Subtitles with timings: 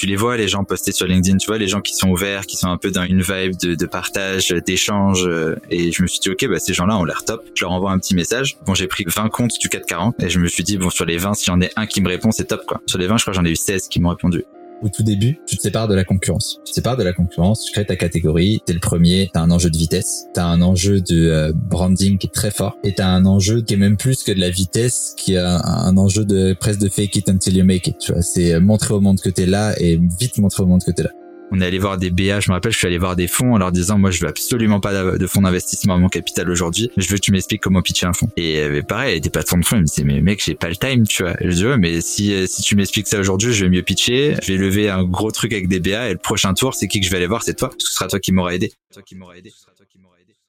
[0.00, 2.46] tu les vois les gens postés sur LinkedIn, tu vois les gens qui sont ouverts,
[2.46, 5.28] qui sont un peu dans une vibe de, de partage, d'échange.
[5.68, 7.44] Et je me suis dit ok, bah ces gens-là ont l'air top.
[7.54, 8.56] Je leur envoie un petit message.
[8.64, 11.18] Bon, j'ai pris 20 comptes du 440 et je me suis dit bon sur les
[11.18, 12.80] 20, s'il y en a un qui me répond, c'est top quoi.
[12.86, 14.42] Sur les 20, je crois j'en ai eu 16 qui m'ont répondu
[14.82, 16.60] au tout début, tu te sépares de la concurrence.
[16.64, 19.50] Tu te sépares de la concurrence, tu crées ta catégorie, t'es le premier, t'as un
[19.50, 23.08] enjeu de vitesse, t'as un enjeu de euh, branding qui est très fort, et t'as
[23.08, 26.54] un enjeu qui est même plus que de la vitesse, qui a un enjeu de
[26.58, 27.98] presque de fake it until you make it.
[27.98, 30.82] Tu vois, c'est euh, montrer au monde que t'es là et vite montrer au monde
[30.82, 31.10] que t'es là
[31.50, 33.54] on est allé voir des BA, je me rappelle, je suis allé voir des fonds
[33.54, 36.90] en leur disant, moi, je veux absolument pas de fonds d'investissement à mon capital aujourd'hui,
[36.96, 38.30] je veux que tu m'expliques comment pitcher un fonds.
[38.36, 40.76] Et euh, pareil, des patrons de fonds, ils me disaient, mais mec, j'ai pas le
[40.76, 41.34] time, tu vois.
[41.40, 44.36] je dis, ouais, mais si, euh, si tu m'expliques ça aujourd'hui, je vais mieux pitcher,
[44.42, 47.00] je vais lever un gros truc avec des BA et le prochain tour, c'est qui
[47.00, 47.70] que je vais aller voir, c'est toi.
[47.78, 48.72] Ce sera toi qui m'aura aidé.
[48.92, 49.52] Toi qui m'aura aidé.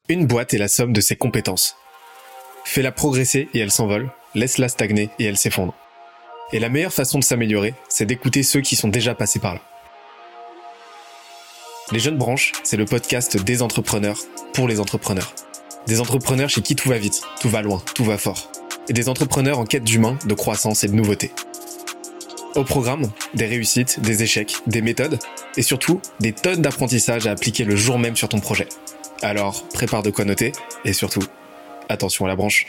[0.09, 1.75] Une boîte est la somme de ses compétences.
[2.65, 5.73] Fais-la progresser et elle s'envole, laisse-la stagner et elle s'effondre.
[6.51, 9.61] Et la meilleure façon de s'améliorer, c'est d'écouter ceux qui sont déjà passés par là.
[11.91, 14.17] Les Jeunes Branches, c'est le podcast des entrepreneurs
[14.53, 15.33] pour les entrepreneurs.
[15.87, 18.49] Des entrepreneurs chez qui tout va vite, tout va loin, tout va fort.
[18.87, 21.31] Et des entrepreneurs en quête d'humain, de croissance et de nouveauté.
[22.55, 25.19] Au programme, des réussites, des échecs, des méthodes
[25.57, 28.69] et surtout des tonnes d'apprentissages à appliquer le jour même sur ton projet.
[29.21, 30.53] Alors, prépare de quoi noter
[30.85, 31.23] et surtout,
[31.89, 32.67] attention à la branche.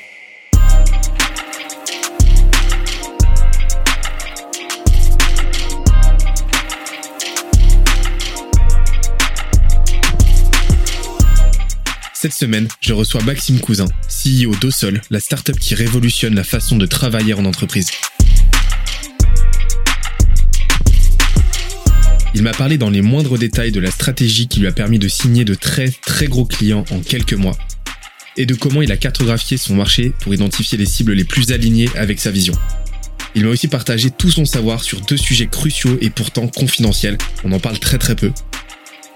[12.22, 16.86] Cette semaine, je reçois Maxime Cousin, CEO d'Osol, la startup qui révolutionne la façon de
[16.86, 17.90] travailler en entreprise.
[22.32, 25.08] Il m'a parlé dans les moindres détails de la stratégie qui lui a permis de
[25.08, 27.58] signer de très très gros clients en quelques mois
[28.36, 31.88] et de comment il a cartographié son marché pour identifier les cibles les plus alignées
[31.96, 32.54] avec sa vision.
[33.34, 37.50] Il m'a aussi partagé tout son savoir sur deux sujets cruciaux et pourtant confidentiels, on
[37.50, 38.30] en parle très très peu,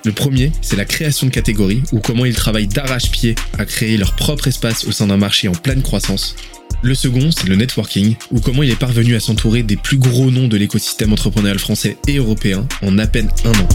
[0.06, 4.14] le premier, c'est la création de catégories, ou comment ils travaillent d'arrache-pied à créer leur
[4.14, 6.36] propre espace au sein d'un marché en pleine croissance.
[6.82, 10.30] Le second, c'est le networking, ou comment il est parvenu à s'entourer des plus gros
[10.30, 13.68] noms de l'écosystème entrepreneurial français et européen en à peine un an.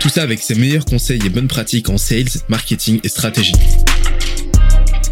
[0.00, 3.52] Tout ça avec ses meilleurs conseils et bonnes pratiques en sales, marketing et stratégie.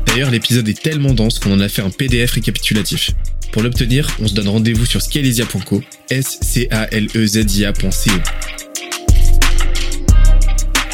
[0.07, 3.11] D'ailleurs, l'épisode est tellement dense qu'on en a fait un PDF récapitulatif.
[3.53, 8.64] Pour l'obtenir, on se donne rendez-vous sur scalezia.co, s c a l e z i.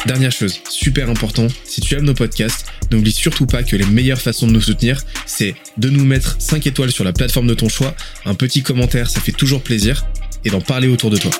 [0.07, 4.19] Dernière chose, super important, si tu aimes nos podcasts, n'oublie surtout pas que les meilleures
[4.19, 7.69] façons de nous soutenir, c'est de nous mettre 5 étoiles sur la plateforme de ton
[7.69, 7.95] choix,
[8.25, 10.07] un petit commentaire, ça fait toujours plaisir,
[10.43, 11.31] et d'en parler autour de toi.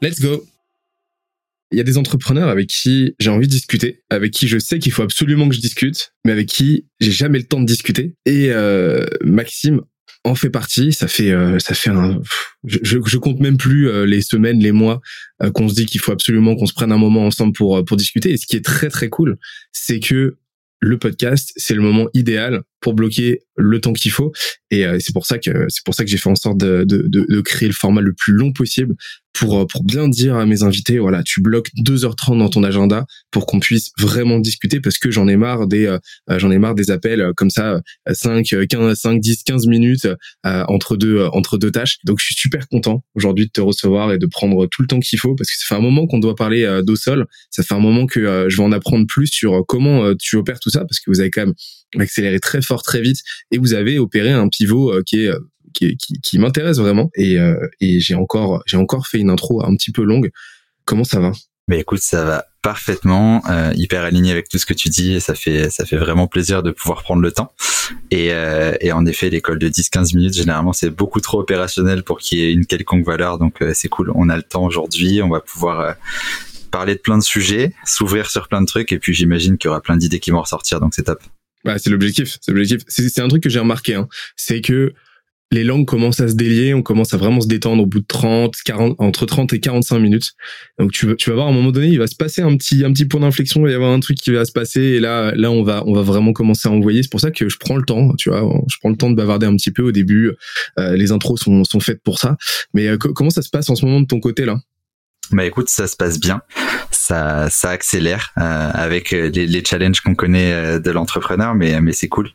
[0.00, 0.46] Let's go
[1.72, 4.78] il y a des entrepreneurs avec qui j'ai envie de discuter, avec qui je sais
[4.78, 8.14] qu'il faut absolument que je discute, mais avec qui j'ai jamais le temps de discuter.
[8.26, 9.80] Et euh, Maxime
[10.24, 10.92] en fait partie.
[10.92, 12.20] Ça fait, euh, ça fait un,
[12.64, 15.00] je, je, compte même plus euh, les semaines, les mois
[15.42, 17.96] euh, qu'on se dit qu'il faut absolument qu'on se prenne un moment ensemble pour pour
[17.96, 18.30] discuter.
[18.30, 19.38] Et ce qui est très très cool,
[19.72, 20.36] c'est que
[20.80, 24.32] le podcast, c'est le moment idéal pour bloquer le temps qu'il faut.
[24.70, 27.06] Et c'est pour ça que c'est pour ça que j'ai fait en sorte de, de,
[27.06, 28.96] de, créer le format le plus long possible
[29.32, 33.06] pour, euh, pour bien dire à mes invités, voilà, tu bloques 2h30 dans ton agenda
[33.30, 35.98] pour qu'on puisse vraiment discuter parce que j'en ai marre des, euh,
[36.30, 40.08] euh, j'en ai marre des appels comme ça, 5, 15, 5, 10, 15 minutes
[40.44, 41.98] entre deux, entre deux tâches.
[42.04, 45.00] Donc, je suis super content aujourd'hui de te recevoir et de prendre tout le temps
[45.00, 47.26] qu'il faut parce que ça fait un moment qu'on doit parler d'eau sol.
[47.50, 50.70] Ça fait un moment que je vais en apprendre plus sur comment tu opères tout
[50.70, 51.54] ça parce que vous avez quand même
[51.98, 53.18] accéléré très fort, très vite
[53.50, 55.32] et vous avez opéré un pivot qui est
[55.72, 57.10] qui, qui, m'intéresse vraiment.
[57.16, 60.30] Et, euh, et j'ai encore, j'ai encore fait une intro un petit peu longue.
[60.84, 61.32] Comment ça va?
[61.68, 65.14] Mais écoute, ça va parfaitement, euh, hyper aligné avec tout ce que tu dis.
[65.14, 67.52] Et ça fait, ça fait vraiment plaisir de pouvoir prendre le temps.
[68.10, 72.18] Et, euh, et en effet, l'école de 10-15 minutes, généralement, c'est beaucoup trop opérationnel pour
[72.18, 73.38] qu'il y ait une quelconque valeur.
[73.38, 74.12] Donc, c'est cool.
[74.14, 75.22] On a le temps aujourd'hui.
[75.22, 75.96] On va pouvoir
[76.70, 78.92] parler de plein de sujets, s'ouvrir sur plein de trucs.
[78.92, 80.80] Et puis, j'imagine qu'il y aura plein d'idées qui vont ressortir.
[80.80, 81.20] Donc, c'est top.
[81.64, 82.38] Bah, c'est l'objectif.
[82.40, 82.80] C'est l'objectif.
[82.88, 83.94] C'est un truc que j'ai remarqué.
[83.94, 84.08] Hein.
[84.36, 84.92] C'est que
[85.52, 88.06] les langues commencent à se délier, on commence à vraiment se détendre au bout de
[88.06, 90.32] 30, 40, entre 30 et 45 minutes.
[90.78, 92.84] Donc tu, tu vas voir à un moment donné, il va se passer un petit,
[92.84, 95.00] un petit point d'inflexion, il va y avoir un truc qui va se passer et
[95.00, 97.02] là, là on va, on va vraiment commencer à envoyer.
[97.02, 99.14] C'est pour ça que je prends le temps, tu vois, je prends le temps de
[99.14, 100.32] bavarder un petit peu au début.
[100.78, 102.38] Euh, les intros sont, sont faites pour ça.
[102.72, 104.58] Mais euh, comment ça se passe en ce moment de ton côté là?
[105.32, 106.42] Bah écoute, ça se passe bien,
[106.90, 112.30] ça accélère euh, avec les, les challenges qu'on connaît de l'entrepreneur, mais c'est cool.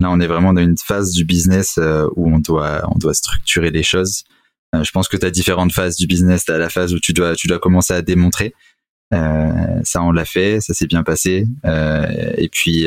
[0.00, 2.82] Là, on est vraiment dans une phase du business euh, où on doit,
[3.12, 4.24] structurer les choses.
[4.74, 6.44] Euh, je pense que tu as différentes phases du business.
[6.44, 8.54] Tu la phase où tu dois, tu dois commencer à démontrer.
[9.12, 11.46] Euh, ça, on l'a fait, ça s'est bien passé.
[11.64, 12.86] et puis,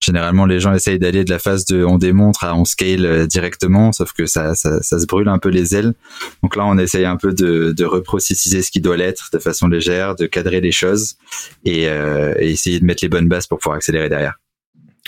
[0.00, 3.26] Généralement, les gens essayent d'aller de la phase de on démontre à on scale euh,
[3.26, 5.92] directement, sauf que ça, ça, ça, se brûle un peu les ailes.
[6.42, 9.66] Donc là, on essaye un peu de, de reprocessiser ce qui doit l'être de façon
[9.66, 11.16] légère, de cadrer les choses
[11.64, 14.38] et, euh, essayer de mettre les bonnes bases pour pouvoir accélérer derrière.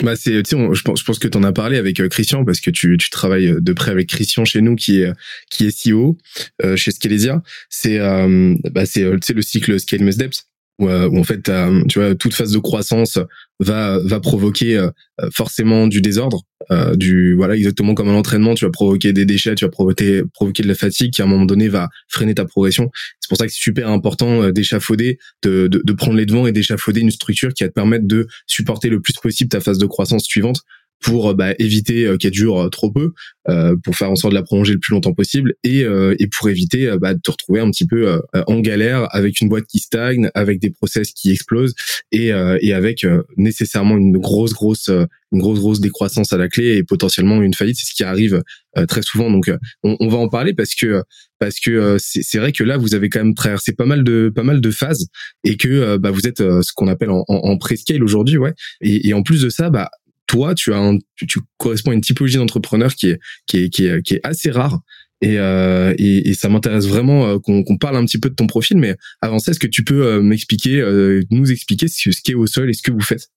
[0.03, 2.59] Bah c'est, je pense, je pense que tu en as parlé avec euh, Christian parce
[2.59, 5.11] que tu, tu travailles de près avec Christian chez nous qui est
[5.49, 6.17] qui est CEO
[6.63, 7.41] euh, chez Scalesia.
[7.69, 10.47] C'est euh, bah c'est le cycle Scale Must Depth
[10.89, 11.49] euh, où en fait
[11.89, 13.19] tu vois toute phase de croissance
[13.59, 14.89] va va provoquer euh,
[15.33, 16.41] forcément du désordre
[16.71, 20.23] euh, du voilà exactement comme un entraînement tu vas provoquer des déchets tu vas provoquer
[20.33, 22.89] provoquer de la fatigue qui à un moment donné va freiner ta progression.
[23.19, 26.51] C'est pour ça que c'est super important d'échafauder de, de, de prendre les devants et
[26.51, 29.85] d'échafauder une structure qui va te permettre de supporter le plus possible ta phase de
[29.85, 30.61] croissance suivante
[31.01, 33.11] pour bah, éviter euh, qu'elle dure trop peu,
[33.49, 36.27] euh, pour faire en sorte de la prolonger le plus longtemps possible et, euh, et
[36.27, 39.79] pour éviter bah, de te retrouver un petit peu en galère avec une boîte qui
[39.79, 41.73] stagne, avec des process qui explosent
[42.11, 43.05] et, et avec
[43.37, 44.89] nécessairement une grosse grosse
[45.33, 47.77] une grosse grosse décroissance à la clé et potentiellement une faillite.
[47.77, 48.41] C'est ce qui arrive
[48.87, 49.31] très souvent.
[49.31, 49.49] Donc
[49.83, 51.03] on, on, va en parler parce que
[51.39, 54.43] parce que c'est vrai que là vous avez quand même traversé pas mal de pas
[54.43, 55.07] mal de phases
[55.43, 58.53] et que bah, vous êtes ce qu'on appelle en, en, en pré-scale aujourd'hui, ouais.
[58.81, 59.89] Et, et en plus de ça, bah
[60.31, 63.85] toi, tu as un, tu, corresponds à une typologie d'entrepreneur qui est, qui est, qui
[63.85, 64.79] est, qui est assez rare.
[65.19, 68.47] Et, euh, et, et, ça m'intéresse vraiment euh, qu'on parle un petit peu de ton
[68.47, 68.77] profil.
[68.77, 72.33] Mais avant ça, est-ce que tu peux euh, m'expliquer, euh, nous expliquer ce, ce qu'est
[72.33, 73.27] au sol et ce que vous faites?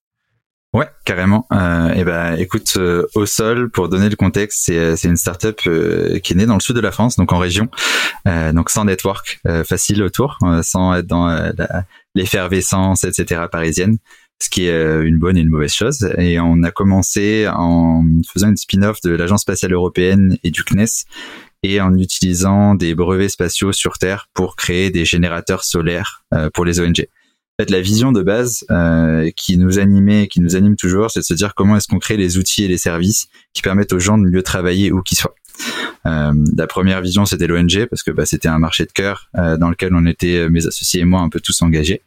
[0.73, 1.47] Ouais, carrément.
[1.51, 2.77] Euh, et ben, écoute,
[3.13, 6.55] au sol, pour donner le contexte, c'est c'est une startup euh, qui est née dans
[6.55, 7.69] le sud de la France, donc en région,
[8.25, 11.53] donc sans network facile autour, sans être dans
[12.13, 13.43] l'effervescence, etc.
[13.49, 13.99] parisienne
[14.41, 16.07] ce qui est euh, une bonne et une mauvaise chose.
[16.17, 21.05] Et on a commencé en faisant une spin-off de l'Agence spatiale européenne et du CNES
[21.63, 26.65] et en utilisant des brevets spatiaux sur Terre pour créer des générateurs solaires euh, pour
[26.65, 27.07] les ONG.
[27.57, 31.21] En fait, la vision de base euh, qui nous animait, qui nous anime toujours, c'est
[31.21, 33.99] de se dire comment est-ce qu'on crée les outils et les services qui permettent aux
[33.99, 35.35] gens de mieux travailler où qu'ils soient.
[36.03, 39.95] La première vision, c'était l'ONG parce que bah, c'était un marché de cœur dans lequel
[39.95, 42.03] on était, mes associés et moi, un peu tous engagés.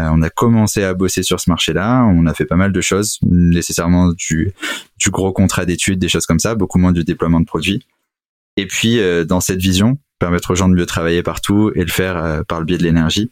[0.00, 2.04] Euh, on a commencé à bosser sur ce marché-là.
[2.04, 4.52] On a fait pas mal de choses, nécessairement du,
[4.98, 7.86] du gros contrat d'études, des choses comme ça, beaucoup moins du déploiement de produits.
[8.56, 11.90] Et puis, euh, dans cette vision, permettre aux gens de mieux travailler partout et le
[11.90, 13.30] faire euh, par le biais de l'énergie.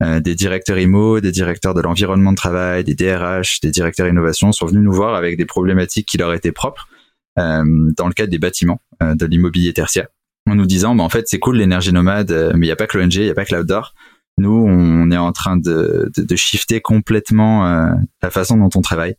[0.00, 4.66] des directeurs IMO, des directeurs de l'environnement de travail, des DRH, des directeurs innovation sont
[4.66, 6.88] venus nous voir avec des problématiques qui leur étaient propres
[7.36, 10.06] dans le cadre des bâtiments, de l'immobilier tertiaire,
[10.48, 12.86] en nous disant, bah, en fait, c'est cool l'énergie nomade, mais il n'y a pas
[12.86, 13.94] que l'ONG, il n'y a pas que l'outdoor.
[14.38, 17.90] Nous, on est en train de, de, de shifter complètement euh,
[18.22, 19.16] la façon dont on travaille.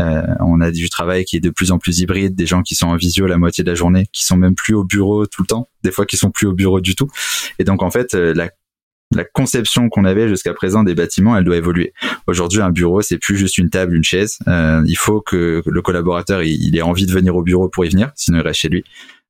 [0.00, 2.74] Euh, on a du travail qui est de plus en plus hybride, des gens qui
[2.74, 5.42] sont en visio la moitié de la journée, qui sont même plus au bureau tout
[5.42, 7.08] le temps, des fois qui sont plus au bureau du tout.
[7.58, 8.50] Et donc en fait, euh, la,
[9.14, 11.92] la conception qu'on avait jusqu'à présent des bâtiments, elle doit évoluer.
[12.26, 14.38] Aujourd'hui, un bureau, c'est plus juste une table, une chaise.
[14.48, 17.90] Euh, il faut que le collaborateur il, ait envie de venir au bureau pour y
[17.90, 18.84] venir, sinon il reste chez lui.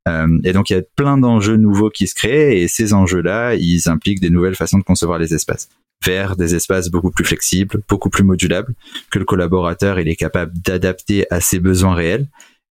[0.08, 3.54] Euh, et donc il y a plein d'enjeux nouveaux qui se créent et ces enjeux-là,
[3.54, 5.68] ils impliquent des nouvelles façons de concevoir les espaces
[6.04, 8.74] vers des espaces beaucoup plus flexibles, beaucoup plus modulables,
[9.12, 12.26] que le collaborateur il est capable d'adapter à ses besoins réels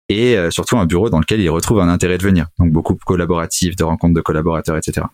[0.10, 2.48] et euh, surtout un bureau dans lequel il retrouve un intérêt de venir.
[2.58, 5.06] Donc beaucoup de collaboratifs, de rencontres de collaborateurs, etc.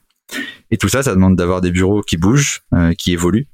[0.71, 3.47] Et tout ça, ça demande d'avoir des bureaux qui bougent, euh, qui évoluent.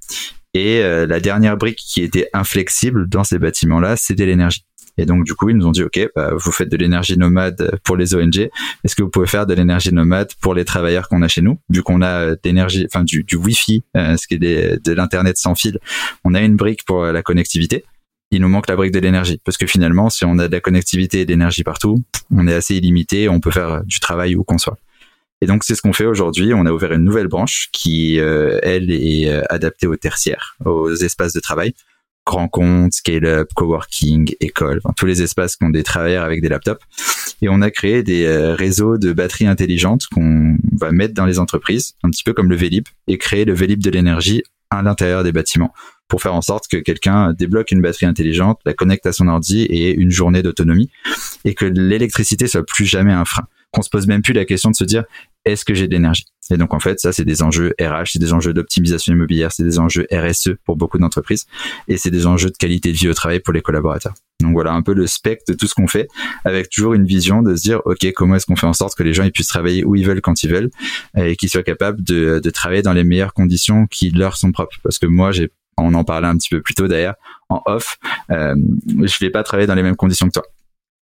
[0.53, 4.65] Et la dernière brique qui était inflexible dans ces bâtiments-là, c'était l'énergie.
[5.01, 7.80] Et donc du coup, ils nous ont dit OK, bah, vous faites de l'énergie nomade
[7.83, 8.50] pour les ONG.
[8.83, 11.58] Est-ce que vous pouvez faire de l'énergie nomade pour les travailleurs qu'on a chez nous,
[11.72, 15.38] vu qu'on a euh, d'énergie, enfin du, du Wi-Fi, euh, ce qui est de l'internet
[15.38, 15.79] sans fil.
[16.24, 17.84] On a une brique pour la connectivité.
[18.29, 20.62] Il nous manque la brique de l'énergie, parce que finalement, si on a de la
[20.62, 21.98] connectivité et de l'énergie partout,
[22.29, 24.77] on est assez illimité, on peut faire du travail où qu'on soit.
[25.41, 26.53] Et donc c'est ce qu'on fait aujourd'hui.
[26.53, 31.34] On a ouvert une nouvelle branche qui, euh, elle, est adaptée aux tertiaires, aux espaces
[31.34, 31.74] de travail
[32.25, 36.83] grand compte, scale-up, coworking, école, tous les espaces qui ont des travailleurs avec des laptops.
[37.41, 41.39] Et on a créé des euh, réseaux de batteries intelligentes qu'on va mettre dans les
[41.39, 45.23] entreprises, un petit peu comme le Vélib, et créer le Vélib de l'énergie à l'intérieur
[45.23, 45.73] des bâtiments
[46.11, 49.61] pour faire en sorte que quelqu'un débloque une batterie intelligente, la connecte à son ordi
[49.63, 50.89] et une journée d'autonomie
[51.45, 53.43] et que l'électricité soit plus jamais un frein.
[53.71, 55.05] Qu'on se pose même plus la question de se dire
[55.45, 56.25] est-ce que j'ai de l'énergie?
[56.51, 59.63] Et donc en fait, ça c'est des enjeux RH, c'est des enjeux d'optimisation immobilière, c'est
[59.63, 61.45] des enjeux RSE pour beaucoup d'entreprises
[61.88, 64.13] et c'est des enjeux de qualité de vie au travail pour les collaborateurs.
[64.41, 66.07] Donc voilà un peu le spectre de tout ce qu'on fait
[66.43, 69.03] avec toujours une vision de se dire OK, comment est-ce qu'on fait en sorte que
[69.03, 70.71] les gens ils puissent travailler où ils veulent quand ils veulent
[71.15, 74.77] et qu'ils soient capables de, de travailler dans les meilleures conditions qui leur sont propres.
[74.83, 77.15] Parce que moi j'ai on en parlait un petit peu plus tôt d'ailleurs
[77.50, 77.98] en off,
[78.29, 78.55] euh,
[78.88, 80.43] je vais pas travailler dans les mêmes conditions que toi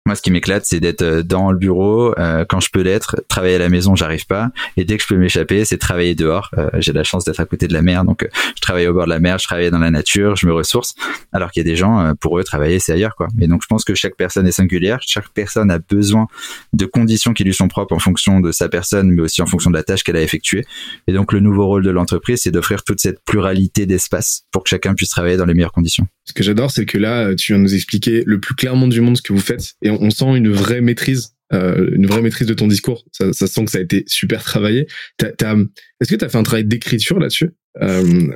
[0.07, 3.15] Moi, ce qui m'éclate, c'est d'être euh, dans le bureau euh, quand je peux l'être.
[3.27, 4.51] Travailler à la maison, j'arrive pas.
[4.77, 6.51] Et dès que je peux m'échapper, c'est travailler dehors.
[6.59, 9.05] Euh, j'ai la chance d'être à côté de la mer, donc je travaille au bord
[9.05, 10.93] de la mer, je travaille dans la nature, je me ressource.
[11.33, 13.29] Alors qu'il y a des gens, pour eux, travailler, c'est ailleurs, quoi.
[13.41, 14.99] Et donc, je pense que chaque personne est singulière.
[15.01, 16.27] Chaque personne a besoin
[16.73, 19.71] de conditions qui lui sont propres en fonction de sa personne, mais aussi en fonction
[19.71, 20.65] de la tâche qu'elle a effectuée.
[21.07, 24.69] Et donc, le nouveau rôle de l'entreprise, c'est d'offrir toute cette pluralité d'espace pour que
[24.69, 26.07] chacun puisse travailler dans les meilleures conditions.
[26.25, 29.17] Ce que j'adore, c'est que là, tu viens nous expliquer le plus clairement du monde
[29.17, 29.75] ce que vous faites.
[29.81, 33.05] Et on sent une vraie maîtrise, euh, une vraie maîtrise de ton discours.
[33.11, 34.87] Ça, ça sent que ça a été super travaillé.
[35.21, 37.51] Est-ce que tu as fait un travail d'écriture là-dessus?
[37.81, 38.31] Euh,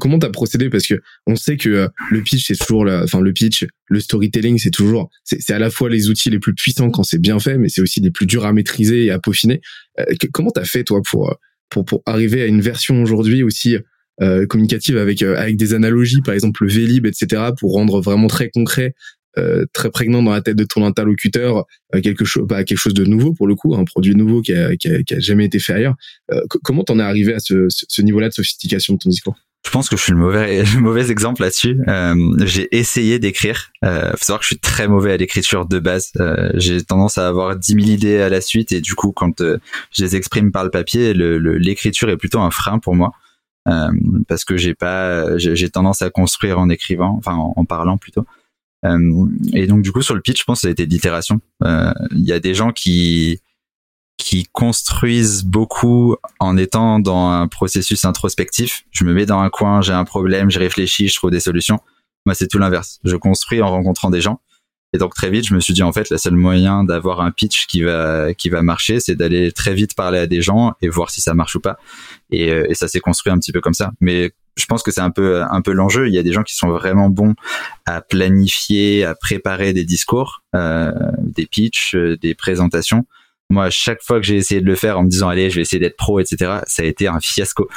[0.00, 0.68] Comment t'as procédé?
[0.68, 4.58] Parce que on sait que euh, le pitch, c'est toujours, enfin le pitch, le storytelling,
[4.58, 7.58] c'est toujours, c'est à la fois les outils les plus puissants quand c'est bien fait,
[7.58, 9.60] mais c'est aussi les plus durs à maîtriser et à peaufiner.
[10.00, 11.36] Euh, comment t'as fait toi pour
[11.70, 13.80] pour pour arriver à une version aujourd'hui aussi euh,
[14.48, 18.94] communicative avec avec des analogies, par exemple le Vélib, etc., pour rendre vraiment très concret
[19.38, 21.64] euh, très prégnant dans la tête de ton interlocuteur
[21.94, 24.52] euh, quelque chose bah, quelque chose de nouveau pour le coup un produit nouveau qui
[24.52, 25.94] a, qui a, qui a jamais été fait ailleurs
[26.32, 29.34] euh, comment t'en es arrivé à ce, ce niveau-là de sophistication de ton discours?
[29.64, 31.78] Je pense que je suis le mauvais, le mauvais exemple là-dessus.
[31.86, 32.14] Euh,
[32.44, 33.70] j'ai essayé d'écrire.
[33.84, 36.10] Euh, faut savoir que je suis très mauvais à l'écriture de base.
[36.18, 39.40] Euh, j'ai tendance à avoir 10 000 idées à la suite et du coup, quand
[39.40, 43.12] je les exprime par le papier, l'écriture le, est plutôt un frein pour moi
[43.64, 48.24] parce que j'ai pas, j'ai tendance à construire en écrivant, enfin en, parlant plutôt.
[48.84, 50.90] Euh, et donc du coup sur le pitch, je pense que ça a été de
[50.90, 51.40] l'itération.
[51.62, 53.40] Euh, il y a des gens qui
[54.18, 58.84] qui construisent beaucoup en étant dans un processus introspectif.
[58.90, 61.80] Je me mets dans un coin, j'ai un problème, je réfléchis, je trouve des solutions.
[62.24, 63.00] Moi, c'est tout l'inverse.
[63.04, 64.40] Je construis en rencontrant des gens.
[64.92, 67.30] Et donc très vite, je me suis dit en fait, la seule moyen d'avoir un
[67.30, 70.88] pitch qui va qui va marcher, c'est d'aller très vite parler à des gens et
[70.88, 71.78] voir si ça marche ou pas.
[72.30, 73.92] Et, euh, et ça s'est construit un petit peu comme ça.
[74.00, 76.08] Mais je pense que c'est un peu un peu l'enjeu.
[76.08, 77.34] Il y a des gens qui sont vraiment bons
[77.86, 83.06] à planifier, à préparer des discours, euh, des pitchs, euh, des présentations.
[83.50, 85.62] Moi, chaque fois que j'ai essayé de le faire en me disant allez, je vais
[85.62, 87.68] essayer d'être pro, etc., ça a été un fiasco.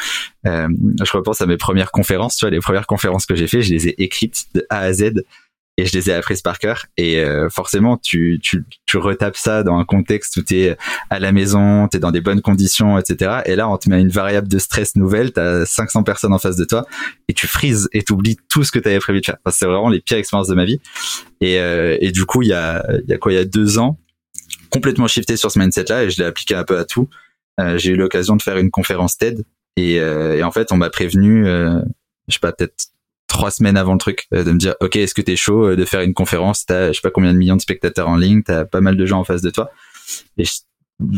[0.46, 0.70] Euh,
[1.04, 2.38] je repense à mes premières conférences.
[2.38, 4.94] Tu vois, les premières conférences que j'ai fait, je les ai écrites de A à
[4.94, 5.24] Z
[5.78, 9.64] et je les ai apprises par cœur et euh, forcément tu, tu, tu retapes ça
[9.64, 10.78] dans un contexte où tu es
[11.10, 13.42] à la maison, tu es dans des bonnes conditions, etc.
[13.46, 16.40] Et là on te met une variable de stress nouvelle, tu as 500 personnes en
[16.40, 16.86] face de toi
[17.28, 19.38] et tu frises et tu oublies tout ce que tu avais prévu de faire.
[19.50, 20.80] c'est vraiment les pires expériences de ma vie.
[21.42, 23.34] Et, euh, et du coup il y a, y a quoi?
[23.34, 24.00] Il y a deux ans
[24.70, 27.10] complètement shifté sur ce mindset là et je l'ai appliqué un peu à tout.
[27.60, 29.44] Euh, j'ai eu l'occasion de faire une conférence TED
[29.76, 32.95] et, et en fait on m'a prévenu je sais pas peut-être
[33.36, 35.76] trois semaines avant le truc, euh, de me dire, ok, est-ce que t'es chaud euh,
[35.76, 36.66] de faire une conférence?
[36.66, 39.06] T'as, je sais pas combien de millions de spectateurs en ligne, t'as pas mal de
[39.06, 39.70] gens en face de toi.
[40.38, 40.52] Et je,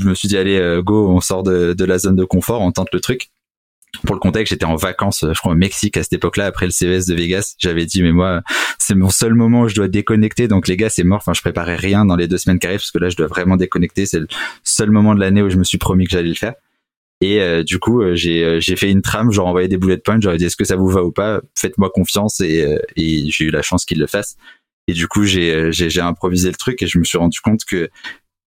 [0.08, 2.72] me suis dit, allez, euh, go, on sort de, de la zone de confort, on
[2.72, 3.30] tente le truc.
[4.04, 6.72] Pour le contexte, j'étais en vacances, je crois au Mexique à cette époque-là, après le
[6.72, 7.54] CES de Vegas.
[7.60, 8.42] J'avais dit, mais moi,
[8.80, 10.48] c'est mon seul moment où je dois déconnecter.
[10.48, 11.18] Donc les gars, c'est mort.
[11.18, 13.28] Enfin, je préparais rien dans les deux semaines qui arrivent parce que là, je dois
[13.28, 14.06] vraiment déconnecter.
[14.06, 14.28] C'est le
[14.64, 16.54] seul moment de l'année où je me suis promis que j'allais le faire.
[17.22, 19.98] Et euh, du coup, euh, j'ai euh, j'ai fait une trame, genre envoyé des bullet
[19.98, 21.42] points, j'aurais dit est-ce que ça vous va ou pas?
[21.58, 24.36] Faites-moi confiance et, et j'ai eu la chance qu'il le fasse.
[24.88, 27.90] Et du coup, j'ai j'ai improvisé le truc et je me suis rendu compte que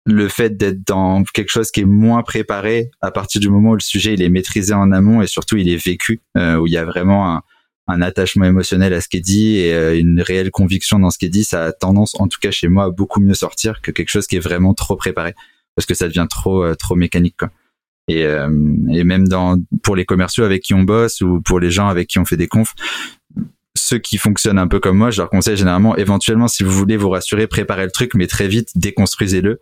[0.05, 3.75] le fait d'être dans quelque chose qui est moins préparé à partir du moment où
[3.75, 6.77] le sujet il est maîtrisé en amont et surtout il est vécu, où il y
[6.77, 7.43] a vraiment un,
[7.87, 11.25] un attachement émotionnel à ce qui est dit et une réelle conviction dans ce qui
[11.25, 13.91] est dit, ça a tendance, en tout cas chez moi, à beaucoup mieux sortir que
[13.91, 15.35] quelque chose qui est vraiment trop préparé
[15.75, 17.37] parce que ça devient trop trop mécanique.
[17.37, 17.49] Quoi.
[18.07, 18.49] Et, euh,
[18.91, 22.07] et même dans pour les commerciaux avec qui on bosse ou pour les gens avec
[22.07, 22.73] qui on fait des confs,
[23.75, 26.97] ceux qui fonctionnent un peu comme moi, je leur conseille généralement, éventuellement, si vous voulez
[26.97, 29.59] vous rassurer, préparez le truc, mais très vite, déconstruisez-le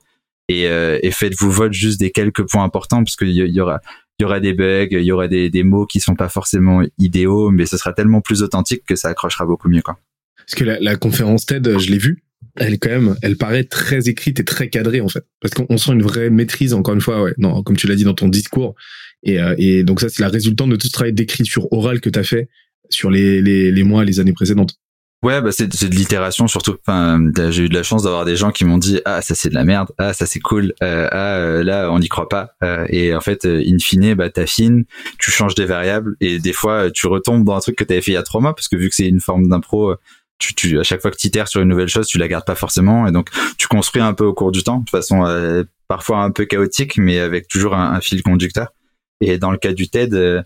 [0.50, 3.80] et, euh, et faites-vous vote juste des quelques points importants parce qu'il y, aura
[4.20, 6.82] il y aura des bugs, il y aura des, des mots qui sont pas forcément
[6.98, 9.82] idéaux, mais ce sera tellement plus authentique que ça accrochera beaucoup mieux.
[9.82, 9.98] Quoi.
[10.38, 12.24] Parce que la, la conférence TED, je l'ai vue,
[12.56, 15.92] elle quand même, elle paraît très écrite et très cadrée en fait, parce qu'on sent
[15.94, 18.76] une vraie maîtrise encore une fois, ouais, non, comme tu l'as dit dans ton discours,
[19.24, 22.10] et, euh, et donc ça c'est la résultante de tout ce travail d'écriture orale que
[22.10, 22.50] tu as fait
[22.90, 24.76] sur les, les, les mois, les années précédentes.
[25.24, 26.78] Ouais, bah c'est de l'itération surtout.
[26.84, 29.50] Enfin, j'ai eu de la chance d'avoir des gens qui m'ont dit ah ça c'est
[29.50, 32.56] de la merde, ah ça c'est cool, euh, ah euh, là on n'y croit pas.
[32.64, 34.86] Euh, et en fait, in fine, bah t'affines,
[35.20, 38.14] tu changes des variables et des fois tu retombes dans un truc que t'avais fait
[38.14, 39.94] il y a trois mois parce que vu que c'est une forme d'impro,
[40.42, 42.46] tu, tu, à chaque fois que tu itères sur une nouvelle chose, tu la gardes
[42.46, 45.64] pas forcément, et donc tu construis un peu au cours du temps, de façon euh,
[45.88, 48.74] parfois un peu chaotique, mais avec toujours un, fil conducteur.
[49.22, 50.42] Et dans le cas du TED, euh,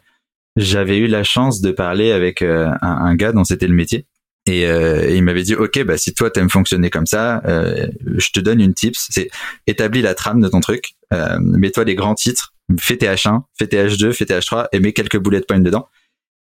[0.57, 4.05] j'avais eu la chance de parler avec euh, un, gars dont c'était le métier,
[4.47, 4.63] et,
[5.15, 8.75] il m'avait dit, ok, bah si toi t'aimes fonctionner comme ça, je te donne une
[8.75, 9.29] tips, c'est
[9.65, 10.93] établis la trame de ton truc,
[11.39, 14.93] mets-toi les grands titres, fais tes H1, fais tes H2, fais tes H3, et mets
[14.93, 15.87] quelques bullet points dedans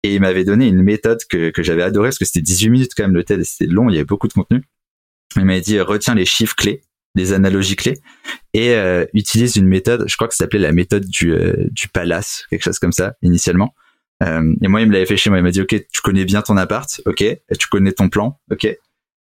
[0.02, 2.92] et il m'avait donné une méthode que, que j'avais adorée parce que c'était 18 minutes
[2.96, 4.62] quand même le TED, c'était long, il y avait beaucoup de contenu.
[5.36, 6.82] Il m'avait dit retiens les chiffres clés
[7.18, 7.98] les analogies clés
[8.54, 11.88] et euh, utilise une méthode, je crois que ça s'appelait la méthode du, euh, du
[11.88, 13.74] palace, quelque chose comme ça initialement.
[14.22, 15.38] Euh, et moi, il me l'avait fait chez moi.
[15.38, 17.24] Il m'a dit, OK, tu connais bien ton appart, OK,
[17.58, 18.66] tu connais ton plan, OK.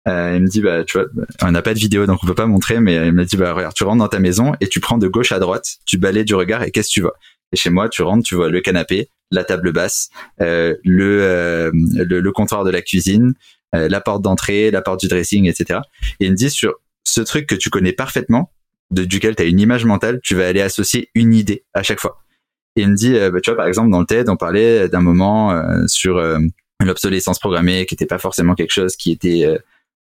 [0.08, 1.08] Euh, il me dit, bah, tu vois,
[1.42, 3.52] on n'a pas de vidéo, donc on peut pas montrer, mais il m'a dit, bah,
[3.52, 6.24] regarde, tu rentres dans ta maison et tu prends de gauche à droite, tu balais
[6.24, 7.14] du regard et qu'est-ce que tu vois?
[7.52, 10.10] Et chez moi, tu rentres, tu vois le canapé, la table basse,
[10.40, 13.34] euh, le, le, le comptoir de la cuisine,
[13.72, 15.80] la porte d'entrée, la porte du dressing, etc.
[16.20, 18.50] Et il me dit sur ce truc que tu connais parfaitement,
[18.90, 22.00] de, duquel tu as une image mentale, tu vas aller associer une idée à chaque
[22.00, 22.18] fois.
[22.76, 24.88] Et il me dit, euh, bah, tu vois, par exemple, dans le TED, on parlait
[24.88, 26.38] d'un moment euh, sur euh,
[26.84, 29.46] l'obsolescence programmée, qui n'était pas forcément quelque chose qui était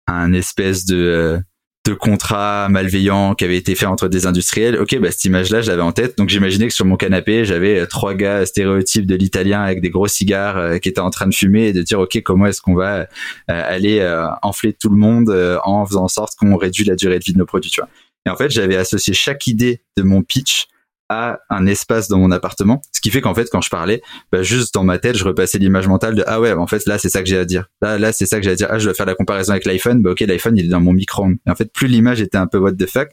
[0.06, 1.40] un espèce de
[1.86, 4.78] de contrat malveillant qui avait été fait entre des industriels.
[4.78, 6.16] Ok, bah cette image-là, je l'avais en tête.
[6.16, 10.08] Donc j'imaginais que sur mon canapé, j'avais trois gars stéréotypes de l'italien avec des gros
[10.08, 13.06] cigares qui étaient en train de fumer et de dire ok, comment est-ce qu'on va
[13.48, 14.02] aller
[14.40, 15.28] enfler tout le monde
[15.64, 17.90] en faisant en sorte qu'on réduit la durée de vie de nos produits, tu vois.
[18.26, 20.68] Et en fait, j'avais associé chaque idée de mon pitch
[21.08, 24.42] à un espace dans mon appartement, ce qui fait qu'en fait quand je parlais, bah,
[24.42, 27.08] juste dans ma tête, je repassais l'image mentale de ah ouais, en fait là c'est
[27.08, 27.66] ça que j'ai à dire.
[27.82, 28.68] Là là c'est ça que j'ai à dire.
[28.70, 30.92] Ah je dois faire la comparaison avec l'iPhone, bah ok l'iPhone il est dans mon
[30.92, 31.26] micro.
[31.46, 33.10] Et en fait plus l'image était un peu what the fuck,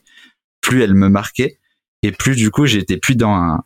[0.62, 1.58] plus elle me marquait
[2.04, 3.64] et plus du coup j'étais plus dans un,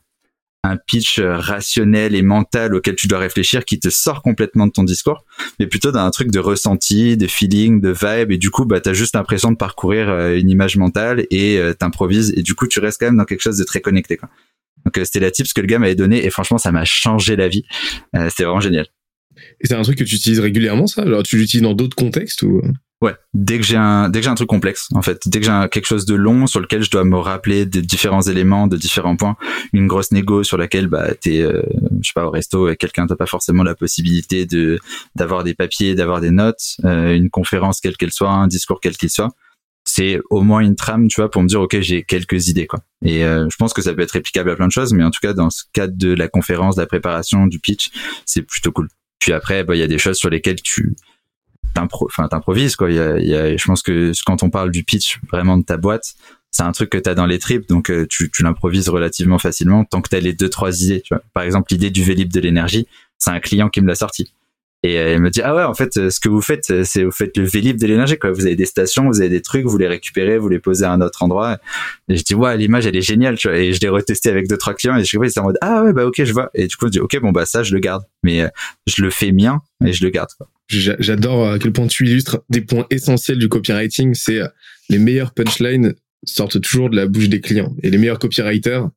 [0.66, 4.84] un pitch rationnel et mental auquel tu dois réfléchir qui te sort complètement de ton
[4.84, 5.24] discours,
[5.60, 8.82] mais plutôt dans un truc de ressenti, de feeling, de vibe, et du coup, bah,
[8.82, 12.68] t'as juste l'impression de parcourir euh, une image mentale et euh, t'improvises, et du coup,
[12.68, 14.30] tu restes quand même dans quelque chose de très connecté, quoi.
[14.86, 17.36] Donc, euh, c'était la tips que le gars m'avait donné, et franchement, ça m'a changé
[17.36, 17.66] la vie.
[18.14, 18.88] c'était vraiment génial.
[19.62, 21.02] Et c'est un truc que tu utilises régulièrement, ça?
[21.02, 22.62] Alors, tu l'utilises dans d'autres contextes ou?
[23.02, 25.46] Ouais, dès que j'ai un dès que j'ai un truc complexe en fait, dès que
[25.46, 28.78] j'ai quelque chose de long sur lequel je dois me rappeler de différents éléments, de
[28.78, 29.36] différents points,
[29.74, 31.62] une grosse négo sur laquelle bah t'es euh,
[32.02, 34.80] je sais pas au resto avec quelqu'un t'as pas forcément la possibilité de
[35.14, 38.96] d'avoir des papiers, d'avoir des notes, euh, une conférence quelle qu'elle soit, un discours quel
[38.96, 39.36] qu'il soit,
[39.84, 42.80] c'est au moins une trame, tu vois, pour me dire ok j'ai quelques idées quoi.
[43.04, 45.12] Et euh, je pense que ça peut être réplicable à plein de choses, mais en
[45.12, 47.92] tout cas dans ce cadre de la conférence, de la préparation, du pitch,
[48.26, 48.88] c'est plutôt cool.
[49.20, 50.96] Puis après, bah il y a des choses sur lesquelles tu
[51.74, 52.90] t'improvises quoi.
[52.90, 56.16] Je pense que quand on parle du pitch vraiment de ta boîte,
[56.56, 59.84] c'est un truc que tu dans les tripes, donc euh, tu, tu l'improvises relativement facilement
[59.84, 61.02] tant que tu as les deux trois idées.
[61.02, 61.22] Tu vois.
[61.34, 64.34] Par exemple, l'idée du Vélib de l'énergie, c'est un client qui me l'a sorti.
[64.86, 67.36] Et elle me dit ah ouais en fait ce que vous faites c'est vous faites
[67.38, 68.32] le Vélib de l'énergie quoi.
[68.32, 70.92] Vous avez des stations, vous avez des trucs, vous les récupérez, vous les posez à
[70.92, 71.58] un autre endroit.
[72.08, 73.58] Et je dis ouais l'image elle est géniale tu vois.
[73.58, 75.94] Et je l'ai retesté avec deux trois clients et je suis en mode ah ouais
[75.94, 76.50] bah ok je vois.
[76.54, 78.48] Et du coup je dis ok bon bah ça je le garde mais euh,
[78.86, 80.48] je le fais mien et je le garde quoi.
[80.68, 84.14] J'adore à quel point tu illustres des points essentiels du copywriting.
[84.14, 84.48] C'est euh,
[84.90, 85.94] les meilleurs punchlines
[86.26, 88.90] sortent toujours de la bouche des clients et les meilleurs copywriters,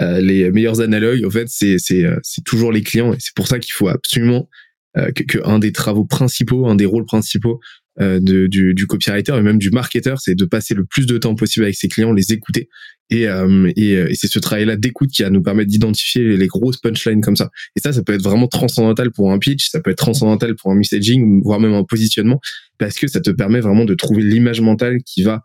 [0.00, 3.58] euh, les meilleurs analogues, en fait, euh, c'est toujours les clients et c'est pour ça
[3.58, 4.48] qu'il faut absolument
[4.94, 7.60] que, que, un des travaux principaux, un des rôles principaux
[7.98, 11.34] de, du, du copywriter et même du marketeur, c'est de passer le plus de temps
[11.34, 12.68] possible avec ses clients, les écouter
[13.10, 16.46] et, euh, et, euh, et c'est ce travail-là d'écoute qui va nous permettre d'identifier les
[16.46, 17.50] grosses punchlines comme ça.
[17.76, 20.70] Et ça, ça peut être vraiment transcendantal pour un pitch, ça peut être transcendantal pour
[20.70, 22.40] un messaging, voire même un positionnement,
[22.78, 25.42] parce que ça te permet vraiment de trouver l'image mentale qui va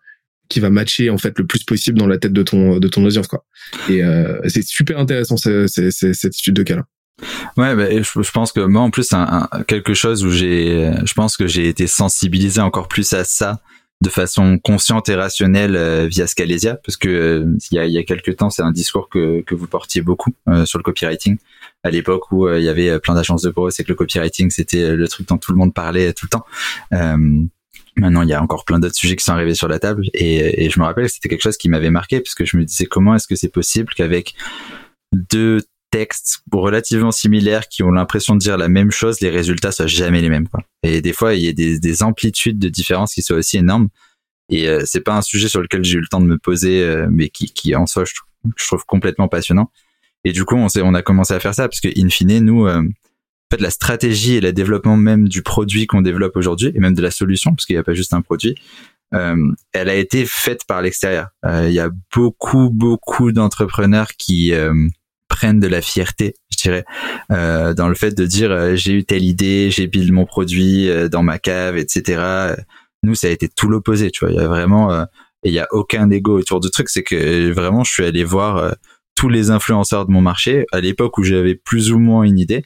[0.48, 3.04] qui va matcher en fait le plus possible dans la tête de ton de ton
[3.04, 3.44] audience quoi.
[3.90, 6.86] Et euh, c'est super intéressant cette étude de cas là.
[7.58, 11.38] Ouais, bah, je, pense que moi en plus un, quelque chose où j'ai, je pense
[11.38, 13.62] que j'ai été sensibilisé encore plus à ça
[14.02, 17.94] de façon consciente et rationnelle euh, via Scalesia, parce que euh, il y, a, il
[17.94, 20.84] y a quelques temps, c'est un discours que, que vous portiez beaucoup euh, sur le
[20.84, 21.38] copywriting.
[21.84, 24.96] À l'époque où il y avait plein d'agences de pro, c'est que le copywriting c'était
[24.96, 26.46] le truc dont tout le monde parlait tout le temps.
[27.98, 30.66] Maintenant, il y a encore plein d'autres sujets qui sont arrivés sur la table, et,
[30.66, 32.66] et je me rappelle que c'était quelque chose qui m'avait marqué, parce que je me
[32.66, 34.36] disais comment est-ce que c'est possible qu'avec
[35.14, 35.62] deux
[35.96, 40.22] textes relativement similaires qui ont l'impression de dire la même chose, les résultats soient jamais
[40.22, 40.48] les mêmes.
[40.84, 43.88] Et des fois, il y a des, des amplitudes de différence qui soient aussi énormes.
[44.50, 46.84] Et euh, c'est pas un sujet sur lequel j'ai eu le temps de me poser,
[46.84, 49.72] euh, mais qui, qui en soi, je trouve, complètement passionnant.
[50.26, 52.82] Et du coup, on, a commencé à faire ça parce que, in fine, nous, euh,
[52.82, 56.94] en fait, la stratégie et le développement même du produit qu'on développe aujourd'hui, et même
[56.94, 58.56] de la solution, parce qu'il n'y a pas juste un produit,
[59.12, 61.30] elle a été faite par l'extérieur.
[61.46, 64.52] Il y a beaucoup, beaucoup d'entrepreneurs qui
[65.36, 66.86] prennent de la fierté, je dirais,
[67.30, 70.90] euh, dans le fait de dire euh, j'ai eu telle idée, j'ai build mon produit
[70.90, 72.56] euh, dans ma cave, etc.
[73.04, 74.34] Nous, ça a été tout l'opposé, tu vois.
[74.34, 75.04] Il y a vraiment,
[75.44, 76.88] et il y a aucun ego autour du truc.
[76.90, 78.74] C'est que vraiment, je suis allé voir
[79.14, 82.64] tous les influenceurs de mon marché à l'époque où j'avais plus ou moins une idée.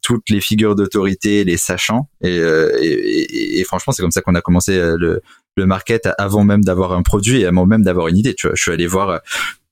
[0.00, 4.78] toutes les figures d'autorité, les sachants, et, et, franchement, c'est comme ça qu'on a commencé
[4.78, 5.20] le,
[5.56, 8.34] le market avant même d'avoir un produit et avant même d'avoir une idée.
[8.34, 9.20] Tu vois, je suis allé voir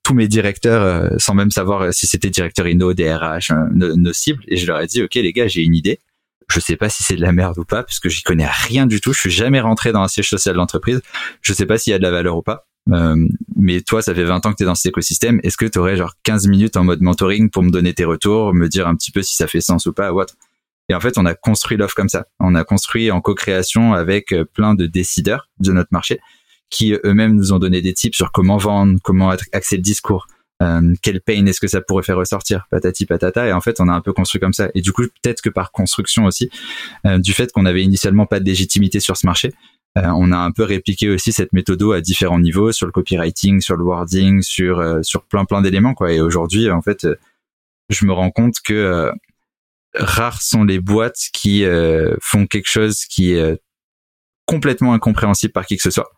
[0.03, 4.13] tous mes directeurs euh, sans même savoir euh, si c'était directeur Inno, DRH, euh, nos,
[4.13, 4.43] cibles.
[4.47, 5.99] Et je leur ai dit, OK, les gars, j'ai une idée.
[6.49, 8.85] Je sais pas si c'est de la merde ou pas, parce que j'y connais rien
[8.85, 9.13] du tout.
[9.13, 11.01] Je suis jamais rentré dans un siège social d'entreprise.
[11.41, 12.67] Je sais pas s'il y a de la valeur ou pas.
[13.55, 15.39] mais toi, ça fait 20 ans que tu es dans cet écosystème.
[15.43, 18.53] Est-ce que tu aurais genre 15 minutes en mode mentoring pour me donner tes retours,
[18.53, 20.35] me dire un petit peu si ça fait sens ou pas ou autre?
[20.89, 22.27] Et en fait, on a construit l'offre comme ça.
[22.41, 26.19] On a construit en co-création avec plein de décideurs de notre marché
[26.73, 30.25] qui eux-mêmes nous ont donné des tips sur comment vendre, comment axer le discours,
[30.63, 33.47] euh, quel pain est-ce que ça pourrait faire ressortir, patati patata.
[33.47, 34.69] Et en fait, on a un peu construit comme ça.
[34.73, 36.49] Et du coup, peut-être que par construction aussi,
[37.05, 39.53] euh, du fait qu'on avait initialement pas de légitimité sur ce marché,
[39.99, 43.61] euh, on a un peu répliqué aussi cette méthode à différents niveaux, sur le copywriting,
[43.61, 46.11] sur le wording, sur sur plein plein d'éléments quoi.
[46.11, 47.07] Et aujourd'hui, en fait,
[47.89, 49.11] je me rends compte que
[49.93, 51.63] rares sont les boîtes qui
[52.19, 53.61] font quelque chose qui est
[54.47, 56.11] complètement incompréhensible par qui que ce soit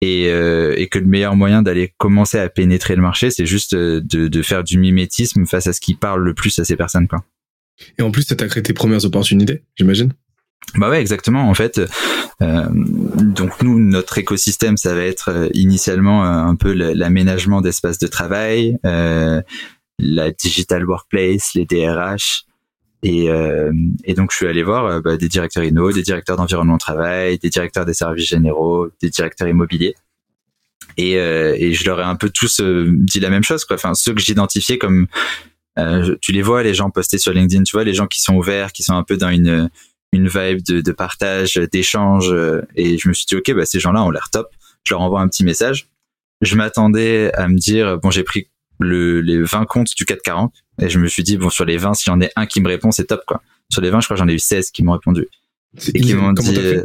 [0.00, 3.74] et, euh, et que le meilleur moyen d'aller commencer à pénétrer le marché, c'est juste
[3.74, 6.76] euh, de, de, faire du mimétisme face à ce qui parle le plus à ces
[6.76, 7.08] personnes.
[7.08, 7.24] Quoi.
[7.98, 10.12] Et en plus, ça t'a créé tes premières opportunités, j'imagine?
[10.76, 11.48] Bah ouais, exactement.
[11.48, 11.80] En fait,
[12.42, 18.06] euh, donc nous, notre écosystème, ça va être euh, initialement un peu l'aménagement d'espaces de
[18.06, 19.40] travail, euh,
[19.98, 22.44] la digital workplace, les DRH,
[23.04, 23.70] et, euh,
[24.04, 26.78] et, donc je suis allé voir euh, bah, des directeurs inno, des directeurs d'environnement de
[26.78, 29.94] travail, des directeurs des services généraux, des directeurs immobiliers.
[30.96, 33.66] Et, euh, et je leur ai un peu tous euh, dit la même chose.
[33.66, 33.76] Quoi.
[33.76, 35.06] Enfin, ceux que j'identifiais comme,
[35.78, 38.36] euh, tu les vois, les gens postés sur LinkedIn, tu vois, les gens qui sont
[38.36, 39.68] ouverts, qui sont un peu dans une
[40.12, 42.32] une vibe de, de partage, d'échange.
[42.76, 44.46] Et je me suis dit, ok, bah, ces gens-là ont l'air top.
[44.84, 45.88] Je leur envoie un petit message.
[46.40, 48.46] Je m'attendais à me dire, bon, j'ai pris
[48.78, 51.94] le, les 20 comptes du 440 et je me suis dit bon sur les 20
[51.94, 53.42] s'il y en a un qui me répond c'est top quoi.
[53.70, 55.28] Sur les 20 je crois j'en ai eu 16 qui m'ont répondu.
[55.94, 56.82] Et qui m'ont dit euh,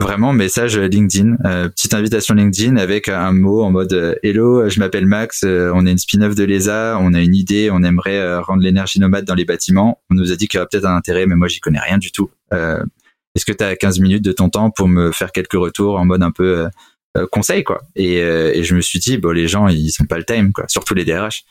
[0.00, 4.78] vraiment message LinkedIn, euh, petite invitation LinkedIn avec un mot en mode euh, hello, je
[4.80, 8.62] m'appelle Max, on est une spin-off de l'ESA, on a une idée, on aimerait rendre
[8.62, 10.00] l'énergie nomade dans les bâtiments.
[10.10, 11.98] On nous a dit qu'il y aurait peut-être un intérêt mais moi j'y connais rien
[11.98, 12.30] du tout.
[12.52, 16.04] Est-ce que tu as 15 minutes de ton temps pour me faire quelques retours en
[16.04, 16.68] mode un peu
[17.30, 17.82] conseil quoi?
[17.94, 20.64] Et, et, je me suis dit bon les gens ils sont pas le time quoi,
[20.68, 21.44] surtout les DRH.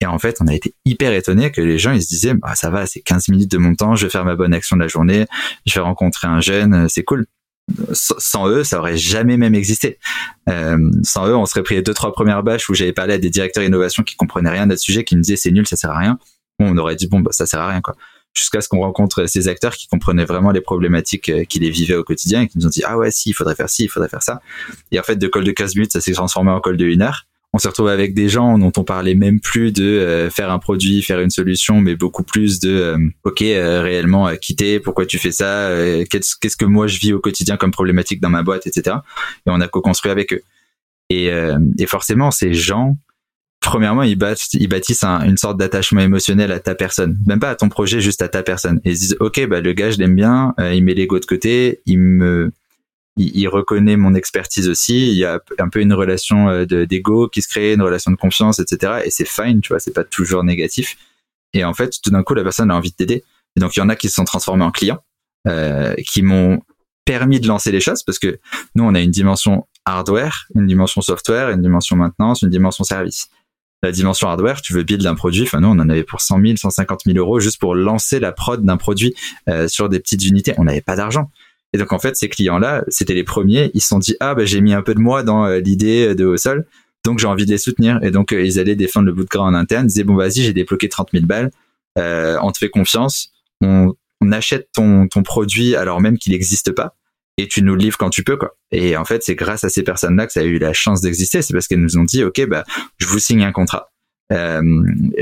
[0.00, 2.54] Et en fait, on a été hyper étonnés que les gens ils se disaient bah
[2.54, 4.82] ça va, c'est 15 minutes de mon temps, je vais faire ma bonne action de
[4.82, 5.26] la journée,
[5.66, 7.26] je vais rencontrer un jeune, euh, c'est cool.
[7.92, 9.98] Sans eux, ça aurait jamais même existé.
[10.48, 13.18] Euh, sans eux, on serait pris les deux trois premières bâches où j'avais parlé à
[13.18, 15.76] des directeurs innovation qui comprenaient rien de ce sujet, qui me disaient c'est nul, ça
[15.76, 16.18] sert à rien.
[16.58, 17.94] On aurait dit bon bah ça sert à rien quoi
[18.34, 21.96] jusqu'à ce qu'on rencontre ces acteurs qui comprenaient vraiment les problématiques euh, qui les vivaient
[21.96, 23.88] au quotidien et qui nous ont dit ah ouais si il faudrait faire ci il
[23.88, 24.40] faudrait faire ça
[24.92, 27.00] et en fait de call de 15 minutes ça s'est transformé en call de 1
[27.00, 30.50] heure on s'est retrouvé avec des gens dont on parlait même plus de euh, faire
[30.50, 35.18] un produit, faire une solution, mais beaucoup plus de euh, ok réellement quitter, pourquoi tu
[35.18, 35.70] fais ça,
[36.10, 38.96] qu'est-ce que moi je vis au quotidien comme problématique dans ma boîte, etc.
[39.46, 40.42] Et on a co-construit avec eux.
[41.08, 41.28] Et,
[41.78, 42.96] et forcément ces gens
[43.60, 47.54] premièrement, ils bâtissent, ils bâtissent une sorte d'attachement émotionnel à ta personne, même pas à
[47.54, 48.80] ton projet, juste à ta personne.
[48.84, 51.26] Et ils disent, ok, bah le gars, je l'aime bien, euh, il met l'ego de
[51.26, 52.50] côté, il me,
[53.16, 55.08] il, reconnaît mon expertise aussi.
[55.08, 58.16] Il y a un peu une relation euh, d'ego qui se crée, une relation de
[58.16, 59.02] confiance, etc.
[59.04, 60.96] Et c'est fine, tu vois, c'est pas toujours négatif.
[61.52, 63.24] Et en fait, tout d'un coup, la personne a envie de t'aider.
[63.56, 65.02] Et donc, il y en a qui se sont transformés en clients,
[65.48, 66.62] euh, qui m'ont
[67.04, 68.38] permis de lancer les choses parce que
[68.74, 73.28] nous, on a une dimension hardware, une dimension software, une dimension maintenance, une dimension service
[73.82, 76.40] la dimension hardware, tu veux build un produit, enfin nous on en avait pour 100
[76.40, 79.14] 000, 150 000 euros juste pour lancer la prod d'un produit
[79.48, 80.54] euh, sur des petites unités.
[80.58, 81.30] On n'avait pas d'argent.
[81.72, 84.44] Et donc en fait ces clients-là, c'était les premiers, ils se sont dit ah bah
[84.44, 86.66] j'ai mis un peu de moi dans euh, l'idée de haut sol,
[87.04, 88.00] donc j'ai envie de les soutenir.
[88.02, 90.16] Et donc euh, ils allaient défendre le bout de gras en interne, ils disaient bon
[90.16, 91.50] vas-y j'ai débloqué 30 000 balles,
[91.96, 96.96] on te fait confiance, on, on achète ton, ton produit alors même qu'il n'existe pas.
[97.38, 98.54] Et tu nous le livres quand tu peux quoi.
[98.70, 101.40] Et en fait, c'est grâce à ces personnes-là que ça a eu la chance d'exister.
[101.40, 102.64] C'est parce qu'elles nous ont dit, ok, bah,
[102.98, 103.90] je vous signe un contrat,
[104.32, 104.60] euh,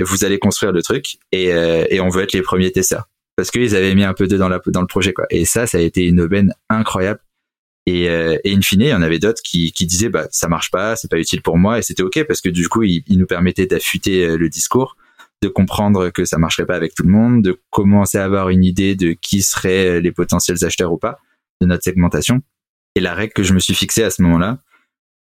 [0.00, 3.08] vous allez construire le truc et, euh, et on veut être les premiers testeurs
[3.38, 5.24] parce qu'ils avaient mis un peu de dans, dans le projet quoi.
[5.31, 7.20] Et ça, ça a été une aubaine incroyable.
[7.87, 10.48] Et, euh, et in fine, il y en avait d'autres qui, qui disaient, bah, ça
[10.48, 13.05] marche pas, c'est pas utile pour moi, et c'était ok parce que du coup, ils
[13.07, 14.96] il nous permettaient d'affûter euh, le discours
[15.40, 18.64] de comprendre que ça marcherait pas avec tout le monde, de commencer à avoir une
[18.64, 21.20] idée de qui seraient les potentiels acheteurs ou pas
[21.61, 22.42] de notre segmentation.
[22.96, 24.59] Et la règle que je me suis fixée à ce moment-là,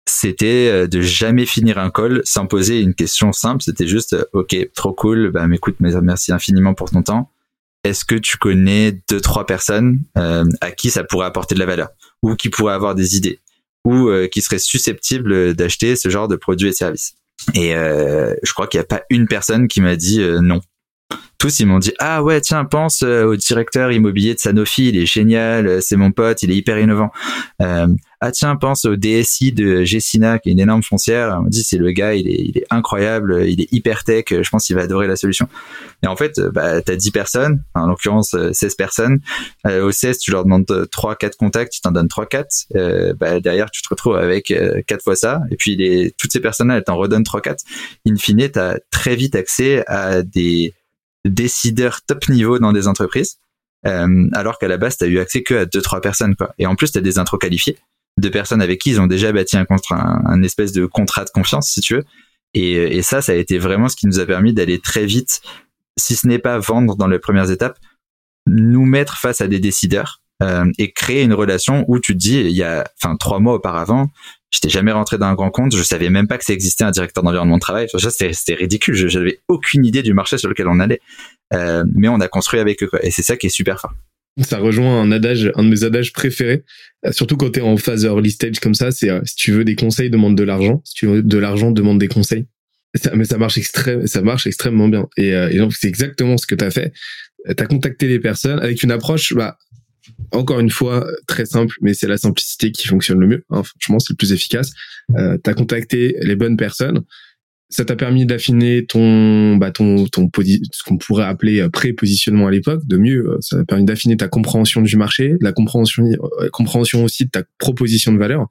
[0.08, 3.62] c'était euh, de jamais finir un call sans poser une question simple.
[3.62, 7.30] C'était juste, euh, ok, trop cool, bah écoute, merci infiniment pour ton temps.
[7.86, 11.66] Est-ce que tu connais deux trois personnes euh, à qui ça pourrait apporter de la
[11.66, 11.88] valeur
[12.22, 13.40] ou qui pourraient avoir des idées
[13.84, 17.14] ou qui seraient susceptibles d'acheter ce genre de produits et services?
[17.54, 20.60] Et je crois qu'il n'y a pas une personne qui m'a dit non.
[21.38, 24.96] Tous ils m'ont dit ah ouais tiens pense euh, au directeur immobilier de Sanofi il
[24.96, 27.10] est génial euh, c'est mon pote il est hyper innovant.
[27.60, 27.86] Euh,
[28.20, 31.38] ah tiens pense au DSI de Gessina qui est une énorme foncière.
[31.44, 34.48] On dit c'est le gars il est, il est incroyable il est hyper tech je
[34.48, 35.48] pense qu'il va adorer la solution.
[36.02, 39.20] Et en fait bah t'as 10 personnes en l'occurrence 16 personnes.
[39.66, 43.14] Euh, au 16 tu leur demandes 3 4 contacts tu t'en donnes 3 4 euh,
[43.14, 44.54] bah derrière tu te retrouves avec
[44.86, 45.42] 4 fois ça.
[45.50, 47.64] Et puis les toutes ces personnes là elles t'en redonnent 3 4
[48.08, 50.72] in fine t'as très vite accès à des
[51.26, 53.38] décideurs top niveau dans des entreprises.
[53.86, 56.54] Euh, alors qu'à la base, tu as eu accès que à deux trois personnes quoi.
[56.58, 57.76] Et en plus, tu as des intros qualifiés
[58.16, 61.70] de personnes avec qui ils ont déjà bâti un, un, espèce de contrat de confiance,
[61.70, 62.04] si tu veux.
[62.54, 65.42] Et, et, ça, ça a été vraiment ce qui nous a permis d'aller très vite,
[65.98, 67.78] si ce n'est pas vendre dans les premières étapes,
[68.46, 72.40] nous mettre face à des décideurs euh, et créer une relation où tu te dis,
[72.40, 74.08] il y a, enfin, trois mois auparavant,
[74.50, 76.90] j'étais jamais rentré dans un grand compte, je savais même pas que ça existait un
[76.90, 77.88] directeur d'environnement de travail.
[77.98, 81.00] C'était ridicule, je n'avais aucune idée du marché sur lequel on allait.
[81.54, 83.04] Euh, mais on a construit avec eux quoi.
[83.04, 83.92] Et c'est ça qui est super fort.
[84.42, 86.64] Ça rejoint un adage, un de mes adages préférés,
[87.06, 89.52] euh, surtout quand tu es en phase early stage comme ça, c'est euh, si tu
[89.52, 90.82] veux des conseils, demande de l'argent.
[90.84, 92.46] Si tu veux de l'argent, demande des conseils.
[93.14, 95.06] Mais ça marche extrêmement, ça marche extrêmement bien.
[95.18, 96.92] Et, et donc c'est exactement ce que tu as fait.
[97.46, 99.58] Tu as contacté les personnes avec une approche, bah,
[100.32, 103.44] encore une fois, très simple, mais c'est la simplicité qui fonctionne le mieux.
[103.50, 103.62] Hein.
[103.62, 104.72] Franchement, c'est le plus efficace.
[105.16, 107.02] Euh, tu as contacté les bonnes personnes
[107.68, 112.50] ça t'a permis d'affiner ton bah ton ton ce qu'on pourrait appeler euh, pré-positionnement à
[112.50, 116.48] l'époque de mieux euh, ça t'a permis d'affiner ta compréhension du marché la compréhension euh,
[116.52, 118.46] compréhension aussi de ta proposition de valeur.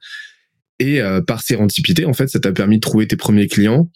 [0.79, 3.89] Et par sérendipité en fait ça t'a permis de trouver tes premiers clients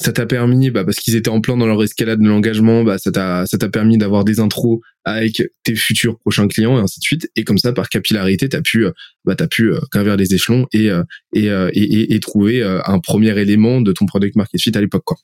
[0.00, 2.98] ça t'a permis, bah, parce qu'ils étaient en plein dans leur escalade de l'engagement, bah,
[2.98, 7.00] ça t'a, ça t'a permis d'avoir des intros avec tes futurs prochains clients et ainsi
[7.00, 7.30] de suite.
[7.34, 8.92] Et comme ça, par capillarité, t'as pu, euh,
[9.24, 13.36] bah, t'as pu euh, gravir les échelons et, euh, et, et, et, trouver un premier
[13.38, 15.16] élément de ton product market fit à l'époque, quoi.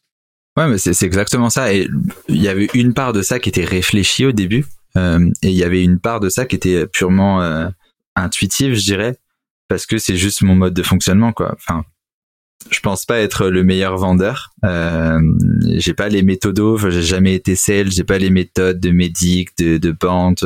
[0.56, 1.72] Ouais, mais c'est exactement ça.
[1.72, 1.88] Et
[2.28, 4.64] il y avait une part de ça qui était réfléchie au début,
[4.96, 7.42] et il y avait une part de ça qui était purement
[8.14, 9.16] intuitive, je dirais,
[9.68, 11.56] parce que c'est juste mon mode de fonctionnement, quoi.
[11.56, 11.84] Enfin,
[12.70, 14.52] je pense pas être le meilleur vendeur.
[14.64, 15.20] Euh,
[15.76, 19.76] j'ai pas les méthodos, j'ai jamais été sales, j'ai pas les méthodes de médic, de,
[19.76, 20.44] de vente,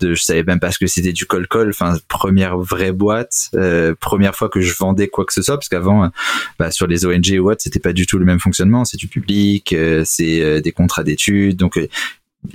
[0.00, 1.46] de, je savais même pas ce que c'était du call.
[1.68, 5.68] Enfin, première vraie boîte, euh, première fois que je vendais quoi que ce soit, parce
[5.68, 6.10] qu'avant,
[6.58, 8.84] bah, sur les ONG ou autre, c'était pas du tout le même fonctionnement.
[8.84, 11.78] C'est du public, euh, c'est euh, des contrats d'études, donc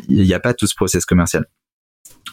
[0.09, 1.45] il n'y a pas tout ce process commercial.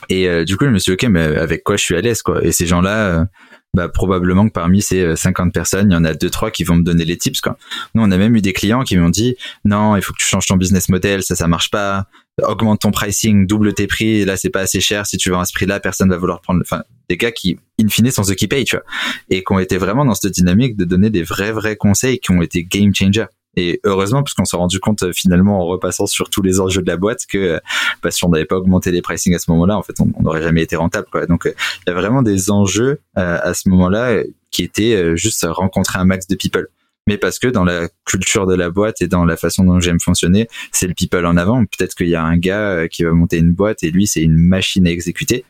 [0.09, 2.20] Et du coup, je me suis dit, ok, mais avec quoi je suis à l'aise,
[2.20, 2.44] quoi.
[2.44, 3.27] Et ces gens-là
[3.75, 6.65] bah, probablement que parmi ces 50 euh, personnes, il y en a deux trois qui
[6.65, 7.59] vont me donner les tips quoi.
[7.95, 10.27] Nous on a même eu des clients qui m'ont dit non, il faut que tu
[10.27, 12.07] changes ton business model, ça ça marche pas.
[12.43, 15.45] Augmente ton pricing, double tes prix, là c'est pas assez cher, si tu veux à
[15.45, 18.49] ce prix-là, personne va vouloir prendre enfin des gars qui in fine sont ceux qui
[18.49, 18.85] payent, tu vois.
[19.29, 22.31] Et qui ont été vraiment dans cette dynamique de donner des vrais vrais conseils qui
[22.31, 23.27] ont été game changer.
[23.57, 26.87] Et heureusement, puisqu'on s'est rendu compte euh, finalement en repassant sur tous les enjeux de
[26.87, 27.59] la boîte que euh,
[28.03, 30.43] bah, si on n'avait pas augmenté les pricing à ce moment-là, en fait, on n'aurait
[30.43, 31.07] jamais été rentable.
[31.11, 31.27] Quoi.
[31.27, 31.55] Donc, euh,
[31.87, 36.27] il y a vraiment des enjeux à ce moment-là qui étaient juste rencontrer un max
[36.27, 36.69] de people.
[37.07, 40.01] Mais parce que dans la culture de la boîte et dans la façon dont j'aime
[40.01, 41.64] fonctionner, c'est le people en avant.
[41.64, 44.37] Peut-être qu'il y a un gars qui va monter une boîte et lui, c'est une
[44.37, 45.45] machine à exécuter,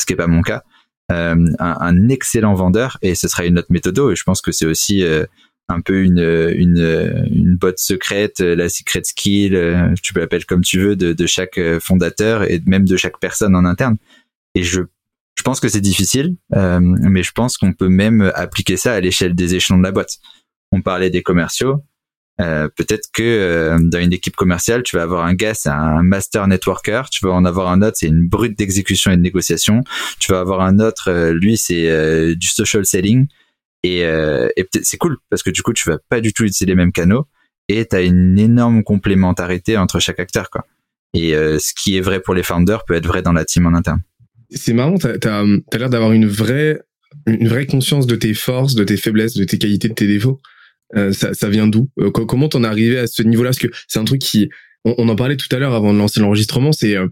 [0.00, 0.62] ce qui est pas mon cas.
[1.08, 3.98] un, un, excellent vendeur et ce sera une autre méthode.
[4.10, 5.02] Et je pense que c'est aussi
[5.68, 6.18] un peu une
[6.56, 11.12] une une botte secrète, la secret skill, euh, tu peux l'appeler comme tu veux, de,
[11.12, 13.96] de chaque euh, fondateur et même de chaque personne en interne.
[14.54, 14.82] Et je
[15.36, 19.00] je pense que c'est difficile, euh, mais je pense qu'on peut même appliquer ça à
[19.00, 20.16] l'échelle des échelons de la boîte.
[20.72, 21.84] On parlait des commerciaux.
[22.40, 26.46] Euh, peut-être que dans une équipe commerciale, tu vas avoir un gars, c'est un master
[26.48, 29.82] networker, tu vas en avoir un autre, c'est une brute d'exécution et de négociation,
[30.18, 33.26] tu vas avoir un autre, lui, c'est du social selling,
[33.82, 34.48] et, euh,
[34.82, 37.26] c'est cool parce que du coup, tu vas pas du tout utiliser les mêmes canaux
[37.68, 40.50] et tu as une énorme complémentarité entre chaque acteur.
[40.50, 40.66] Quoi.
[41.14, 43.66] Et euh, ce qui est vrai pour les founders peut être vrai dans la team
[43.66, 44.02] en interne.
[44.50, 46.80] C'est marrant, tu as, as l'air d'avoir une vraie,
[47.26, 50.40] une vraie conscience de tes forces, de tes faiblesses, de tes qualités, de tes défauts.
[50.96, 51.90] Euh, ça, ça vient d'où?
[51.98, 53.50] Euh, Comment t'en es arrivé à ce niveau-là?
[53.50, 54.48] Parce que c'est un truc qui,
[54.84, 57.08] on, en parlait tout à l'heure avant de lancer l'enregistrement, c'est euh,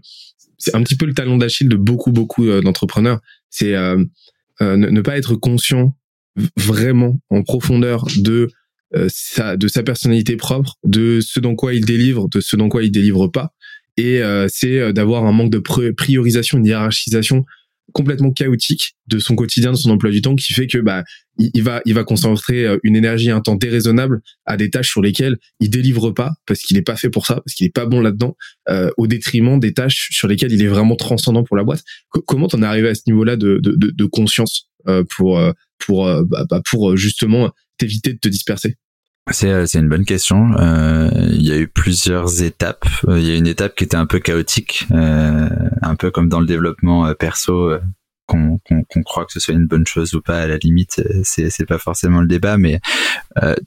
[0.57, 3.19] c'est un petit peu le talon d'Achille de beaucoup beaucoup d'entrepreneurs.
[3.51, 5.95] C'est ne, ne, pas être conscient
[6.55, 8.49] vraiment en profondeur de
[8.95, 12.69] euh, sa de sa personnalité propre, de ce dans quoi il délivre, de ce dans
[12.69, 13.51] quoi il délivre pas.
[13.97, 17.43] Et euh, c'est euh, d'avoir un manque de priorisation, une hiérarchisation
[17.91, 21.03] complètement chaotique de son quotidien, de son emploi du temps, qui fait que bah
[21.37, 25.37] il, va il va concentrer une énergie, un temps déraisonnable à des tâches sur lesquelles
[25.59, 28.01] il délivre pas parce qu'il n'est pas fait pour ça, parce qu'il est pas bon
[28.01, 28.35] là-dedans,
[28.97, 31.81] au détriment des tâches sur lesquelles il est vraiment transcendant pour la boîte.
[32.09, 34.69] comment t'en es arrivé à ce niveau-là de, de, de, de conscience
[35.15, 35.39] pour
[35.79, 38.75] pour euh, bah, bah, pour euh, justement t'éviter de te disperser
[39.29, 40.51] c'est euh, c'est une bonne question.
[40.57, 42.85] il y a eu plusieurs étapes.
[43.09, 46.45] Il y a une étape qui était un peu chaotique, un peu comme dans le
[46.45, 47.73] développement perso.
[48.25, 51.49] qu'on qu'on croit que ce soit une bonne chose ou pas à la limite c'est
[51.49, 52.79] c'est pas forcément le débat mais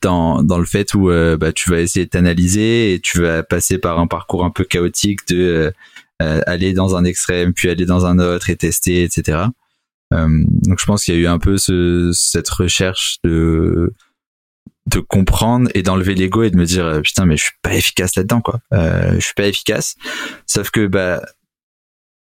[0.03, 3.77] dans dans le fait où bah tu vas essayer de t'analyser et tu vas passer
[3.79, 5.73] par un parcours un peu chaotique de
[6.19, 9.49] aller dans un extrême puis aller dans un autre et tester etc
[10.11, 13.93] donc je pense qu'il y a eu un peu ce, cette recherche de
[14.87, 17.75] de comprendre et d'enlever l'ego et de me dire euh, putain mais je suis pas
[17.75, 18.61] efficace là-dedans quoi.
[18.73, 19.95] Euh, je suis pas efficace.
[20.47, 21.23] Sauf que bah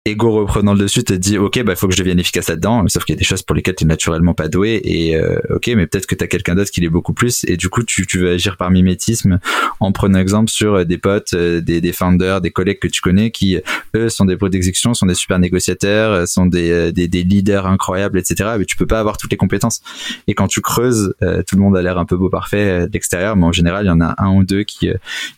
[0.05, 2.85] ego reprenant le dessus te dit ok bah il faut que je devienne efficace là-dedans
[2.89, 5.39] sauf qu'il y a des choses pour lesquelles tu es naturellement pas doué et euh,
[5.51, 7.85] ok mais peut-être que tu as quelqu'un d'autre qui l'est beaucoup plus et du coup
[7.85, 9.39] tu, tu veux agir par mimétisme
[9.79, 13.01] en prenant exemple sur euh, des potes euh, des, des founders des collègues que tu
[13.01, 13.61] connais qui
[13.95, 18.19] eux sont des pros d'exécution sont des super négociateurs sont des, des, des, leaders incroyables
[18.19, 19.83] etc mais tu peux pas avoir toutes les compétences.
[20.27, 23.47] Et quand tu creuses tout le monde a l'air un peu beau parfait d'extérieur mais
[23.47, 24.91] en général il y en a un ou deux qui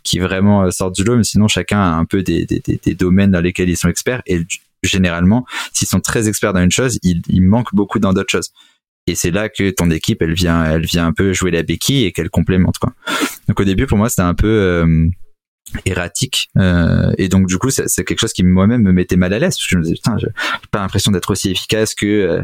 [0.02, 3.32] qui vraiment sortent du lot mais sinon chacun a un peu des, des, des domaines
[3.32, 4.40] dans lesquels ils sont experts et
[4.86, 8.50] généralement, s'ils sont très experts dans une chose, ils, ils manquent beaucoup dans d'autres choses.
[9.06, 12.04] Et c'est là que ton équipe, elle vient, elle vient un peu jouer la béquille
[12.04, 12.92] et qu'elle complémente quoi.
[13.48, 15.08] Donc au début, pour moi, c'était un peu euh,
[15.84, 19.38] erratique euh, et donc du coup, c'est quelque chose qui moi-même me mettait mal à
[19.38, 19.56] l'aise.
[19.58, 20.28] Je me disais putain, j'ai
[20.70, 22.42] pas l'impression d'être aussi efficace que euh,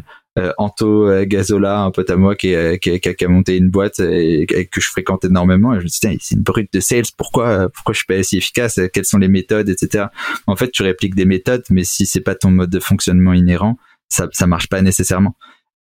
[0.58, 4.46] Anto euh, Gazola, un pote à moi qui, qui, qui, a monté une boîte et,
[4.46, 5.74] que je fréquente énormément.
[5.74, 7.04] Et je me dis, c'est une brute de sales.
[7.16, 8.80] Pourquoi, pourquoi je suis pas si efficace?
[8.92, 10.06] Quelles sont les méthodes, etc.
[10.46, 13.76] En fait, tu répliques des méthodes, mais si c'est pas ton mode de fonctionnement inhérent,
[14.08, 15.36] ça, ça marche pas nécessairement.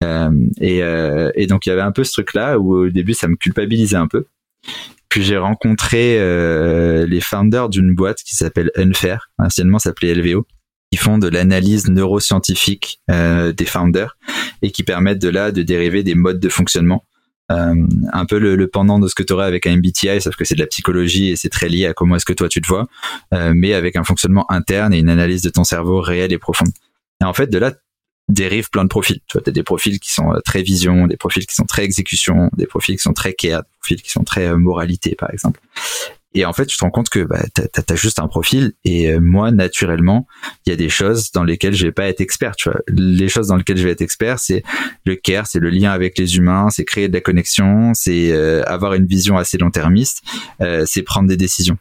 [0.02, 0.30] Euh,
[0.60, 3.28] et, euh, et, donc il y avait un peu ce truc-là où au début ça
[3.28, 4.26] me culpabilisait un peu.
[5.08, 10.46] Puis j'ai rencontré euh, les founders d'une boîte qui s'appelle Unfair, anciennement s'appelait LVO,
[10.94, 14.16] qui font de l'analyse neuroscientifique euh, des founders
[14.62, 17.04] et qui permettent de là de dériver des modes de fonctionnement.
[17.50, 17.74] Euh,
[18.12, 20.54] un peu le, pendant de ce que tu aurais avec un MBTI, sauf que c'est
[20.54, 22.86] de la psychologie et c'est très lié à comment est-ce que toi tu te vois,
[23.32, 26.70] euh, mais avec un fonctionnement interne et une analyse de ton cerveau réelle et profonde.
[27.20, 27.72] Et en fait, de là
[28.28, 29.18] dérivent plein de profils.
[29.26, 32.50] Tu vois, as des profils qui sont très vision, des profils qui sont très exécution,
[32.56, 35.60] des profils qui sont très care, des profils qui sont très moralité, par exemple.
[36.34, 38.72] Et en fait, tu te rends compte que bah, tu as, juste un profil.
[38.84, 40.26] Et euh, moi, naturellement,
[40.66, 42.56] il y a des choses dans lesquelles je vais pas être expert.
[42.56, 44.64] Tu vois, les choses dans lesquelles je vais être expert, c'est
[45.04, 48.62] le care, c'est le lien avec les humains, c'est créer de la connexion, c'est euh,
[48.66, 50.22] avoir une vision assez long-termiste,
[50.60, 51.78] euh, c'est prendre des décisions.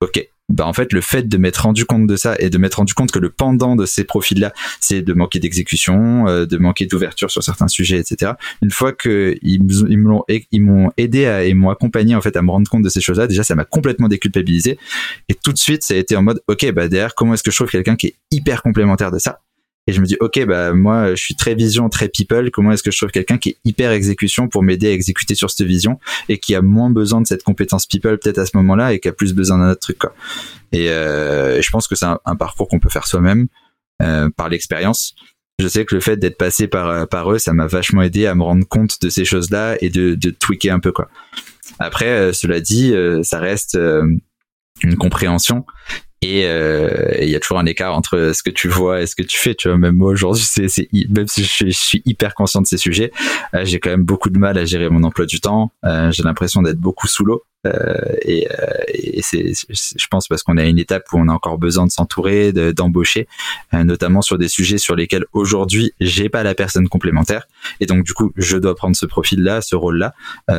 [0.00, 2.76] Ok, bah en fait le fait de m'être rendu compte de ça et de m'être
[2.76, 6.56] rendu compte que le pendant de ces profils là c'est de manquer d'exécution euh, de
[6.56, 8.32] manquer d'ouverture sur certains sujets etc
[8.62, 9.62] une fois que ils
[9.98, 12.88] m'ont ils m'ont aidé à, et m'ont accompagné en fait à me rendre compte de
[12.88, 14.78] ces choses là déjà ça m'a complètement déculpabilisé.
[15.28, 17.50] Et tout de suite ça a été en mode ok bah derrière comment est-ce que
[17.50, 19.40] je trouve quelqu'un qui est hyper complémentaire de ça?
[19.86, 22.50] Et je me dis ok bah moi je suis très vision très people.
[22.50, 25.50] Comment est-ce que je trouve quelqu'un qui est hyper exécution pour m'aider à exécuter sur
[25.50, 28.92] cette vision et qui a moins besoin de cette compétence people peut-être à ce moment-là
[28.92, 30.14] et qui a plus besoin d'un autre truc quoi.
[30.72, 33.46] Et euh, je pense que c'est un, parcours qu'on peut faire soi-même
[34.02, 35.14] euh, par l'expérience.
[35.58, 38.34] Je sais que le fait d'être passé par par eux ça m'a vachement aidé à
[38.34, 41.08] me rendre compte de ces choses là et de, de tweaker un peu quoi.
[41.78, 43.78] Après euh, cela dit euh, ça reste
[44.82, 49.02] une compréhension euh, et il y a toujours un écart entre ce que tu vois
[49.02, 49.78] et ce que tu fais tu vois.
[49.78, 53.10] Même moi aujourd'hui c'est même si je suis, hyper conscient de ces sujets
[53.54, 55.72] euh, j'ai quand même beaucoup de mal à gérer mon emploi du temps.
[55.84, 57.42] Euh, j'ai l'impression d'être beaucoup sous l'eau.
[57.42, 57.55] euh,
[58.22, 61.58] et, euh, et c'est, je pense, parce qu'on a une étape où on a encore
[61.58, 63.28] besoin de s'entourer, d'embaucher,
[63.74, 67.46] euh, notamment sur des sujets sur lesquels aujourd'hui j'ai pas la personne complémentaire,
[67.80, 70.14] et donc du coup je dois prendre ce profil-là, ce rôle-là.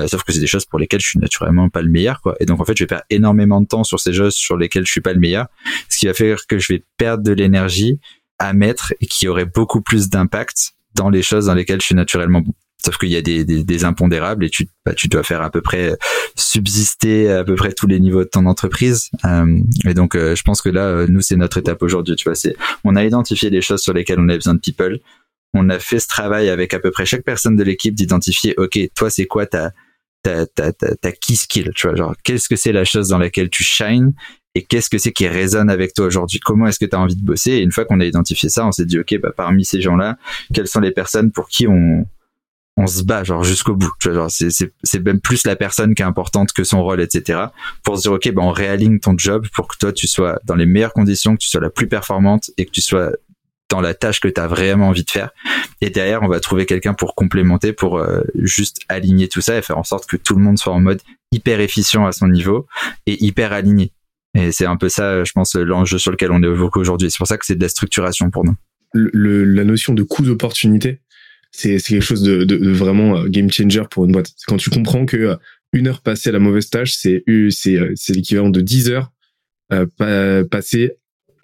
[0.08, 2.36] sauf que c'est des choses pour lesquelles je suis naturellement pas le meilleur, quoi.
[2.40, 4.86] Et donc en fait, je vais perdre énormément de temps sur ces choses sur lesquelles
[4.86, 5.48] je suis pas le meilleur,
[5.90, 8.00] ce qui va faire que je vais perdre de l'énergie
[8.40, 11.96] à mettre et qui aurait beaucoup plus d'impact dans les choses dans lesquelles je suis
[11.96, 12.54] naturellement bon.
[12.84, 15.50] Sauf qu'il y a des, des, des, impondérables et tu, bah, tu dois faire à
[15.50, 15.98] peu près
[16.36, 19.10] subsister à peu près tous les niveaux de ton entreprise.
[19.26, 22.16] Euh, et donc, euh, je pense que là, euh, nous, c'est notre étape aujourd'hui.
[22.16, 25.00] Tu vois, c'est on a identifié les choses sur lesquelles on a besoin de people.
[25.54, 28.78] On a fait ce travail avec à peu près chaque personne de l'équipe d'identifier, ok,
[28.96, 29.72] toi, c'est quoi ta
[30.24, 33.18] ta, ta, ta, ta key skill, tu vois, genre qu'est-ce que c'est la chose dans
[33.18, 34.14] laquelle tu shines
[34.56, 36.40] et qu'est-ce que c'est qui résonne avec toi aujourd'hui?
[36.40, 37.52] Comment est-ce que tu as envie de bosser?
[37.52, 40.18] Et une fois qu'on a identifié ça, on s'est dit ok, bah parmi ces gens-là,
[40.54, 42.08] quelles sont les personnes pour qui on
[42.78, 43.92] on se bat genre jusqu'au bout.
[44.00, 44.50] Tu vois, genre c'est
[44.84, 47.46] c'est même plus la personne qui est importante que son rôle, etc.
[47.84, 50.56] Pour se dire ok, ben on réaligne ton job pour que toi tu sois dans
[50.56, 53.12] les meilleures conditions, que tu sois la plus performante et que tu sois
[53.70, 55.32] dans la tâche que tu as vraiment envie de faire.
[55.82, 59.62] Et derrière, on va trouver quelqu'un pour complémenter, pour euh, juste aligner tout ça et
[59.62, 62.68] faire en sorte que tout le monde soit en mode hyper efficient à son niveau
[63.06, 63.92] et hyper aligné.
[64.36, 67.12] Et c'est un peu ça, je pense, l'enjeu sur lequel on est aujourd'hui.
[67.12, 68.56] C'est pour ça que c'est de la structuration pour nous.
[68.94, 71.02] Le, la notion de coût d'opportunité,
[71.52, 74.32] c'est quelque chose de, de, vraiment euh, game changer pour une boîte.
[74.48, 75.36] Quand tu comprends que euh,
[75.74, 79.12] une heure passée à la mauvaise tâche, c'est euh, l'équivalent de 10 heures
[79.74, 80.94] euh, passées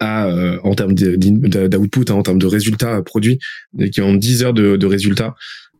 [0.00, 3.38] à, euh, en termes d'output, hein, en termes de résultats produits,
[3.92, 5.34] qui ont 10 heures de, de résultats,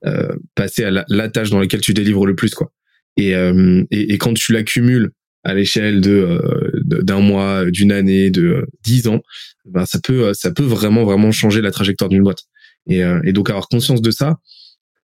[0.05, 2.71] euh, passer à la, tâche dans laquelle tu délivres le plus, quoi.
[3.17, 5.11] Et, et, et, quand tu l'accumules
[5.45, 6.41] à l'échelle de
[6.83, 9.23] d'un mois, d'une année, de dix ans,
[9.67, 12.43] ben ça peut ça peut vraiment vraiment changer la trajectoire d'une boîte.
[12.89, 14.39] Et, et donc avoir conscience de ça,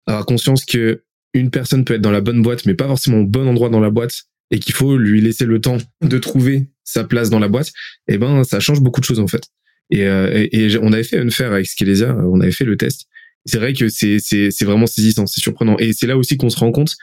[0.08, 1.04] avoir conscience que
[1.34, 3.80] une personne peut être dans la bonne boîte, mais pas forcément au bon endroit dans
[3.80, 7.50] la boîte, et qu'il faut lui laisser le temps de trouver sa place dans la
[7.50, 7.72] boîte,
[8.08, 9.44] eh ben ça change beaucoup de choses en fait.
[9.90, 13.08] Et, euh, et, on avait fait une faire avec Skelesia, on avait fait le test.
[13.46, 15.78] C'est vrai que c'est c'est c'est vraiment saisissant, c'est surprenant.
[15.80, 16.96] Et c'est là aussi qu'on se rend compte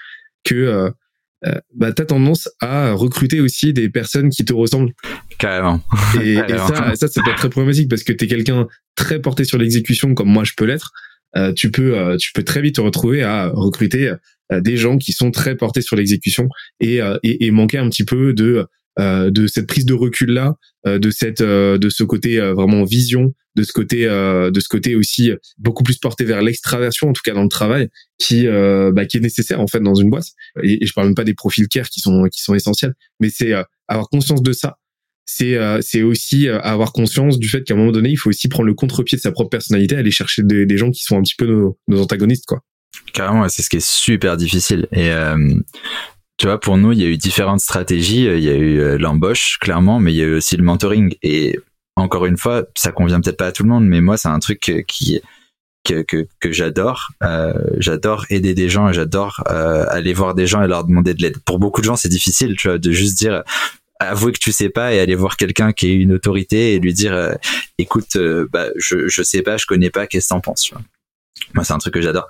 [0.45, 0.91] que
[1.47, 4.93] euh, euh, bah, t'as tendance à recruter aussi des personnes qui te ressemblent.
[5.39, 5.81] Carrément.
[6.21, 9.45] Et, et ça, ça, ça peut être très problématique parce que t'es quelqu'un très porté
[9.45, 10.93] sur l'exécution comme moi je peux l'être.
[11.37, 14.13] Euh, tu peux euh, tu peux très vite te retrouver à recruter
[14.53, 16.49] euh, des gens qui sont très portés sur l'exécution
[16.81, 18.67] et, et, et manquer un petit peu de
[18.99, 23.73] de cette prise de recul là, de cette de ce côté vraiment vision, de ce
[23.73, 27.49] côté de ce côté aussi beaucoup plus porté vers l'extraversion en tout cas dans le
[27.49, 27.89] travail
[28.19, 30.29] qui bah, qui est nécessaire en fait dans une boîte.
[30.63, 33.53] Et, je parle même pas des profils care qui sont qui sont essentiels, mais c'est
[33.89, 34.79] avoir conscience de ça
[35.27, 38.31] c'est euh, c'est aussi euh, avoir conscience du fait qu'à un moment donné, il faut
[38.31, 41.17] aussi prendre le contre-pied de sa propre personnalité, aller chercher des, des gens qui sont
[41.17, 42.61] un petit peu nos, nos antagonistes, quoi.
[43.13, 44.87] Carrément, c'est ce qui est super difficile.
[44.93, 45.37] Et euh,
[46.45, 48.25] tu vois, pour nous, il y a eu différentes stratégies.
[48.25, 51.15] Il y a eu l'embauche, clairement, mais il y a eu aussi le mentoring.
[51.23, 51.59] Et
[51.97, 54.39] encore une fois, ça convient peut-être pas à tout le monde, mais moi, c'est un
[54.41, 55.23] truc qui
[55.85, 57.13] que, que, j'adore.
[57.23, 61.15] Euh, j'adore aider des gens et j'adore euh, aller voir des gens et leur demander
[61.15, 61.39] de l'aide.
[61.47, 63.43] Pour beaucoup de gens, c'est difficile, tu vois, de juste dire
[64.01, 66.93] avouer que tu sais pas et aller voir quelqu'un qui est une autorité et lui
[66.93, 67.33] dire euh,
[67.79, 70.73] écoute euh, bah je je sais pas je connais pas qu'est-ce que t'en penses
[71.55, 72.29] moi c'est un truc que j'adore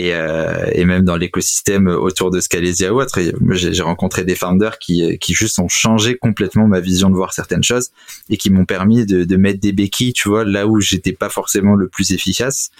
[0.00, 3.20] et euh, et même dans l'écosystème autour de Scalesia ou autre
[3.50, 7.62] j'ai rencontré des founders qui qui juste ont changé complètement ma vision de voir certaines
[7.62, 7.90] choses
[8.28, 11.28] et qui m'ont permis de de mettre des béquilles tu vois là où j'étais pas
[11.28, 12.70] forcément le plus efficace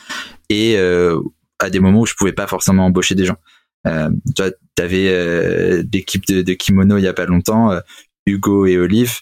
[0.49, 0.79] et
[1.59, 3.37] à des moments où je pouvais pas forcément embaucher des gens
[3.87, 7.79] euh, tu avais l'équipe de, de, Kimono il y a pas longtemps.
[8.27, 9.21] Hugo et Olive,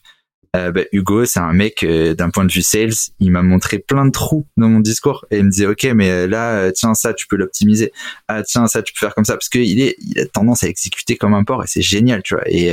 [0.56, 3.78] euh, bah, Hugo, c'est un mec euh, d'un point de vue sales, il m'a montré
[3.78, 6.94] plein de trous dans mon discours et il me disait ok, mais euh, là, tiens
[6.94, 7.92] ça, tu peux l'optimiser.
[8.28, 11.16] Ah tiens ça, tu peux faire comme ça parce qu'il il a tendance à exécuter
[11.16, 12.44] comme un porc et c'est génial, tu vois.
[12.46, 12.68] Et,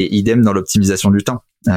[0.00, 1.70] et idem dans l'optimisation du temps, qui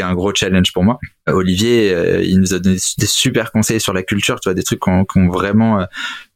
[0.00, 0.98] est un gros challenge pour moi.
[1.26, 4.80] Olivier, il nous a donné des super conseils sur la culture, tu vois, des trucs
[4.80, 5.84] qui ont, vraiment,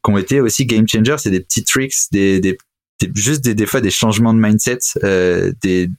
[0.03, 2.57] qui ont été aussi game changers, c'est des petits tricks, des, des,
[3.15, 4.79] juste des, des fois des changements de mindset,
[5.63, 5.89] des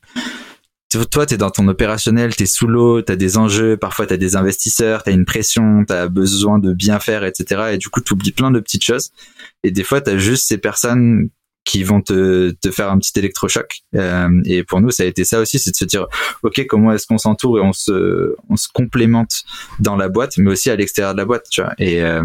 [1.11, 4.07] toi, tu es dans ton opérationnel, tu es sous l'eau, tu as des enjeux, parfois
[4.07, 7.73] tu as des investisseurs, tu as une pression, tu as besoin de bien faire, etc.
[7.73, 9.11] Et du coup, tu oublies plein de petites choses.
[9.63, 11.31] Et des fois, tu as juste ces personnes
[11.65, 13.83] qui vont te, te faire un petit électrochoc.
[13.95, 16.07] Euh, et pour nous, ça a été ça aussi, c'est de se dire,
[16.43, 19.45] OK, comment est-ce qu'on s'entoure et on se, on se complémente
[19.79, 21.73] dans la boîte, mais aussi à l'extérieur de la boîte, tu vois.
[21.79, 22.25] Et, euh,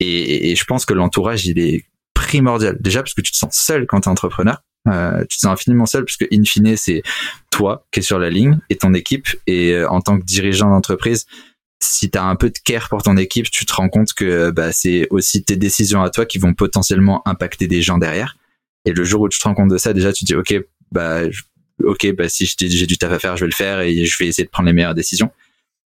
[0.00, 2.76] et, et je pense que l'entourage, il est primordial.
[2.80, 4.62] Déjà parce que tu te sens seul quand tu es entrepreneur.
[4.88, 7.02] Euh, tu te sens infiniment seul puisque in fine c'est
[7.50, 9.28] toi qui es sur la ligne et ton équipe.
[9.46, 11.26] Et euh, en tant que dirigeant d'entreprise
[11.80, 14.50] si tu as un peu de care pour ton équipe tu te rends compte que
[14.50, 18.36] bah, c'est aussi tes décisions à toi qui vont potentiellement impacter des gens derrière.
[18.84, 20.64] Et le jour où tu te rends compte de ça déjà tu te dis ok
[20.90, 21.22] bah
[21.84, 24.26] ok bah si j'ai du taf à faire je vais le faire et je vais
[24.26, 25.30] essayer de prendre les meilleures décisions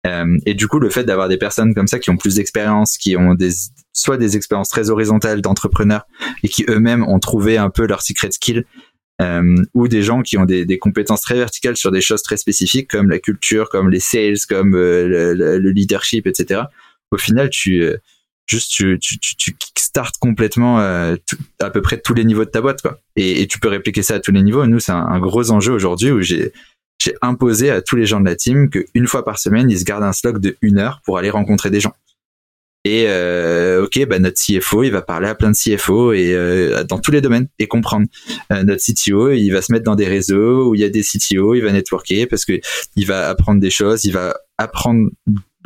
[0.07, 2.97] euh, et du coup, le fait d'avoir des personnes comme ça qui ont plus d'expérience,
[2.97, 3.51] qui ont des
[3.93, 6.05] soit des expériences très horizontales d'entrepreneurs
[6.43, 8.65] et qui eux-mêmes ont trouvé un peu leur secret skill,
[9.21, 12.89] euh, ou des gens qui ont des, compétences très verticales sur des choses très spécifiques
[12.89, 16.61] comme la culture, comme les sales, comme euh, le, leadership, etc.
[17.11, 17.89] Au final, tu
[18.47, 19.57] juste tu tu
[20.21, 22.99] complètement à peu près tous les niveaux de ta boîte quoi.
[23.15, 24.67] Et, et, tu peux répliquer ça à tous les niveaux.
[24.67, 26.53] Nous, c'est un, un, gros enjeu aujourd'hui où j'ai
[26.99, 29.83] j'ai imposé à tous les gens de la team qu'une fois par semaine, ils se
[29.83, 31.93] gardent un slot de une heure pour aller rencontrer des gens.
[32.87, 36.85] Et euh, ok, bah notre CFO, il va parler à plein de CFO et euh,
[36.85, 38.07] dans tous les domaines et comprendre.
[38.53, 41.01] Euh, notre CTO, il va se mettre dans des réseaux où il y a des
[41.01, 42.61] CTO, il va networker parce que
[42.95, 45.09] il va apprendre des choses, il va apprendre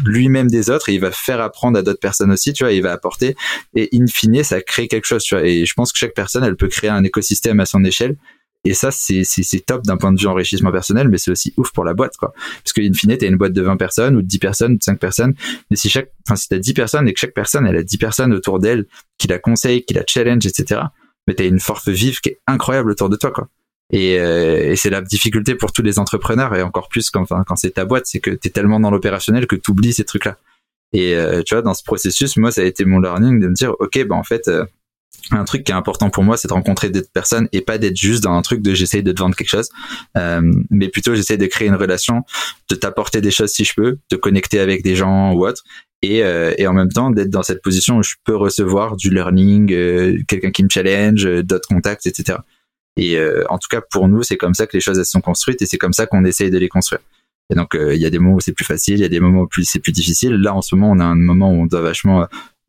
[0.04, 2.82] lui-même des autres et il va faire apprendre à d'autres personnes aussi, tu vois, il
[2.82, 3.36] va apporter
[3.76, 5.46] et in fine, ça crée quelque chose, tu vois.
[5.46, 8.16] Et je pense que chaque personne, elle peut créer un écosystème à son échelle
[8.64, 9.24] et ça, c'est,
[9.66, 12.32] top d'un point de vue enrichissement personnel, mais c'est aussi ouf pour la boîte, quoi.
[12.64, 14.84] Parce que, in fine, t'as une boîte de 20 personnes, ou de 10 personnes, de
[14.84, 15.34] 5 personnes.
[15.72, 17.98] Mais si chaque, enfin, si t'as 10 personnes et que chaque personne, elle a 10
[17.98, 18.86] personnes autour d'elle,
[19.18, 20.82] qui la conseille, qui la challenge, etc.
[21.28, 23.48] Mais t'as une force vive qui est incroyable autour de toi, quoi.
[23.92, 27.56] Et, euh, et c'est la difficulté pour tous les entrepreneurs, et encore plus quand, quand
[27.56, 30.38] c'est ta boîte, c'est que t'es tellement dans l'opérationnel que t'oublies ces trucs-là.
[30.94, 33.54] Et, euh, tu vois, dans ce processus, moi, ça a été mon learning de me
[33.54, 34.66] dire, OK, bah, en fait, euh,
[35.32, 37.98] un truc qui est important pour moi, c'est de rencontrer d'autres personnes et pas d'être
[37.98, 39.70] juste dans un truc de j'essaye de te vendre quelque chose,
[40.18, 42.24] euh, mais plutôt j'essaie de créer une relation,
[42.70, 45.64] de t'apporter des choses si je peux, de connecter avec des gens ou autre,
[46.02, 49.10] et, euh, et en même temps d'être dans cette position où je peux recevoir du
[49.12, 52.40] learning, euh, quelqu'un qui me challenge, euh, d'autres contacts, etc.
[52.98, 53.18] Et
[53.50, 55.66] en tout cas pour nous, c'est comme ça que les choses elles sont construites et
[55.66, 57.02] c'est comme ça qu'on essaye de les construire.
[57.50, 59.22] Et donc il y a des moments où c'est plus facile, il y a des
[59.22, 60.34] moments où c'est plus difficile.
[60.34, 62.28] Là en ce moment, on a un moment où on doit vachement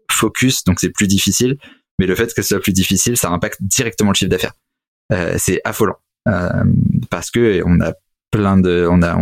[0.09, 1.59] focus, donc c'est plus difficile
[2.03, 4.55] mais le fait que ce soit plus difficile, ça impacte directement le chiffre d'affaires.
[5.13, 5.99] Euh, c'est affolant
[6.29, 6.65] euh,
[7.11, 7.93] parce que on a
[8.33, 9.17] plein de, on a,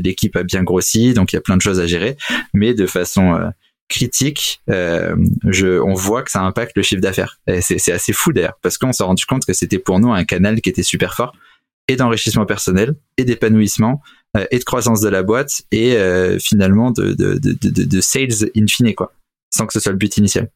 [0.00, 2.16] l'équipe a bien grossi, donc il y a plein de choses à gérer,
[2.52, 3.50] mais de façon euh,
[3.88, 7.38] critique, on voit que ça impacte le chiffre d'affaires.
[7.60, 10.60] C'est assez fou d'ailleurs, parce qu'on s'est rendu compte que c'était pour nous un canal
[10.60, 11.36] qui était super fort,
[11.86, 14.02] et d'enrichissement personnel, et d'épanouissement,
[14.50, 15.96] et de croissance de la boîte, et
[16.40, 19.12] finalement de, de sales in fine, quoi,
[19.54, 20.48] sans que ce soit le but initial.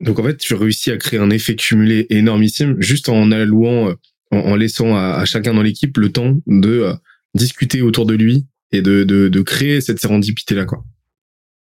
[0.00, 3.94] Donc en fait, tu réussis à créer un effet cumulé énormissime juste en allouant, euh,
[4.30, 6.94] en, laissant à, chacun dans l'équipe le temps de euh,
[7.34, 10.84] discuter autour de lui et de, créer cette sérendipité là quoi.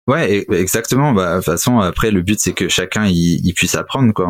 [0.08, 1.12] Ouais, exactement.
[1.12, 4.14] Bah, de toute façon, après, le but, c'est que chacun il, puisse apprendre.
[4.14, 4.30] quoi.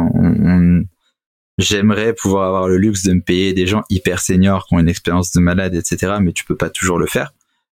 [1.59, 4.89] J'aimerais pouvoir avoir le luxe de me payer des gens hyper seniors qui ont une
[4.89, 6.15] expérience de malade, etc.
[6.19, 7.31] Mais tu peux pas toujours le faire.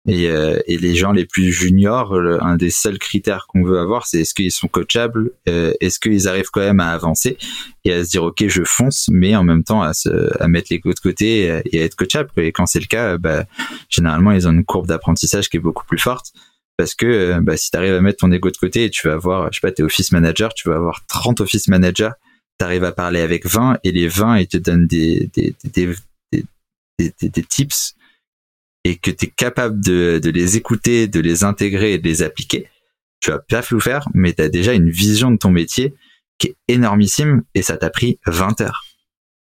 [0.07, 4.07] Et, euh, et, les gens les plus juniors, un des seuls critères qu'on veut avoir,
[4.07, 7.37] c'est est-ce qu'ils sont coachables, euh, est-ce qu'ils arrivent quand même à avancer
[7.85, 10.09] et à se dire ok je fonce, mais en même temps à, se,
[10.41, 12.31] à mettre les de côté et à être coachable.
[12.37, 13.45] Et quand c'est le cas, bah,
[13.89, 16.33] généralement ils ont une courbe d'apprentissage qui est beaucoup plus forte
[16.77, 19.07] parce que euh, bah, si tu arrives à mettre ton ego de côté et tu
[19.07, 22.09] vas avoir, je sais pas, t'es office manager, tu vas avoir 30 office managers,
[22.59, 25.95] tu arrives à parler avec 20 et les 20 ils te donnent des, des, des,
[26.31, 27.93] des, des tips
[28.83, 32.23] et que tu es capable de, de, les écouter, de les intégrer et de les
[32.23, 32.67] appliquer,
[33.19, 35.93] tu vas pas flou faire, mais tu as déjà une vision de ton métier
[36.37, 38.83] qui est énormissime et ça t'a pris 20 heures.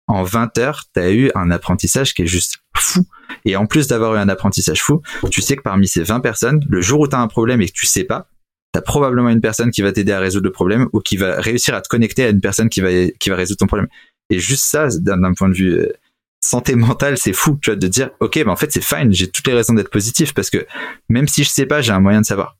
[0.08, 3.04] En 20 heures, tu as eu un apprentissage qui est juste fou.
[3.44, 6.64] Et en plus d'avoir eu un apprentissage fou, tu sais que parmi ces 20 personnes,
[6.68, 8.28] le jour où tu as un problème et que tu sais pas,
[8.72, 11.40] tu as probablement une personne qui va t'aider à résoudre le problème ou qui va
[11.40, 13.88] réussir à te connecter à une personne qui va, qui va résoudre ton problème.
[14.30, 15.92] Et juste ça, d'un point de vue euh,
[16.40, 19.28] santé mentale, c'est fou, tu vois, de dire, ok, ben en fait, c'est fine, j'ai
[19.28, 20.66] toutes les raisons d'être positif parce que
[21.08, 22.56] même si je sais pas, j'ai un moyen de savoir.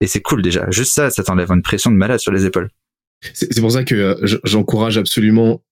[0.00, 0.70] Et c'est cool déjà.
[0.70, 2.70] Juste ça, ça t'enlève une pression de malade sur les épaules.
[3.34, 5.62] C'est pour ça que euh, j'encourage absolument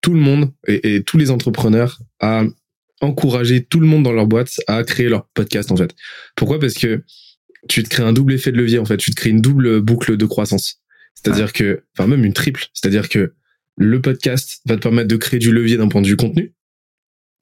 [0.00, 2.44] tout le monde et, tous les entrepreneurs à
[3.00, 5.94] encourager tout le monde dans leur boîte à créer leur podcast en fait.
[6.36, 6.58] Pourquoi?
[6.58, 7.02] Parce que
[7.68, 9.80] tu te crées un double effet de levier en fait, tu te crées une double
[9.80, 10.80] boucle de croissance.
[11.14, 13.34] C'est-à-dire que, enfin même une triple, c'est-à-dire que
[13.76, 16.52] le podcast va te permettre de créer du levier d'un point de vue contenu,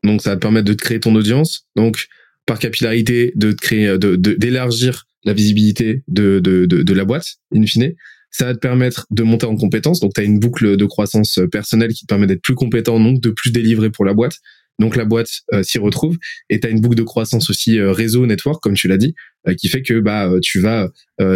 [0.05, 1.67] donc, ça va te permettre de créer ton audience.
[1.77, 2.09] Donc,
[2.47, 7.93] par capillarité, de créer, de, d'élargir la visibilité de, de, la boîte, in fine.
[8.31, 10.01] Ça va te permettre de monter en compétence.
[10.01, 13.21] Donc, tu as une boucle de croissance personnelle qui te permet d'être plus compétent, donc
[13.21, 14.37] de plus délivrer pour la boîte.
[14.79, 16.17] Donc, la boîte euh, s'y retrouve.
[16.49, 19.15] Et tu as une boucle de croissance aussi euh, réseau, network, comme tu l'as dit,
[19.47, 20.89] euh, qui fait que bah tu vas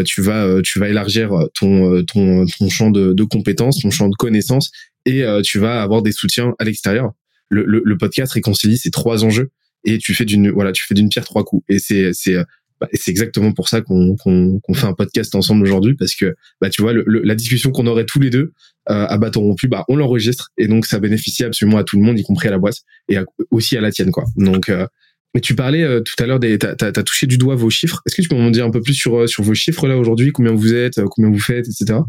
[0.07, 4.17] tu vas tu vas élargir ton ton ton champ de, de compétences, ton champ de
[4.17, 4.71] connaissances,
[5.05, 7.13] et tu vas avoir des soutiens à l'extérieur
[7.49, 9.51] le, le, podcast réconcilie ces trois enjeux
[9.85, 11.65] et tu fais d'une voilà tu fais d'une pierre trois coups.
[11.69, 12.37] Et c'est c'est
[12.81, 16.35] bah, c'est exactement pour ça qu'on qu'on qu'on fait un podcast ensemble aujourd'hui parce que
[16.61, 18.53] bah tu vois le, la discussion qu'on aurait tous les deux
[18.91, 22.03] euh, à bâton rompu bah on l'enregistre et donc ça bénéficie absolument à tout le
[22.03, 23.17] monde y compris à la boîte et
[23.51, 24.25] aussi à la tienne quoi.
[24.37, 24.87] Donc euh,
[25.35, 28.01] mais tu parlais euh, tout à l'heure des t'as as, touché du doigt vos chiffres.
[28.07, 29.97] Est-ce que tu peux m'en dire un peu plus sur euh, sur vos chiffres là
[29.97, 30.33] aujourd'hui?
[30.33, 32.01] Combien vous êtes combien vous faites etc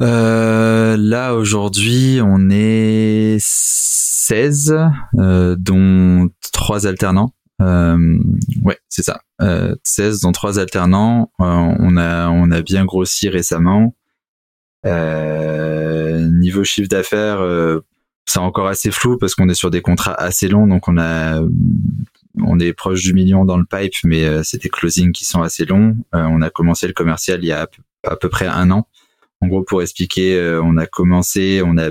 [0.00, 4.76] euh, là aujourd'hui on est 16,
[5.18, 7.34] euh, dont trois alternants.
[7.60, 8.18] Euh,
[8.62, 9.20] ouais, c'est ça.
[9.42, 11.32] Euh, 16 dont trois alternants.
[11.40, 13.94] Euh, on a on a bien grossi récemment.
[14.84, 17.40] niveau chiffre d'affaires,
[18.26, 21.42] c'est encore assez flou parce qu'on est sur des contrats assez longs, donc on a
[22.42, 25.64] on est proche du million dans le pipe, mais c'est des closings qui sont assez
[25.64, 25.96] longs.
[26.12, 27.68] on a commencé le commercial il y a
[28.06, 28.86] à peu près un an.
[29.40, 31.90] En gros, pour expliquer, on a commencé, on a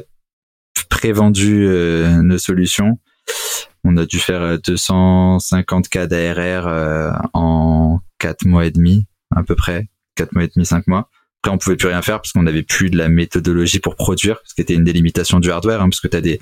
[0.89, 2.99] prévendu euh, nos solutions.
[3.83, 9.55] On a dû faire 250 cas d'ARR euh, en 4 mois et demi, à peu
[9.55, 11.09] près, 4 mois et demi, 5 mois.
[11.41, 14.41] Après, on pouvait plus rien faire parce qu'on n'avait plus de la méthodologie pour produire,
[14.43, 16.41] ce qui était une délimitations du hardware, hein, parce que tu as des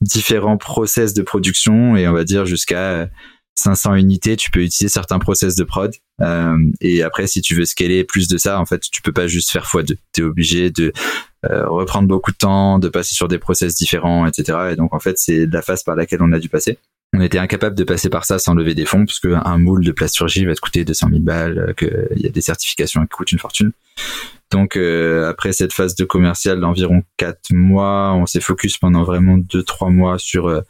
[0.00, 3.08] différents process de production et on va dire jusqu'à
[3.56, 5.92] 500 unités, tu peux utiliser certains process de prod.
[6.20, 9.26] Euh, et après, si tu veux scaler plus de ça, en fait, tu peux pas
[9.26, 9.96] juste faire x2.
[10.12, 10.92] Tu es obligé de
[11.50, 14.58] euh, reprendre beaucoup de temps, de passer sur des process différents, etc.
[14.72, 16.78] Et donc, en fait, c'est la phase par laquelle on a dû passer.
[17.14, 19.92] On était incapable de passer par ça sans lever des fonds, parce qu'un moule de
[19.92, 23.38] plasturgie va te coûter 200 000 balles, qu'il y a des certifications qui coûtent une
[23.38, 23.72] fortune.
[24.50, 29.62] Donc après cette phase de commercial d'environ quatre mois, on s'est focus pendant vraiment deux
[29.62, 30.62] trois mois sur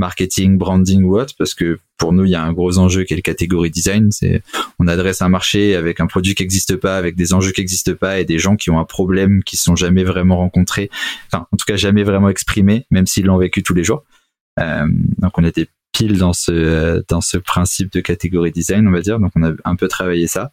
[0.00, 3.12] marketing, branding ou autre, parce que pour nous, il y a un gros enjeu qui
[3.12, 4.10] est le catégorie design.
[4.10, 4.42] C'est,
[4.78, 7.94] on adresse un marché avec un produit qui n'existe pas, avec des enjeux qui n'existent
[7.94, 10.90] pas et des gens qui ont un problème qui sont jamais vraiment rencontrés,
[11.26, 14.02] enfin, en tout cas, jamais vraiment exprimés, même s'ils l'ont vécu tous les jours.
[14.58, 14.86] Euh,
[15.18, 19.20] donc, on était pile dans ce, dans ce principe de catégorie design, on va dire.
[19.20, 20.52] Donc, on a un peu travaillé ça.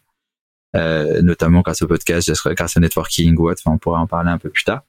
[0.76, 3.62] Euh, notamment grâce au podcast, grâce au networking ou autre.
[3.64, 4.82] Enfin, on pourra en parler un peu plus tard.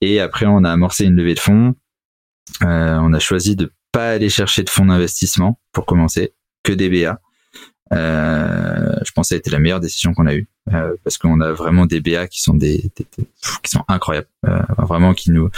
[0.00, 1.74] Et après, on a amorcé une levée de fonds.
[2.62, 6.32] Euh, on a choisi de pas aller chercher de fonds d'investissement pour commencer,
[6.62, 7.20] que des BA.
[7.92, 11.18] Euh, je pense que ça a été la meilleure décision qu'on a eue euh, parce
[11.18, 12.90] qu'on a vraiment des BA qui sont des,
[13.62, 15.50] qui sont incroyables, euh, vraiment qui nous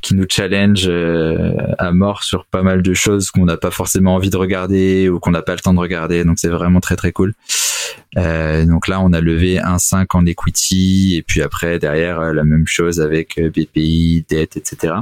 [0.00, 4.14] qui nous challenge euh, à mort sur pas mal de choses qu'on n'a pas forcément
[4.14, 6.24] envie de regarder ou qu'on n'a pas le temps de regarder.
[6.24, 7.34] Donc c'est vraiment très très cool.
[8.16, 12.44] Euh, donc là on a levé un 5 en equity et puis après derrière la
[12.44, 14.94] même chose avec BPI, dette, etc.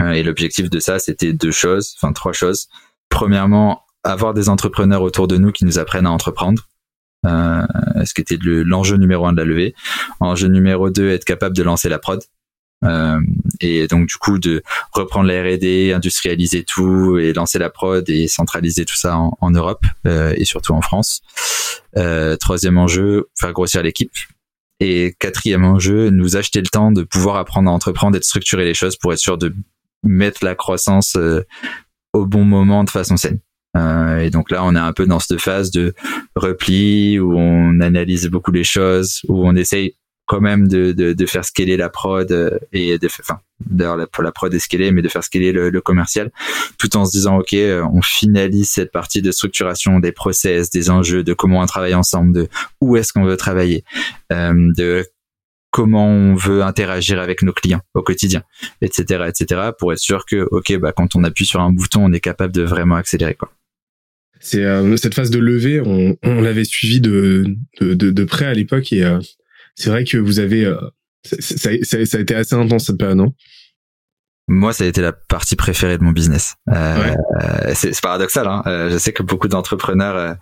[0.00, 2.68] Euh, et l'objectif de ça, c'était deux choses, enfin trois choses.
[3.08, 6.68] Premièrement, avoir des entrepreneurs autour de nous qui nous apprennent à entreprendre.
[7.24, 7.62] Euh,
[8.04, 9.74] ce qui était l'enjeu numéro un de la levée.
[10.18, 12.20] Enjeu numéro deux, être capable de lancer la prod.
[12.84, 13.20] Euh,
[13.60, 14.62] et donc du coup de
[14.92, 19.84] reprendre la R&D, industrialiser tout et lancer la prod et centraliser tout ça en, Europe
[20.06, 21.22] euh, et surtout en France.
[21.96, 24.12] Euh, troisième enjeu, faire grossir l'équipe.
[24.80, 28.64] Et quatrième enjeu, nous acheter le temps de pouvoir apprendre à entreprendre et de structurer
[28.64, 29.54] les choses pour être sûr de
[30.02, 31.42] mettre la croissance euh,
[32.12, 33.38] au bon moment de façon saine.
[33.76, 35.94] Euh, et donc là, on est un peu dans cette phase de
[36.36, 39.96] repli où on analyse beaucoup les choses, où on essaye
[40.26, 44.06] quand même de, de, de faire scaler la prod euh, et de enfin d'ailleurs la,
[44.20, 46.30] la prod est scalée mais de faire scaler le, le, commercial
[46.78, 47.54] tout en se disant ok
[47.92, 52.32] on finalise cette partie de structuration des process des enjeux de comment on travaille ensemble
[52.32, 52.48] de
[52.80, 53.84] où est-ce qu'on veut travailler
[54.32, 55.04] euh, de
[55.72, 58.44] comment on veut interagir avec nos clients au quotidien,
[58.82, 62.12] etc., etc., pour être sûr que, ok, bah, quand on appuie sur un bouton, on
[62.12, 63.50] est capable de vraiment accélérer, quoi.
[64.38, 67.44] C'est euh, cette phase de levée, on, on l'avait suivi de,
[67.80, 69.20] de, de, de, près à l'époque et euh,
[69.76, 70.80] c'est vrai que vous avez, euh,
[71.24, 73.34] ça, ça, ça, a été assez intense cette période, non?
[74.48, 76.56] Moi, ça a été la partie préférée de mon business.
[76.68, 77.74] Euh, ouais.
[77.74, 78.48] C'est paradoxal.
[78.48, 80.36] Hein je sais que beaucoup d'entrepreneurs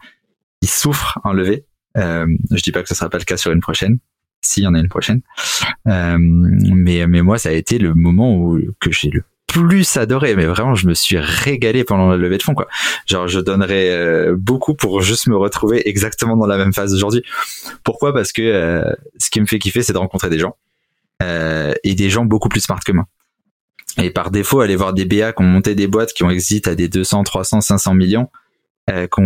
[0.62, 1.66] ils souffrent en levée.
[1.94, 3.98] je dis pas que ce sera pas le cas sur une prochaine,
[4.42, 5.22] s'il y en a une prochaine.
[5.86, 10.36] Euh, mais mais moi, ça a été le moment où que j'ai le plus adoré.
[10.36, 12.68] Mais vraiment je me suis régalé pendant la levée de fonds quoi.
[13.06, 17.22] Genre je donnerais euh, beaucoup pour juste me retrouver exactement dans la même phase aujourd'hui
[17.84, 18.12] pourquoi?
[18.12, 20.56] Parce que euh, ce qui me fait kiffer c'est de rencontrer des gens
[21.22, 23.06] euh, et des gens beaucoup plus smart que moi.
[24.00, 26.68] Et par défaut aller voir des BA qui ont monté des boîtes qui ont exit
[26.68, 28.28] à des 200 300 500 millions
[28.88, 29.20] euh, qui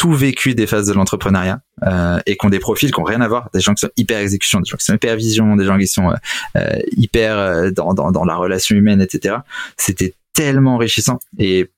[0.00, 3.20] tout vécu des phases de l'entrepreneuriat euh, et qui ont des profils qui ont rien
[3.20, 5.66] à voir, des gens qui sont hyper exécution, des gens qui sont hyper vision, des
[5.66, 6.14] gens qui sont euh,
[6.56, 9.36] euh hyper dans, dans, dans la relation humaine, etc.
[9.76, 11.70] C'était tellement enrichissant et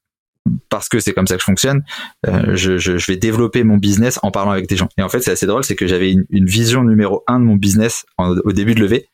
[0.68, 1.82] parce que c'est comme ça que je fonctionne,
[2.24, 4.88] je, je, vais développer mon business en parlant avec des gens.
[4.98, 7.56] Et en fait, c'est assez drôle, c'est que j'avais une, vision numéro un de mon
[7.56, 9.08] business au début de levée,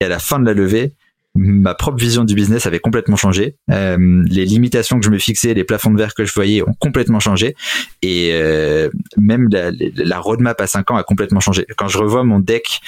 [0.00, 0.94] et à la fin de la levée,
[1.42, 3.56] ma propre vision du business avait complètement changé.
[3.70, 6.74] Euh, les limitations que je me fixais, les plafonds de verre que je voyais ont
[6.78, 7.56] complètement changé.
[8.02, 11.64] Et euh, même la, la, roadmap à 5 ans a complètement changé.
[11.78, 12.80] Quand je revois mon deck,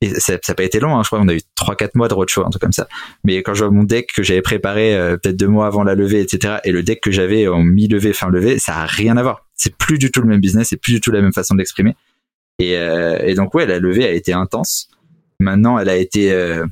[0.00, 2.14] et ça n'a pas été long, hein, je crois qu'on a eu 3-4 mois de
[2.14, 2.88] roadshow, un truc comme ça.
[3.24, 5.94] Mais quand je vois mon deck que j'avais préparé euh, peut-être deux mois avant la
[5.94, 9.22] levée, etc., et le deck que j'avais en mi-levée, fin levée, ça a rien à
[9.22, 9.44] voir.
[9.54, 11.58] C'est plus du tout le même business, c'est plus du tout la même façon de
[11.58, 11.94] l'exprimer.
[12.58, 14.88] Et, euh, et, donc ouais, la levée a été intense.
[15.40, 16.64] Maintenant, elle a été euh,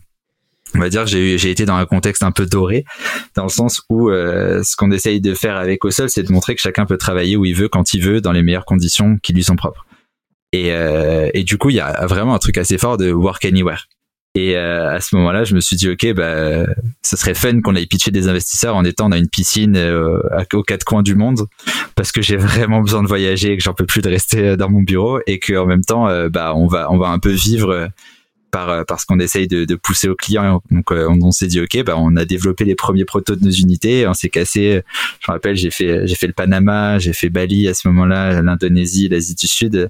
[0.77, 2.85] on va dire que j'ai été dans un contexte un peu doré
[3.35, 6.55] dans le sens où euh, ce qu'on essaye de faire avec Osol c'est de montrer
[6.55, 9.33] que chacun peut travailler où il veut quand il veut dans les meilleures conditions qui
[9.33, 9.87] lui sont propres.
[10.53, 13.45] Et, euh, et du coup il y a vraiment un truc assez fort de work
[13.45, 13.87] anywhere.
[14.37, 16.67] Et euh, à ce moment-là je me suis dit ok bah
[17.03, 20.21] ce serait fun qu'on aille pitcher des investisseurs en étant dans une piscine euh,
[20.53, 21.47] aux quatre coins du monde
[21.95, 24.69] parce que j'ai vraiment besoin de voyager et que j'en peux plus de rester dans
[24.69, 27.31] mon bureau et que en même temps euh, bah on va on va un peu
[27.31, 27.89] vivre
[28.51, 30.63] par euh, parce qu'on essaye de, de, pousser aux clients.
[30.71, 33.45] Donc euh, on, on s'est dit ok, bah on a développé les premiers protos de
[33.45, 34.07] nos unités.
[34.07, 34.83] On s'est cassé.
[35.21, 38.43] Je me rappelle, j'ai fait j'ai fait le Panama, j'ai fait Bali à ce moment-là,
[38.43, 39.89] l'Indonésie, l'Asie du Sud.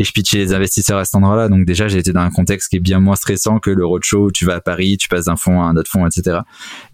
[0.00, 1.48] Et je pitchais les investisseurs à cet endroit-là.
[1.48, 4.26] Donc déjà, j'ai été dans un contexte qui est bien moins stressant que le roadshow
[4.26, 6.40] où tu vas à Paris, tu passes d'un fonds à un autre fonds, etc.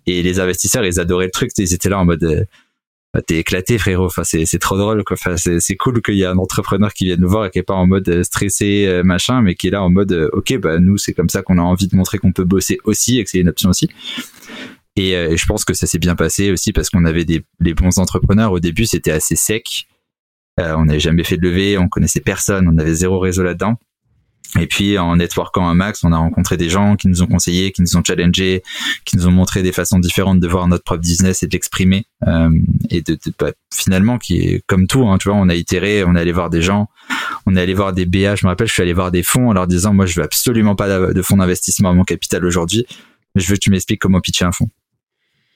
[0.06, 1.50] Et les investisseurs, ils adoraient le truc.
[1.58, 2.44] Ils étaient là en mode euh,
[3.22, 4.06] t'es éclaté frérot.
[4.06, 5.16] Enfin c'est c'est trop drôle quoi.
[5.18, 7.58] Enfin c'est c'est cool qu'il y ait un entrepreneur qui vienne nous voir et qui
[7.58, 10.28] est pas en mode euh, stressé euh, machin mais qui est là en mode euh,
[10.32, 13.18] ok bah nous c'est comme ça qu'on a envie de montrer qu'on peut bosser aussi
[13.18, 13.88] et que c'est une option aussi.
[14.96, 17.98] Et, je pense que ça s'est bien passé aussi parce qu'on avait des les bons
[17.98, 18.52] entrepreneurs.
[18.52, 19.86] Au début c'était assez sec.
[20.58, 23.76] On n'avait jamais fait de levée on connaissait personne on avait zéro réseau là-dedans
[24.61, 27.72] Et puis en networkant un max, on a rencontré des gens qui nous ont conseillé,
[27.72, 28.62] qui nous ont challengé,
[29.05, 32.07] qui nous ont montré des façons différentes de voir notre propre business et de l'exprimer.
[32.26, 32.50] Euh,
[32.90, 36.05] et de, de bah, finalement, qui est comme tout, hein, tu vois, on a itéré,
[36.05, 36.88] on est allé voir des gens,
[37.46, 38.36] on est allé voir des BA.
[38.36, 40.24] Je me rappelle, je suis allé voir des fonds en leur disant, moi, je veux
[40.24, 42.86] absolument pas de fonds d'investissement à mon capital aujourd'hui,
[43.34, 44.68] mais je veux que tu m'expliques comment pitcher un fonds.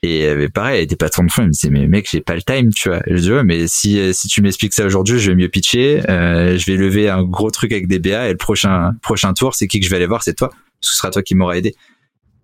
[0.03, 2.43] Et euh, pareil, des patrons de fonds, ils me disaient, mais mec, j'ai pas le
[2.43, 3.03] time, tu vois.
[3.07, 6.09] je dis, ouais, mais si, euh, si tu m'expliques ça aujourd'hui, je vais mieux pitcher,
[6.09, 9.57] euh, je vais lever un gros truc avec des BA et le prochain, prochain tour,
[9.57, 10.51] c'est qui que je vais aller voir, c'est toi.
[10.81, 11.75] Ce sera toi qui m'aura aidé.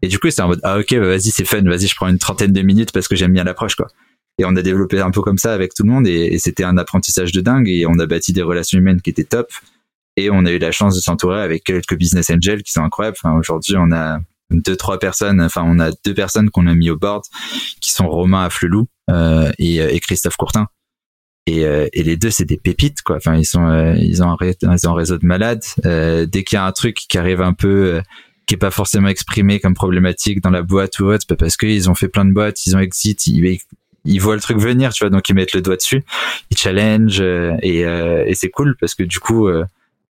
[0.02, 2.08] Et du coup, c'est en mode, ah, ok, bah, vas-y, c'est fun, vas-y, je prends
[2.08, 3.86] une trentaine de minutes parce que j'aime bien l'approche, quoi.
[4.38, 6.76] Et on a développé un peu comme ça avec tout le monde et, c'était un
[6.76, 9.52] apprentissage de dingue et on a bâti des relations humaines qui étaient top.
[10.16, 13.16] Et on a eu la chance de s'entourer avec quelques business angels qui sont incroyables.
[13.22, 14.18] Enfin, aujourd'hui, on a,
[14.50, 17.24] deux trois personnes enfin on a deux personnes qu'on a mis au board
[17.80, 20.68] qui sont Romain Afflelou euh, et, et Christophe Courtin.
[21.46, 23.16] Et, euh, et les deux c'est des pépites quoi.
[23.16, 25.62] Enfin ils sont euh, ils ont un, ils ont un réseau de malades.
[25.84, 28.00] Euh, dès qu'il y a un truc qui arrive un peu
[28.46, 31.94] qui est pas forcément exprimé comme problématique dans la boîte ou autre parce qu'ils ont
[31.94, 33.58] fait plein de boîtes ils ont exit ils,
[34.06, 35.10] ils voient le truc venir tu vois.
[35.10, 36.02] Donc ils mettent le doigt dessus
[36.50, 39.46] ils challenge et, et c'est cool parce que du coup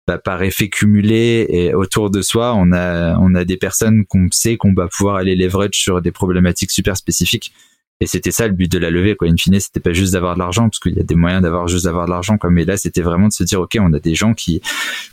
[0.07, 4.29] bah, par effet cumulé et autour de soi, on a on a des personnes qu'on
[4.31, 7.53] sait qu'on va pouvoir aller leverage sur des problématiques super spécifiques.
[8.01, 9.29] Et c'était ça le but de la levée, quoi.
[9.29, 11.69] In fine, c'était pas juste d'avoir de l'argent, parce qu'il y a des moyens d'avoir
[11.69, 12.51] juste d'avoir de l'argent, quoi.
[12.51, 14.61] Mais là, c'était vraiment de se dire, ok, on a des gens qui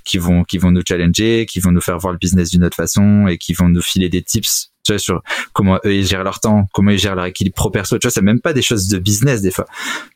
[0.04, 2.76] qui vont qui vont nous challenger, qui vont nous faire voir le business d'une autre
[2.76, 5.22] façon et qui vont nous filer des tips tu vois, sur
[5.54, 7.98] comment eux ils gèrent leur temps, comment ils gèrent leur équilibre pro perso.
[7.98, 9.66] Tu vois, c'est même pas des choses de business des fois.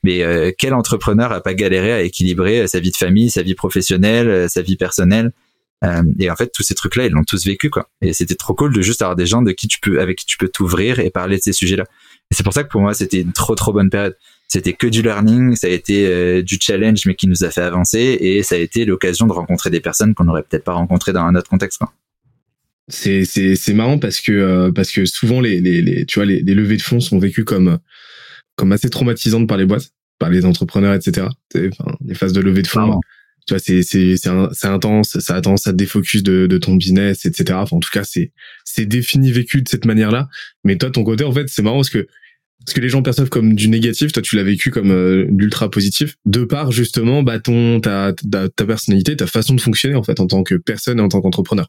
[0.03, 3.41] Mais euh, quel entrepreneur a pas galéré à équilibrer euh, sa vie de famille, sa
[3.41, 5.32] vie professionnelle, euh, sa vie personnelle
[6.20, 7.89] Et en fait, tous ces trucs-là, ils l'ont tous vécu quoi.
[8.01, 10.26] Et c'était trop cool de juste avoir des gens de qui tu peux, avec qui
[10.26, 11.86] tu peux t'ouvrir et parler de ces sujets-là.
[12.32, 14.18] Et c'est pour ça que pour moi, c'était une trop trop bonne période.
[14.47, 18.18] C'était que du learning, ça a été du challenge, mais qui nous a fait avancer,
[18.22, 21.24] et ça a été l'occasion de rencontrer des personnes qu'on n'aurait peut-être pas rencontrées dans
[21.24, 21.80] un autre contexte.
[21.80, 21.91] Quoi
[22.88, 26.26] c'est c'est c'est marrant parce que euh, parce que souvent les les, les tu vois
[26.26, 27.80] les, les, levées de fonds sont vécues comme
[28.56, 32.62] comme assez traumatisantes par les boîtes par les entrepreneurs etc enfin, les phases de levée
[32.62, 33.00] de fonds
[33.48, 36.58] tu vois c'est c'est c'est c'est intense ça a tendance à te défocus de de
[36.58, 38.32] ton business etc enfin en tout cas c'est
[38.64, 40.30] c'est défini vécu de cette manière là
[40.64, 42.08] mais toi ton côté en fait c'est marrant parce que
[42.66, 45.70] parce que les gens perçoivent comme du négatif, toi tu l'as vécu comme euh, l'ultra
[45.70, 50.02] positif, de par justement bah ton ta, ta ta personnalité, ta façon de fonctionner en
[50.02, 51.68] fait en tant que personne et en tant qu'entrepreneur.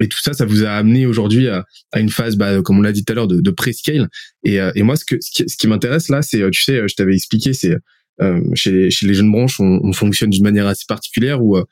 [0.00, 2.82] Et tout ça, ça vous a amené aujourd'hui à, à, une phase, bah, comme on
[2.82, 4.08] l'a dit tout à l'heure, de, de pré-scale.
[4.44, 6.62] Et, euh, et moi, ce, que, ce qui, ce qui m'intéresse là, c'est, euh, tu
[6.62, 7.76] sais, je t'avais expliqué, c'est
[8.20, 11.64] euh, chez, chez les jeunes branches, on, on fonctionne d'une manière assez particulière où euh,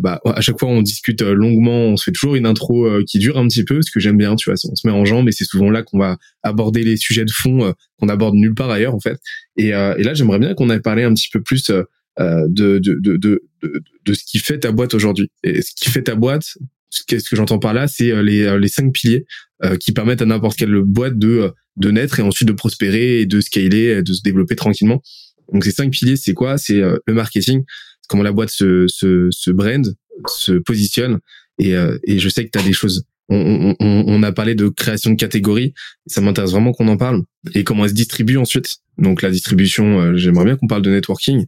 [0.00, 3.36] bah, à chaque fois on discute longuement, on se fait toujours une intro qui dure
[3.38, 5.32] un petit peu, ce que j'aime bien, tu vois, on se met en jambes et
[5.32, 8.94] c'est souvent là qu'on va aborder les sujets de fond qu'on aborde nulle part ailleurs
[8.94, 9.18] en fait.
[9.56, 11.88] Et, et là, j'aimerais bien qu'on ait parlé un petit peu plus de,
[12.20, 13.42] de, de, de,
[14.04, 15.28] de, ce qui fait ta boîte aujourd'hui.
[15.42, 16.56] Et ce qui fait ta boîte,
[17.06, 19.24] Qu'est-ce que j'entends par là C'est euh, les, euh, les cinq piliers
[19.64, 23.26] euh, qui permettent à n'importe quelle boîte de, de naître et ensuite de prospérer et
[23.26, 25.02] de scaler, et de se développer tranquillement.
[25.52, 26.58] Donc ces cinq piliers, c'est quoi?
[26.58, 27.64] C'est le marketing,
[28.08, 29.94] comment la boîte se, se, se brand,
[30.28, 31.18] se positionne.
[31.58, 31.72] Et,
[32.04, 33.04] et je sais que tu as des choses.
[33.28, 35.74] On, on, on, a parlé de création de catégories.
[36.06, 37.22] Ça m'intéresse vraiment qu'on en parle.
[37.54, 38.76] Et comment elle se distribue ensuite.
[38.96, 41.46] Donc la distribution, j'aimerais bien qu'on parle de networking.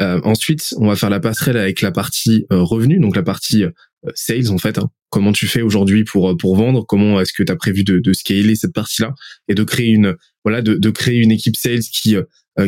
[0.00, 3.64] Euh, ensuite, on va faire la passerelle avec la partie euh, revenu, donc la partie
[3.64, 3.70] euh,
[4.14, 4.78] sales en fait.
[4.78, 4.90] Hein.
[5.10, 6.84] Comment tu fais aujourd'hui pour euh, pour vendre?
[6.86, 9.14] Comment est-ce que tu as prévu de, de scaler cette partie-là
[9.48, 12.16] et de créer une voilà de, de créer une équipe sales qui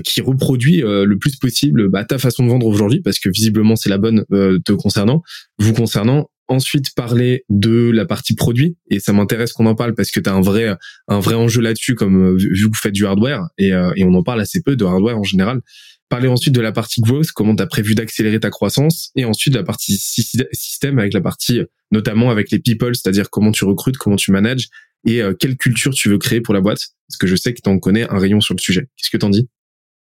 [0.03, 3.01] qui reproduit le plus possible bah, ta façon de vendre aujourd'hui?
[3.03, 4.25] Parce que visiblement c'est la bonne
[4.65, 5.23] te concernant,
[5.59, 6.31] vous concernant.
[6.47, 10.29] Ensuite parler de la partie produit et ça m'intéresse qu'on en parle parce que tu
[10.29, 10.77] as un vrai
[11.09, 14.23] un vrai enjeu là-dessus comme vu que vous faites du hardware et, et on en
[14.23, 15.63] parle assez peu de hardware en général
[16.09, 19.55] parler ensuite de la partie growth, comment tu as prévu d'accélérer ta croissance, et ensuite
[19.55, 23.97] de la partie système avec la partie notamment avec les people, c'est-à-dire comment tu recrutes,
[23.97, 24.69] comment tu manages,
[25.07, 27.61] et euh, quelle culture tu veux créer pour la boîte, parce que je sais que
[27.63, 28.89] tu en connais un rayon sur le sujet.
[28.97, 29.49] Qu'est-ce que t'en dis?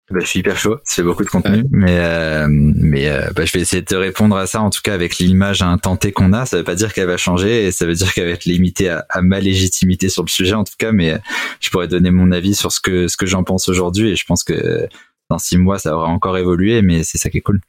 [0.09, 3.51] Bah, je suis hyper chaud, c'est beaucoup de contenu, mais euh, mais euh, bah, je
[3.51, 6.45] vais essayer de te répondre à ça en tout cas avec l'image temps qu'on a.
[6.45, 8.87] Ça veut pas dire qu'elle va changer et ça veut dire qu'elle va être limitée
[8.87, 11.19] à, à, ma légitimité sur le sujet en tout cas, mais
[11.59, 14.23] je pourrais donner mon avis sur ce que ce que j'en pense aujourd'hui et je
[14.23, 14.87] pense que
[15.29, 17.59] dans six mois, ça aura encore évolué, mais c'est ça qui est cool.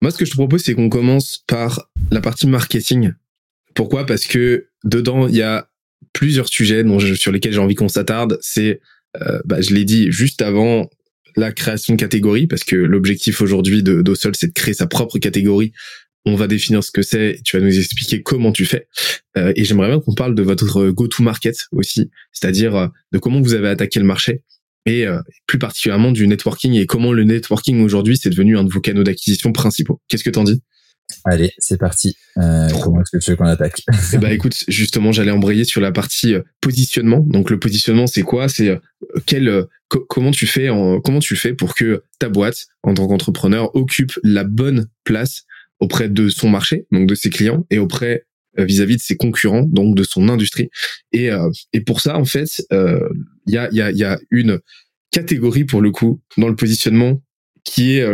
[0.00, 3.12] Moi, ce que je te propose, c'est qu'on commence par la partie marketing.
[3.74, 4.06] Pourquoi?
[4.06, 5.68] Parce que dedans, il y a
[6.12, 8.38] plusieurs sujets dont sur lesquels j'ai envie qu'on s'attarde.
[8.40, 8.80] C'est,
[9.20, 10.90] euh, bah, je l'ai dit juste avant
[11.36, 15.72] la création de catégories, parce que l'objectif aujourd'hui de c'est de créer sa propre catégorie.
[16.26, 18.86] On va définir ce que c'est, tu vas nous expliquer comment tu fais.
[19.36, 23.54] Euh, et j'aimerais bien qu'on parle de votre go-to-market aussi, c'est-à-dire euh, de comment vous
[23.54, 24.42] avez attaqué le marché,
[24.86, 28.72] et euh, plus particulièrement du networking et comment le networking aujourd'hui c'est devenu un de
[28.72, 30.00] vos canaux d'acquisition principaux.
[30.08, 30.60] Qu'est-ce que t'en dis?
[31.24, 32.16] Allez, c'est parti.
[32.38, 33.82] Euh, comment est-ce que tu veux qu'on attaque?
[34.14, 37.20] Eh ben, écoute, justement, j'allais embrayer sur la partie euh, positionnement.
[37.20, 38.48] Donc, le positionnement, c'est quoi?
[38.48, 38.78] C'est euh,
[39.26, 43.74] quel, comment tu fais, en, comment tu fais pour que ta boîte, en tant qu'entrepreneur,
[43.76, 45.42] occupe la bonne place
[45.78, 48.24] auprès de son marché, donc de ses clients, et auprès
[48.56, 50.70] vis-à-vis de ses concurrents, donc de son industrie?
[51.12, 51.28] Et,
[51.72, 53.00] et pour ça, en fait, il
[53.46, 54.60] y a, y, a, y a une
[55.10, 57.22] catégorie pour le coup dans le positionnement
[57.64, 58.04] qui est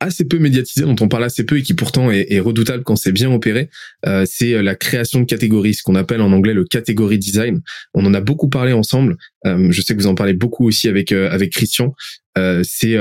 [0.00, 2.96] assez peu médiatisé, dont on parle assez peu et qui pourtant est, est redoutable quand
[2.96, 3.68] c'est bien opéré,
[4.06, 7.60] euh, c'est euh, la création de catégories, ce qu'on appelle en anglais le category design.
[7.92, 9.16] On en a beaucoup parlé ensemble.
[9.46, 11.94] Euh, je sais que vous en parlez beaucoup aussi avec euh, avec Christian.
[12.38, 12.96] Euh, c'est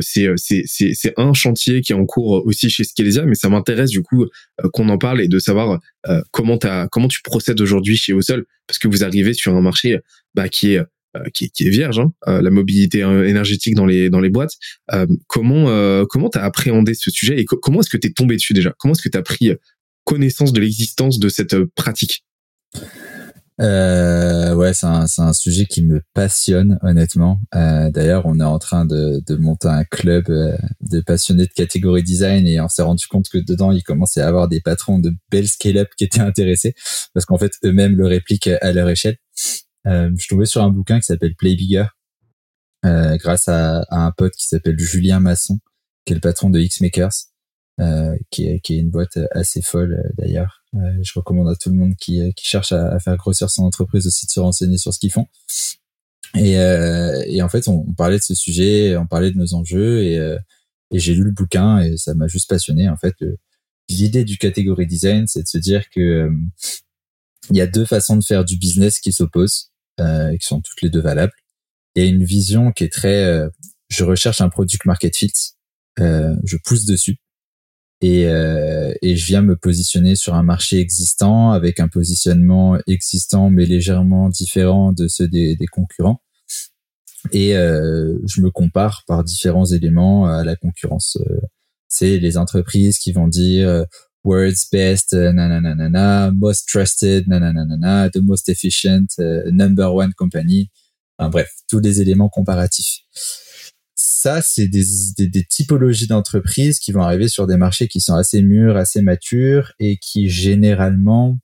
[0.00, 3.90] c'est c'est c'est un chantier qui est en cours aussi chez Skelesia, mais ça m'intéresse
[3.90, 4.26] du coup
[4.72, 5.80] qu'on en parle et de savoir
[6.30, 9.98] comment t'as comment tu procèdes aujourd'hui chez Osol, parce que vous arrivez sur un marché
[10.34, 10.84] bah, qui est euh,
[11.34, 14.52] qui, qui, est vierge, hein, euh, la mobilité euh, énergétique dans les dans les boîtes.
[15.26, 18.74] comment comment t'as appréhendé ce sujet et comment est-ce que t'es tombé dessus déjà?
[18.78, 19.52] Comment est-ce que t'as pris
[20.04, 22.24] connaissance de l'existence de cette pratique?
[23.60, 27.40] Euh, ouais, c'est un, un sujet qui me passionne honnêtement.
[27.56, 32.04] Euh, d'ailleurs, on est en train de, de monter un club de passionnés de catégorie
[32.04, 35.12] design et on s'est rendu compte que dedans, il commençait à avoir des patrons de
[35.30, 36.74] belles scale-up qui étaient intéressés
[37.14, 39.16] parce qu'en fait, eux-mêmes le répliquent à leur échelle.
[39.88, 41.86] Euh, je suis tombé sur un bouquin qui s'appelle Play Bigger,
[42.84, 45.58] euh, grâce à, à, un pote qui s'appelle Julien Masson,
[46.04, 47.12] qui est le patron de X-Makers,
[47.80, 50.64] euh, qui, est, qui est une boîte assez folle euh, d'ailleurs.
[50.74, 54.06] Euh, je recommande à tout le monde qui, qui cherche à, faire grossir son entreprise
[54.06, 55.26] aussi de se renseigner sur ce qu'ils font.
[56.34, 60.02] Et, et en fait, on, on, parlait de ce sujet, on parlait de nos enjeux,
[60.02, 60.14] et,
[60.90, 62.88] et j'ai lu le bouquin et ça m'a juste passionné.
[62.90, 63.14] En fait,
[63.88, 66.30] l'idée du catégorie design, c'est de se dire que
[67.50, 69.67] il y a deux façons de faire du business qui s'opposent
[70.00, 71.32] euh, qui sont toutes les deux valables.
[71.94, 73.48] Il y a une vision qui est très euh,
[73.88, 75.32] je recherche un product market fit,
[75.98, 77.16] euh, je pousse dessus
[78.00, 83.50] et, euh, et je viens me positionner sur un marché existant avec un positionnement existant
[83.50, 86.22] mais légèrement différent de ceux des, des concurrents
[87.32, 91.18] et euh, je me compare par différents éléments à la concurrence.
[91.88, 93.84] c'est les entreprises qui vont dire
[94.28, 100.70] words best, uh, nanana, most trusted, nanana, the most efficient, uh, number one company.
[101.18, 103.00] Enfin, bref, tous les éléments comparatifs.
[103.96, 104.84] Ça, c'est des,
[105.16, 109.02] des, des, typologies d'entreprises qui vont arriver sur des marchés qui sont assez mûrs, assez
[109.02, 111.38] matures et qui généralement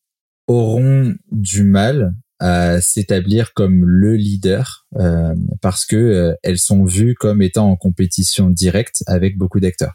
[0.47, 7.15] auront du mal à s'établir comme le leader euh, parce que euh, elles sont vues
[7.15, 9.95] comme étant en compétition directe avec beaucoup d'acteurs.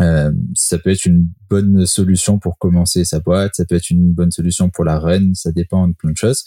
[0.00, 4.12] Euh, ça peut être une bonne solution pour commencer sa boîte, ça peut être une
[4.12, 6.44] bonne solution pour la run, ça dépend de plein de choses.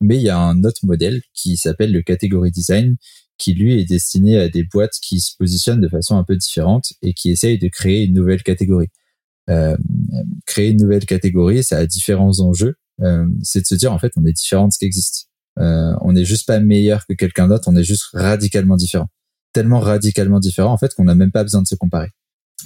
[0.00, 2.96] Mais il y a un autre modèle qui s'appelle le category design,
[3.38, 6.92] qui lui est destiné à des boîtes qui se positionnent de façon un peu différente
[7.02, 8.88] et qui essayent de créer une nouvelle catégorie.
[9.48, 9.76] Euh,
[10.46, 12.74] créer une nouvelle catégorie, ça a différents enjeux.
[13.00, 15.28] Euh, c'est de se dire en fait on est différent de ce qui existe.
[15.58, 19.08] Euh, on n'est juste pas meilleur que quelqu'un d'autre, on est juste radicalement différent.
[19.52, 22.10] Tellement radicalement différent en fait qu'on n'a même pas besoin de se comparer.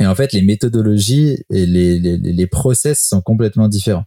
[0.01, 4.05] Et en fait, les méthodologies et les, les, les process sont complètement différents.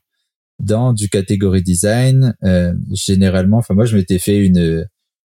[0.60, 4.88] Dans du catégorie design, euh, généralement, enfin moi je m'étais fait une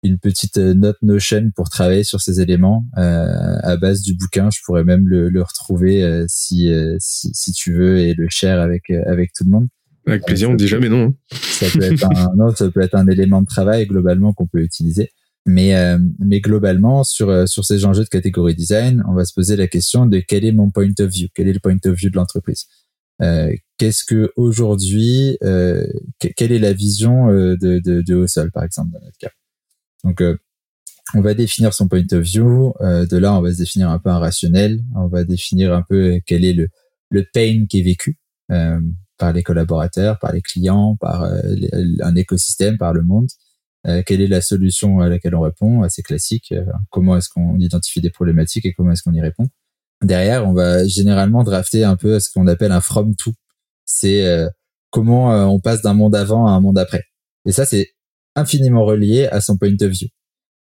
[0.04, 4.50] une petite note Notion pour travailler sur ces éléments euh, à base du bouquin.
[4.52, 8.28] Je pourrais même le, le retrouver euh, si, euh, si, si tu veux et le
[8.30, 9.68] share avec euh, avec tout le monde.
[10.06, 11.08] Avec plaisir, on dit jamais non.
[11.08, 11.16] Hein.
[11.32, 14.62] Ça peut être un non, ça peut être un élément de travail globalement qu'on peut
[14.62, 15.10] utiliser.
[15.46, 19.34] Mais, euh, mais globalement, sur, euh, sur ces enjeux de catégorie design, on va se
[19.34, 21.96] poser la question de quel est mon point of view, quel est le point of
[21.96, 22.66] view de l'entreprise?
[23.22, 25.86] Euh, Qu'est-ce que aujourd'hui, euh,
[26.38, 29.32] quelle est la vision euh, de, de, de Hustle, par exemple, dans notre cas?
[30.06, 30.24] Donc,
[31.14, 32.74] on va définir son point of view.
[32.82, 34.82] de là, on va se définir un peu un rationnel.
[34.96, 36.70] On va définir un peu quel est le,
[37.10, 38.18] le pain qui est vécu
[38.48, 43.28] par les collaborateurs, par les clients, par un écosystème, par le monde.
[43.88, 45.84] Euh, quelle est la solution à laquelle on répond?
[45.84, 46.52] Assez classique.
[46.52, 49.48] Euh, comment est-ce qu'on identifie des problématiques et comment est-ce qu'on y répond?
[50.04, 53.32] Derrière, on va généralement drafter un peu ce qu'on appelle un from to.
[53.86, 54.50] C'est euh,
[54.90, 57.04] comment on passe d'un monde avant à un monde après.
[57.46, 57.92] Et ça, c'est
[58.36, 60.08] infiniment relié à son point of view.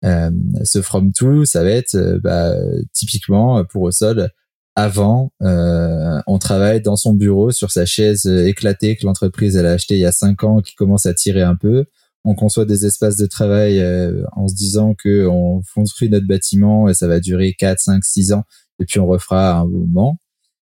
[0.04, 0.30] Euh,
[0.64, 2.54] ce from to, ça va être bah,
[2.92, 4.30] typiquement pour au sol.
[4.76, 9.72] Avant, euh, on travaille dans son bureau sur sa chaise éclatée que l'entreprise elle a
[9.72, 11.86] acheté il y a cinq ans, qui commence à tirer un peu
[12.24, 16.88] on conçoit des espaces de travail euh, en se disant que on construit notre bâtiment
[16.88, 18.44] et ça va durer 4, 5, 6 ans
[18.80, 20.18] et puis on refera un moment.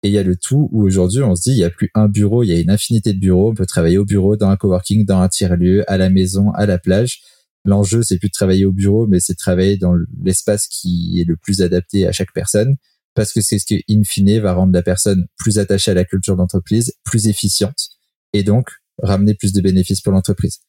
[0.01, 1.89] Et il y a le tout où aujourd'hui on se dit il y a plus
[1.93, 4.49] un bureau, il y a une infinité de bureaux, on peut travailler au bureau, dans
[4.49, 7.21] un coworking, dans un tiers-lieu, à la maison, à la plage.
[7.65, 11.25] L'enjeu c'est plus de travailler au bureau, mais c'est de travailler dans l'espace qui est
[11.25, 12.75] le plus adapté à chaque personne.
[13.15, 16.05] parce que c'est ce qui, in fine, va rendre la personne plus attachée à la
[16.05, 17.89] culture d'entreprise, plus efficiente,
[18.33, 18.69] et donc
[19.01, 20.59] ramener plus de bénéfices pour l'entreprise.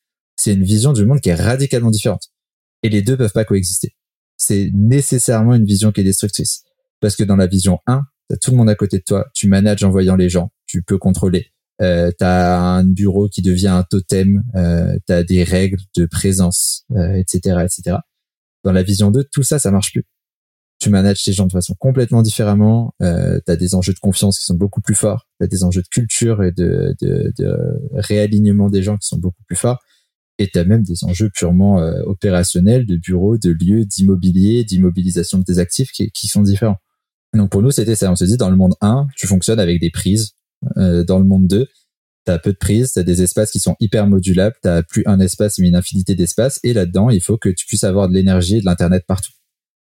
[0.41, 2.31] C'est une vision du monde qui est radicalement différente.
[2.83, 3.95] Et les deux peuvent pas coexister.
[4.39, 6.63] C'est nécessairement une vision qui est destructrice.
[7.01, 9.49] Parce que dans la vision 1, t'as tout le monde à côté de toi, tu
[9.49, 11.49] manages en voyant les gens, tu peux contrôler.
[11.83, 16.87] Euh, t'as un bureau qui devient un totem, euh, t'as des règles de présence,
[17.17, 17.99] etc., euh, etc.
[18.65, 20.07] Dans la vision 2, tout ça, ça marche plus.
[20.79, 22.95] Tu manages ces gens de façon complètement différemment.
[23.03, 25.27] Euh, tu as des enjeux de confiance qui sont beaucoup plus forts.
[25.39, 27.55] Tu as des enjeux de culture et de, de, de,
[27.93, 29.81] réalignement des gens qui sont beaucoup plus forts.
[30.41, 35.37] Et tu as même des enjeux purement euh, opérationnels de bureaux, de lieux, d'immobilier, d'immobilisation
[35.37, 36.79] de tes actifs qui, sont différents.
[37.35, 38.11] Donc pour nous, c'était ça.
[38.11, 40.33] On se dit, dans le monde 1, tu fonctionnes avec des prises.
[40.79, 41.69] Euh, dans le monde 2,
[42.25, 45.21] tu as peu de prises, tu des espaces qui sont hyper modulables, tu plus un
[45.21, 46.59] espace mais une infinité d'espaces.
[46.65, 49.33] Et là-dedans, il faut que tu puisses avoir de l'énergie et de l'Internet partout.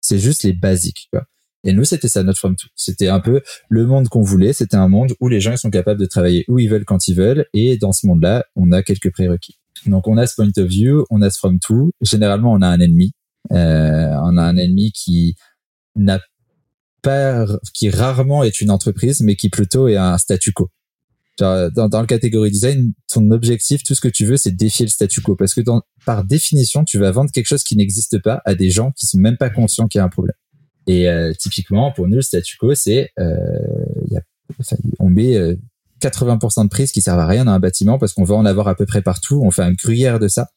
[0.01, 1.07] C'est juste les basiques.
[1.11, 1.25] Quoi.
[1.63, 2.67] Et nous, c'était ça notre From To.
[2.75, 4.53] C'était un peu le monde qu'on voulait.
[4.53, 7.15] C'était un monde où les gens sont capables de travailler où ils veulent quand ils
[7.15, 7.47] veulent.
[7.55, 9.57] Et dans ce monde-là, on a quelques prérequis.
[9.85, 11.91] Donc, on a ce point of view, on a ce From To.
[12.01, 13.11] Généralement, on a un ennemi.
[13.51, 15.35] Euh, on a un ennemi qui
[15.95, 16.19] n'a
[17.01, 20.69] pas, qui rarement est une entreprise, mais qui plutôt est un statu quo.
[21.39, 24.91] Dans, dans, le catégorie design, ton objectif, tout ce que tu veux, c'est défier le
[24.91, 25.35] statu quo.
[25.35, 28.69] Parce que dans, par définition, tu vas vendre quelque chose qui n'existe pas à des
[28.69, 30.35] gens qui sont même pas conscients qu'il y a un problème.
[30.85, 33.59] Et euh, typiquement, pour nous, le statu quo, c'est euh,
[34.99, 35.35] on met
[36.03, 38.45] 80% euh, de prises qui servent à rien dans un bâtiment parce qu'on va en
[38.45, 39.41] avoir à peu près partout.
[39.43, 40.49] On fait un gruyère de ça.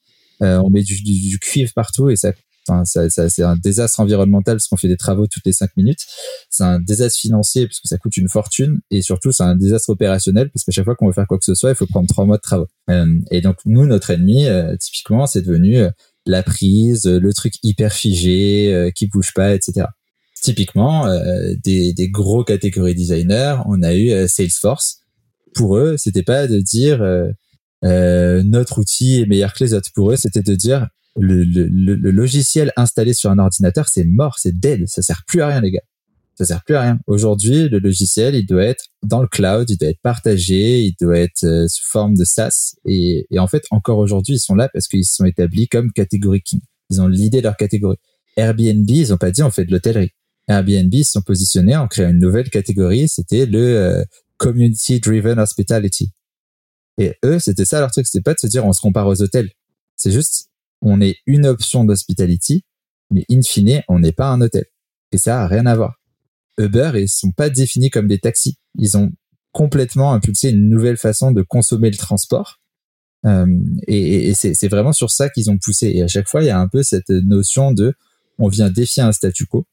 [0.42, 2.32] Euh, on met du, du, du, cuivre partout et ça
[2.84, 6.01] ça, ça, c'est un désastre environnemental parce qu'on fait des travaux toutes les cinq minutes.
[6.51, 9.90] C'est un désastre financier parce que ça coûte une fortune et surtout c'est un désastre
[9.90, 12.09] opérationnel parce qu'à chaque fois qu'on veut faire quoi que ce soit, il faut prendre
[12.09, 12.66] trois mois de travaux.
[12.90, 15.90] Euh, et donc nous, notre ennemi, euh, typiquement, c'est devenu euh,
[16.24, 19.86] la prise, le truc hyper figé, qui bouge pas, etc.
[20.42, 21.07] Typiquement,
[21.62, 25.03] des, des gros catégories designers, on a eu Salesforce.
[25.57, 27.02] Pour eux, c'était pas de dire
[27.82, 29.90] notre outil est meilleur que les autres.
[29.94, 30.88] Pour eux, c'était de dire
[31.18, 35.40] le, le, le, logiciel installé sur un ordinateur, c'est mort, c'est dead, ça sert plus
[35.40, 35.82] à rien, les gars.
[36.38, 36.98] Ça sert plus à rien.
[37.07, 41.18] Aujourd'hui, le logiciel, il doit être dans le cloud, il doit être partagé, il doit
[41.18, 42.74] être euh, sous forme de SaaS.
[42.84, 46.42] Et, et en fait, encore aujourd'hui, ils sont là parce qu'ils sont établis comme catégorie
[46.42, 46.61] king.
[46.90, 47.96] Ils ont l'idée leur catégorie.
[48.36, 50.11] Airbnb, ils ont pas dit on fait de l'hôtellerie.
[50.46, 53.09] Airbnb, se sont positionnés en créant une nouvelle catégorie.
[53.09, 54.04] C'était le euh,
[54.37, 56.12] community driven hospitality.
[56.99, 58.07] Et eux, c'était ça leur truc.
[58.07, 59.51] C'était pas de se dire on se compare aux hôtels.
[59.97, 60.51] C'est juste
[60.82, 62.64] on est une option d'hospitality,
[63.11, 64.66] mais in fine, on n'est pas un hôtel.
[65.12, 65.97] Et ça a rien à voir.
[66.59, 68.57] Uber, ils sont pas définis comme des taxis.
[68.78, 69.12] Ils ont
[69.53, 72.61] complètement impulsé une nouvelle façon de consommer le transport.
[73.24, 73.47] Euh,
[73.87, 75.91] et, c'est vraiment sur ça qu'ils ont poussé.
[75.95, 77.95] Et à chaque fois, il y a un peu cette notion de
[78.39, 79.66] on vient défier un statu quo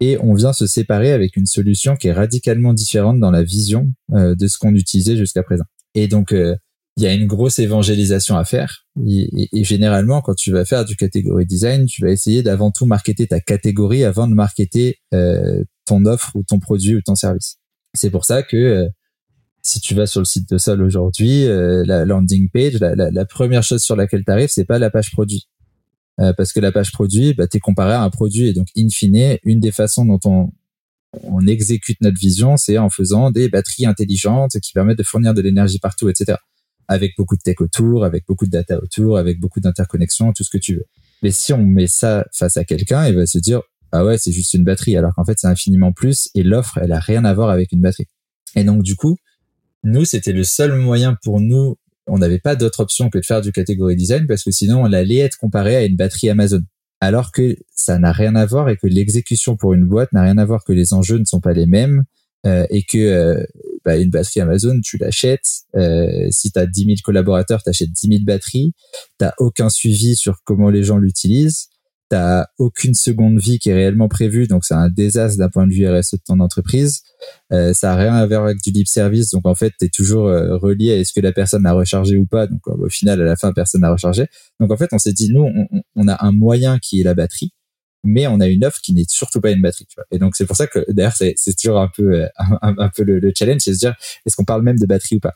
[0.00, 3.92] et on vient se séparer avec une solution qui est radicalement différente dans la vision
[4.12, 5.64] euh, de ce qu'on utilisait jusqu'à présent.
[5.94, 6.56] Et donc, euh,
[6.96, 8.84] il y a une grosse évangélisation à faire.
[9.06, 13.26] Et, généralement, quand tu vas faire du catégorie design, tu vas essayer d'avant tout marketer
[13.26, 17.56] ta catégorie avant de marketer euh, ton offre ou ton produit ou ton service.
[17.94, 18.88] C'est pour ça que euh,
[19.62, 23.10] si tu vas sur le site de Sol aujourd'hui, euh, la landing page, la, la,
[23.10, 25.48] la, première chose sur laquelle tu arrives, c'est pas la page produit.
[26.16, 28.48] Parce que la page produit, bah, tu es comparé à un produit.
[28.48, 30.52] Et donc, in fine, une des façons dont on,
[31.24, 35.40] on exécute notre vision, c'est en faisant des batteries intelligentes qui permettent de fournir de
[35.40, 36.36] l'énergie partout, etc
[36.88, 40.50] avec beaucoup de tech autour, avec beaucoup de data autour, avec beaucoup d'interconnexions, tout ce
[40.50, 40.84] que tu veux.
[41.22, 43.62] Mais si on met ça face à quelqu'un, il va se dire
[43.92, 46.92] ah ouais c'est juste une batterie, alors qu'en fait c'est infiniment plus et l'offre elle
[46.92, 48.08] a rien à voir avec une batterie.
[48.56, 49.16] Et donc du coup,
[49.82, 51.76] nous c'était le seul moyen pour nous,
[52.06, 54.92] on n'avait pas d'autre option que de faire du catégorie design parce que sinon on
[54.92, 56.62] allait être comparé à une batterie Amazon.
[57.00, 60.38] Alors que ça n'a rien à voir et que l'exécution pour une boîte n'a rien
[60.38, 62.04] à voir, que les enjeux ne sont pas les mêmes
[62.46, 63.44] euh, et que euh,
[63.84, 65.64] bah, une batterie Amazon, tu l'achètes.
[65.76, 68.72] Euh, si tu as 10 000 collaborateurs, tu achètes 10 000 batteries.
[69.18, 71.68] Tu aucun suivi sur comment les gens l'utilisent.
[72.10, 72.16] Tu
[72.58, 75.88] aucune seconde vie qui est réellement prévue, donc c'est un désastre d'un point de vue
[75.88, 77.02] RSE de ton entreprise.
[77.52, 79.88] Euh, ça a rien à voir avec du lip service, donc en fait, tu es
[79.88, 82.46] toujours euh, relié à est-ce que la personne l'a rechargé ou pas.
[82.46, 84.26] Donc au final, à la fin, personne n'a rechargé.
[84.60, 87.14] Donc en fait, on s'est dit, nous, on, on a un moyen qui est la
[87.14, 87.52] batterie
[88.04, 89.86] mais on a une offre qui n'est surtout pas une batterie.
[89.86, 90.04] Tu vois.
[90.12, 92.90] Et donc c'est pour ça que d'ailleurs c'est, c'est toujours un peu euh, un, un
[92.94, 93.94] peu le, le challenge, c'est de se dire
[94.26, 95.34] est-ce qu'on parle même de batterie ou pas?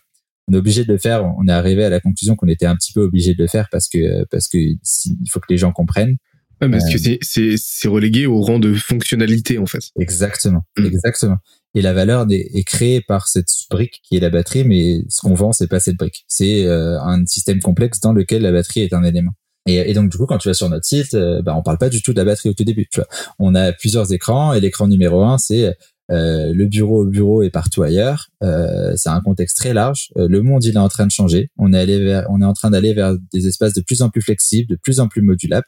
[0.50, 1.24] On est obligé de le faire.
[1.38, 3.68] On est arrivé à la conclusion qu'on était un petit peu obligé de le faire
[3.70, 6.16] parce que parce que il faut que les gens comprennent.
[6.60, 9.90] Ouais, parce que euh, c'est, c'est, c'est relégué au rang de fonctionnalité en fait.
[9.98, 10.86] Exactement, mm.
[10.86, 11.36] exactement.
[11.74, 15.20] Et la valeur est, est, créée par cette brique qui est la batterie, mais ce
[15.20, 16.24] qu'on vend c'est pas cette brique.
[16.26, 19.32] C'est euh, un système complexe dans lequel la batterie est un élément.
[19.66, 21.78] Et, et, donc du coup, quand tu vas sur notre site, euh, bah, on parle
[21.78, 22.88] pas du tout de la batterie au tout début.
[22.90, 23.08] Tu vois.
[23.38, 25.74] On a plusieurs écrans et l'écran numéro un, c'est
[26.10, 28.28] euh, le bureau au bureau et partout ailleurs.
[28.42, 30.08] Euh, c'est un contexte très large.
[30.16, 31.50] Euh, le monde, il est en train de changer.
[31.58, 34.08] On est allé vers, on est en train d'aller vers des espaces de plus en
[34.08, 35.66] plus flexibles, de plus en plus modulables,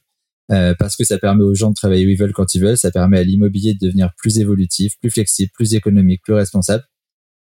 [0.78, 2.76] parce que ça permet aux gens de travailler où ils veulent quand ils veulent.
[2.76, 6.84] Ça permet à l'immobilier de devenir plus évolutif, plus flexible, plus économique, plus responsable.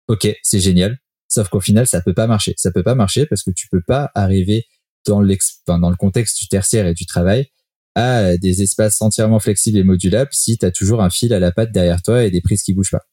[0.07, 0.99] Ok, c'est génial.
[1.27, 2.53] Sauf qu'au final, ça peut pas marcher.
[2.57, 4.65] Ça peut pas marcher parce que tu peux pas arriver
[5.05, 5.21] dans
[5.67, 7.47] dans le contexte du tertiaire et du travail
[7.95, 11.51] à des espaces entièrement flexibles et modulables si tu as toujours un fil à la
[11.51, 13.05] patte derrière toi et des prises qui bougent pas.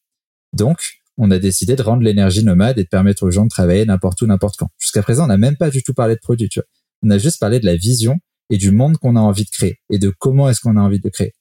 [0.53, 3.85] Donc, on a décidé de rendre l'énergie nomade et de permettre aux gens de travailler
[3.85, 4.71] n'importe où, n'importe quand.
[4.79, 6.67] Jusqu'à présent, on n'a même pas du tout parlé de produits, tu vois.
[7.03, 8.19] On a juste parlé de la vision
[8.51, 11.01] et du monde qu'on a envie de créer et de comment est-ce qu'on a envie
[11.01, 11.33] de créer.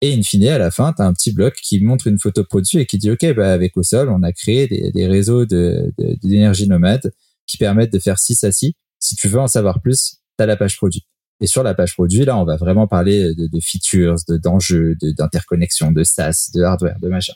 [0.00, 2.44] Et in fine, à la fin, tu as un petit bloc qui montre une photo
[2.44, 6.64] produit et qui dit, OK, bah, avec au sol, on a créé des, réseaux d'énergie
[6.64, 7.12] de, nomade
[7.46, 8.74] qui permettent de faire 6 à 6.
[9.00, 11.04] Si tu veux en savoir plus, tu as la page produit.
[11.40, 15.90] Et sur la page produit, là, on va vraiment parler de, de features, d'enjeux, d'interconnexion,
[15.90, 17.34] de, de SaaS, de hardware, de machin.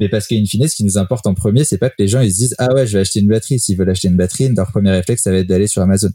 [0.00, 2.20] Mais parce qu'in fine, ce qui nous importe en premier, c'est pas que les gens
[2.20, 3.60] ils se disent ah ouais, je vais acheter une batterie.
[3.60, 6.10] S'ils veulent acheter une batterie, leur premier réflexe, ça va être d'aller sur Amazon.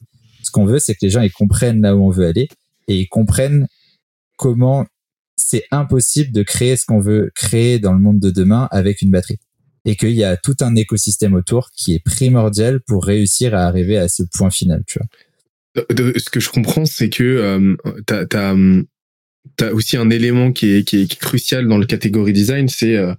[0.47, 2.47] Ce qu'on veut, c'est que les gens ils comprennent là où on veut aller
[2.87, 3.67] et ils comprennent
[4.37, 4.85] comment
[5.35, 9.11] c'est impossible de créer ce qu'on veut créer dans le monde de demain avec une
[9.11, 9.39] batterie.
[9.85, 13.97] Et qu'il y a tout un écosystème autour qui est primordial pour réussir à arriver
[13.97, 15.07] à ce point final, tu vois
[15.89, 17.75] de, ce que je comprends, c'est que euh,
[18.05, 18.55] t'as as,
[19.61, 23.13] as, aussi un élément qui est, qui est, crucial dans le catégorie design, c'est euh,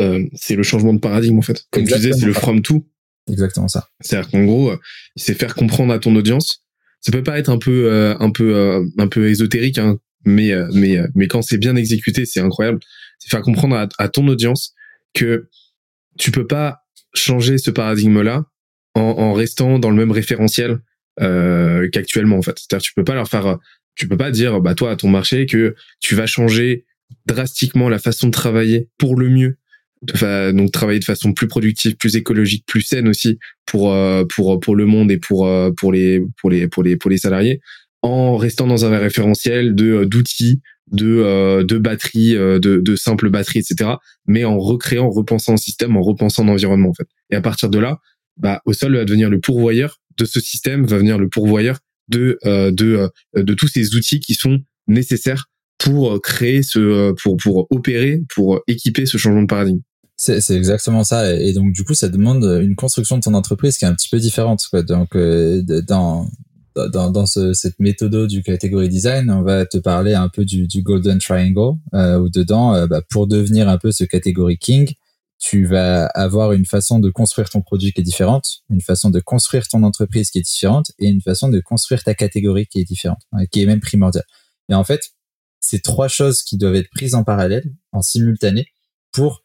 [0.00, 1.64] euh, c'est le changement de paradigme en fait.
[1.70, 2.86] Comme tu disais, c'est le from to.
[3.30, 3.88] Exactement ça.
[4.00, 4.72] C'est-à-dire qu'en gros,
[5.16, 6.63] c'est faire comprendre à ton audience.
[7.04, 11.28] Ça peut pas être un peu un peu un peu ésotérique, hein, mais mais mais
[11.28, 12.80] quand c'est bien exécuté, c'est incroyable.
[13.18, 14.74] C'est faire comprendre à, ton audience
[15.12, 15.48] que
[16.18, 16.80] tu peux pas
[17.14, 18.44] changer ce paradigme-là
[18.94, 20.80] en, en restant dans le même référentiel
[21.20, 22.58] euh, qu'actuellement en fait.
[22.58, 23.58] C'est-à-dire tu peux pas leur faire,
[23.94, 26.86] tu peux pas dire bah toi à ton marché que tu vas changer
[27.26, 29.56] drastiquement la façon de travailler pour le mieux.
[30.02, 34.76] Donc travailler de façon plus productive, plus écologique, plus saine aussi pour euh, pour pour
[34.76, 37.60] le monde et pour euh, pour les pour les pour les pour les salariés
[38.02, 40.60] en restant dans un référentiel de d'outils
[40.92, 43.92] de de batteries de de simples batteries etc
[44.26, 47.08] mais en recréant en repensant le système en repensant l'environnement en fait.
[47.30, 47.98] Et à partir de là
[48.36, 51.78] bah au sol va devenir le pourvoyeur de ce système va venir le pourvoyeur
[52.08, 55.46] de euh, de euh, de tous ces outils qui sont nécessaires
[55.78, 59.80] pour euh, créer ce pour pour opérer pour équiper ce changement de paradigme.
[60.16, 61.34] C'est, c'est exactement ça.
[61.34, 64.08] Et donc, du coup, ça demande une construction de ton entreprise qui est un petit
[64.08, 64.62] peu différente.
[64.70, 64.84] Quoi.
[64.84, 66.28] Donc, dans,
[66.76, 70.68] dans, dans ce, cette méthode du catégorie design, on va te parler un peu du,
[70.68, 74.94] du Golden Triangle, euh, où dedans, bah, pour devenir un peu ce catégorie king,
[75.40, 79.20] tu vas avoir une façon de construire ton produit qui est différente, une façon de
[79.20, 82.84] construire ton entreprise qui est différente et une façon de construire ta catégorie qui est
[82.84, 84.24] différente, hein, qui est même primordiale.
[84.70, 85.00] Et en fait,
[85.66, 88.66] c'est trois choses qui doivent être prises en parallèle, en simultané,
[89.12, 89.42] pour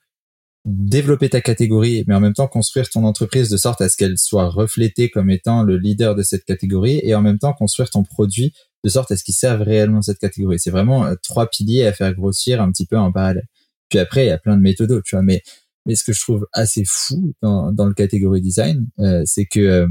[0.66, 4.18] développer ta catégorie, mais en même temps construire ton entreprise de sorte à ce qu'elle
[4.18, 8.04] soit reflétée comme étant le leader de cette catégorie et en même temps construire ton
[8.04, 8.54] produit
[8.84, 10.60] de sorte à ce qu'il serve réellement cette catégorie.
[10.60, 13.48] C'est vraiment euh, trois piliers à faire grossir un petit peu en parallèle.
[13.90, 15.42] Puis après, il y a plein de méthodes, tu vois, mais
[15.86, 19.60] mais ce que je trouve assez fou dans, dans le catégorie design, euh, c'est que
[19.60, 19.88] euh,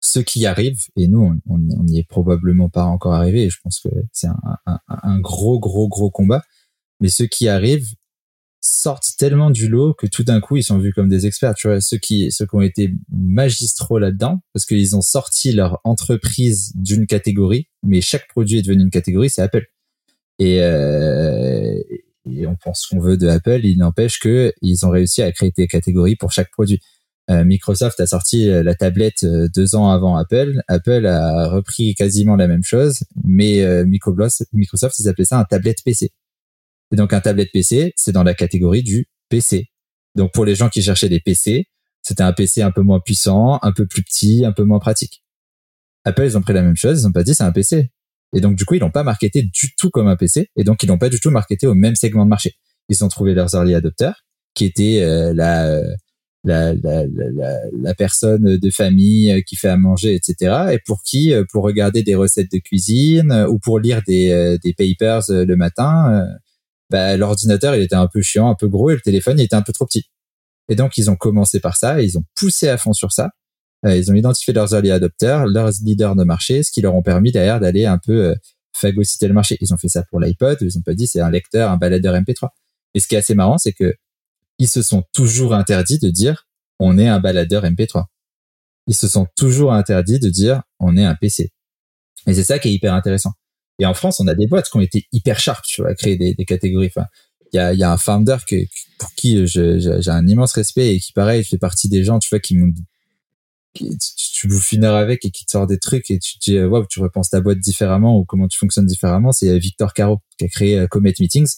[0.00, 3.80] ceux qui arrivent, et nous, on n'y est probablement pas encore arrivé, et je pense
[3.80, 4.28] que c'est
[4.66, 6.42] un, gros, gros, gros combat,
[7.00, 7.94] mais ceux qui arrivent
[8.62, 11.54] sortent tellement du lot que tout d'un coup, ils sont vus comme des experts.
[11.54, 15.80] Tu vois, ceux qui, ceux qui ont été magistraux là-dedans, parce qu'ils ont sorti leur
[15.84, 19.66] entreprise d'une catégorie, mais chaque produit est devenu une catégorie, c'est Apple.
[20.38, 21.78] Et, euh,
[22.26, 25.52] et on pense qu'on veut de Apple, il n'empêche que ils ont réussi à créer
[25.56, 26.80] des catégories pour chaque produit.
[27.30, 30.60] Euh, Microsoft a sorti euh, la tablette euh, deux ans avant Apple.
[30.66, 35.78] Apple a repris quasiment la même chose, mais Microsoft, Microsoft, ils appelaient ça un tablette
[35.84, 36.10] PC.
[36.92, 39.68] Et donc un tablette PC, c'est dans la catégorie du PC.
[40.16, 41.66] Donc pour les gens qui cherchaient des PC,
[42.02, 45.22] c'était un PC un peu moins puissant, un peu plus petit, un peu moins pratique.
[46.04, 47.92] Apple, ils ont pris la même chose, ils ont pas dit c'est un PC.
[48.34, 50.50] Et donc, du coup, ils l'ont pas marketé du tout comme un PC.
[50.56, 52.54] Et donc, ils l'ont pas du tout marketé au même segment de marché.
[52.88, 54.24] Ils ont trouvé leurs early adopters,
[54.54, 55.04] qui étaient
[55.34, 55.82] la,
[56.44, 60.72] la, la, la, la, personne de famille euh, qui fait à manger, etc.
[60.72, 64.72] Et pour qui, euh, pour regarder des recettes de cuisine ou pour lire des, des
[64.72, 66.26] papers le matin,
[66.90, 69.56] bah, l'ordinateur, il était un peu chiant, un peu gros, et le téléphone, il était
[69.56, 70.04] un peu trop petit.
[70.68, 73.30] Et donc, ils ont commencé par ça, ils ont poussé à fond sur ça.
[73.86, 77.02] Euh, ils ont identifié leurs early adopters, leurs leaders de marché, ce qui leur ont
[77.02, 78.34] permis derrière d'aller un peu euh,
[78.74, 79.56] phagocyter le marché.
[79.60, 82.14] Ils ont fait ça pour l'iPod, ils ont pas dit c'est un lecteur, un baladeur
[82.14, 82.48] MP3.
[82.94, 83.94] Et ce qui est assez marrant, c'est que
[84.60, 86.46] ils se sont toujours interdits de dire
[86.78, 88.04] on est un baladeur MP3.
[88.86, 91.50] Ils se sont toujours interdits de dire on est un PC.
[92.26, 93.32] Et c'est ça qui est hyper intéressant.
[93.78, 95.94] Et en France, on a des boîtes qui ont été hyper sharp, tu vois, à
[95.94, 96.88] créer des, des catégories.
[96.94, 97.06] Enfin,
[97.52, 98.56] il y a, y a un founder que,
[98.98, 102.38] pour qui j'ai un immense respect et qui pareil fait partie des gens tu vois
[102.38, 102.72] qui m'ont
[103.72, 106.60] tu bouffes une heure avec et qui te sort des trucs et tu te dis
[106.60, 110.44] ouais tu repenses ta boîte différemment ou comment tu fonctionnes différemment c'est Victor Caro qui
[110.44, 111.48] a créé Comet Meetings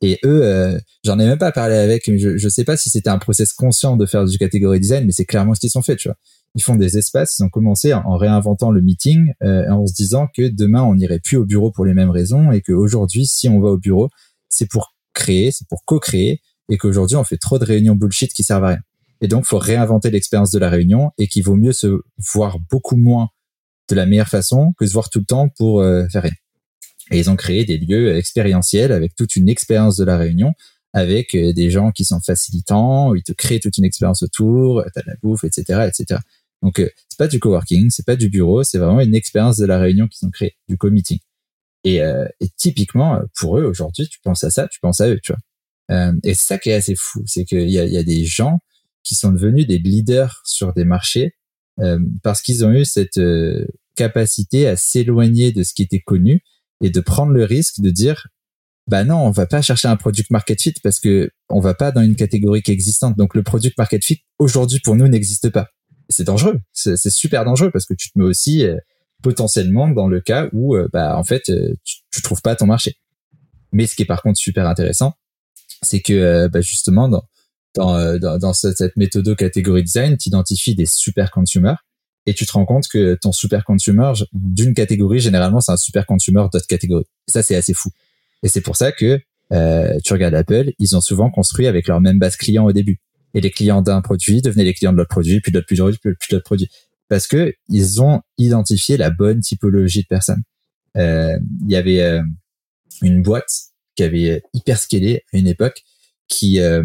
[0.00, 2.88] et eux, euh, j'en ai même pas parlé avec, mais je, je sais pas si
[2.90, 5.82] c'était un process conscient de faire du catégorie design, mais c'est clairement ce qu'ils ont
[5.82, 6.16] fait, tu vois.
[6.54, 10.28] Ils font des espaces, ils ont commencé en réinventant le meeting, euh, en se disant
[10.34, 13.60] que demain on n'irait plus au bureau pour les mêmes raisons et qu'aujourd'hui, si on
[13.60, 14.08] va au bureau,
[14.48, 18.44] c'est pour créer, c'est pour co-créer, et qu'aujourd'hui on fait trop de réunions bullshit qui
[18.44, 18.80] servent à rien.
[19.20, 22.00] Et donc, faut réinventer l'expérience de la réunion et qu'il vaut mieux se
[22.32, 23.28] voir beaucoup moins
[23.90, 26.32] de la meilleure façon que se voir tout le temps pour euh, faire rien.
[27.10, 30.52] Et ils ont créé des lieux expérientiels avec toute une expérience de la réunion,
[30.92, 35.02] avec euh, des gens qui sont facilitants, ils te créent toute une expérience autour, t'as
[35.02, 36.20] de la bouffe, etc., etc.
[36.62, 39.66] Donc euh, c'est pas du coworking, c'est pas du bureau, c'est vraiment une expérience de
[39.66, 41.18] la réunion qu'ils ont créée, du co-meeting.
[41.84, 45.20] Et, euh, et, typiquement pour eux aujourd'hui, tu penses à ça, tu penses à eux,
[45.22, 45.40] tu vois.
[45.90, 48.24] Euh, et c'est ça qui est assez fou, c'est qu'il y a, y a des
[48.24, 48.58] gens
[49.04, 51.34] qui sont devenus des leaders sur des marchés
[51.80, 53.20] euh, parce qu'ils ont eu cette
[53.94, 56.42] capacité à s'éloigner de ce qui était connu
[56.80, 58.28] et de prendre le risque de dire
[58.88, 61.92] bah non, on va pas chercher un product market fit parce que on va pas
[61.92, 63.16] dans une catégorie qui est existante.
[63.18, 65.68] Donc le product market fit aujourd'hui pour nous n'existe pas.
[66.08, 68.78] C'est dangereux, c'est super dangereux parce que tu te mets aussi euh,
[69.22, 72.64] potentiellement dans le cas où euh, bah en fait euh, tu, tu, trouves pas ton
[72.64, 72.96] marché.
[73.72, 75.12] Mais ce qui est par contre super intéressant,
[75.82, 77.24] c'est que bah, justement dans
[77.74, 81.76] dans, dans, dans cette méthode catégorie design, tu identifies des super consumers
[82.28, 86.06] et tu te rends compte que ton super consumer d'une catégorie généralement c'est un super
[86.06, 87.06] consumer d'autre catégorie.
[87.26, 87.90] Et ça c'est assez fou.
[88.42, 89.20] Et c'est pour ça que
[89.52, 93.00] euh, tu regardes Apple, ils ont souvent construit avec leur même base client au début.
[93.34, 95.98] Et les clients d'un produit devenaient les clients de l'autre produit, puis de l'autre produit,
[95.98, 96.68] puis de l'autre produit.
[97.08, 100.42] Parce que ils ont identifié la bonne typologie de personnes.
[100.96, 102.22] Euh, il y avait euh,
[103.02, 103.50] une boîte
[103.96, 105.82] qui avait hyper scalé à une époque,
[106.28, 106.84] qui euh,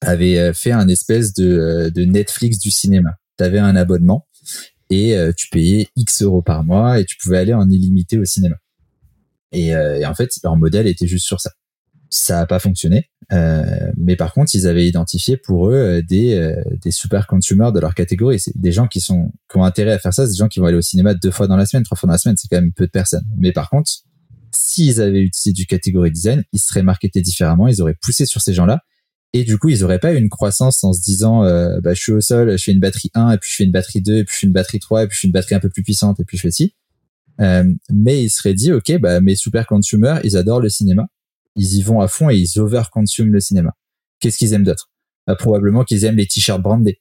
[0.00, 3.10] avait fait un espèce de, de Netflix du cinéma.
[3.38, 4.26] Tu avais un abonnement
[4.92, 8.26] et euh, tu payais X euros par mois et tu pouvais aller en illimité au
[8.26, 8.56] cinéma.
[9.50, 11.50] Et, euh, en fait, leur modèle était juste sur ça.
[12.10, 16.90] Ça n'a pas fonctionné, euh, mais par contre, ils avaient identifié pour eux des, des
[16.90, 18.38] super consumers de leur catégorie.
[18.38, 20.60] C'est des gens qui sont qui ont intérêt à faire ça, c'est des gens qui
[20.60, 22.36] vont aller au cinéma deux fois dans la semaine, trois fois dans la semaine.
[22.36, 23.24] C'est quand même peu de personnes.
[23.38, 23.90] Mais par contre,
[24.50, 28.52] s'ils avaient utilisé du catégorie design, ils seraient marketés différemment, ils auraient poussé sur ces
[28.52, 28.82] gens-là
[29.32, 32.00] et du coup, ils auraient pas eu une croissance en se disant, euh, bah, je
[32.00, 34.16] suis au sol, je fais une batterie 1, et puis je fais une batterie 2,
[34.18, 35.70] et puis je fais une batterie 3, et puis je fais une batterie un peu
[35.70, 36.74] plus puissante, et puis je fais ci.
[37.40, 41.06] Euh, mais ils seraient dit, OK, bah, mes super consumers, ils adorent le cinéma.
[41.56, 43.74] Ils y vont à fond et ils over-consument le cinéma.
[44.20, 44.90] Qu'est-ce qu'ils aiment d'autre?
[45.26, 47.00] Bah, Probablement qu'ils aiment les t-shirts brandés.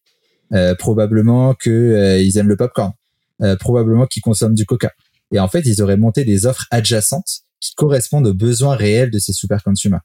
[0.53, 2.91] Euh, probablement qu'ils euh, aiment le popcorn.
[3.41, 4.91] Euh, probablement qu'ils consomment du coca.
[5.34, 9.20] Et en fait, ils auraient monté des offres adjacentes qui correspondent aux besoins réels de
[9.20, 10.02] ces super consumers.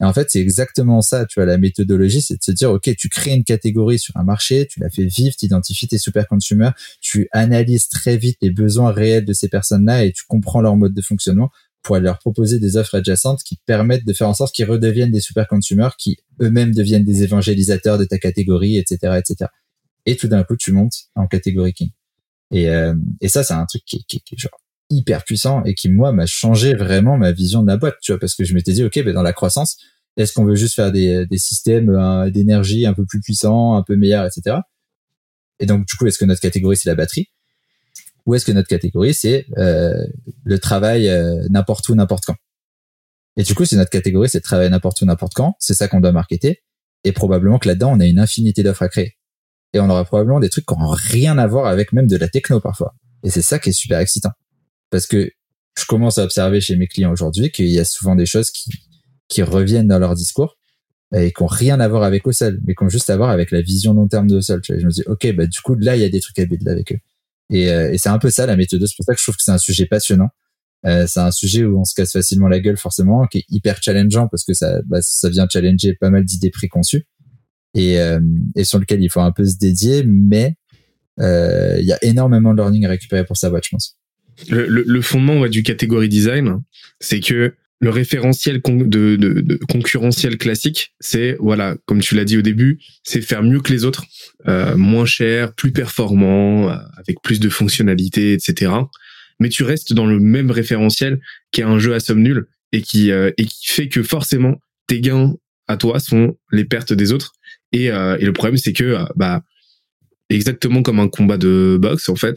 [0.00, 2.94] Et en fait, c'est exactement ça, tu vois, la méthodologie, c'est de se dire, OK,
[2.96, 6.28] tu crées une catégorie sur un marché, tu la fais vivre, tu identifies tes super
[6.28, 10.76] consumers, tu analyses très vite les besoins réels de ces personnes-là et tu comprends leur
[10.76, 11.50] mode de fonctionnement
[11.82, 15.20] pour leur proposer des offres adjacentes qui permettent de faire en sorte qu'ils redeviennent des
[15.20, 19.50] super consumers, qui eux-mêmes deviennent des évangélisateurs de ta catégorie, etc., etc.
[20.06, 21.90] Et tout d'un coup, tu montes en catégorie king.
[22.50, 22.94] Et, euh,
[23.26, 24.58] ça, c'est un truc qui, qui, qui genre
[24.90, 28.18] hyper puissant et qui moi m'a changé vraiment ma vision de la boîte tu vois
[28.18, 29.76] parce que je m'étais dit ok ben dans la croissance
[30.16, 33.82] est-ce qu'on veut juste faire des, des systèmes euh, d'énergie un peu plus puissants un
[33.82, 34.60] peu meilleurs etc
[35.60, 37.28] et donc du coup est-ce que notre catégorie c'est la batterie?
[38.26, 40.06] Ou est-ce que notre catégorie c'est euh,
[40.44, 42.36] le travail euh, n'importe où n'importe quand?
[43.36, 45.88] Et du coup c'est notre catégorie c'est le travail n'importe où n'importe quand c'est ça
[45.88, 46.62] qu'on doit marketer
[47.04, 49.16] et probablement que là-dedans on a une infinité d'offres à créer.
[49.74, 52.28] Et on aura probablement des trucs qui n'ont rien à voir avec même de la
[52.28, 52.94] techno parfois.
[53.22, 54.30] Et c'est ça qui est super excitant
[54.90, 55.30] parce que
[55.78, 58.70] je commence à observer chez mes clients aujourd'hui qu'il y a souvent des choses qui,
[59.28, 60.56] qui reviennent dans leur discours
[61.14, 63.50] et qui ont rien à voir avec Ocel, mais qui ont juste à voir avec
[63.50, 64.60] la vision long terme de Ocel.
[64.62, 66.68] Je me dis, ok, bah du coup là il y a des trucs à build
[66.68, 66.98] avec eux.
[67.50, 68.84] Et, euh, et c'est un peu ça la méthode.
[68.86, 70.28] C'est pour ça que je trouve que c'est un sujet passionnant.
[70.86, 73.82] Euh, c'est un sujet où on se casse facilement la gueule forcément, qui est hyper
[73.82, 77.06] challengeant parce que ça, bah, ça vient challenger pas mal d'idées préconçues
[77.74, 78.20] et, euh,
[78.54, 80.56] et sur lequel il faut un peu se dédier, mais
[81.20, 83.96] euh, il y a énormément de learning à récupérer pour sa boîte, je pense
[84.48, 86.62] le, le, fondement ouais, du catégorie design,
[87.00, 92.36] c'est que le référentiel de, de, de, concurrentiel classique, c'est voilà, comme tu l'as dit
[92.36, 94.04] au début, c'est faire mieux que les autres,
[94.48, 98.72] euh, moins cher, plus performant, euh, avec plus de fonctionnalités, etc.
[99.38, 101.20] Mais tu restes dans le même référentiel
[101.52, 104.56] qui est un jeu à somme nulle et qui euh, et qui fait que forcément
[104.88, 105.34] tes gains
[105.68, 107.32] à toi sont les pertes des autres.
[107.72, 109.42] Et, euh, et le problème c'est que bah
[110.30, 112.36] exactement comme un combat de boxe en fait,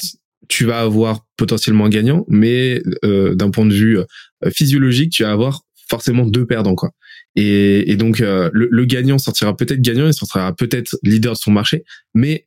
[0.52, 4.06] tu vas avoir potentiellement un gagnant, mais euh, d'un point de vue euh,
[4.54, 6.92] physiologique, tu vas avoir forcément deux perdants quoi.
[7.36, 11.84] Et, donc le, gagnant sortira peut-être gagnant, il sortira peut-être leader de son marché,
[12.14, 12.46] mais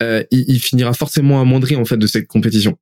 [0.00, 2.76] il, il, finira forcément amoindri en fait de cette compétition.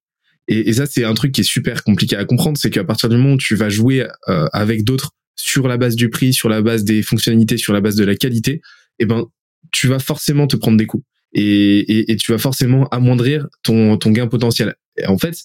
[0.48, 3.08] Et, et ça, c'est un truc qui est super compliqué à comprendre, c'est qu'à partir
[3.08, 6.48] du moment où tu vas jouer euh, avec d'autres sur la base du prix, sur
[6.48, 8.60] la base des fonctionnalités, sur la base de la qualité,
[8.98, 9.24] eh ben,
[9.72, 11.04] tu vas forcément te prendre des coups.
[11.34, 14.74] Et, et, et tu vas forcément amoindrir ton, ton gain potentiel.
[15.06, 15.36] En fait,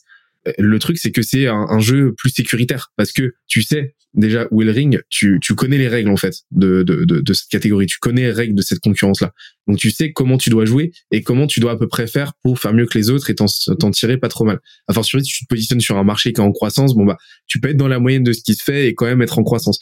[0.58, 4.60] le truc, c'est que c'est un, jeu plus sécuritaire parce que tu sais déjà où
[4.60, 8.24] ring, tu, tu connais les règles en fait de, de, de, cette catégorie, tu connais
[8.24, 9.34] les règles de cette concurrence-là.
[9.68, 12.34] Donc tu sais comment tu dois jouer et comment tu dois à peu près faire
[12.42, 14.60] pour faire mieux que les autres et t'en tirer pas trop mal.
[14.88, 17.18] À force si tu te positionnes sur un marché qui est en croissance, bon bah
[17.46, 19.38] tu peux être dans la moyenne de ce qui se fait et quand même être
[19.38, 19.80] en croissance.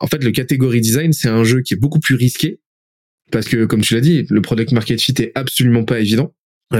[0.00, 2.58] En fait, le catégorie design, c'est un jeu qui est beaucoup plus risqué
[3.34, 6.32] parce que comme tu l'as dit, le product market fit est absolument pas évident.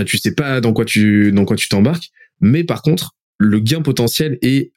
[0.06, 2.10] Tu sais pas dans quoi tu dans quoi tu t'embarques.
[2.40, 4.70] Mais par contre, le gain potentiel est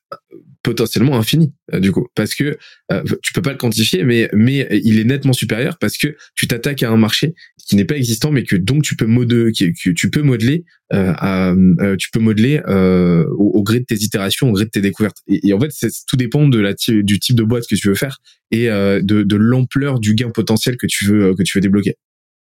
[0.68, 2.07] potentiellement infini euh, du coup.
[2.14, 2.57] Parce que
[2.91, 6.45] euh, tu peux pas le quantifier mais mais il est nettement supérieur parce que tu
[6.45, 7.35] t'attaques à un marché
[7.65, 12.19] qui n'est pas existant mais que donc tu peux modeler tu peux modeler tu peux
[12.19, 15.18] modeler au, gré de tes itérations au gré de tes découvertes.
[15.27, 15.72] Et, en fait
[16.06, 18.19] tout dépend de la du type de boîte que tu veux faire
[18.52, 21.95] et de, l'ampleur du gain potentiel que tu veux que tu veux débloquer.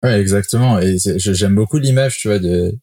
[0.04, 0.80] Ouais, exactement.
[0.80, 2.74] Et j'aime beaucoup l'image, tu vois, de,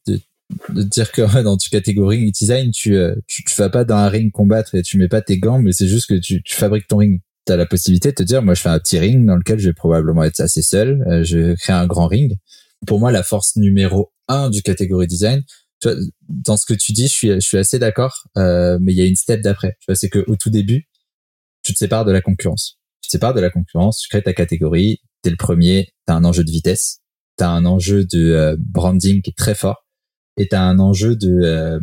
[0.68, 4.08] de dire que dans tu catégorie design, tu, euh, tu, tu vas pas dans un
[4.08, 6.88] ring combattre et tu mets pas tes gants, mais c'est juste que tu, tu fabriques
[6.88, 7.20] ton ring.
[7.46, 9.58] Tu as la possibilité de te dire, moi je fais un petit ring dans lequel
[9.58, 12.36] je vais probablement être assez seul, euh, je créer un grand ring.
[12.86, 15.42] Pour moi, la force numéro un du catégorie design,
[15.80, 15.98] tu vois,
[16.28, 19.02] dans ce que tu dis, je suis, je suis assez d'accord, euh, mais il y
[19.02, 19.76] a une step d'après.
[19.80, 20.88] Tu vois, c'est que au tout début,
[21.62, 22.78] tu te sépares de la concurrence.
[23.02, 26.24] Tu te sépares de la concurrence, tu crées ta catégorie, t'es le premier, t'as un
[26.24, 27.00] enjeu de vitesse,
[27.36, 29.85] t'as un enjeu de euh, branding qui est très fort
[30.36, 31.80] et t'as un enjeu de euh,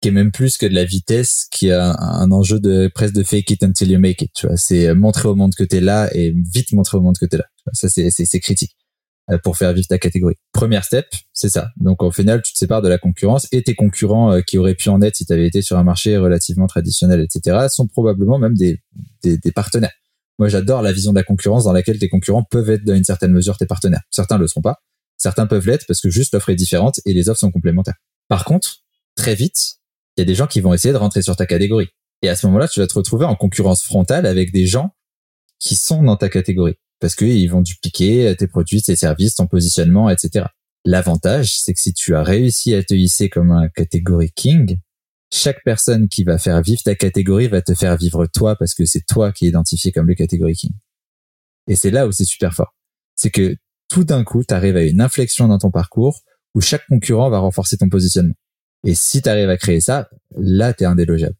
[0.00, 3.22] qui est même plus que de la vitesse, qui a un, enjeu de presque de
[3.22, 4.30] fake it until you make it.
[4.34, 7.26] Tu vois, c'est montrer au monde que t'es là et vite montrer au monde que
[7.26, 7.44] t'es là.
[7.74, 8.76] Ça c'est c'est critique
[9.30, 10.36] euh, pour faire vivre ta catégorie.
[10.52, 11.68] Première step, c'est ça.
[11.76, 14.74] Donc au final, tu te sépares de la concurrence et tes concurrents euh, qui auraient
[14.74, 18.38] pu en être si tu avais été sur un marché relativement traditionnel, etc., sont probablement
[18.38, 18.80] même des,
[19.22, 19.92] des, des partenaires.
[20.40, 23.04] Moi, j'adore la vision de la concurrence dans laquelle tes concurrents peuvent être dans une
[23.04, 24.00] certaine mesure tes partenaires.
[24.10, 24.78] Certains le seront pas,
[25.20, 27.96] Certains peuvent l'être parce que juste l'offre est différente et les offres sont complémentaires.
[28.28, 28.78] Par contre,
[29.16, 29.76] très vite,
[30.16, 31.88] il y a des gens qui vont essayer de rentrer sur ta catégorie.
[32.22, 34.94] Et à ce moment-là, tu vas te retrouver en concurrence frontale avec des gens
[35.58, 40.08] qui sont dans ta catégorie parce qu'ils vont dupliquer tes produits, tes services, ton positionnement,
[40.08, 40.46] etc.
[40.86, 44.78] L'avantage, c'est que si tu as réussi à te hisser comme un catégorie king,
[45.30, 48.86] chaque personne qui va faire vivre ta catégorie va te faire vivre toi parce que
[48.86, 50.72] c'est toi qui es identifié comme le catégorie king.
[51.68, 52.74] Et c'est là où c'est super fort.
[53.16, 53.54] C'est que
[53.90, 56.22] tout d'un coup, tu arrives à une inflexion dans ton parcours
[56.54, 58.34] où chaque concurrent va renforcer ton positionnement.
[58.86, 60.08] Et si tu arrives à créer ça,
[60.38, 61.36] là, tu es indélogeable.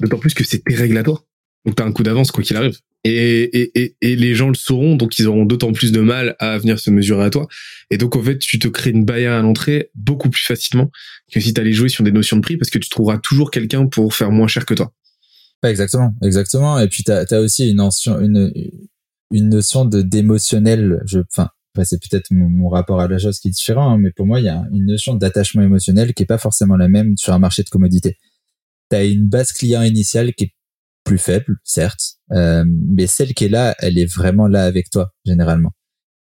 [0.00, 1.22] D'autant plus que c'est tes règles à toi.
[1.66, 2.78] Donc tu as un coup d'avance quoi qu'il arrive.
[3.04, 6.34] Et, et, et, et, les gens le sauront, donc ils auront d'autant plus de mal
[6.40, 7.46] à venir se mesurer à toi.
[7.90, 10.90] Et donc en fait, tu te crées une barrière à l'entrée beaucoup plus facilement
[11.32, 13.50] que si tu allais jouer sur des notions de prix, parce que tu trouveras toujours
[13.50, 14.92] quelqu'un pour faire moins cher que toi.
[15.60, 16.78] Pas exactement, exactement.
[16.78, 18.52] Et puis tu as, aussi une notion, une,
[19.30, 21.02] une notion de d'émotionnel.
[21.06, 21.20] Je,
[21.78, 24.40] enfin, c'est peut-être mon, rapport à la chose qui est différent, hein, mais pour moi,
[24.40, 27.38] il y a une notion d'attachement émotionnel qui est pas forcément la même sur un
[27.38, 28.16] marché de commodité.
[28.90, 30.54] Tu as une base client initiale qui est
[31.04, 35.12] plus faible, certes, euh, mais celle qui est là, elle est vraiment là avec toi,
[35.24, 35.72] généralement.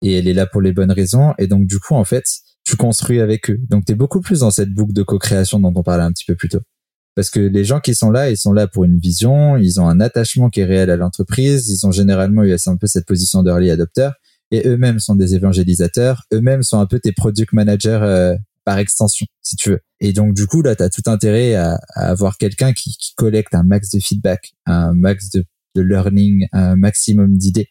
[0.01, 1.33] Et elle est là pour les bonnes raisons.
[1.39, 2.23] Et donc, du coup, en fait,
[2.63, 3.57] tu construis avec eux.
[3.69, 6.25] Donc, tu es beaucoup plus dans cette boucle de co-création dont on parlait un petit
[6.25, 6.61] peu plus tôt.
[7.15, 9.89] Parce que les gens qui sont là, ils sont là pour une vision, ils ont
[9.89, 13.41] un attachement qui est réel à l'entreprise, ils ont généralement eu un peu cette position
[13.41, 14.11] d'early adopter
[14.51, 19.25] et eux-mêmes sont des évangélisateurs, eux-mêmes sont un peu tes product managers euh, par extension,
[19.41, 19.79] si tu veux.
[19.99, 23.53] Et donc du coup là, tu as tout intérêt à, avoir quelqu'un qui, qui, collecte
[23.55, 25.45] un max de feedback, un max de,
[25.75, 27.69] de learning, un maximum d'idées.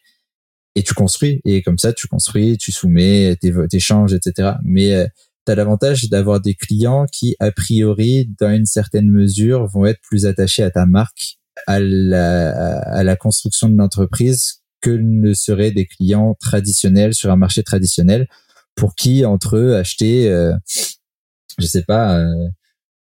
[0.75, 3.35] Et tu construis, et comme ça, tu construis, tu soumets,
[3.69, 4.53] t'échanges, etc.
[4.63, 5.07] Mais euh,
[5.47, 9.99] tu as l'avantage d'avoir des clients qui, a priori, dans une certaine mesure, vont être
[10.01, 15.71] plus attachés à ta marque, à la, à la construction de l'entreprise que ne seraient
[15.71, 18.27] des clients traditionnels sur un marché traditionnel
[18.75, 20.53] pour qui entre eux acheter euh,
[21.59, 22.47] je sais pas euh,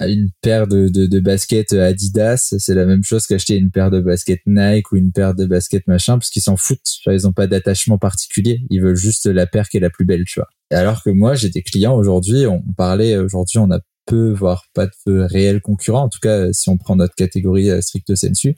[0.01, 4.01] une paire de, de, de baskets Adidas c'est la même chose qu'acheter une paire de
[4.01, 6.99] baskets Nike ou une paire de baskets machin parce qu'ils s'en foutent.
[7.07, 8.61] Ils ont pas d'attachement particulier.
[8.70, 10.49] Ils veulent juste la paire qui est la plus belle tu vois.
[10.70, 14.86] Alors que moi j'ai des clients aujourd'hui on parlait aujourd'hui on a peu voire pas
[15.07, 16.05] de réels concurrents.
[16.05, 18.55] En tout cas si on prend notre catégorie euh, stricto sensu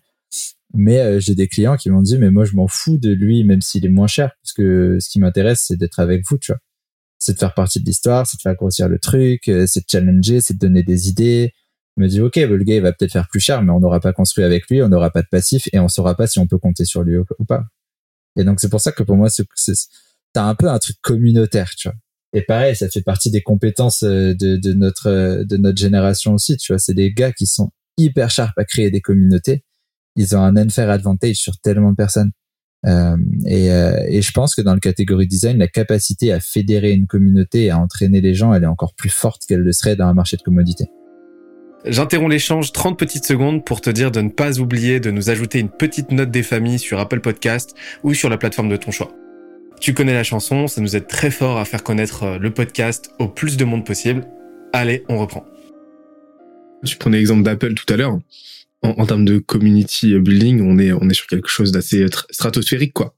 [0.75, 3.45] mais euh, j'ai des clients qui m'ont dit, mais moi, je m'en fous de lui,
[3.45, 6.53] même s'il est moins cher, parce que ce qui m'intéresse, c'est d'être avec vous, tu
[6.53, 6.61] vois.
[7.19, 9.87] C'est de faire partie de l'histoire, c'est de faire grossir le truc, euh, c'est de
[9.91, 11.53] challenger, c'est de donner des idées.
[11.97, 14.01] Je me dis, ok, le gars, il va peut-être faire plus cher, mais on n'aura
[14.01, 16.47] pas construit avec lui, on n'aura pas de passif, et on saura pas si on
[16.47, 17.65] peut compter sur lui ou pas.
[18.39, 19.47] Et donc, c'est pour ça que pour moi, c'est,
[20.33, 21.97] t'as un peu un truc communautaire, tu vois.
[22.33, 26.35] Et pareil, ça fait partie des compétences euh, de, de notre euh, de notre génération
[26.35, 26.79] aussi, tu vois.
[26.79, 29.65] C'est des gars qui sont hyper sharp à créer des communautés.
[30.16, 32.32] Ils ont un unfair advantage sur tellement de personnes.
[32.87, 33.16] Euh,
[33.47, 37.07] et, euh, et, je pense que dans le catégorie design, la capacité à fédérer une
[37.07, 40.07] communauté et à entraîner les gens, elle est encore plus forte qu'elle le serait dans
[40.07, 40.87] un marché de commodité.
[41.85, 45.59] J'interromps l'échange 30 petites secondes pour te dire de ne pas oublier de nous ajouter
[45.59, 49.11] une petite note des familles sur Apple Podcast ou sur la plateforme de ton choix.
[49.81, 53.12] Tu connais la chanson, ça nous aide très fort à faire connaître euh, le podcast
[53.19, 54.27] au plus de monde possible.
[54.74, 55.47] Allez, on reprend.
[56.85, 58.19] Tu prenais l'exemple d'Apple tout à l'heure.
[58.82, 62.94] En, en, termes de community building, on est on est sur quelque chose d'assez stratosphérique
[62.94, 63.15] quoi.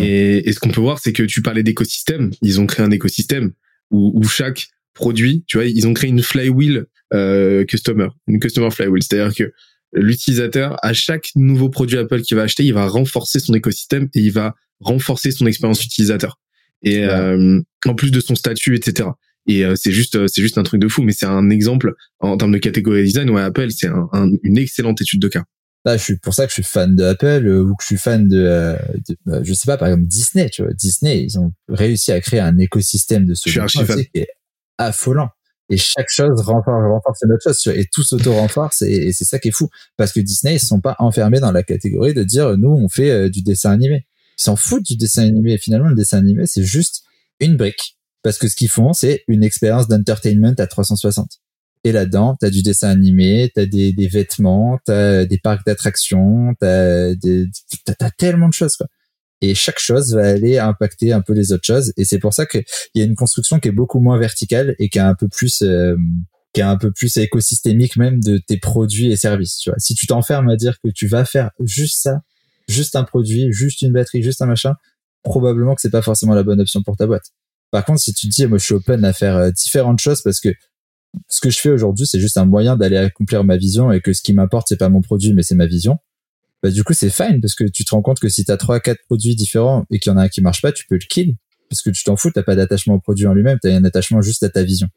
[0.00, 2.30] Et, et, ce qu'on peut voir, c'est que tu parlais d'écosystème.
[2.40, 3.52] Ils ont créé un écosystème
[3.90, 8.70] où, où chaque produit, tu vois, ils ont créé une flywheel euh, customer, une customer
[8.70, 9.52] flywheel, c'est-à-dire que
[9.92, 14.20] l'utilisateur à chaque nouveau produit Apple qu'il va acheter, il va renforcer son écosystème et
[14.20, 16.38] il va renforcer son expérience utilisateur.
[16.82, 19.10] Et euh, en plus de son statut, etc.
[19.46, 21.02] Et euh, c'est juste, c'est juste un truc de fou.
[21.02, 23.30] Mais c'est un exemple en termes de catégorie design.
[23.30, 24.08] Ouais, Apple, c'est un,
[24.42, 25.44] une excellente étude de cas.
[25.84, 27.86] Là, je suis pour ça que je suis fan de Apple euh, ou que je
[27.86, 28.76] suis fan de, euh,
[29.08, 30.48] de euh, je sais pas, par exemple Disney.
[30.48, 34.28] Tu vois, Disney, ils ont réussi à créer un écosystème de solutions qui est
[34.78, 35.28] affolant.
[35.70, 39.38] Et chaque chose renforce, renforce une autre chose et tout s'auto-renforce et, et c'est ça
[39.38, 42.58] qui est fou parce que Disney ils sont pas enfermés dans la catégorie de dire
[42.58, 44.06] nous on fait du dessin animé.
[44.38, 45.56] Ils s'en foutent du dessin animé.
[45.58, 47.04] Finalement, le dessin animé c'est juste
[47.40, 51.40] une brique parce que ce qu'ils font c'est une expérience d'entertainment à 360.
[51.84, 55.38] Et là-dedans, tu as du dessin animé, tu as des, des vêtements, tu as des
[55.38, 58.76] parcs d'attractions, tu as, tellement de choses.
[58.76, 58.86] Quoi.
[59.40, 61.92] Et chaque chose va aller impacter un peu les autres choses.
[61.96, 62.62] Et c'est pour ça qu'il
[62.94, 65.62] y a une construction qui est beaucoup moins verticale et qui est un peu plus...
[65.62, 65.96] Euh,
[66.54, 69.56] qui est un peu plus écosystémique même de tes produits et services.
[69.56, 69.78] Tu vois.
[69.78, 72.20] Si tu t'enfermes à dire que tu vas faire juste ça,
[72.68, 74.74] juste un produit, juste une batterie, juste un machin,
[75.22, 77.24] probablement que c'est pas forcément la bonne option pour ta boîte.
[77.72, 80.22] Par contre, si tu te dis, moi, je suis open à faire euh, différentes choses
[80.22, 80.50] parce que
[81.28, 84.12] ce que je fais aujourd'hui, c'est juste un moyen d'aller accomplir ma vision et que
[84.12, 85.98] ce qui m'importe, c'est pas mon produit, mais c'est ma vision.
[86.62, 88.56] Bah, du coup, c'est fine parce que tu te rends compte que si tu as
[88.56, 90.94] trois, quatre produits différents et qu'il y en a un qui marche pas, tu peux
[90.94, 91.34] le kill
[91.68, 93.84] parce que tu t'en fous, t'as pas d'attachement au produit en lui-même, tu as un
[93.84, 94.88] attachement juste à ta vision.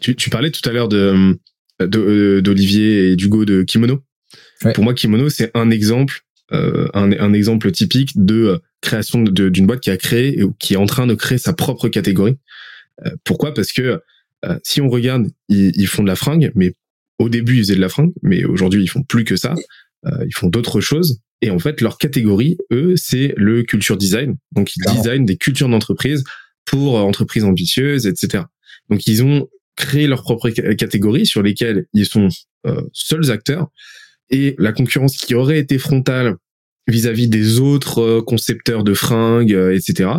[0.00, 1.36] Tu, tu parlais tout à l'heure de
[1.82, 4.00] euh, d'Olivier et d'Hugo de Kimono.
[4.74, 6.20] Pour moi, Kimono, c'est un exemple,
[6.52, 10.74] euh, un, un, exemple typique de euh, création d'une boîte qui a créé ou qui
[10.74, 12.38] est en train de créer sa propre catégorie.
[13.06, 13.54] Euh, pourquoi?
[13.54, 14.00] Parce que
[14.44, 16.74] euh, si on regarde, ils, ils, font de la fringue, mais
[17.18, 19.54] au début ils faisaient de la fringue, mais aujourd'hui ils font plus que ça.
[20.06, 21.20] Euh, ils font d'autres choses.
[21.42, 24.36] Et en fait, leur catégorie, eux, c'est le culture design.
[24.52, 26.24] Donc ils designent des cultures d'entreprise
[26.66, 28.44] pour entreprises ambitieuses, etc.
[28.88, 32.28] Donc ils ont créé leur propre catégorie sur lesquelles ils sont
[32.66, 33.68] euh, seuls acteurs.
[34.30, 36.36] Et la concurrence qui aurait été frontale
[36.86, 40.10] vis-à-vis des autres concepteurs de fringues, etc.,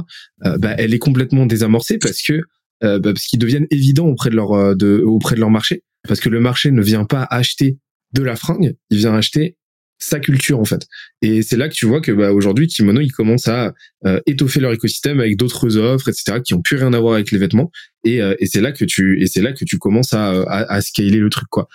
[0.60, 2.42] bah, elle est complètement désamorcée parce que
[2.84, 5.84] euh, bah, parce qu'ils deviennent évidents auprès de leur euh, de, auprès de leur marché
[6.08, 7.78] parce que le marché ne vient pas acheter
[8.14, 9.56] de la fringue, il vient acheter
[10.00, 10.88] sa culture en fait.
[11.22, 13.76] Et c'est là que tu vois que bah, aujourd'hui Kimono ils commencent à
[14.08, 17.30] euh, étoffer leur écosystème avec d'autres offres etc qui ont plus rien à voir avec
[17.30, 17.70] les vêtements
[18.04, 20.82] et, et c'est là que tu et c'est là que tu commences à, à, à
[20.82, 21.68] scaler le truc quoi.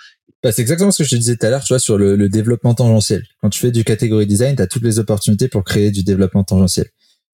[0.43, 2.15] Bah, c'est exactement ce que je te disais tout à l'heure, tu vois, sur le,
[2.15, 3.23] le, développement tangentiel.
[3.41, 6.43] Quand tu fais du catégorie design, tu as toutes les opportunités pour créer du développement
[6.43, 6.87] tangentiel.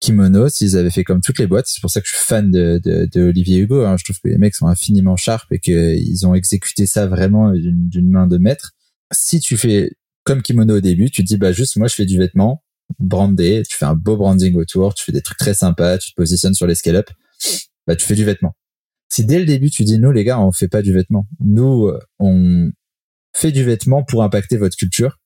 [0.01, 1.67] Kimono s'ils avaient fait comme toutes les boîtes.
[1.69, 3.85] C'est pour ça que je suis fan de, de, de Olivier Hugo.
[3.85, 3.97] Hein.
[3.99, 8.11] Je trouve que les mecs sont infiniment sharp et qu'ils ont exécuté ça vraiment d'une
[8.11, 8.73] main de maître.
[9.13, 9.93] Si tu fais
[10.25, 12.63] comme Kimono au début, tu te dis bah juste moi je fais du vêtement
[12.99, 16.17] brandé, tu fais un beau branding autour, tu fais des trucs très sympas, tu te
[16.17, 17.09] positionnes sur les scale-up,
[17.87, 18.55] bah tu fais du vêtement.
[19.09, 21.91] Si dès le début tu dis nous les gars on fait pas du vêtement, nous
[22.19, 22.71] on
[23.35, 25.19] fait du vêtement pour impacter votre culture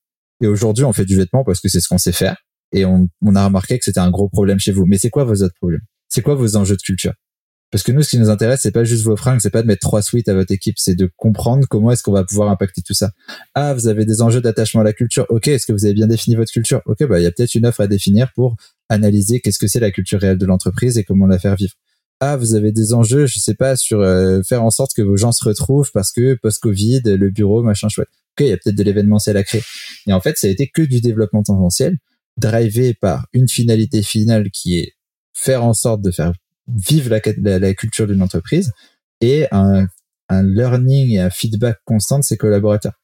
[0.42, 2.36] et aujourd'hui on fait du vêtement parce que c'est ce qu'on sait faire
[2.72, 4.84] et on, on a remarqué que c'était un gros problème chez vous.
[4.86, 5.82] Mais c'est quoi vos autres problèmes?
[6.08, 7.12] C'est quoi vos enjeux de culture?
[7.70, 9.66] Parce que nous, ce qui nous intéresse, c'est pas juste vos fringues, c'est pas de
[9.66, 12.82] mettre trois suites à votre équipe, c'est de comprendre comment est-ce qu'on va pouvoir impacter
[12.82, 13.10] tout ça.
[13.54, 15.26] Ah, vous avez des enjeux d'attachement à la culture.
[15.28, 16.82] Ok, est-ce que vous avez bien défini votre culture?
[16.86, 18.54] Ok, bah il y a peut-être une offre à définir pour
[18.88, 21.74] analyser qu'est-ce que c'est la culture réelle de l'entreprise et comment la faire vivre.
[22.26, 25.14] Ah, vous avez des enjeux, je sais pas, sur euh, faire en sorte que vos
[25.14, 28.08] gens se retrouvent parce que post-Covid, le bureau, machin chouette.
[28.32, 29.62] Ok, il y a peut-être de l'événementiel à créer.
[30.06, 31.98] Et en fait, ça a été que du développement tangentiel
[32.38, 34.92] drivé par une finalité finale qui est
[35.34, 36.32] faire en sorte de faire
[36.66, 38.72] vivre la, la, culture d'une entreprise
[39.20, 39.86] et un,
[40.30, 42.94] un, learning et un feedback constant de ses collaborateurs.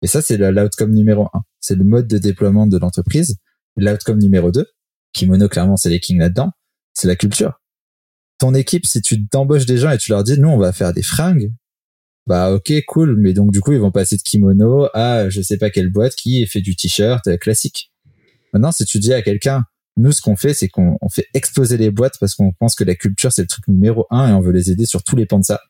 [0.00, 1.42] Et ça, c'est l'outcome numéro un.
[1.60, 3.36] C'est le mode de déploiement de l'entreprise.
[3.76, 4.66] L'outcome numéro deux,
[5.12, 6.52] Kimono, clairement, c'est les kings là-dedans,
[6.94, 7.61] c'est la culture.
[8.42, 10.92] Ton équipe, si tu t'embauches des gens et tu leur dis, nous, on va faire
[10.92, 11.52] des fringues,
[12.26, 15.58] bah ok, cool, mais donc du coup, ils vont passer de kimono à je sais
[15.58, 17.92] pas quelle boîte qui fait du t-shirt classique.
[18.52, 19.62] Maintenant, si tu dis à quelqu'un,
[19.96, 22.96] Nous, ce qu'on fait, c'est qu'on fait exploser les boîtes parce qu'on pense que la
[22.96, 25.38] culture, c'est le truc numéro un et on veut les aider sur tous les pans
[25.38, 25.60] de ça.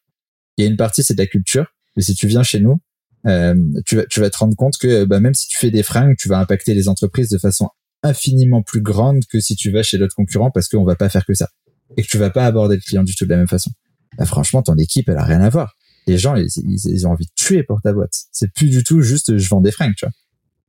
[0.57, 1.67] Il y a une partie, c'est de la culture.
[1.95, 2.81] Mais si tu viens chez nous,
[3.27, 3.55] euh,
[3.85, 6.17] tu, vas, tu vas te rendre compte que bah, même si tu fais des fringues,
[6.19, 7.69] tu vas impacter les entreprises de façon
[8.03, 11.27] infiniment plus grande que si tu vas chez l'autre concurrent parce qu'on va pas faire
[11.27, 11.51] que ça.
[11.97, 13.71] Et que tu vas pas aborder le client du tout de la même façon.
[14.19, 15.75] Bah, franchement, ton équipe, elle a rien à voir.
[16.07, 18.15] Les gens, ils, ils, ont envie de tuer pour ta boîte.
[18.33, 20.13] C'est plus du tout juste je vends des fringues, tu vois.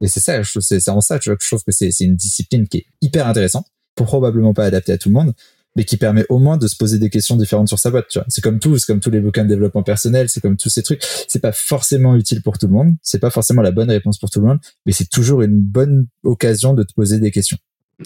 [0.02, 2.68] Et c'est ça, c'est en ça tu vois, que je trouve que c'est une discipline
[2.68, 5.34] qui est hyper intéressante, probablement pas adaptée à tout le monde,
[5.76, 8.08] mais qui permet au moins de se poser des questions différentes sur sa boîte.
[8.10, 10.58] Tu vois, c'est comme tout, c'est comme tous les bouquins de développement personnel, c'est comme
[10.58, 11.02] tous ces trucs.
[11.28, 14.30] C'est pas forcément utile pour tout le monde, c'est pas forcément la bonne réponse pour
[14.30, 17.58] tout le monde, mais c'est toujours une bonne occasion de te poser des questions.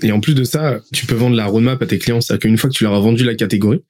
[0.04, 2.58] Et en plus de ça, tu peux vendre la roadmap à tes clients, c'est-à-dire qu'une
[2.58, 3.84] fois que tu leur as vendu la catégorie,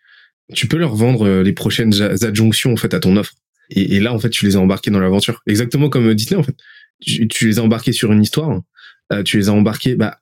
[0.53, 3.33] tu peux leur vendre euh, les prochaines adjonctions en fait à ton offre.
[3.69, 5.41] Et, là, en fait, tu les as embarqués dans l'aventure.
[5.45, 6.55] Exactement comme Disney, en fait
[6.99, 8.61] tu, les as embarqués sur une histoire,
[9.11, 10.19] euh, tu les as embarqués, bah,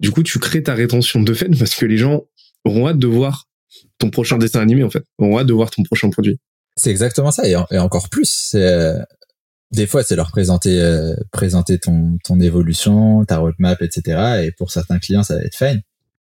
[0.00, 2.24] du coup, tu crées ta rétention de fait parce que les gens
[2.64, 3.46] auront hâte de voir
[3.98, 6.38] ton prochain dessin animé, en fait, auront hâte de voir ton prochain produit.
[6.76, 8.98] C'est exactement ça, et, encore plus, euh,
[9.72, 14.44] des fois, c'est leur présenter, euh, présenter ton, ton évolution, ta roadmap, etc.
[14.44, 15.82] Et pour certains clients, ça va être fine.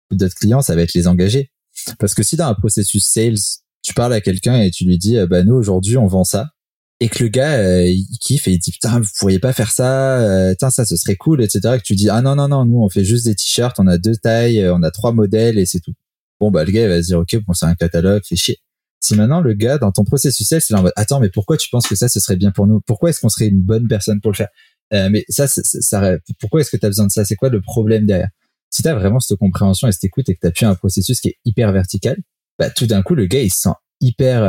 [0.08, 1.50] Pour d'autres clients, ça va être les engager.
[1.98, 3.38] Parce que si dans un processus sales,
[3.82, 6.54] tu parles à quelqu'un et tu lui dis, bah nous aujourd'hui, on vend ça
[7.00, 9.70] et que le gars euh, il kiffe et il dit putain vous pourriez pas faire
[9.70, 12.82] ça euh, ça ce serait cool etc que tu dis ah non non non nous
[12.82, 15.66] on fait juste des t-shirts on a deux tailles euh, on a trois modèles et
[15.66, 15.94] c'est tout
[16.40, 18.58] bon bah le gars il va se dire ok bon c'est un catalogue fait chier
[19.04, 21.56] si maintenant le gars dans ton processus sales il est en mode attends mais pourquoi
[21.56, 22.80] tu penses que ça ce serait bien pour nous?
[22.80, 24.48] Pourquoi est-ce qu'on serait une bonne personne pour le faire?
[24.92, 27.24] Euh, mais ça, ça, ça pourquoi est-ce que tu as besoin de ça?
[27.24, 28.28] C'est quoi le problème derrière?
[28.70, 31.20] Si tu as vraiment cette compréhension et cette écoute et que tu appuies un processus
[31.20, 32.16] qui est hyper vertical
[32.58, 34.42] bah tout d'un coup le gars il se sent hyper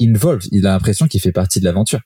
[0.00, 0.48] involved.
[0.52, 2.00] Il a l'impression qu'il fait partie de l'aventure.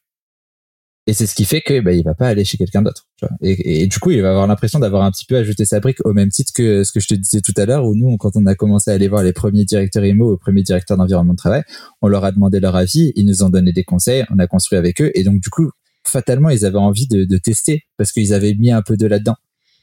[1.09, 3.07] Et c'est ce qui fait que bah, il va pas aller chez quelqu'un d'autre.
[3.41, 6.05] Et, et, du coup, il va avoir l'impression d'avoir un petit peu ajouté sa brique
[6.05, 8.37] au même titre que ce que je te disais tout à l'heure, où nous, quand
[8.37, 11.39] on a commencé à aller voir les premiers directeurs IMO, les premiers directeurs d'environnement de
[11.39, 11.63] travail,
[12.03, 14.79] on leur a demandé leur avis, ils nous ont donné des conseils, on a construit
[14.79, 15.71] avec eux, et donc du coup,
[16.05, 19.37] fatalement, ils avaient envie de, de tester parce qu'ils avaient mis un peu de là-dedans.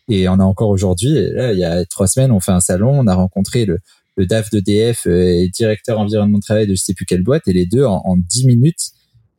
[0.07, 2.91] Et on a encore aujourd'hui, là, il y a trois semaines, on fait un salon,
[2.99, 3.79] on a rencontré le,
[4.15, 7.47] le DAF d'EDF euh, et directeur environnement de travail de je sais plus quelle boîte,
[7.47, 8.91] et les deux, en, 10 minutes,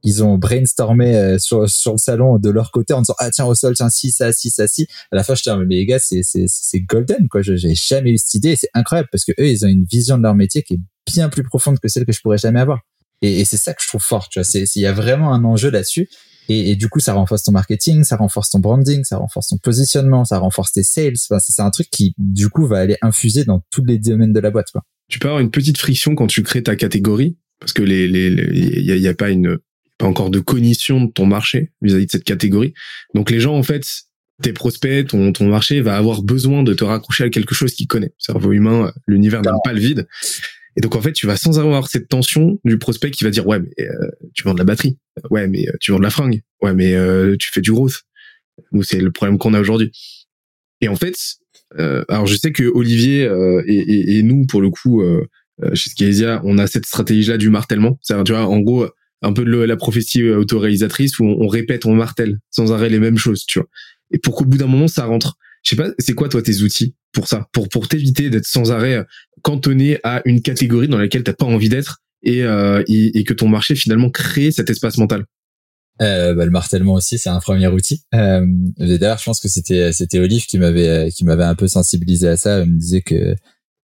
[0.07, 3.45] ils ont brainstormé euh, sur, sur le salon de leur côté en disant ah tiens
[3.45, 5.85] au sol tiens si ça si ça si à la fin je dis mais les
[5.85, 9.33] gars c'est c'est c'est golden quoi j'ai jamais eu cette idée c'est incroyable parce que
[9.33, 10.81] eux ils ont une vision de leur métier qui est
[11.13, 12.81] bien plus profonde que celle que je pourrais jamais avoir
[13.21, 15.35] et, et c'est ça que je trouve fort tu vois c'est il y a vraiment
[15.35, 16.09] un enjeu là-dessus
[16.49, 19.59] et, et, du coup, ça renforce ton marketing, ça renforce ton branding, ça renforce ton
[19.59, 21.15] positionnement, ça renforce tes sales.
[21.29, 24.39] Enfin, c'est un truc qui, du coup, va aller infuser dans tous les domaines de
[24.39, 24.71] la boîte.
[24.71, 24.83] Quoi.
[25.09, 28.29] Tu peux avoir une petite friction quand tu crées ta catégorie, parce que les, les,
[28.29, 29.59] il y y a, pas une,
[29.99, 32.75] pas encore de cognition de ton marché vis-à-vis de cette catégorie.
[33.15, 33.85] Donc les gens, en fait,
[34.43, 37.87] tes prospects, ton, ton marché va avoir besoin de te raccrocher à quelque chose qu'il
[37.87, 38.13] connaît.
[38.19, 40.07] Cerveau humain, l'univers n'aime pas le vide.
[40.77, 43.47] Et donc en fait, tu vas sans avoir cette tension du prospect qui va dire
[43.47, 44.99] ouais, mais euh, tu vends de la batterie,
[45.31, 48.03] ouais, mais euh, tu vends de la fringue, ouais, mais euh, tu fais du growth.
[48.73, 49.91] Nous, c'est le problème qu'on a aujourd'hui.
[50.83, 51.17] Et en fait,
[52.09, 53.31] alors je sais que Olivier
[53.67, 55.03] et, et, et, nous, pour le coup,
[55.75, 57.99] chez Scalia, on a cette stratégie-là du martèlement.
[58.03, 58.87] C'est tu vois, en gros,
[59.23, 63.19] un peu de la prophétie autoréalisatrice où on, répète, on martèle sans arrêt les mêmes
[63.19, 63.69] choses, tu vois.
[64.13, 65.37] Et pour qu'au bout d'un moment, ça rentre.
[65.63, 68.71] Je sais pas, c'est quoi toi tes outils pour ça, pour pour t'éviter d'être sans
[68.71, 69.05] arrêt
[69.43, 73.49] cantonné à une catégorie dans laquelle t'as pas envie d'être et, euh, et, que ton
[73.49, 75.25] marché finalement crée cet espace mental?
[76.03, 78.03] Euh, bah, le martèlement aussi, c'est un premier outil.
[78.15, 78.45] Euh,
[78.77, 82.37] D'ailleurs, je pense que c'était c'était Olive qui m'avait qui m'avait un peu sensibilisé à
[82.37, 82.61] ça.
[82.61, 83.35] Il me disait que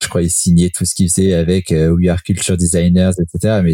[0.01, 3.61] je crois il signait tout ce qu'il faisait avec euh, We Are Culture Designers, etc.
[3.63, 3.73] Mais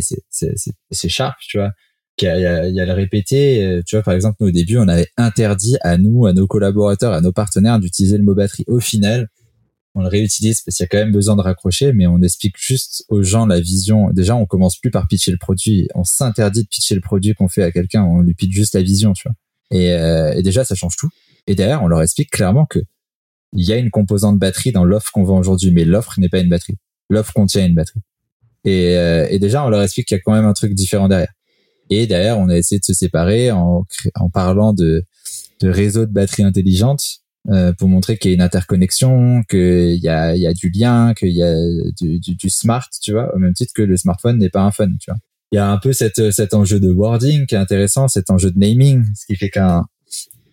[0.91, 1.71] c'est sharp, tu vois.
[2.19, 3.63] Il y, a, il y a le répéter.
[3.63, 6.47] Euh, tu vois, par exemple, nous, au début, on avait interdit à nous, à nos
[6.47, 8.63] collaborateurs, à nos partenaires d'utiliser le mot batterie.
[8.65, 9.27] Au final,
[9.93, 12.55] on le réutilise parce qu'il y a quand même besoin de raccrocher, mais on explique
[12.57, 14.09] juste aux gens la vision.
[14.11, 15.87] Déjà, on commence plus par pitcher le produit.
[15.93, 18.03] On s'interdit de pitcher le produit qu'on fait à quelqu'un.
[18.03, 19.35] On lui pitch juste la vision, tu vois.
[19.69, 21.09] Et, euh, et, déjà, ça change tout.
[21.45, 22.79] Et derrière, on leur explique clairement que
[23.53, 26.40] il y a une composante batterie dans l'offre qu'on vend aujourd'hui, mais l'offre n'est pas
[26.40, 26.78] une batterie.
[27.10, 28.02] L'offre contient une batterie.
[28.65, 31.07] Et, euh, et déjà, on leur explique qu'il y a quand même un truc différent
[31.07, 31.32] derrière.
[31.90, 35.06] Et derrière, on a essayé de se séparer en, en parlant de,
[35.61, 40.10] de réseaux de batteries intelligentes euh, pour montrer qu'il y a une interconnexion, qu'il y
[40.10, 41.56] a, y a du lien, qu'il y a
[41.98, 44.72] du, du, du, smart, tu vois, au même titre que le smartphone n'est pas un
[44.72, 45.19] phone, tu vois.
[45.53, 48.52] Il y a un peu cette, cet enjeu de wording qui est intéressant, cet enjeu
[48.52, 49.86] de naming, ce qui fait qu'un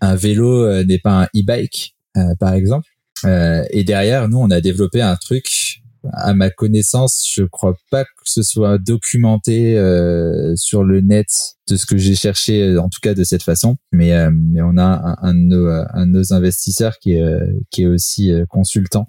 [0.00, 1.96] un vélo euh, n'est pas un e-bike,
[2.38, 2.88] par exemple.
[3.24, 5.80] Euh, et derrière, nous, on a développé un truc
[6.12, 11.28] à ma connaissance, je crois pas que ce soit documenté euh, sur le net
[11.66, 13.76] de ce que j'ai cherché, en tout cas de cette façon.
[13.90, 17.24] Mais euh, mais on a un, un, de nos, un, de nos, investisseurs qui est
[17.70, 19.08] qui est aussi consultant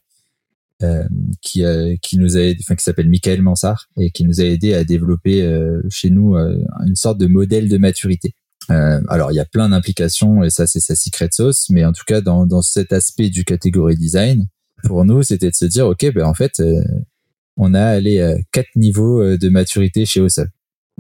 [1.42, 1.64] qui
[2.02, 5.46] qui nous a enfin qui s'appelle Michael Mansart et qui nous a aidé à développer
[5.90, 8.36] chez nous une sorte de modèle de maturité.
[8.70, 12.04] Alors il y a plein d'implications et ça c'est sa secret sauce, mais en tout
[12.06, 14.48] cas dans dans cet aspect du catégorie design,
[14.84, 16.62] pour nous c'était de se dire ok ben en fait
[17.58, 20.50] on a allé quatre niveaux de maturité chez Osel.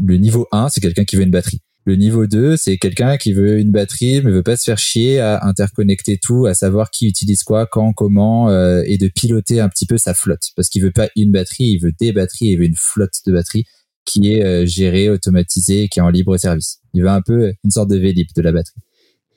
[0.04, 1.62] Le niveau 1, c'est quelqu'un qui veut une batterie.
[1.88, 5.20] Le niveau 2, c'est quelqu'un qui veut une batterie mais veut pas se faire chier
[5.20, 9.70] à interconnecter tout, à savoir qui utilise quoi, quand, comment euh, et de piloter un
[9.70, 12.58] petit peu sa flotte parce qu'il veut pas une batterie, il veut des batteries, il
[12.58, 13.66] veut une flotte de batteries
[14.06, 16.80] qui est euh, gérée, automatisée, qui est en libre service.
[16.94, 18.80] Il veut un peu une sorte de Vélib de la batterie.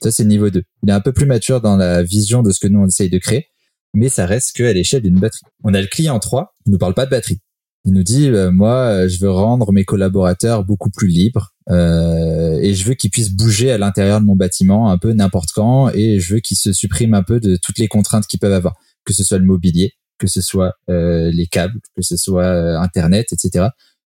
[0.03, 0.62] Ça c'est le niveau 2.
[0.85, 3.11] Il est un peu plus mature dans la vision de ce que nous on essaye
[3.11, 3.47] de créer,
[3.95, 5.43] mais ça reste qu'à l'échelle d'une batterie.
[5.65, 7.40] On a le client 3, il nous parle pas de batterie.
[7.85, 12.74] Il nous dit, euh, moi, je veux rendre mes collaborateurs beaucoup plus libres euh, et
[12.74, 16.19] je veux qu'ils puissent bouger à l'intérieur de mon bâtiment un peu n'importe quand et
[16.19, 18.74] je veux qu'ils se suppriment un peu de toutes les contraintes qu'ils peuvent avoir,
[19.05, 22.78] que ce soit le mobilier, que ce soit euh, les câbles, que ce soit euh,
[22.78, 23.69] Internet, etc.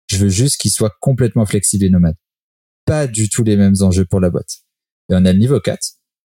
[0.08, 2.16] Je veux juste qu'ils soient complètement flexibles et nomades.
[2.86, 4.60] Pas du tout les mêmes enjeux pour la boîte.
[5.10, 5.80] Et on a le niveau 4.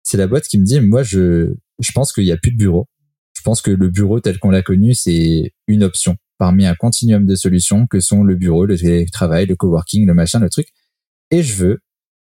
[0.03, 2.57] C'est la boîte qui me dit, moi, je, je pense qu'il n'y a plus de
[2.57, 2.89] bureau.
[3.37, 7.27] Je pense que le bureau tel qu'on l'a connu, c'est une option parmi un continuum
[7.27, 10.69] de solutions que sont le bureau, le travail, le coworking, le machin, le truc
[11.31, 11.79] et je veux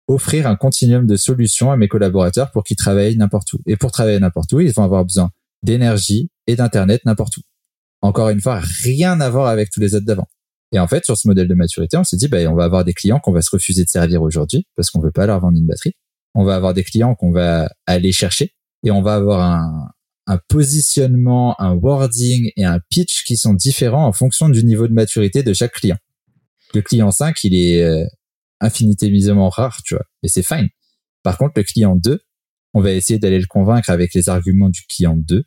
[0.07, 3.59] offrir un continuum de solutions à mes collaborateurs pour qu'ils travaillent n'importe où.
[3.65, 5.31] Et pour travailler n'importe où, ils vont avoir besoin
[5.63, 7.41] d'énergie et d'internet n'importe où.
[8.01, 10.27] Encore une fois, rien à voir avec tous les autres d'avant.
[10.73, 12.83] Et en fait, sur ce modèle de maturité, on s'est dit, bah, on va avoir
[12.83, 15.57] des clients qu'on va se refuser de servir aujourd'hui parce qu'on veut pas leur vendre
[15.57, 15.93] une batterie.
[16.35, 18.53] On va avoir des clients qu'on va aller chercher
[18.83, 19.89] et on va avoir un,
[20.27, 24.93] un positionnement, un wording et un pitch qui sont différents en fonction du niveau de
[24.93, 25.97] maturité de chaque client.
[26.73, 28.05] Le client 5, il est euh,
[28.59, 30.67] infinitésimement rare, tu vois, et c'est fine.
[31.23, 32.19] Par contre, le client 2,
[32.73, 35.43] on va essayer d'aller le convaincre avec les arguments du client 2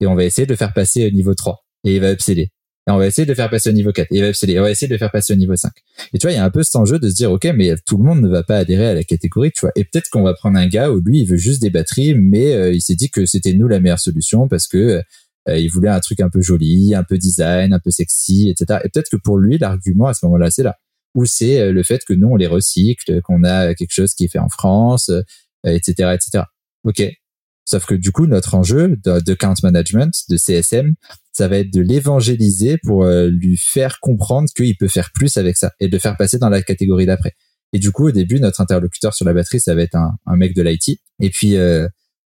[0.00, 2.50] et on va essayer de le faire passer au niveau 3 et il va upseller.
[2.88, 4.20] Et on va essayer de faire passer au niveau 4 et
[4.60, 5.72] on va essayer de faire passer au niveau 5.
[6.14, 7.74] Et tu vois, il y a un peu cet enjeu de se dire, OK, mais
[7.84, 9.72] tout le monde ne va pas adhérer à la catégorie, tu vois.
[9.74, 12.54] Et peut-être qu'on va prendre un gars où lui, il veut juste des batteries, mais
[12.54, 15.02] euh, il s'est dit que c'était nous la meilleure solution parce que
[15.48, 18.80] euh, il voulait un truc un peu joli, un peu design, un peu sexy, etc.
[18.84, 20.76] Et peut-être que pour lui, l'argument à ce moment-là, c'est là
[21.16, 24.26] ou c'est euh, le fait que nous on les recycle, qu'on a quelque chose qui
[24.26, 25.10] est fait en France,
[25.64, 26.44] etc., etc.
[26.84, 27.02] Ok.
[27.66, 30.94] Sauf que du coup, notre enjeu de, de count management, de CSM,
[31.32, 35.56] ça va être de l'évangéliser pour euh, lui faire comprendre qu'il peut faire plus avec
[35.56, 37.32] ça et de le faire passer dans la catégorie d'après.
[37.72, 40.36] Et du coup, au début, notre interlocuteur sur la batterie, ça va être un, un
[40.36, 41.00] mec de l'IT.
[41.20, 41.56] Et puis,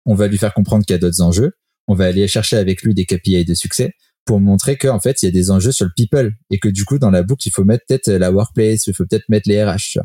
[0.05, 1.53] on va lui faire comprendre qu'il y a d'autres enjeux.
[1.87, 3.93] On va aller chercher avec lui des KPI de succès
[4.25, 6.85] pour montrer qu'en fait il y a des enjeux sur le people et que du
[6.85, 9.63] coup dans la boucle il faut mettre peut-être la workplace, il faut peut-être mettre les
[9.63, 9.97] RH.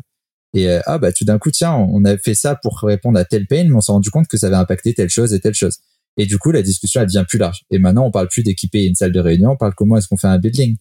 [0.55, 3.25] Et euh, ah bah tout d'un coup tiens on a fait ça pour répondre à
[3.25, 5.53] tel pain mais on s'est rendu compte que ça avait impacté telle chose et telle
[5.53, 5.77] chose.
[6.17, 7.63] Et du coup la discussion elle devient plus large.
[7.71, 10.17] Et maintenant on parle plus d'équiper une salle de réunion, on parle comment est-ce qu'on
[10.17, 10.77] fait un building.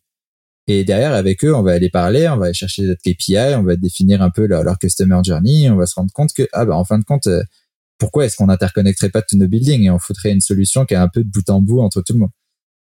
[0.68, 3.64] Et derrière avec eux on va aller parler, on va aller chercher notre KPI, on
[3.64, 6.76] va définir un peu leur, customer journey, on va se rendre compte que ah bah
[6.76, 7.42] en fin de compte euh,
[7.98, 10.98] pourquoi est-ce qu'on n'interconnecterait pas tous nos buildings et on foutrait une solution qui est
[10.98, 12.30] un peu de bout en bout entre tout le monde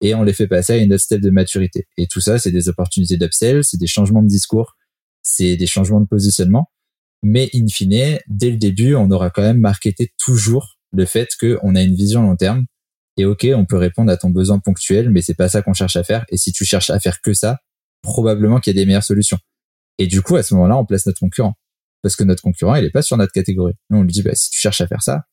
[0.03, 1.87] et on les fait passer à une autre step de maturité.
[1.97, 4.75] Et tout ça, c'est des opportunités d'upsell, c'est des changements de discours,
[5.21, 6.69] c'est des changements de positionnement.
[7.23, 11.75] Mais in fine, dès le début, on aura quand même marketé toujours le fait qu'on
[11.75, 12.65] a une vision long terme.
[13.17, 15.95] Et ok, on peut répondre à ton besoin ponctuel, mais c'est pas ça qu'on cherche
[15.95, 16.25] à faire.
[16.29, 17.59] Et si tu cherches à faire que ça,
[18.01, 19.37] probablement qu'il y a des meilleures solutions.
[19.97, 21.53] Et du coup, à ce moment-là, on place notre concurrent.
[22.01, 23.75] Parce que notre concurrent, il est pas sur notre catégorie.
[23.89, 25.23] Nous, on lui dit, bah, si tu cherches à faire ça,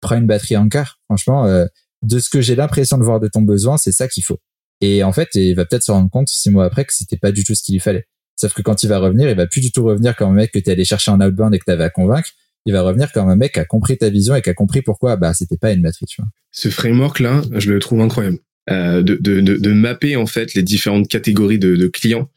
[0.00, 0.98] prends une batterie en quart.
[1.06, 1.66] Franchement, euh,
[2.02, 4.38] de ce que j'ai l'impression de voir de ton besoin, c'est ça qu'il faut.
[4.80, 7.32] Et en fait, il va peut-être se rendre compte six mois après que c'était pas
[7.32, 8.06] du tout ce qu'il lui fallait.
[8.36, 10.52] Sauf que quand il va revenir, il va plus du tout revenir comme un mec
[10.52, 12.30] que tu allé chercher en outbound et que tu avais à convaincre.
[12.66, 14.82] Il va revenir comme un mec qui a compris ta vision et qui a compris
[14.82, 16.08] pourquoi bah c'était pas une matrice.
[16.08, 16.28] Tu vois.
[16.50, 18.38] Ce framework là, je le trouve incroyable.
[18.70, 22.30] Euh, de, de, de, de, mapper en fait les différentes catégories de, de clients.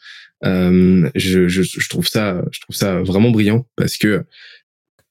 [0.44, 4.26] Euh, je, je, je, trouve ça, je trouve ça vraiment brillant parce que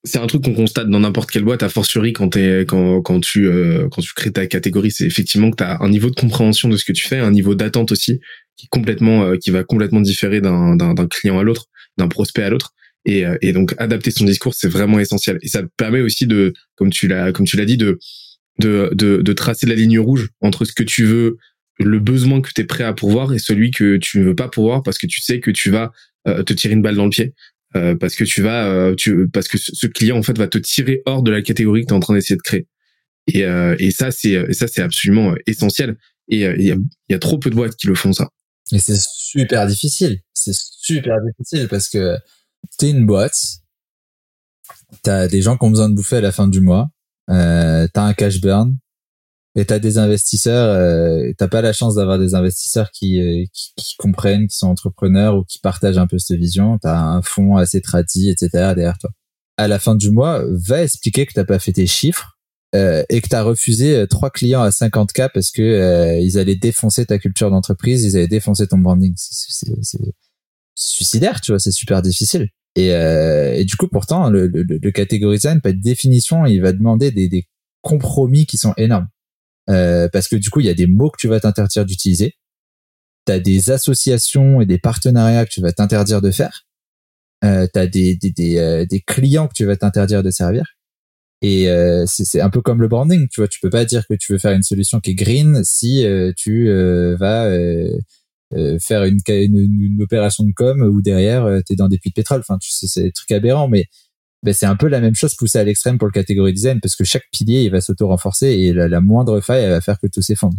[0.04, 3.20] c'est un truc qu'on constate dans n'importe quelle boîte, à fortiori quand, t'es, quand, quand,
[3.20, 6.14] tu, euh, quand tu crées ta catégorie, c'est effectivement que tu as un niveau de
[6.14, 8.20] compréhension de ce que tu fais, un niveau d'attente aussi,
[8.56, 10.76] qui, complètement, euh, qui va complètement différer d'un,
[11.10, 11.66] client à l'autre,
[11.98, 12.72] d'un prospect à l'autre.
[13.04, 15.38] Et, euh, et donc adapter son discours, c'est vraiment essentiel.
[15.42, 17.98] Et ça permet aussi de, comme tu l'as, comme tu l'as dit, de,
[18.58, 21.36] de, de, de tracer la ligne rouge entre ce que tu veux,
[21.78, 24.48] le besoin que tu es prêt à pourvoir et celui que tu ne veux pas
[24.48, 25.92] pourvoir parce que tu sais que tu vas
[26.24, 27.34] te tirer une balle dans le pied
[27.76, 30.58] euh, parce que tu vas, euh, tu, parce que ce client en fait va te
[30.58, 32.66] tirer hors de la catégorie que tu es en train d'essayer de créer.
[33.26, 35.96] Et, euh, et ça c'est, ça c'est absolument essentiel.
[36.28, 36.76] Et il y a,
[37.10, 38.30] y, a, trop peu de boîtes qui le font ça.
[38.72, 40.20] Et c'est super difficile.
[40.34, 42.16] C'est super difficile parce que
[42.78, 43.38] t'es une boîte,
[45.02, 46.88] t'as des gens qui ont besoin de bouffer à la fin du mois,
[47.30, 48.76] euh, t'as un cash burn,
[49.54, 53.72] et t'as des investisseurs, euh, t'as pas la chance d'avoir des investisseurs qui, euh, qui,
[53.76, 56.78] qui, comprennent, qui sont entrepreneurs ou qui partagent un peu cette vision.
[56.78, 58.48] T'as un fonds assez tradit, etc.
[58.52, 59.10] derrière toi.
[59.56, 62.35] À la fin du mois, va expliquer que t'as pas fait tes chiffres
[62.76, 66.38] euh, et que t'as refusé euh, trois clients à 50 k parce que euh, ils
[66.38, 69.14] allaient défoncer ta culture d'entreprise, ils allaient défoncer ton branding.
[69.16, 69.70] C'est
[70.74, 72.48] suicidaire, tu vois, c'est super difficile.
[72.74, 77.10] Et, et du coup, pourtant, le, le, le category design, de définition, il va demander
[77.10, 77.48] des, des
[77.80, 79.08] compromis qui sont énormes.
[79.68, 82.34] Euh, parce que du coup, il y a des mots que tu vas t'interdire d'utiliser.
[83.26, 86.62] Tu as des associations et des partenariats que tu vas t'interdire de faire.
[87.44, 90.75] Euh, tu as des, des, euh, des, clients que tu vas t'interdire de servir.
[91.46, 94.14] Et euh, c'est un peu comme le branding, tu vois, tu peux pas dire que
[94.14, 96.04] tu veux faire une solution qui est green si
[96.36, 96.68] tu
[97.18, 97.48] vas
[98.80, 102.14] faire une, une, une, opération de com où derrière tu es dans des puits de
[102.14, 102.40] pétrole.
[102.40, 103.84] Enfin, tu sais, c'est des trucs aberrants, mais
[104.42, 106.96] ben c'est un peu la même chose poussée à l'extrême pour le catégorie design parce
[106.96, 110.22] que chaque pilier il va s'auto-renforcer et la, moindre faille elle va faire que tout
[110.22, 110.56] s'effondre.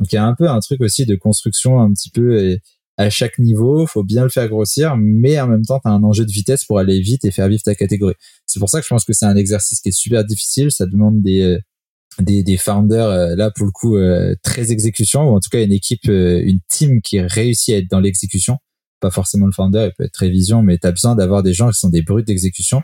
[0.00, 2.58] Donc il y a un peu un truc aussi de construction un petit peu
[2.96, 6.02] à chaque niveau, faut bien le faire grossir, mais en même temps tu as un
[6.04, 8.14] enjeu de vitesse pour aller vite et faire vivre ta catégorie.
[8.46, 10.86] C'est pour ça que je pense que c'est un exercice qui est super difficile, ça
[10.86, 11.58] demande des euh,
[12.20, 15.62] des, des founders euh, là pour le coup euh, très exécution ou en tout cas
[15.64, 18.58] une équipe une team qui réussit à être dans l'exécution.
[19.00, 21.52] Pas forcément le founder il peut être très vision mais tu as besoin d'avoir des
[21.52, 22.82] gens qui sont des brutes d'exécution.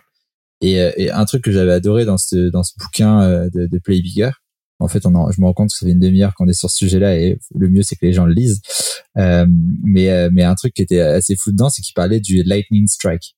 [0.63, 4.03] Et, et, un truc que j'avais adoré dans ce dans ce bouquin de, de Play
[4.03, 4.31] Bigger,
[4.81, 6.55] en fait, on en, je me rends compte que ça fait une demi-heure qu'on est
[6.55, 8.61] sur ce sujet-là et le mieux c'est que les gens le lisent.
[9.19, 9.47] Euh,
[9.83, 12.87] mais euh, mais un truc qui était assez fou dedans, c'est qu'il parlait du lightning
[12.87, 13.37] strike,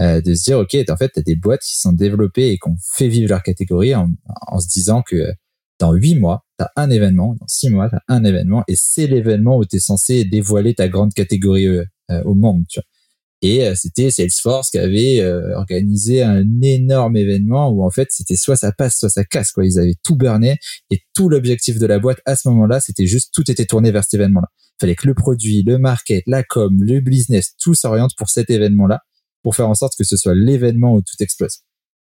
[0.00, 2.68] euh, de se dire ok, en fait, t'as des boîtes qui sont développées et qui
[2.68, 4.10] ont fait vivre leur catégorie en,
[4.48, 5.32] en se disant que
[5.78, 9.56] dans huit mois, t'as un événement, dans six mois, t'as un événement, et c'est l'événement
[9.56, 11.66] où t'es censé dévoiler ta grande catégorie
[12.24, 12.64] au monde.
[12.68, 12.84] Tu vois.
[13.42, 18.36] Et euh, c'était Salesforce qui avait euh, organisé un énorme événement où en fait c'était
[18.36, 19.50] soit ça passe, soit ça casse.
[19.50, 19.66] Quoi.
[19.66, 20.58] Ils avaient tout burné
[20.90, 24.04] et tout l'objectif de la boîte à ce moment-là, c'était juste tout était tourné vers
[24.04, 24.46] cet événement-là.
[24.80, 29.00] Fallait que le produit, le market, la com, le business, tout s'oriente pour cet événement-là,
[29.42, 31.62] pour faire en sorte que ce soit l'événement où tout explose.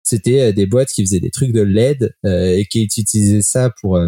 [0.02, 4.00] C'était euh, des boîtes qui faisaient des trucs de LED et qui utilisaient ça pour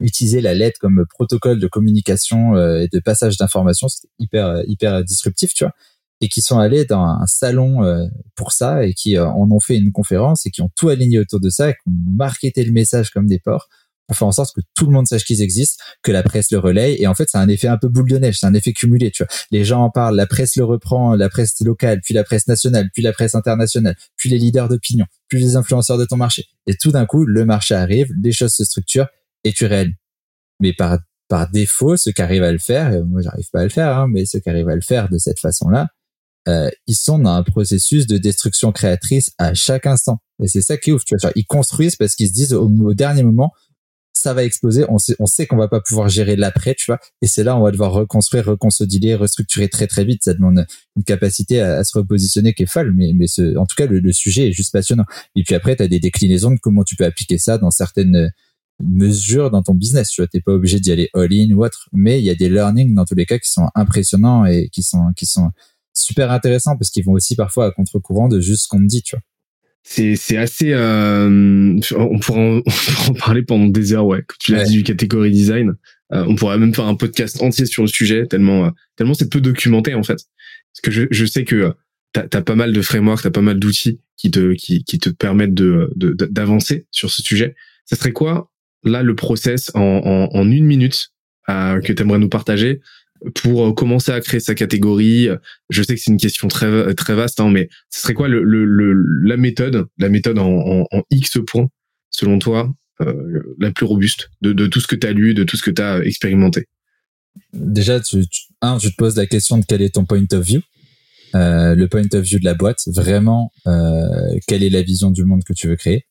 [0.00, 3.88] utiliser la LED comme protocole de communication et de passage d'informations.
[3.88, 5.74] C'était hyper hyper disruptif, tu vois
[6.20, 9.60] et qui sont allés dans un salon euh, pour ça et qui euh, en ont
[9.60, 12.64] fait une conférence et qui ont tout aligné autour de ça et qui ont marketé
[12.64, 13.68] le message comme des porcs
[14.06, 16.58] pour faire en sorte que tout le monde sache qu'ils existent, que la presse le
[16.58, 18.72] relaye et en fait c'est un effet un peu boule de neige, c'est un effet
[18.72, 19.32] cumulé, tu vois.
[19.50, 22.88] Les gens en parlent, la presse le reprend, la presse locale, puis la presse nationale,
[22.94, 26.46] puis la presse internationale, puis les leaders d'opinion, puis les influenceurs de ton marché.
[26.66, 29.08] Et tout d'un coup, le marché arrive, les choses se structurent
[29.44, 29.94] et tu réalises.
[30.60, 30.98] Mais par
[31.28, 34.06] par défaut, ceux qui arrivent à le faire, moi j'arrive pas à le faire, hein,
[34.08, 35.88] mais ceux qui arrivent à le faire de cette façon-là,
[36.48, 40.18] euh, ils sont dans un processus de destruction créatrice à chaque instant.
[40.42, 41.04] Et c'est ça qui est ouf.
[41.04, 43.52] Tu vois, ils construisent parce qu'ils se disent au, dernier moment,
[44.12, 44.84] ça va exploser.
[44.88, 46.98] On sait, on sait qu'on va pas pouvoir gérer l'après, tu vois.
[47.20, 50.22] Et c'est là on va devoir reconstruire, reconsolider, restructurer très très vite.
[50.24, 50.66] Ça demande
[50.96, 52.92] une capacité à, se repositionner qui est folle.
[52.94, 55.04] Mais, mais ce, en tout cas, le, sujet est juste passionnant.
[55.34, 58.30] Et puis après, tu as des déclinaisons de comment tu peux appliquer ça dans certaines
[58.80, 60.10] mesures dans ton business.
[60.10, 61.88] Tu vois, t'es pas obligé d'y aller all-in ou autre.
[61.92, 64.82] Mais il y a des learnings dans tous les cas qui sont impressionnants et qui
[64.82, 65.50] sont, qui sont,
[65.96, 69.02] super intéressant parce qu'ils vont aussi parfois à contre-courant de juste ce qu'on me dit,
[69.02, 69.22] tu vois.
[69.88, 72.60] C'est, c'est assez, euh, on, pourra en,
[73.08, 74.22] on en parler pendant des heures, ouais.
[74.26, 75.74] Quand tu l'as dit du catégorie design,
[76.12, 79.30] euh, on pourrait même faire un podcast entier sur le sujet tellement, euh, tellement c'est
[79.30, 80.18] peu documenté en fait.
[80.72, 81.72] Parce que je, je sais que
[82.12, 85.08] t'as, as pas mal de frameworks, t'as pas mal d'outils qui te, qui, qui te
[85.08, 87.54] permettent de, de, d'avancer sur ce sujet.
[87.84, 88.50] Ça serait quoi
[88.82, 91.12] là le process en, en, en une minute
[91.48, 92.80] euh, que tu aimerais nous partager
[93.34, 95.28] pour euh, commencer à créer sa catégorie
[95.70, 99.36] Je sais que c'est une question très très vaste, hein, mais ce serait quoi la
[99.36, 101.68] méthode, la méthode en, en, X points
[102.10, 102.72] selon toi,
[103.02, 105.70] euh, la plus robuste de, tout ce que tu as lu, de tout ce que
[105.70, 106.66] tu as expérimenté?
[107.52, 108.24] Déjà, tu,
[108.62, 110.60] un, je te pose la question de quel est ton point of view,
[111.34, 115.24] euh, le point of view de la boîte, vraiment, euh, quelle est la vision du
[115.24, 116.06] monde que tu veux créer.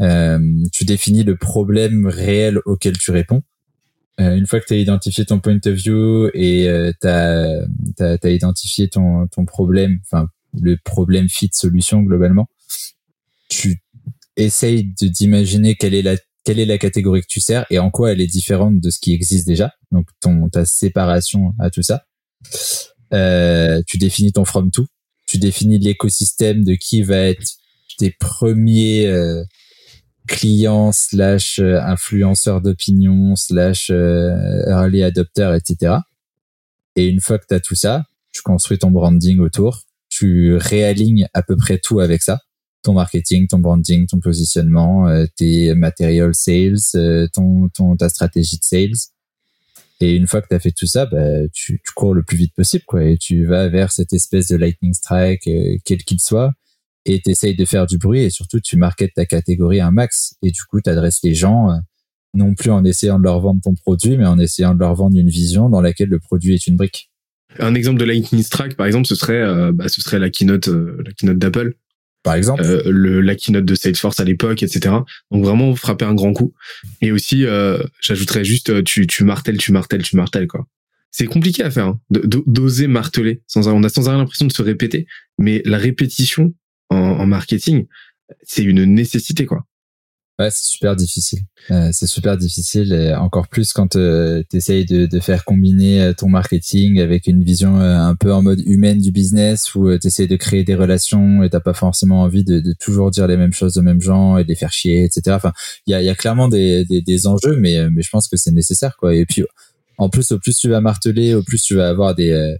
[0.00, 0.38] Euh,
[0.72, 3.42] tu définis le problème réel auquel tu réponds.
[4.20, 8.30] Euh, une fois que tu as identifié ton point of view et euh, tu as,
[8.30, 10.28] identifié ton, ton problème, enfin
[10.60, 12.48] le problème fit solution globalement,
[13.48, 13.80] tu
[14.36, 18.12] essayes d'imaginer quelle est la quelle est la catégorie que tu sers et en quoi
[18.12, 19.74] elle est différente de ce qui existe déjà.
[19.92, 22.04] Donc ton ta séparation à tout ça.
[23.12, 24.86] Euh, tu définis ton from to,
[25.26, 27.46] tu définis l'écosystème de qui va être
[27.98, 29.44] tes premiers euh,
[30.28, 35.96] client slash euh, influenceur d'opinion slash euh, early adopter, etc.
[36.94, 41.28] Et une fois que tu as tout ça, tu construis ton branding autour, tu réalignes
[41.34, 42.40] à peu près tout avec ça.
[42.84, 46.78] ton marketing, ton branding, ton positionnement, euh, tes material sales,
[47.34, 49.10] ton, ton, ta stratégie de sales.
[50.00, 52.36] Et une fois que tu as fait tout ça, bah, tu, tu, cours le plus
[52.36, 55.50] vite possible, quoi, et tu vas vers cette espèce de lightning strike,
[55.84, 56.52] quel qu'il soit,
[57.08, 60.34] et tu essayes de faire du bruit, et surtout tu marketes ta catégorie un max,
[60.42, 61.70] et du coup tu adresses les gens,
[62.34, 65.18] non plus en essayant de leur vendre ton produit, mais en essayant de leur vendre
[65.18, 67.10] une vision dans laquelle le produit est une brique.
[67.58, 71.12] Un exemple de lightning strike, par exemple, ce serait, bah, ce serait la keynote, la
[71.12, 71.74] keynote d'Apple
[72.22, 72.62] par exemple.
[72.62, 74.94] Euh, le, la keynote de Salesforce à l'époque, etc.
[75.30, 76.52] Donc vraiment frapper un grand coup.
[77.00, 80.66] Et aussi, euh, j'ajouterais juste, euh, tu, tu martèles, tu martèles, tu martèles, quoi.
[81.10, 83.42] C'est compliqué à faire, hein, d'oser marteler.
[83.46, 85.06] Sans, on a sans arrêt l'impression de se répéter,
[85.38, 86.52] mais la répétition
[86.90, 87.86] en, en marketing,
[88.42, 89.64] c'est une nécessité, quoi.
[90.38, 91.40] Ouais, c'est super difficile.
[91.72, 96.00] Euh, c'est super difficile, et encore plus quand euh, tu essayes de, de, faire combiner
[96.00, 99.98] euh, ton marketing avec une vision euh, un peu en mode humaine du business, où
[99.98, 103.26] tu essayes de créer des relations et t'as pas forcément envie de, de, toujours dire
[103.26, 105.34] les mêmes choses aux mêmes gens et de les faire chier, etc.
[105.34, 105.52] Enfin,
[105.88, 108.36] il y a, y a, clairement des, des, des, enjeux, mais, mais je pense que
[108.36, 109.16] c'est nécessaire, quoi.
[109.16, 109.42] Et puis,
[109.98, 112.56] en plus, au plus tu vas marteler, au plus tu vas avoir des,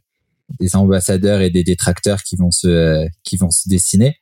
[0.60, 4.16] des ambassadeurs et des détracteurs qui vont se, qui vont se dessiner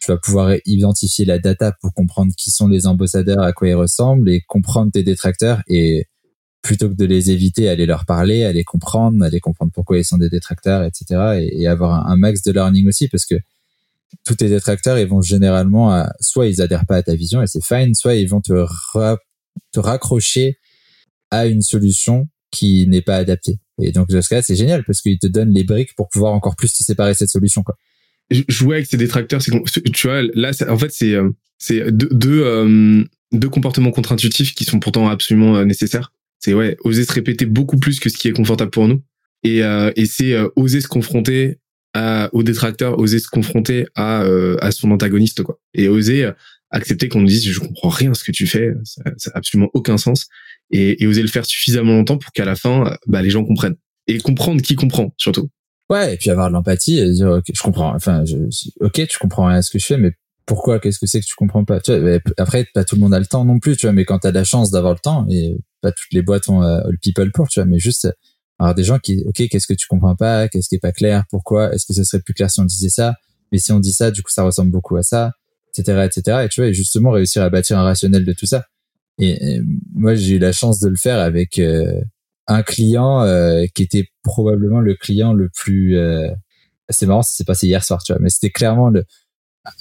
[0.00, 3.74] tu vas pouvoir identifier la data pour comprendre qui sont les ambassadeurs, à quoi ils
[3.74, 6.06] ressemblent et comprendre tes détracteurs et
[6.62, 10.18] plutôt que de les éviter, aller leur parler, aller comprendre, aller comprendre pourquoi ils sont
[10.18, 11.48] des détracteurs, etc.
[11.52, 13.36] et, avoir un, max de learning aussi parce que
[14.24, 17.46] tous tes détracteurs, ils vont généralement, à, soit ils adhèrent pas à ta vision et
[17.46, 18.66] c'est fine, soit ils vont te,
[19.72, 20.58] te raccrocher
[21.30, 23.58] à une solution qui n'est pas adaptée.
[23.80, 26.72] Et donc, cas, c'est génial parce qu'ils te donnent les briques pour pouvoir encore plus
[26.72, 27.76] te séparer cette solution, quoi.
[28.48, 29.52] Jouer avec ces détracteurs, c'est
[29.92, 31.30] tu vois là, en fait c'est euh,
[31.90, 33.02] deux deux, euh,
[33.32, 36.12] deux comportements contre-intuitifs qui sont pourtant absolument euh, nécessaires.
[36.38, 39.02] C'est ouais oser se répéter beaucoup plus que ce qui est confortable pour nous.
[39.44, 41.58] Et et c'est oser se confronter
[42.32, 44.20] aux détracteurs, oser se confronter à
[44.60, 45.58] à son antagoniste quoi.
[45.72, 46.30] Et oser
[46.70, 49.38] accepter qu'on nous dise je comprends rien à ce que tu fais, ça, ça a
[49.38, 50.28] absolument aucun sens
[50.70, 53.76] et, et oser le faire suffisamment longtemps pour qu'à la fin bah les gens comprennent
[54.06, 55.50] et comprendre qui comprend surtout.
[55.90, 58.36] Ouais, et puis avoir de l'empathie et dire, ok, je comprends, enfin, je,
[58.80, 60.12] ok, tu comprends rien à ce que je fais, mais
[60.44, 61.80] pourquoi, qu'est-ce que c'est que tu comprends pas?
[61.80, 64.04] Tu vois, après, pas tout le monde a le temps non plus, tu vois, mais
[64.04, 66.98] quand t'as la chance d'avoir le temps, et pas toutes les boîtes ont euh, le
[66.98, 68.08] people pour, tu vois, mais juste,
[68.58, 70.48] avoir des gens qui, ok, qu'est-ce que tu comprends pas?
[70.48, 71.24] Qu'est-ce qui est pas clair?
[71.30, 71.72] Pourquoi?
[71.74, 73.14] Est-ce que ce serait plus clair si on disait ça?
[73.52, 75.32] Mais si on dit ça, du coup, ça ressemble beaucoup à ça,
[75.74, 76.42] etc., etc.
[76.44, 78.64] Et tu vois, et justement, réussir à bâtir un rationnel de tout ça.
[79.18, 79.60] Et,
[79.94, 82.00] moi, j'ai eu la chance de le faire avec, euh,
[82.48, 86.28] un client euh, qui était probablement le client le plus euh,
[86.88, 89.04] c'est marrant ça s'est passé hier soir tu vois mais c'était clairement le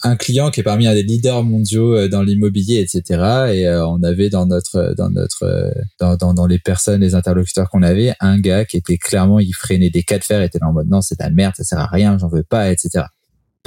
[0.04, 4.04] un client qui est parmi un des leaders mondiaux euh, dans l'immobilier etc et on
[4.04, 8.38] avait dans notre dans notre dans, dans, dans les personnes les interlocuteurs qu'on avait un
[8.38, 11.02] gars qui était clairement il freinait des cas de fer était là en mode non
[11.02, 13.06] c'est de la merde ça sert à rien j'en veux pas etc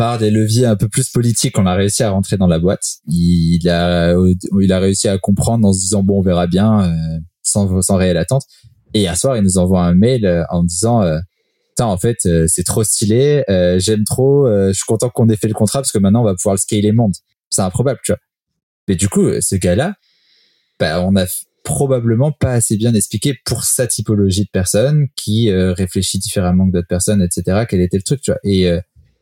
[0.00, 2.86] par des leviers un peu plus politiques, on a réussi à rentrer dans la boîte.
[3.06, 4.14] Il, a,
[4.58, 6.90] il a réussi à comprendre en se disant bon, on verra bien,
[7.42, 8.44] sans, sans réelle attente.
[8.94, 11.18] Et hier soir, il nous envoie un mail euh, en disant euh,
[11.78, 13.44] en fait, euh, c'est trop stylé,
[13.76, 16.34] j'aime trop, je suis content qu'on ait fait le contrat parce que maintenant, on va
[16.34, 17.12] pouvoir le scaler monde.
[17.50, 18.20] C'est improbable, tu vois.
[18.88, 19.96] Mais du coup, ce gars-là,
[20.78, 21.26] bah, on a
[21.62, 26.88] probablement pas assez bien expliqué pour sa typologie de personne qui réfléchit différemment que d'autres
[26.88, 27.66] personnes, etc.
[27.68, 28.40] Quel était le truc, tu vois.
[28.44, 28.70] Et,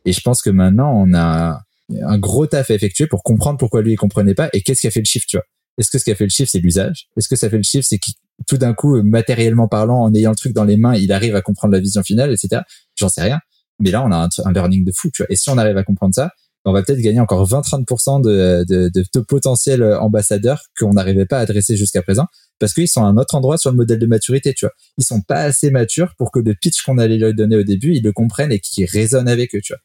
[0.05, 1.61] et je pense que maintenant, on a
[2.03, 4.87] un gros taf à effectuer pour comprendre pourquoi lui il comprenait pas et qu'est-ce qui
[4.87, 5.45] a fait le chiffre, tu vois.
[5.77, 7.07] Est-ce que ce qui a fait le chiffre, c'est l'usage?
[7.17, 7.99] Est-ce que ça fait le chiffre, c'est
[8.47, 11.41] tout d'un coup, matériellement parlant, en ayant le truc dans les mains, il arrive à
[11.41, 12.63] comprendre la vision finale, etc.
[12.95, 13.39] J'en sais rien.
[13.79, 15.31] Mais là, on a un, learning de fou, tu vois.
[15.31, 16.31] Et si on arrive à comprendre ça,
[16.65, 21.41] on va peut-être gagner encore 20-30% de, de, de, potentiels ambassadeurs qu'on n'arrivait pas à
[21.41, 22.27] adresser jusqu'à présent
[22.59, 24.73] parce qu'ils sont à un autre endroit sur le modèle de maturité, tu vois.
[24.97, 27.95] Ils sont pas assez matures pour que le pitch qu'on allait leur donner au début,
[27.95, 29.79] ils le comprennent et qu'ils résonnent avec eux, tu vois.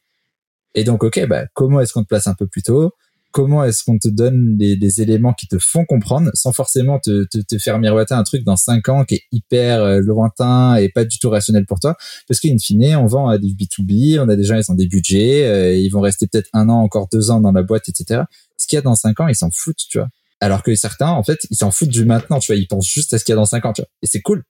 [0.75, 2.91] Et donc, ok, bah, comment est-ce qu'on te place un peu plus tôt?
[3.35, 7.57] comment est-ce qu'on te donne des, éléments qui te font comprendre sans forcément te, te,
[7.57, 11.19] faire miroiter un truc dans cinq ans qui est hyper euh, lointain et pas du
[11.19, 11.97] tout rationnel pour toi?
[12.29, 14.87] Parce qu'in fine on vend à du B2B on a des gens ils ont des
[14.87, 18.21] budgets euh, ils vont rester peut-être un an encore deux ans dans la boîte etc
[18.55, 20.07] ce qu'il y a dans cinq ans ils s'en foutent tu vois.
[20.39, 22.57] Alors que certains en fait ils s'en foutent du maintenant tu vois.
[22.57, 23.89] Ils pensent juste à ce qu'il y a dans cinq ans tu vois.
[24.01, 24.43] Et c'est cool.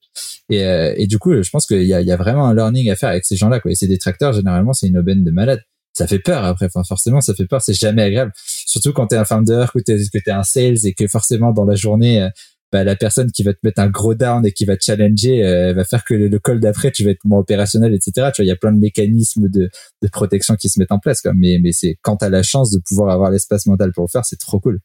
[0.48, 2.88] Et, euh, et du coup je pense qu'il y a, y a vraiment un learning
[2.88, 3.72] à faire avec ces gens là quoi.
[3.72, 5.60] Et ces détracteurs généralement c'est une aubaine de malade
[5.96, 6.66] ça fait peur après.
[6.66, 7.62] Enfin, forcément, ça fait peur.
[7.62, 8.32] C'est jamais agréable.
[8.36, 11.64] Surtout quand t'es un founder, que t'es, que t'es un sales et que forcément dans
[11.64, 12.28] la journée, euh,
[12.70, 15.46] bah, la personne qui va te mettre un gros down et qui va te challenger
[15.46, 18.12] euh, va faire que le, call d'après, tu vas être moins opérationnel, etc.
[18.34, 19.70] Tu vois, il y a plein de mécanismes de,
[20.02, 21.22] de protection qui se mettent en place.
[21.22, 21.32] Quoi.
[21.34, 24.24] Mais, mais c'est quand t'as la chance de pouvoir avoir l'espace mental pour le faire,
[24.26, 24.80] c'est trop cool.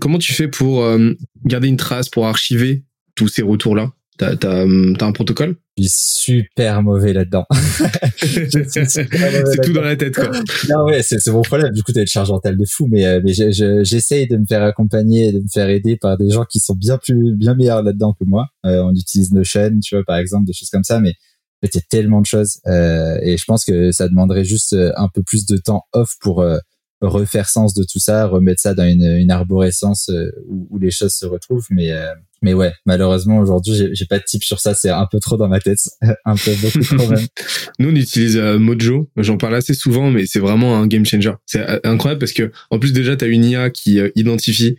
[0.00, 1.12] Comment tu fais pour euh,
[1.44, 2.84] garder une trace, pour archiver
[3.16, 3.92] tous ces retours-là?
[4.18, 4.64] T'as t'as
[4.98, 5.56] t'as un protocole?
[5.78, 7.46] Je suis super mauvais là-dedans.
[8.20, 10.30] C'est tout dans la tête quoi.
[10.68, 11.72] Non, ouais, c'est c'est mon problème.
[11.72, 14.36] Du coup, t'as une charge mentale de fou, mais, euh, mais je- je- j'essaye de
[14.36, 17.34] me faire accompagner, et de me faire aider par des gens qui sont bien plus,
[17.36, 18.48] bien meilleurs là-dedans que moi.
[18.66, 21.74] Euh, on utilise Notion, tu vois, par exemple, des choses comme ça, mais en fait,
[21.74, 22.58] il y a tellement de choses.
[22.66, 26.16] Euh, et je pense que ça demanderait juste euh, un peu plus de temps off
[26.20, 26.58] pour euh,
[27.00, 30.90] refaire sens de tout ça, remettre ça dans une, une arborescence euh, où, où les
[30.90, 31.66] choses se retrouvent.
[31.70, 32.12] Mais, euh,
[32.42, 34.74] mais ouais, malheureusement, aujourd'hui, j'ai pas de type sur ça.
[34.74, 35.78] C'est un peu trop dans ma tête.
[36.24, 37.26] un peu beaucoup trop même.
[37.78, 39.08] Nous, on utilise euh, Mojo.
[39.16, 41.32] J'en parle assez souvent, mais c'est vraiment un game changer.
[41.46, 44.76] C'est euh, incroyable parce que, en plus, déjà, t'as une IA qui euh, identifie,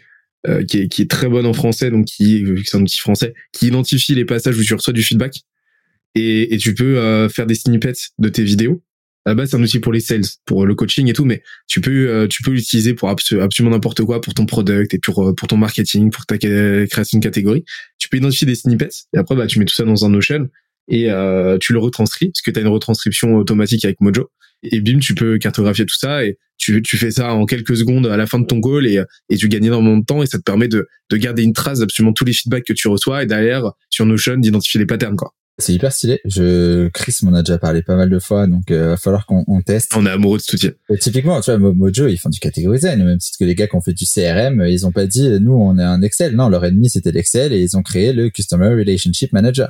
[0.67, 4.25] qui, est, très bonne en français, donc qui, c'est un outil français, qui identifie les
[4.25, 5.39] passages où tu reçois du feedback.
[6.15, 8.83] Et, et tu peux faire des snippets de tes vidéos.
[9.25, 12.09] La c'est un outil pour les sales, pour le coaching et tout, mais tu peux,
[12.09, 15.33] euh, tu peux l'utiliser pour abso- absolument n'importe quoi, pour ton product et pour, euh,
[15.33, 17.63] pour ton marketing, pour ta création de catégorie.
[17.99, 20.49] Tu peux identifier des snippets et après, bah, tu mets tout ça dans un Notion
[20.89, 24.29] et euh, tu le retranscris parce que tu as une retranscription automatique avec Mojo
[24.63, 28.07] et bim tu peux cartographier tout ça et tu, tu fais ça en quelques secondes
[28.07, 30.37] à la fin de ton call et, et tu gagnes énormément de temps et ça
[30.37, 33.25] te permet de, de garder une trace d'absolument tous les feedbacks que tu reçois et
[33.25, 35.33] derrière sur Notion d'identifier les patterns quoi.
[35.59, 36.19] C'est hyper stylé.
[36.25, 39.43] Je, Chris m'en a déjà parlé pas mal de fois, donc euh, va falloir qu'on
[39.47, 39.91] on teste.
[39.95, 40.71] On est amoureux de outil.
[40.89, 42.39] Et typiquement, tu vois, Mo- Mojo, ils font du
[43.01, 45.05] au même titre que les gars qui ont fait du CRM, euh, ils ont pas
[45.05, 46.35] dit, nous, on est un Excel.
[46.35, 49.69] Non, leur ennemi, c'était l'Excel et ils ont créé le Customer Relationship Manager.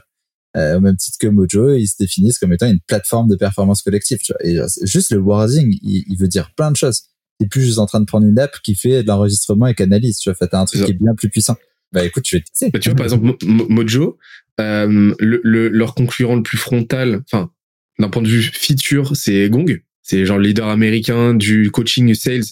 [0.56, 3.82] Euh, au même titre que Mojo, ils se définissent comme étant une plateforme de performance
[3.82, 4.46] collective, tu vois.
[4.48, 7.02] Et euh, juste le wording, il, il veut dire plein de choses.
[7.40, 10.18] T'es plus juste en train de prendre une app qui fait de l'enregistrement et canalise,
[10.20, 10.36] tu vois.
[10.36, 11.56] Fait, t'as un truc qui est bien plus puissant.
[11.94, 12.44] Bah écoute, je vais.
[12.72, 14.18] Bah, tu vois par exemple Mo- Mo- Mojo,
[14.60, 17.52] euh, le, le- leur concurrent le plus frontal, enfin
[18.00, 19.82] d'un point de vue feature, c'est Gong.
[20.02, 22.44] C'est genre le leader américain du coaching sales.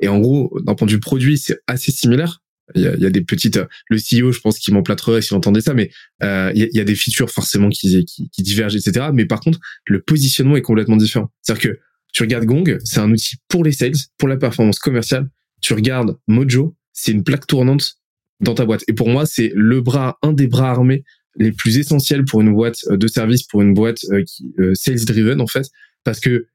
[0.00, 2.42] Et en gros, d'un point de vue produit, c'est assez similaire.
[2.74, 3.58] Il y a, il y a des petites,
[3.88, 5.90] le CEO, je pense qu'il m'emplâtrerait s'il entendait ça, mais
[6.22, 9.06] euh, il, y a, des features forcément qui, qui divergent, etc.
[9.14, 11.32] Mais par contre, le positionnement est complètement différent.
[11.40, 11.78] C'est-à-dire que
[12.12, 15.30] tu regardes Gong, c'est un outil pour les sales, pour la performance commerciale.
[15.62, 17.94] Tu regardes Mojo, c'est une plaque tournante
[18.40, 18.84] dans ta boîte.
[18.88, 21.04] Et pour moi, c'est le bras, un des bras armés
[21.36, 24.72] les plus essentiels pour une boîte euh, de service, pour une boîte euh, qui euh,
[24.74, 25.66] sales driven en fait,
[26.04, 26.46] parce que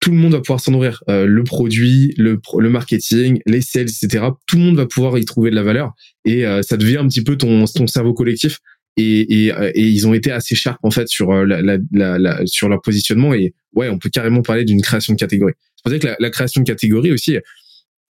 [0.00, 1.02] tout le monde va pouvoir s'en nourrir.
[1.10, 4.24] Euh, le produit, le, le marketing, les sales, etc.
[4.46, 5.92] Tout le monde va pouvoir y trouver de la valeur
[6.24, 8.58] et euh, ça devient un petit peu ton, ton cerveau collectif.
[8.96, 12.68] Et, et, et ils ont été assez sharp en fait sur la, la, la, sur
[12.68, 15.54] leur positionnement et ouais, on peut carrément parler d'une création de catégorie.
[15.76, 17.38] C'est pour ça que la création de catégorie aussi,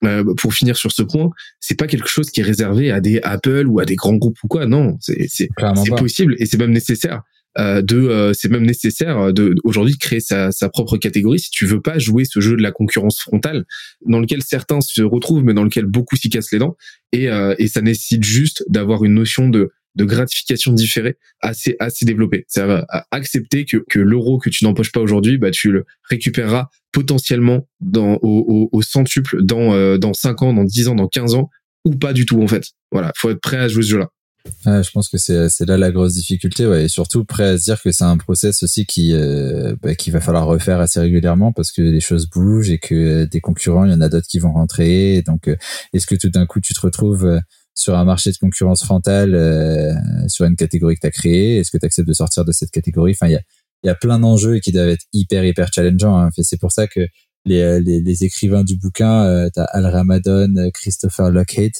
[0.04, 3.20] euh, pour finir sur ce point, c'est pas quelque chose qui est réservé à des
[3.22, 4.66] Apple ou à des grands groupes ou quoi.
[4.66, 5.48] Non, c'est
[5.96, 7.22] possible et c'est même nécessaire
[7.58, 11.50] euh, de euh, c'est même nécessaire de aujourd'hui de créer sa, sa propre catégorie si
[11.50, 13.64] tu veux pas jouer ce jeu de la concurrence frontale
[14.06, 16.76] dans lequel certains se retrouvent mais dans lequel beaucoup s'y cassent les dents
[17.10, 22.04] et euh, et ça nécessite juste d'avoir une notion de de gratification différée assez assez
[22.04, 25.84] développée c'est-à-dire à accepter que que l'euro que tu n'empoches pas aujourd'hui bah tu le
[26.08, 30.94] récupéreras potentiellement dans au, au, au centuple dans euh, dans 5 ans dans 10 ans
[30.94, 31.50] dans 15 ans
[31.84, 32.64] ou pas du tout en fait.
[32.92, 34.08] Voilà faut être prêt à jouer ce jeu là
[34.66, 37.58] Ouais, je pense que c'est c'est là la grosse difficulté, ouais, et surtout prêt à
[37.58, 40.98] se dire que c'est un process aussi qui euh, bah, qu'il va falloir refaire assez
[40.98, 44.08] régulièrement parce que les choses bougent et que euh, des concurrents, il y en a
[44.08, 45.22] d'autres qui vont rentrer.
[45.26, 45.56] Donc, euh,
[45.92, 47.40] est-ce que tout d'un coup tu te retrouves euh,
[47.74, 49.94] sur un marché de concurrence frontale euh,
[50.28, 52.70] sur une catégorie que tu as créée Est-ce que tu acceptes de sortir de cette
[52.70, 53.12] catégorie?
[53.12, 53.42] Enfin, il y a
[53.84, 56.18] y a plein d'enjeux qui doivent être hyper hyper challengeants.
[56.18, 56.28] Hein.
[56.36, 57.00] C'est pour ça que
[57.46, 61.72] les, euh, les, les écrivains du bouquin, euh, t'as Al Ramadan, euh, Christopher Lockheed,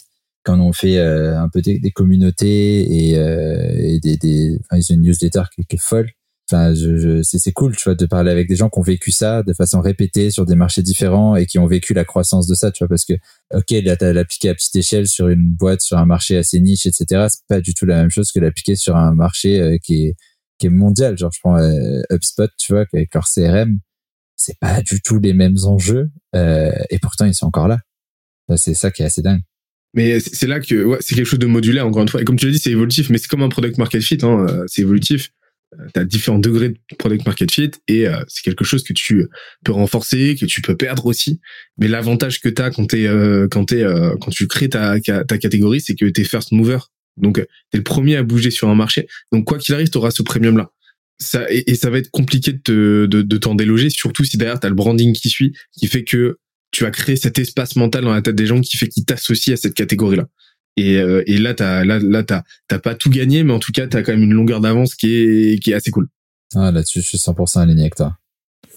[0.42, 5.02] quand on fait un peu des, communautés et, et des, des enfin, ils ont une
[5.02, 6.08] newsletter qui, qui est folle.
[6.50, 9.12] Enfin, je, je, c'est, cool, tu vois, de parler avec des gens qui ont vécu
[9.12, 12.54] ça de façon répétée sur des marchés différents et qui ont vécu la croissance de
[12.54, 13.12] ça, tu vois, parce que,
[13.54, 17.26] ok, là, à petite échelle sur une boîte, sur un marché assez niche, etc.
[17.28, 20.16] C'est pas du tout la même chose que l'appliquer sur un marché euh, qui est,
[20.58, 21.16] qui est mondial.
[21.16, 23.78] Genre, je prends euh, HubSpot, tu vois, avec leur CRM,
[24.34, 27.78] c'est pas du tout les mêmes enjeux, euh, et pourtant, ils sont encore là.
[28.56, 29.42] C'est ça qui est assez dingue.
[29.94, 32.20] Mais c'est c'est là que ouais, c'est quelque chose de modulaire encore une fois.
[32.20, 34.18] Et comme tu l'as dit, c'est évolutif, mais c'est comme un product market fit.
[34.22, 35.30] Hein, euh, c'est évolutif.
[35.94, 39.28] Tu as différents degrés de product market fit et euh, c'est quelque chose que tu
[39.64, 41.40] peux renforcer, que tu peux perdre aussi.
[41.78, 44.98] Mais l'avantage que tu as quand t'es euh, quand t'es euh, quand tu crées ta
[45.00, 46.78] ta catégorie, c'est que t'es first mover.
[47.16, 47.36] Donc
[47.70, 49.06] t'es le premier à bouger sur un marché.
[49.32, 50.70] Donc quoi qu'il arrive, tu auras ce premium là.
[51.18, 54.58] Ça et, ça va être compliqué de te, de, de t'en déloger, surtout si derrière
[54.58, 56.38] t'as le branding qui suit, qui fait que
[56.70, 59.54] tu as créé cet espace mental dans la tête des gens qui fait qu'ils t'associent
[59.54, 60.26] à cette catégorie-là.
[60.76, 63.72] Et, euh, et là, t'as, là, là, t'as, t'as pas tout gagné, mais en tout
[63.72, 66.08] cas, t'as quand même une longueur d'avance qui est, qui est assez cool.
[66.54, 68.16] Ah, là-dessus, je suis 100% aligné avec toi.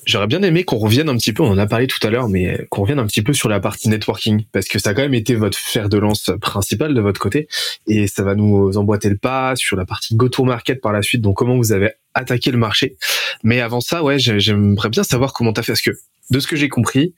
[0.06, 2.28] J'aurais bien aimé qu'on revienne un petit peu, on en a parlé tout à l'heure,
[2.28, 5.02] mais qu'on revienne un petit peu sur la partie networking, parce que ça a quand
[5.02, 7.48] même été votre fer de lance principal de votre côté,
[7.88, 11.38] et ça va nous emboîter le pas sur la partie go-to-market par la suite, donc
[11.38, 12.98] comment vous avez attaqué le marché.
[13.44, 15.92] Mais avant ça, ouais, j'aimerais bien savoir comment t'as fait, parce que
[16.32, 17.14] de ce que j'ai compris,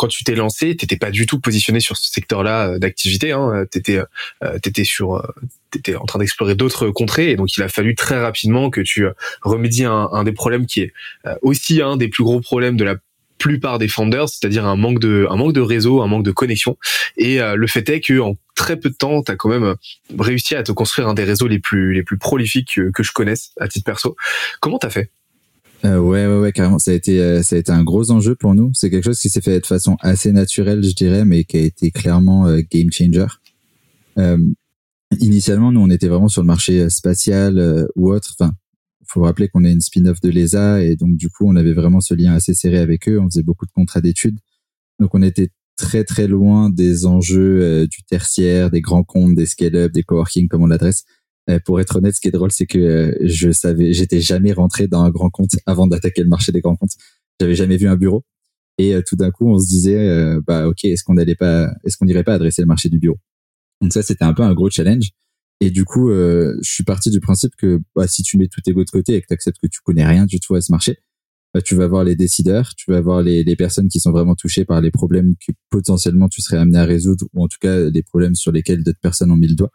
[0.00, 3.32] quand tu t'es lancé, t'étais pas du tout positionné sur ce secteur-là euh, d'activité.
[3.32, 3.66] Hein.
[3.70, 4.00] T'étais,
[4.42, 5.22] euh, t'étais sur, euh,
[5.70, 9.04] t'étais en train d'explorer d'autres contrées, et donc il a fallu très rapidement que tu
[9.42, 10.92] remédies un, un des problèmes qui est
[11.42, 12.96] aussi un des plus gros problèmes de la
[13.36, 16.78] plupart des founders, c'est-à-dire un manque de un manque de réseau, un manque de connexion.
[17.16, 19.76] Et le fait est que en très peu de temps, tu as quand même
[20.18, 23.12] réussi à te construire un des réseaux les plus les plus prolifiques que, que je
[23.12, 24.16] connaisse à titre perso.
[24.60, 25.10] Comment t'as fait?
[25.84, 26.78] Euh, ouais, ouais, ouais, carrément.
[26.78, 28.70] Ça a été, euh, ça a été un gros enjeu pour nous.
[28.74, 31.60] C'est quelque chose qui s'est fait de façon assez naturelle, je dirais, mais qui a
[31.60, 33.26] été clairement euh, game changer.
[34.18, 34.38] Euh,
[35.18, 38.34] initialement, nous, on était vraiment sur le marché spatial ou autre.
[38.38, 38.52] Enfin,
[39.06, 42.00] faut rappeler qu'on est une spin-off de l'ESA et donc du coup, on avait vraiment
[42.00, 43.18] ce lien assez serré avec eux.
[43.18, 44.38] On faisait beaucoup de contrats d'études,
[45.00, 49.90] donc on était très très loin des enjeux du tertiaire, des grands comptes, des scale-up,
[49.90, 51.04] des coworking comme on l'adresse.
[51.50, 54.52] Euh, pour être honnête, ce qui est drôle, c'est que euh, je savais, j'étais jamais
[54.52, 56.94] rentré dans un grand compte avant d'attaquer le marché des grands comptes.
[57.40, 58.24] J'avais jamais vu un bureau.
[58.78, 61.96] Et euh, tout d'un coup, on se disait, bah ok, est-ce qu'on n'allait pas, est-ce
[61.96, 63.18] qu'on n'irait pas adresser le marché du bureau?
[63.80, 65.10] Donc ça, c'était un peu un gros challenge.
[65.60, 68.72] Et du coup, je suis parti du principe que bah, si tu mets tout tes
[68.72, 70.72] go de côté et que tu acceptes que tu connais rien du tout à ce
[70.72, 70.98] marché,
[71.52, 74.36] bah, tu vas voir les décideurs, tu vas voir les, les personnes qui sont vraiment
[74.36, 77.90] touchées par les problèmes que potentiellement tu serais amené à résoudre, ou en tout cas
[77.90, 79.72] les problèmes sur lesquels d'autres personnes ont mis le doigt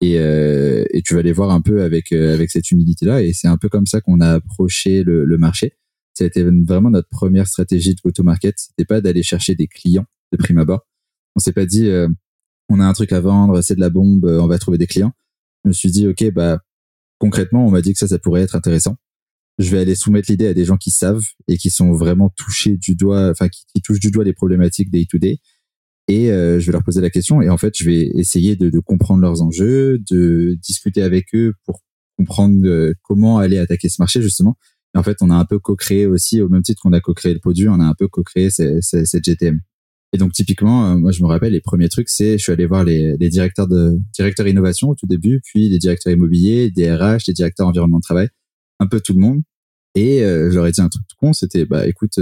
[0.00, 3.22] et, euh, et tu vas les voir un peu avec euh, avec cette humilité là
[3.22, 5.74] et c'est un peu comme ça qu'on a approché le, le marché.
[6.14, 8.54] Ça a été vraiment notre première stratégie de go-to-market.
[8.58, 10.86] C'était pas d'aller chercher des clients de prime abord.
[11.36, 12.08] On s'est pas dit euh,
[12.68, 15.12] on a un truc à vendre c'est de la bombe on va trouver des clients.
[15.64, 16.60] Je me suis dit ok bah
[17.18, 18.96] concrètement on m'a dit que ça ça pourrait être intéressant.
[19.58, 22.78] Je vais aller soumettre l'idée à des gens qui savent et qui sont vraiment touchés
[22.78, 25.40] du doigt enfin qui, qui touchent du doigt les problématiques day to day
[26.10, 28.68] et euh, je vais leur poser la question et en fait je vais essayer de,
[28.68, 31.82] de, comprendre leurs enjeux, de discuter avec eux pour
[32.18, 34.56] comprendre euh, comment aller attaquer ce marché justement.
[34.96, 37.32] Et en fait, on a un peu co-créé aussi, au même titre qu'on a co-créé
[37.32, 39.60] le produit, on a un peu co-créé cette GTM.
[40.12, 42.66] Et donc typiquement, euh, moi je me rappelle les premiers trucs, c'est je suis allé
[42.66, 46.92] voir les, les, directeurs de directeurs innovation au tout début, puis les directeurs immobiliers, des
[46.92, 48.28] RH, les directeurs environnement de travail,
[48.80, 49.42] un peu tout le monde.
[49.94, 52.18] Et euh, j'aurais dit un truc tout con, c'était bah écoute,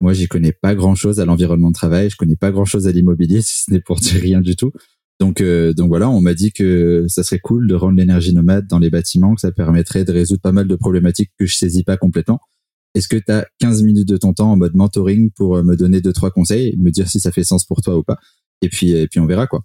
[0.00, 3.42] moi, j'y connais pas grand-chose à l'environnement de travail, je connais pas grand-chose à l'immobilier,
[3.42, 4.72] si ce n'est pour dire rien du tout.
[5.18, 8.66] Donc, euh, donc voilà, on m'a dit que ça serait cool de rendre l'énergie nomade
[8.66, 11.84] dans les bâtiments, que ça permettrait de résoudre pas mal de problématiques que je saisis
[11.84, 12.38] pas complètement.
[12.94, 15.76] Est-ce que tu as 15 minutes de ton temps en mode mentoring pour euh, me
[15.76, 18.18] donner deux trois conseils, me dire si ça fait sens pour toi ou pas?
[18.62, 19.62] Et puis et puis on verra quoi.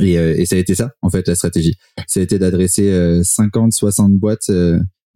[0.00, 1.74] Et, euh, et ça a été ça en fait la stratégie.
[2.06, 4.50] Ça a été d'adresser 50 60 boîtes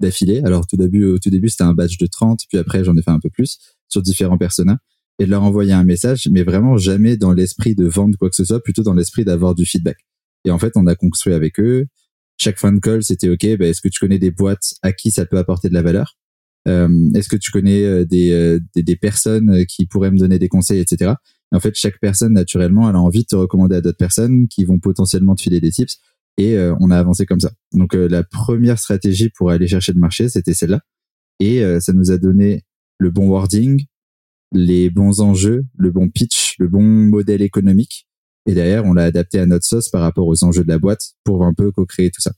[0.01, 0.43] d'affilée.
[0.45, 3.03] Alors tout début au tout début, c'était un batch de 30, puis après j'en ai
[3.03, 3.59] fait un peu plus
[3.89, 4.79] sur différents personnages
[5.19, 8.37] et de leur envoyer un message, mais vraiment jamais dans l'esprit de vendre quoi que
[8.37, 9.99] ce soit, plutôt dans l'esprit d'avoir du feedback.
[10.45, 11.87] Et en fait, on a construit avec eux.
[12.37, 15.27] Chaque phone call, c'était OK, bah, est-ce que tu connais des boîtes à qui ça
[15.27, 16.17] peut apporter de la valeur?
[16.69, 20.39] Euh, Est-ce que tu connais euh, des, euh, des, des, personnes qui pourraient me donner
[20.39, 21.15] des conseils, etc.
[21.53, 24.47] Et en fait, chaque personne, naturellement, elle a envie de te recommander à d'autres personnes
[24.49, 25.99] qui vont potentiellement te filer des tips.
[26.37, 27.51] Et on a avancé comme ça.
[27.73, 30.83] Donc, la première stratégie pour aller chercher le marché, c'était celle-là.
[31.41, 32.63] Et ça nous a donné
[32.99, 33.87] le bon wording,
[34.53, 38.07] les bons enjeux, le bon pitch, le bon modèle économique.
[38.47, 41.13] Et derrière, on l'a adapté à notre sauce par rapport aux enjeux de la boîte
[41.25, 42.33] pour un peu co-créer tout ça.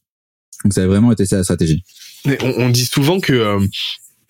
[0.64, 1.82] Donc ça a vraiment été ça la stratégie.
[2.42, 3.66] on, dit souvent que euh,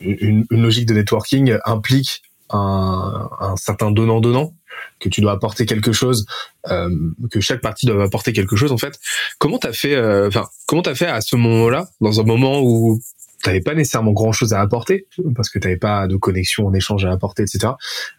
[0.01, 4.55] une, logique de networking implique un, un certain donnant-donnant,
[4.99, 6.27] que tu dois apporter quelque chose,
[6.69, 6.91] euh,
[7.31, 8.99] que chaque partie doit apporter quelque chose en fait.
[9.39, 13.01] Comment t'as fait, euh, enfin, comment t'as fait à ce moment-là, dans un moment où
[13.43, 17.05] t'avais pas nécessairement grand chose à apporter parce que t'avais pas de connexion en échange
[17.05, 17.75] à apporter, etc.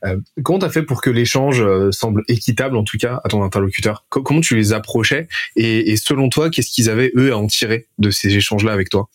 [0.05, 3.43] Euh, comment t'as fait pour que l'échange euh, semble équitable en tout cas à ton
[3.43, 4.05] interlocuteur?
[4.09, 5.27] Comment tu les approchais?
[5.55, 8.89] Et, et selon toi, qu'est-ce qu'ils avaient eux à en tirer de ces échanges-là avec
[8.89, 9.09] toi?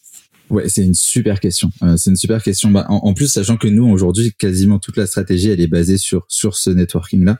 [0.49, 1.71] Ouais, c'est une super question.
[1.83, 2.71] Euh, c'est une super question.
[2.71, 5.99] Bah, en, en, plus, sachant que nous aujourd'hui, quasiment toute la stratégie, elle est basée
[5.99, 7.39] sur sur ce networking-là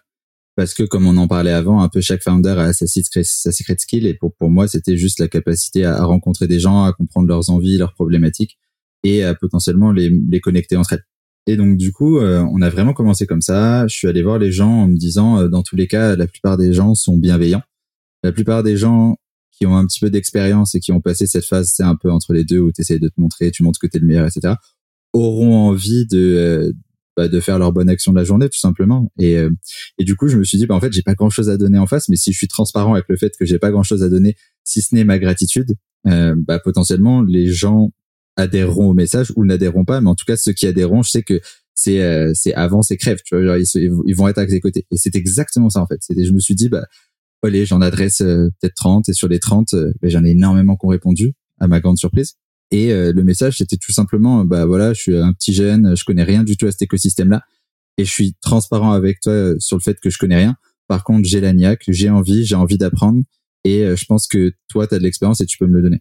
[0.57, 3.23] parce que comme on en parlait avant, un peu chaque founder a sa secret,
[3.79, 7.29] skill et pour pour moi c'était juste la capacité à, rencontrer des gens, à comprendre
[7.29, 8.59] leurs envies, leurs problématiques
[9.05, 11.05] et à potentiellement les, les connecter entre elles.
[11.47, 13.87] Et donc du coup, euh, on a vraiment commencé comme ça.
[13.87, 16.27] Je suis allé voir les gens en me disant, euh, dans tous les cas, la
[16.27, 17.63] plupart des gens sont bienveillants.
[18.25, 19.17] La plupart des gens
[19.53, 22.11] qui ont un petit peu d'expérience et qui ont passé cette phase, c'est un peu
[22.11, 24.07] entre les deux où tu essaies de te montrer, tu montres que tu es le
[24.07, 24.55] meilleur, etc.,
[25.13, 26.73] auront envie de, euh,
[27.17, 29.51] bah, de faire leur bonne action de la journée tout simplement et euh,
[29.99, 31.57] et du coup je me suis dit bah en fait j'ai pas grand chose à
[31.57, 33.83] donner en face mais si je suis transparent avec le fait que j'ai pas grand
[33.83, 35.75] chose à donner si ce n'est ma gratitude
[36.07, 37.91] euh, bah potentiellement les gens
[38.37, 41.23] adhéreront au message ou n'adhéreront pas mais en tout cas ceux qui adhéreront je sais
[41.23, 41.41] que
[41.77, 44.87] c'est euh, c'est avance et crève, tu vois, ils, vont être à tes.
[44.91, 46.01] Et c'est exactement ça en fait.
[46.09, 46.87] Je me suis dit, bah,
[47.43, 50.77] allez, j'en adresse euh, peut-être 30 et sur les 30, euh, bah, j'en ai énormément
[50.77, 52.35] qui ont répondu à ma grande surprise.
[52.71, 56.05] Et euh, le message, c'était tout simplement, bah voilà, je suis un petit jeune, je
[56.05, 57.43] connais rien du tout à cet écosystème-là,
[57.99, 60.57] et je suis transparent avec toi sur le fait que je connais rien.
[60.89, 63.23] Par contre, j'ai la niaque, j'ai envie, j'ai envie d'apprendre,
[63.65, 66.01] et je pense que toi, tu as de l'expérience et tu peux me le donner.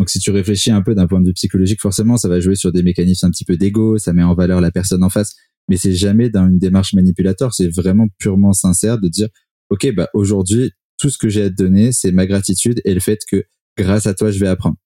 [0.00, 2.54] Donc si tu réfléchis un peu d'un point de vue psychologique, forcément, ça va jouer
[2.54, 5.34] sur des mécanismes un petit peu d'ego, ça met en valeur la personne en face,
[5.68, 9.28] mais c'est jamais dans une démarche manipulatoire, c'est vraiment purement sincère de dire,
[9.68, 13.00] OK, bah aujourd'hui, tout ce que j'ai à te donner, c'est ma gratitude et le
[13.00, 13.44] fait que
[13.76, 14.76] grâce à toi, je vais apprendre.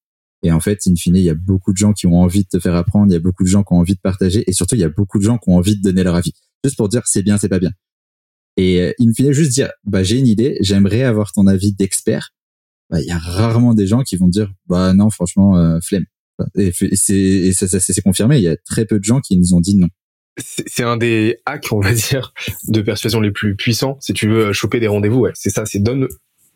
[0.45, 2.49] Et en fait, in fine, il y a beaucoup de gens qui ont envie de
[2.49, 4.53] te faire apprendre, il y a beaucoup de gens qui ont envie de partager, et
[4.53, 6.77] surtout, il y a beaucoup de gens qui ont envie de donner leur avis, juste
[6.77, 7.73] pour dire c'est bien, c'est pas bien.
[8.57, 12.31] Et euh, in fine, juste dire, bah j'ai une idée, j'aimerais avoir ton avis d'expert,
[12.91, 16.05] bah, il y a rarement des gens qui vont dire bah non franchement euh, flemme.
[16.57, 19.61] Et, c'est ça, c'est confirmé il y a très peu de gens qui nous ont
[19.61, 19.89] dit non.
[20.37, 22.35] C'est un des hacks on va dire
[22.69, 25.31] de persuasion les plus puissants si tu veux choper des rendez-vous ouais.
[25.35, 26.09] C'est ça c'est donne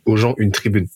[0.05, 0.89] aux gens une tribune.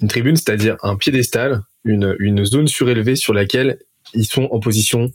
[0.00, 3.78] Une tribune c'est-à-dire un piédestal une zone surélevée sur laquelle
[4.14, 5.12] ils sont en position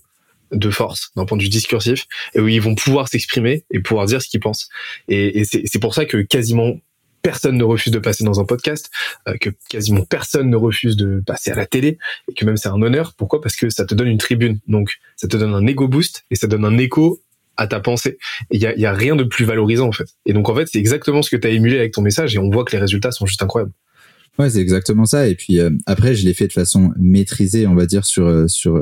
[0.51, 2.05] de force d'un point de vue discursif
[2.35, 4.69] et où ils vont pouvoir s'exprimer et pouvoir dire ce qu'ils pensent
[5.07, 6.75] et, c'est pour ça que quasiment
[7.21, 8.91] personne ne refuse de passer dans un podcast,
[9.29, 11.97] euh, que quasiment personne ne refuse de passer à la télé,
[12.29, 13.13] et que même c'est un honneur.
[13.17, 13.39] Pourquoi?
[13.39, 16.35] Parce que ça te donne une tribune, donc ça te donne un ego boost et
[16.35, 17.21] ça donne un écho
[17.55, 18.17] à ta pensée.
[18.51, 20.09] Il y a, y a, rien de plus valorisant en fait.
[20.25, 22.39] Et donc en fait, c'est exactement ce que tu as émulé avec ton message, et
[22.39, 23.71] on voit que les résultats sont juste incroyables.
[24.39, 25.27] Ouais, c'est exactement ça.
[25.27, 28.47] Et puis euh, après, je l'ai fait de façon maîtrisée, on va dire sur euh,
[28.47, 28.81] sur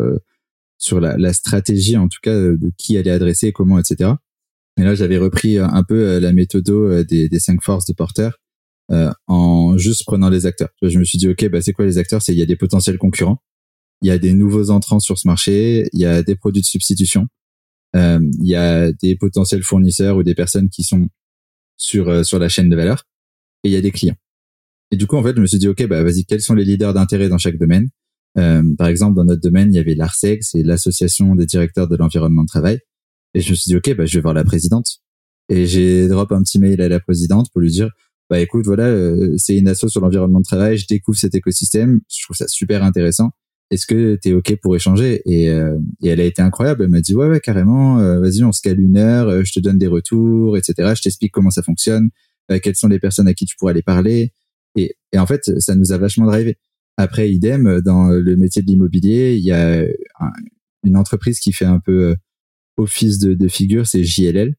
[0.77, 4.13] sur la, la, stratégie, en tout cas de qui allait adresser, comment, etc.
[4.77, 7.93] Et là, j'avais repris un peu euh, la méthode euh, des, des cinq forces de
[7.93, 8.29] Porter
[8.91, 10.69] euh, en juste prenant les acteurs.
[10.81, 12.21] Je me suis dit, ok, bah c'est quoi les acteurs?
[12.21, 13.41] C'est il y a des potentiels concurrents,
[14.01, 16.67] il y a des nouveaux entrants sur ce marché, il y a des produits de
[16.67, 17.27] substitution,
[17.95, 21.09] euh, il y a des potentiels fournisseurs ou des personnes qui sont
[21.77, 23.03] sur sur la chaîne de valeur,
[23.63, 24.17] et il y a des clients.
[24.91, 26.65] Et du coup, en fait, je me suis dit, ok, bah vas-y, quels sont les
[26.65, 27.89] leaders d'intérêt dans chaque domaine?
[28.37, 31.95] Euh, Par exemple, dans notre domaine, il y avait l'ARSEG, c'est l'association des directeurs de
[31.95, 32.79] l'environnement de travail.
[33.33, 34.99] Et je me suis dit, OK, bah, je vais voir la présidente.
[35.49, 37.89] Et j'ai drop un petit mail à la présidente pour lui dire,
[38.29, 41.99] bah, écoute, voilà, euh, c'est une asso sur l'environnement de travail, je découvre cet écosystème,
[42.09, 43.31] je trouve ça super intéressant.
[43.71, 45.21] Est-ce que tu es OK pour échanger?
[45.25, 46.83] Et, euh, et, elle a été incroyable.
[46.83, 49.59] Elle m'a dit, ouais, ouais, carrément, euh, vas-y, on se cale une heure, je te
[49.59, 50.93] donne des retours, etc.
[50.95, 52.09] Je t'explique comment ça fonctionne,
[52.63, 54.33] quelles sont les personnes à qui tu pourrais aller parler.
[54.75, 56.57] Et, et en fait, ça nous a vachement drivé.
[56.97, 59.85] Après, idem, dans le métier de l'immobilier, il y a
[60.83, 62.15] une entreprise qui fait un peu
[62.77, 64.55] office de, de figure, c'est JLL,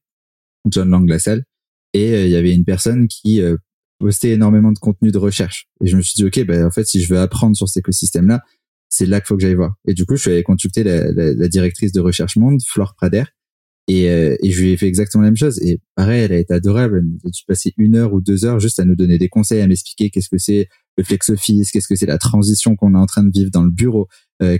[0.69, 1.43] John Lang Lassalle.
[1.93, 3.57] Et euh, il y avait une personne qui euh,
[3.99, 5.67] postait énormément de contenu de recherche.
[5.81, 7.81] Et je me suis dit, OK, ben, en fait, si je veux apprendre sur cet
[7.81, 8.41] écosystème-là,
[8.89, 9.75] c'est là qu'il faut que j'aille voir.
[9.87, 13.23] Et du coup, je suis allé consulter la, la, directrice de Recherche Monde, Flore Prader,
[13.87, 15.61] et, euh, et, je lui ai fait exactement la même chose.
[15.61, 17.03] Et pareil, elle a été adorable.
[17.23, 19.67] Elle a passé une heure ou deux heures juste à nous donner des conseils, à
[19.67, 23.05] m'expliquer qu'est-ce que c'est le flex office, qu'est-ce que c'est la transition qu'on est en
[23.05, 24.07] train de vivre dans le bureau,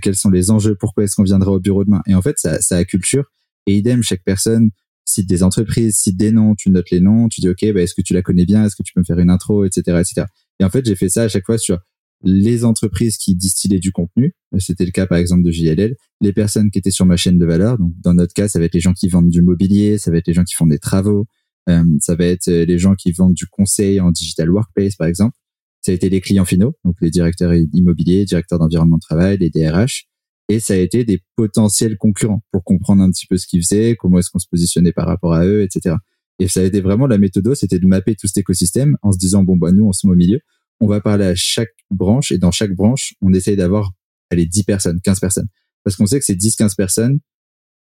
[0.02, 2.02] quels sont les enjeux, pourquoi est-ce qu'on viendra au bureau demain.
[2.06, 3.24] Et en fait, ça, ça culture
[3.66, 4.70] et idem, chaque personne
[5.04, 7.94] cite des entreprises, cite des noms, tu notes les noms, tu dis ok, bah, est-ce
[7.94, 10.26] que tu la connais bien, est-ce que tu peux me faire une intro, etc., etc.
[10.60, 11.78] Et en fait, j'ai fait ça à chaque fois sur
[12.24, 14.34] les entreprises qui distillaient du contenu.
[14.58, 15.96] C'était le cas par exemple de JLL.
[16.20, 17.78] Les personnes qui étaient sur ma chaîne de valeur.
[17.78, 20.18] Donc dans notre cas, ça va être les gens qui vendent du mobilier, ça va
[20.18, 21.26] être les gens qui font des travaux,
[21.68, 25.36] euh, ça va être les gens qui vendent du conseil en digital workplace par exemple.
[25.82, 29.50] Ça a été les clients finaux, donc les directeurs immobiliers, directeurs d'environnement de travail, les
[29.50, 30.06] DRH
[30.48, 33.96] et ça a été des potentiels concurrents pour comprendre un petit peu ce qu'ils faisaient,
[33.98, 35.96] comment est-ce qu'on se positionnait par rapport à eux, etc.
[36.38, 39.18] Et ça a été vraiment la méthode, c'était de mapper tout cet écosystème en se
[39.18, 40.40] disant bon bah nous on se met au milieu,
[40.80, 43.92] on va parler à chaque branche et dans chaque branche on essaye d'avoir
[44.30, 45.48] allez 10 personnes, 15 personnes
[45.84, 47.20] parce qu'on sait que ces 10 15 personnes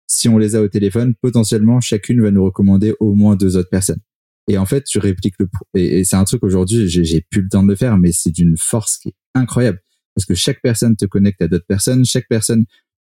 [0.08, 3.70] si on les a au téléphone, potentiellement chacune va nous recommander au moins deux autres
[3.70, 4.00] personnes.
[4.48, 7.48] Et en fait, tu répliques le et, et c'est un truc aujourd'hui, j'ai plus le
[7.48, 9.80] temps de le faire, mais c'est d'une force qui est incroyable
[10.14, 12.64] parce que chaque personne te connecte à d'autres personnes, chaque personne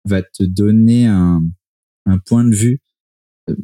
[0.05, 1.43] va te donner un,
[2.07, 2.81] un point de vue.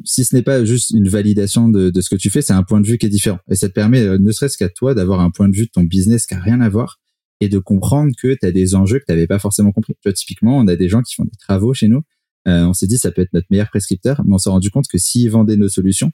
[0.03, 2.81] Si ce n'est pas juste une validation de, ce que tu fais, c'est un point
[2.81, 3.39] de vue qui est différent.
[3.49, 5.71] Et ça te permet, euh, ne serait-ce qu'à toi, d'avoir un point de vue de
[5.71, 6.99] ton business qui a rien à voir
[7.39, 9.93] et de comprendre que tu as des enjeux que tu n'avais pas forcément compris.
[10.15, 12.01] Typiquement, on a des gens qui font des travaux chez nous.
[12.47, 14.87] Euh, on s'est dit, ça peut être notre meilleur prescripteur, mais on s'est rendu compte
[14.87, 16.11] que s'ils vendaient nos solutions,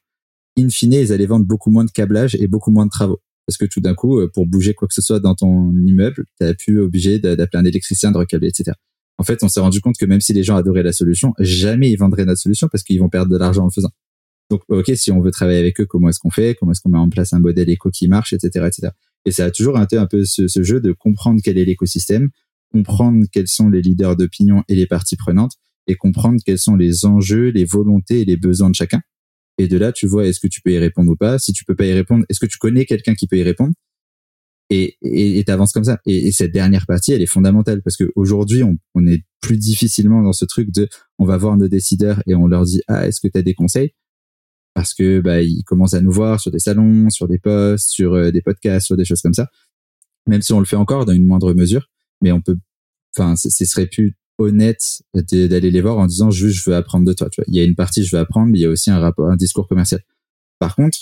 [0.58, 3.58] in fine, ils allaient vendre beaucoup moins de câblage et beaucoup moins de travaux parce
[3.58, 6.46] que tout d'un coup, euh, pour bouger quoi que ce soit dans ton immeuble, tu
[6.46, 8.72] as pu obligé d'appeler un électricien, de recabler, etc.
[9.18, 11.92] En fait, on s'est rendu compte que même si les gens adoraient la solution, jamais
[11.92, 13.92] ils vendraient notre solution parce qu'ils vont perdre de l'argent en le faisant.
[14.50, 16.56] Donc, ok, si on veut travailler avec eux, comment est-ce qu'on fait?
[16.56, 18.90] Comment est-ce qu'on met en place un modèle éco qui marche, etc., etc.
[19.26, 22.30] Et ça a toujours été un peu ce, ce jeu de comprendre quel est l'écosystème,
[22.72, 25.54] comprendre quels sont les leaders d'opinion et les parties prenantes,
[25.88, 29.02] et comprendre quels sont les enjeux, les volontés et les besoins de chacun.
[29.58, 31.38] Et de là, tu vois, est-ce que tu peux y répondre ou pas?
[31.40, 33.74] Si tu peux pas y répondre, est-ce que tu connais quelqu'un qui peut y répondre?
[34.74, 36.00] Et et t'avances comme ça.
[36.06, 40.24] Et, cette dernière partie, elle est fondamentale parce que aujourd'hui, on, on est plus difficilement
[40.24, 40.88] dans ce truc de,
[41.20, 43.54] on va voir nos décideurs et on leur dit, ah, est-ce que tu as des
[43.54, 43.94] conseils?
[44.74, 48.14] Parce que bah ils commencent à nous voir sur des salons, sur des posts, sur
[48.14, 49.50] euh, des podcasts, sur des choses comme ça.
[50.28, 51.90] Même si on le fait encore dans une moindre mesure,
[52.22, 52.58] mais on peut,
[53.16, 57.14] enfin, ce serait plus honnête d'aller les voir en disant juste je veux apprendre de
[57.14, 57.30] toi.
[57.30, 58.90] Tu vois, il y a une partie je veux apprendre, mais il y a aussi
[58.90, 60.02] un rapport, un discours commercial.
[60.58, 60.98] Par contre,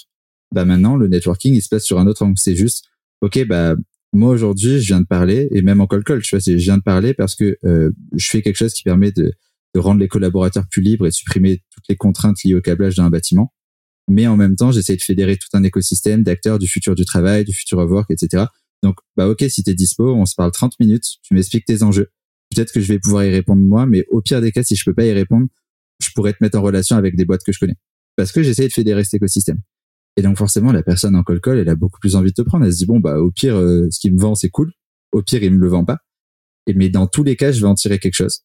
[0.54, 2.38] bah maintenant le networking il se passe sur un autre angle.
[2.38, 2.86] C'est juste,
[3.22, 3.76] ok, bah
[4.14, 6.78] moi aujourd'hui je viens de parler et même en call call, tu vois, je viens
[6.78, 9.32] de parler parce que euh, je fais quelque chose qui permet de,
[9.74, 12.96] de rendre les collaborateurs plus libres et de supprimer toutes les contraintes liées au câblage
[12.96, 13.54] d'un bâtiment.
[14.10, 17.46] Mais en même temps, j'essaie de fédérer tout un écosystème d'acteurs du futur du travail,
[17.46, 18.46] du futur of work, etc.
[18.84, 22.10] Donc, bah ok, si t'es dispo, on se parle 30 minutes, tu m'expliques tes enjeux
[22.54, 24.84] peut-être que je vais pouvoir y répondre moi, mais au pire des cas, si je
[24.84, 25.48] peux pas y répondre,
[26.02, 27.78] je pourrais te mettre en relation avec des boîtes que je connais.
[28.16, 29.60] Parce que j'essaie de fédérer cet écosystème.
[30.18, 32.66] Et donc forcément, la personne en call, elle a beaucoup plus envie de te prendre.
[32.66, 34.72] Elle se dit bon bah au pire, euh, ce qu'il me vend c'est cool.
[35.12, 36.00] Au pire, il me le vend pas.
[36.68, 38.42] Et mais dans tous les cas, je vais en tirer quelque chose.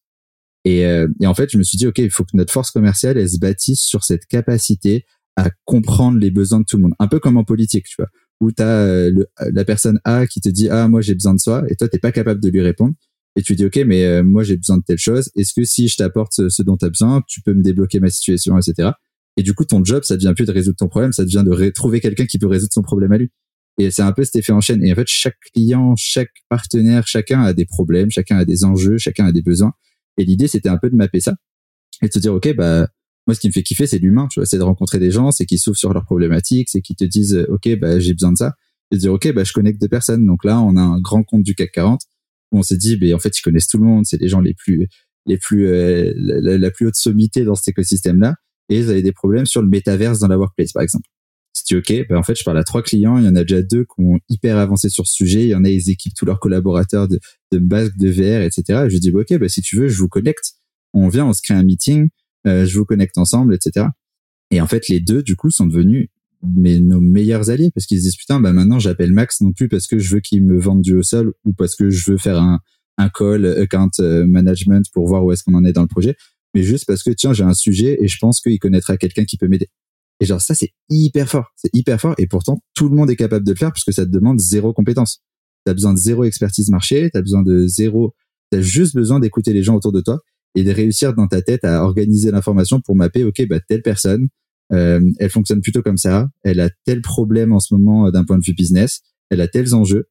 [0.65, 2.71] Et, euh, et en fait, je me suis dit ok, il faut que notre force
[2.71, 6.93] commerciale elle se bâtisse sur cette capacité à comprendre les besoins de tout le monde.
[6.99, 10.41] Un peu comme en politique, tu vois, où tu as euh, la personne A qui
[10.41, 12.61] te dit ah moi j'ai besoin de ça et toi t'es pas capable de lui
[12.61, 12.93] répondre
[13.35, 15.87] et tu dis ok mais euh, moi j'ai besoin de telle chose est-ce que si
[15.87, 18.91] je t'apporte ce, dont tu as besoin tu peux me débloquer ma situation etc
[19.37, 21.69] et du coup ton job ça devient plus de résoudre ton problème ça devient de
[21.69, 23.31] trouver quelqu'un qui peut résoudre son problème à lui.
[23.79, 24.83] Et c'est un peu cet effet en chaîne.
[24.83, 28.97] Et en fait chaque client chaque partenaire chacun a des problèmes chacun a des enjeux
[28.97, 29.73] chacun a des besoins.
[30.17, 31.35] Et l'idée c'était un peu de mapper ça
[32.01, 32.87] et de se dire ok bah
[33.27, 35.31] moi ce qui me fait kiffer c'est l'humain tu vois c'est de rencontrer des gens
[35.31, 38.37] c'est qu'ils s'ouvrent sur leurs problématiques c'est qu'ils te disent ok bah j'ai besoin de
[38.37, 38.53] ça.
[38.91, 40.25] Et de dire ok bah je connecte deux personnes.
[40.25, 42.01] Donc là on a un grand compte du CAC 40
[42.51, 44.39] où on s'est dit, ben en fait, ils connaissent tout le monde, c'est les gens
[44.39, 44.87] les plus,
[45.25, 48.35] les plus, euh, la, plus haute sommité dans cet écosystème-là,
[48.69, 51.07] et ils avaient des problèmes sur le métaverse dans la workplace, par exemple.
[51.53, 53.41] Si tu ok, ben en fait, je parle à trois clients, il y en a
[53.43, 56.13] déjà deux qui ont hyper avancé sur ce sujet, il y en a, ils équipent
[56.15, 57.19] tous leurs collaborateurs de,
[57.51, 58.83] de basques, de VR, etc.
[58.85, 60.53] Et je dis, ok, ben si tu veux, je vous connecte,
[60.93, 62.09] on vient, on se crée un meeting,
[62.45, 63.87] euh, je vous connecte ensemble, etc.
[64.51, 66.09] Et en fait, les deux, du coup, sont devenus
[66.43, 69.67] mais nos meilleurs alliés parce qu'ils se disent putain bah maintenant j'appelle Max non plus
[69.67, 72.17] parce que je veux qu'il me vende du haut sol ou parce que je veux
[72.17, 72.59] faire un
[72.97, 76.15] un call account euh, management pour voir où est-ce qu'on en est dans le projet
[76.53, 79.37] mais juste parce que tiens j'ai un sujet et je pense qu'il connaîtra quelqu'un qui
[79.37, 79.69] peut m'aider.
[80.19, 81.51] Et genre ça c'est hyper fort.
[81.55, 84.05] C'est hyper fort et pourtant tout le monde est capable de le faire puisque ça
[84.05, 85.21] te demande zéro compétence.
[85.65, 88.13] T'as besoin de zéro expertise marché t'as besoin de zéro
[88.51, 90.19] t'as juste besoin d'écouter les gens autour de toi
[90.55, 94.29] et de réussir dans ta tête à organiser l'information pour mapper ok bah telle personne
[94.73, 98.25] euh, elle fonctionne plutôt comme ça, elle a tel problème en ce moment euh, d'un
[98.25, 100.09] point de vue business, elle a tels enjeux,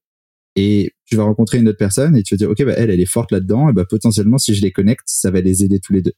[0.55, 3.01] et tu vas rencontrer une autre personne et tu vas dire ok bah elle elle
[3.01, 5.93] est forte là-dedans, et bah potentiellement si je les connecte, ça va les aider tous
[5.93, 6.13] les deux.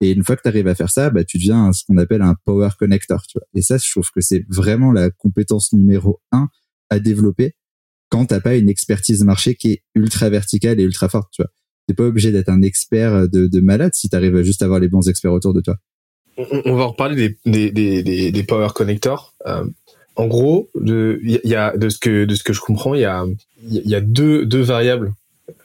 [0.00, 2.22] Et une fois que tu arrives à faire ça, bah tu deviens ce qu'on appelle
[2.22, 3.46] un power connector, tu vois.
[3.54, 6.48] Et ça, je trouve que c'est vraiment la compétence numéro un
[6.90, 7.54] à développer
[8.08, 11.50] quand t'as pas une expertise marché qui est ultra verticale et ultra forte, tu vois.
[11.86, 14.88] T'es pas obligé d'être un expert de, de malade si t'arrives à juste avoir les
[14.88, 15.76] bons experts autour de toi
[16.38, 19.34] on, va reparler des, des, des, des power connectors.
[19.46, 19.64] Euh,
[20.16, 23.04] en gros, de, y a, de, ce que, de ce que je comprends, il y
[23.04, 23.24] a,
[23.62, 25.14] y a deux, deux variables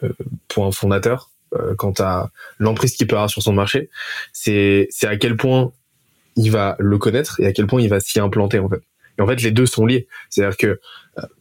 [0.03, 0.09] euh,
[0.47, 1.32] pour un fondateur euh,
[1.77, 3.89] quant à l'emprise qu'il peut avoir sur son marché.
[4.31, 5.71] C'est à quel point
[6.35, 8.81] il va le connaître et à quel point il va s'y implanter en fait.
[9.17, 10.07] Et en fait, les deux sont liés.
[10.29, 10.79] C'est-à-dire que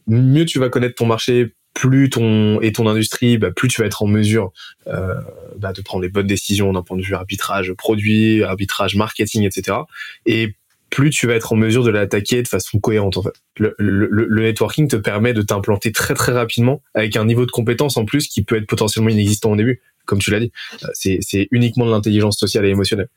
[0.07, 3.87] mieux tu vas connaître ton marché, plus ton et ton industrie, bah, plus tu vas
[3.87, 4.51] être en mesure
[4.87, 5.15] euh,
[5.57, 9.77] bah, de prendre les bonnes décisions d'un point de vue arbitrage produit, arbitrage marketing, etc.
[10.25, 10.55] Et
[10.93, 13.33] plus tu vas être en mesure de l'attaquer de façon cohérente en fait.
[13.57, 17.51] Le, le, le networking te permet de t'implanter très très rapidement avec un niveau de
[17.51, 19.81] compétence en plus qui peut être potentiellement inexistant au début.
[20.05, 20.51] Comme tu l'as dit,
[20.83, 23.07] euh, c'est, uniquement de l'intelligence sociale et émotionnelle.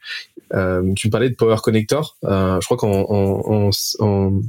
[0.55, 2.17] Euh, tu me parlais de Power Connector.
[2.25, 4.41] Euh, je crois qu'en en, en, en,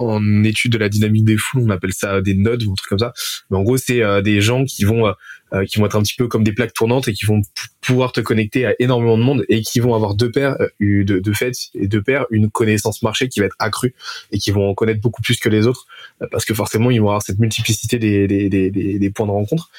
[0.00, 2.88] en étude de la dynamique des foules, on appelle ça des nodes ou un truc
[2.88, 3.12] comme ça.
[3.50, 5.12] Mais en gros, c'est euh, des gens qui vont euh,
[5.52, 7.42] euh, qui vont être un petit peu comme des plaques tournantes et qui vont
[7.80, 11.32] pouvoir te connecter à énormément de monde et qui vont avoir deux paires de, de
[11.32, 13.94] fait et deux paires une connaissance marché qui va être accrue
[14.30, 15.86] et qui vont en connaître beaucoup plus que les autres
[16.30, 19.70] parce que forcément ils vont avoir cette multiplicité des, des, des, des points de rencontre.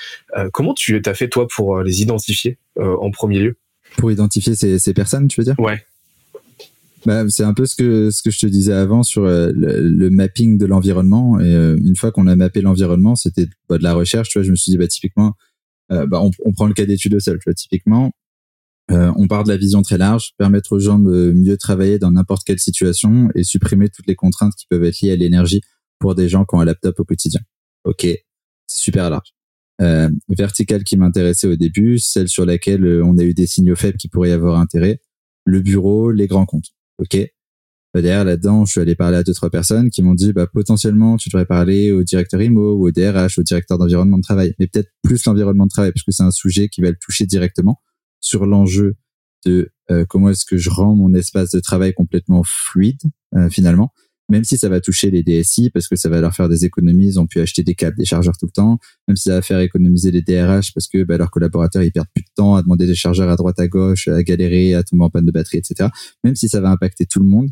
[0.52, 3.56] comment tu t'as fait toi pour les identifier en premier lieu?
[3.95, 5.56] Pour identifier ces, ces personnes, tu veux dire?
[5.57, 5.85] Ouais.
[7.06, 10.10] Bah, c'est un peu ce que ce que je te disais avant sur euh, le,
[10.10, 11.40] mapping de l'environnement.
[11.40, 14.30] Et euh, une fois qu'on a mappé l'environnement, c'était bah, de la recherche.
[14.30, 15.34] Tu vois, je me suis dit bah typiquement,
[15.91, 17.40] euh, bah, on, on, prend le cas d'études au sol.
[17.40, 18.11] Tu vois, typiquement,
[18.90, 22.44] on part de la vision très large, permettre aux gens de mieux travailler dans n'importe
[22.45, 25.61] quelle situation et supprimer toutes les contraintes qui peuvent être liées à l'énergie
[25.98, 27.40] pour des gens qui ont un laptop au quotidien.
[27.86, 28.23] Ok, c'est
[28.68, 29.34] super large.
[29.82, 33.76] euh, verticale qui m'intéressait au début, celle sur laquelle euh, on a eu des signaux
[33.76, 34.99] faibles qui pourraient y avoir intérêt,
[35.45, 36.72] le bureau, les grands comptes.
[36.99, 37.18] Ok.
[37.93, 40.47] Bah, derrière là-dedans, je suis allé parler à deux trois personnes qui m'ont dit bah
[40.47, 44.53] potentiellement tu devrais parler au directeur IMO ou au DRH, au directeur d'environnement de travail,
[44.59, 47.26] mais peut-être plus l'environnement de travail parce que c'est un sujet qui va le toucher
[47.26, 47.81] directement
[48.22, 48.95] sur l'enjeu
[49.45, 53.01] de euh, comment est-ce que je rends mon espace de travail complètement fluide
[53.49, 53.93] finalement
[54.32, 57.08] même si ça va toucher les DSI parce que ça va leur faire des économies,
[57.08, 58.80] ils ont pu acheter des câbles, des chargeurs tout le temps,
[59.10, 62.08] même si ça va faire économiser les DRH parce que bah, leurs collaborateurs ils perdent
[62.16, 65.03] plus de temps à demander des chargeurs à droite à gauche, à galérer, à tomber
[65.03, 65.90] en panne de batterie, etc.
[66.24, 67.49] Même si ça va impacter tout le monde,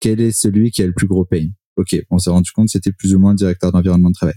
[0.00, 1.46] quel est celui qui a le plus gros pain?
[1.76, 4.34] Ok, on s'est rendu compte c'était plus ou moins le directeur d'environnement de travail.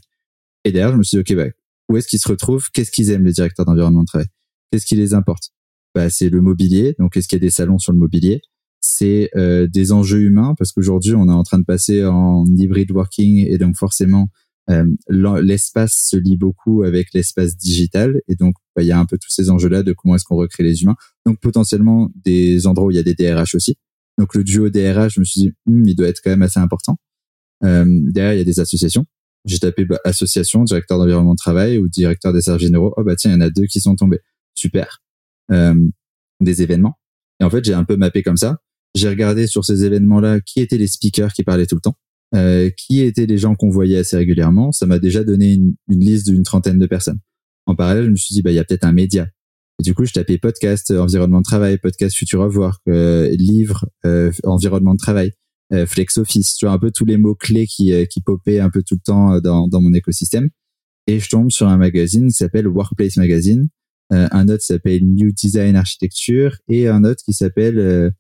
[0.66, 1.50] Et derrière, je me suis dit ok, bah,
[1.90, 2.70] où est-ce qu'ils se retrouvent?
[2.72, 4.28] Qu'est-ce qu'ils aiment les directeurs d'environnement de travail?
[4.72, 5.50] Qu'est-ce qui les importe?
[5.96, 6.96] Bah, c'est le mobilier.
[7.00, 8.42] Donc, est-ce qu'il y a des salons sur le mobilier?
[8.82, 12.92] C'est euh, des enjeux humains parce qu'aujourd'hui on est en train de passer en hybrid
[12.92, 14.30] working et donc forcément
[14.70, 14.86] euh,
[15.42, 19.18] l'espace se lie beaucoup avec l'espace digital et donc bah, il y a un peu
[19.18, 20.96] tous ces enjeux là de comment est-ce qu'on recrée les humains.
[21.26, 23.78] Donc potentiellement des endroits où il y a des DRH aussi.
[24.20, 26.60] Donc le duo DRH je me suis dit hmm, il doit être quand même assez
[26.60, 26.98] important.
[27.64, 29.06] Euh, derrière il y a des associations.
[29.46, 32.94] J'ai tapé bah, association directeur d'environnement de travail ou directeur des services généraux.
[32.96, 34.20] Oh bah tiens il y en a deux qui sont tombés.
[34.54, 35.02] Super.
[35.52, 35.74] Euh,
[36.42, 37.00] des événements.
[37.40, 38.60] Et en fait j'ai un peu mappé comme ça
[38.96, 41.98] j'ai regardé sur ces événements-là qui étaient les speakers qui parlaient tout le temps,
[42.36, 44.72] euh, qui étaient les gens qu'on voyait assez régulièrement.
[44.72, 47.20] Ça m'a déjà donné une, liste d'une trentaine de personnes.
[47.66, 49.28] En parallèle, je me suis dit, bah, il y a peut-être un média.
[49.80, 53.88] Du coup, je tapais podcast, euh, environnement de travail, podcast Future of Work, euh, livre,
[54.06, 55.32] euh, environnement de travail,
[55.72, 58.84] euh, flex office, tu vois, un peu tous les mots-clés qui, qui popaient un peu
[58.84, 60.50] tout le temps dans, dans mon écosystème.
[61.08, 63.70] Et je tombe sur un magazine qui s'appelle Workplace Magazine,
[64.12, 68.12] un autre s'appelle New Design Architecture et un autre qui s'appelle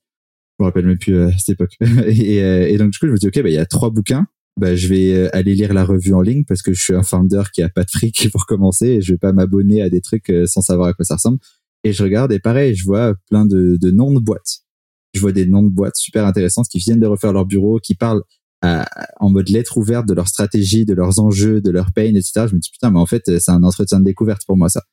[0.59, 1.75] je me rappelle même plus euh, à cette époque.
[2.07, 3.89] et, euh, et, donc du coup, je me dis ok, bah il y a trois
[3.89, 4.27] bouquins.
[4.59, 7.03] Bah, je vais euh, aller lire la revue en ligne parce que je suis un
[7.03, 10.01] founder qui a pas de fric pour commencer et je vais pas m'abonner à des
[10.01, 11.39] trucs sans savoir à quoi ça ressemble.
[11.85, 14.63] Et je regarde et pareil, je vois plein de, de noms de boîtes.
[15.13, 17.95] Je vois des noms de boîtes super intéressantes qui viennent de refaire leur bureau, qui
[17.95, 18.21] parlent
[18.61, 22.47] en mode lettre ouverte de leur stratégie, de leurs enjeux, de leur pain, etc.
[22.49, 24.83] Je me dis putain, mais en fait, c'est un entretien de découverte pour moi ça.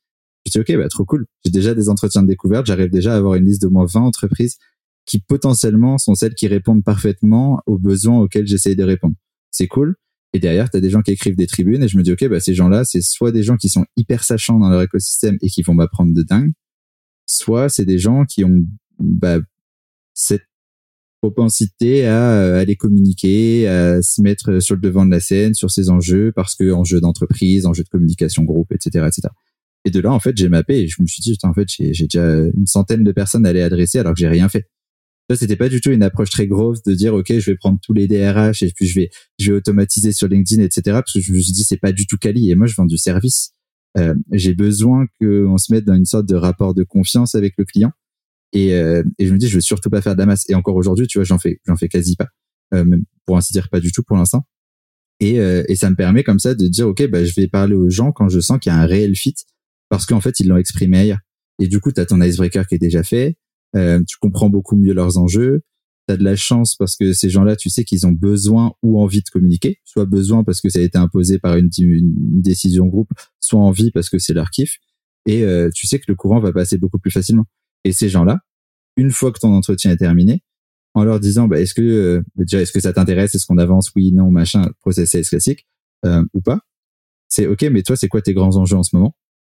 [0.47, 1.27] Je dis ok, bah trop cool.
[1.45, 2.67] J'ai déjà des entretiens de découverte.
[2.67, 4.59] J'arrive déjà à avoir une liste de moins 20 entreprises
[5.07, 9.15] qui potentiellement sont celles qui répondent parfaitement aux besoins auxquels j'essaye de répondre.
[9.51, 9.97] C'est cool.
[10.33, 12.29] Et derrière, tu as des gens qui écrivent des tribunes et je me dis, OK,
[12.29, 15.49] bah, ces gens-là, c'est soit des gens qui sont hyper sachants dans leur écosystème et
[15.49, 16.53] qui vont m'apprendre de dingue,
[17.25, 18.67] soit c'est des gens qui ont
[18.99, 19.39] bah,
[20.13, 20.47] cette
[21.23, 25.89] propensité à aller communiquer, à se mettre sur le devant de la scène sur ces
[25.89, 29.29] enjeux parce que enjeux d'entreprise, enjeux de communication groupe, etc., etc.
[29.85, 31.93] Et de là, en fait, j'ai mappé et je me suis dit, en fait, j'ai
[31.93, 34.69] déjà une centaine de personnes à aller adresser alors que j'ai rien fait.
[35.29, 37.79] Ça, c'était pas du tout une approche très grosse de dire, OK, je vais prendre
[37.83, 40.83] tous les DRH et puis je vais, je vais automatiser sur LinkedIn, etc.
[40.87, 42.51] Parce que je me suis dit, c'est pas du tout quali.
[42.51, 43.51] Et moi, je vends du service.
[43.99, 47.65] Euh, j'ai besoin qu'on se mette dans une sorte de rapport de confiance avec le
[47.65, 47.91] client.
[48.53, 50.49] Et, euh, et je me dis, je veux surtout pas faire de la masse.
[50.49, 52.29] Et encore aujourd'hui, tu vois, j'en fais, j'en fais quasi pas.
[52.75, 52.85] Euh,
[53.25, 54.47] pour ainsi dire, pas du tout pour l'instant.
[55.19, 57.75] Et, euh, et ça me permet comme ça de dire, OK, bah, je vais parler
[57.75, 59.35] aux gens quand je sens qu'il y a un réel fit
[59.89, 61.21] parce qu'en fait, ils l'ont exprimé ailleurs.
[61.59, 63.37] Et du coup, tu as ton icebreaker qui est déjà fait
[63.75, 65.63] tu comprends beaucoup mieux leurs enjeux.
[66.09, 69.01] Tu as de la chance parce que ces gens-là, tu sais qu'ils ont besoin ou
[69.01, 71.69] envie de communiquer, soit besoin parce que ça a été imposé par une,
[72.41, 73.11] décision groupe,
[73.41, 74.79] soit envie parce que c'est leur kiff.
[75.27, 77.45] Et euh, tu sais que le courant va passer beaucoup plus facilement.
[77.85, 78.39] Et ces gens-là,
[78.97, 80.43] une fois que ton entretien est terminé,
[80.97, 83.35] en leur disant bah, est-ce que euh, déjà est-ce que ça t'intéresse?
[83.35, 83.93] Est-ce qu'on avance?
[83.95, 85.69] Oui non machin process classique
[86.05, 86.61] euh, ou pas
[87.29, 89.15] c'est ok mais toi c'est quoi tes grands enjeux en ce moment?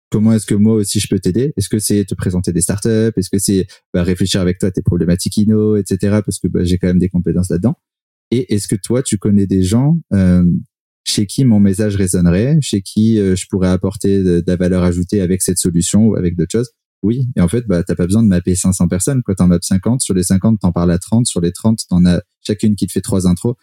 [0.10, 1.54] Comment est-ce que moi aussi je peux t'aider?
[1.58, 3.12] Est-ce que c'est te présenter des startups?
[3.16, 6.22] Est-ce que c'est bah, réfléchir avec toi à tes problématiques inno, etc.
[6.26, 7.76] Parce que bah, j'ai quand même des compétences là-dedans.
[8.32, 10.44] Et est-ce que toi, tu connais des gens euh,
[11.06, 15.22] chez qui mon message résonnerait, chez qui euh, je pourrais apporter de, la valeur ajoutée
[15.22, 16.72] avec cette solution ou avec d'autres choses?
[17.04, 17.28] Oui.
[17.36, 19.22] Et en fait, bah, t'as pas besoin de mapper 500 personnes.
[19.24, 21.26] Quand t'en mappes 50, sur les 50, t'en parles à 30.
[21.26, 23.56] Sur les 30, t'en as chacune qui te fait trois intros.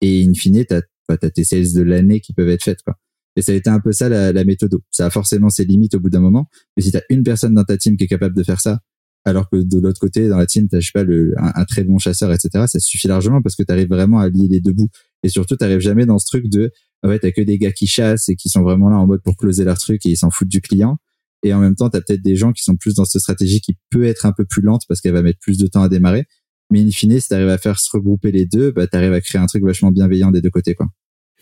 [0.00, 2.82] Et in fine, t'as bah, as tes sales de l'année qui peuvent être faites.
[2.82, 2.96] Quoi.
[3.36, 4.76] Et ça a été un peu ça la, la méthode.
[4.90, 6.48] Ça a forcément ses limites au bout d'un moment.
[6.76, 8.80] Mais si tu as une personne dans ta team qui est capable de faire ça,
[9.24, 11.84] alors que de l'autre côté, dans la team, tu je sais pas, le, un, très
[11.84, 14.72] bon chasseur, etc., ça suffit largement parce que tu arrives vraiment à lier les deux
[14.72, 14.88] bouts.
[15.22, 16.72] Et surtout, tu jamais dans ce truc de,
[17.02, 19.22] en fait, t'as que des gars qui chassent et qui sont vraiment là en mode
[19.22, 20.98] pour closer leur truc et ils s'en foutent du client.
[21.44, 23.60] Et en même temps, tu as peut-être des gens qui sont plus dans cette stratégie
[23.60, 25.88] qui peut être un peu plus lente parce qu'elle va mettre plus de temps à
[25.88, 26.24] démarrer.
[26.70, 29.20] Mais in fine, si tu arrives à faire se regrouper les deux, bah, tu à
[29.20, 30.74] créer un truc vachement bienveillant des deux côtés.
[30.74, 30.86] quoi.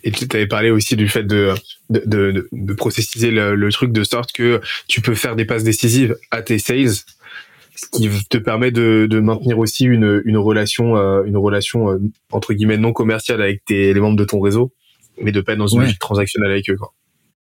[0.04, 1.54] Et tu avais parlé aussi du fait de,
[1.90, 5.64] de, de, de processiser le, le, truc de sorte que tu peux faire des passes
[5.64, 10.96] décisives à tes sales, ce qui te permet de, de maintenir aussi une, une relation,
[10.96, 11.98] euh, une relation euh,
[12.30, 14.72] entre guillemets non commerciale avec tes, les membres de ton réseau,
[15.20, 15.94] mais de pas être dans une ouais.
[15.98, 16.76] transactionnelle avec eux.
[16.76, 16.92] Quoi.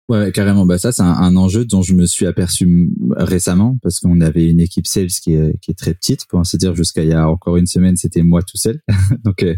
[0.09, 0.67] Ouais, carrément.
[0.67, 4.61] Bah ça, c'est un, enjeu dont je me suis aperçu récemment parce qu'on avait une
[4.61, 6.75] équipe sales qui est, qui est très petite, pour ainsi dire.
[6.75, 8.81] Jusqu'à il y a encore une semaine, c'était moi tout seul.
[9.25, 9.55] donc, euh,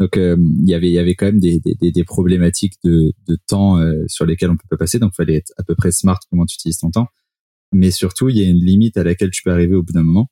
[0.00, 3.36] donc euh, il y avait, y avait quand même des, des, des problématiques de, de
[3.46, 4.98] temps euh, sur lesquelles on peut pas passer.
[4.98, 7.08] Donc, il fallait être à peu près smart comment tu utilises ton temps.
[7.72, 10.02] Mais surtout, il y a une limite à laquelle tu peux arriver au bout d'un
[10.02, 10.30] moment.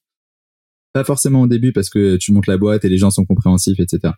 [0.94, 3.78] Pas forcément au début parce que tu montes la boîte et les gens sont compréhensifs,
[3.78, 4.14] etc.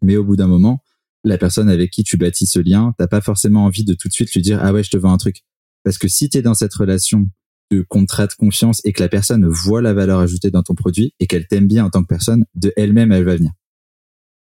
[0.00, 0.80] Mais au bout d'un moment,
[1.24, 4.12] la personne avec qui tu bâtis ce lien, t'as pas forcément envie de tout de
[4.12, 5.42] suite lui dire ah ouais je te vends un truc.
[5.82, 7.26] Parce que si tu es dans cette relation
[7.72, 11.14] de contrat de confiance et que la personne voit la valeur ajoutée dans ton produit
[11.18, 13.50] et qu'elle t'aime bien en tant que personne, de elle-même elle va venir.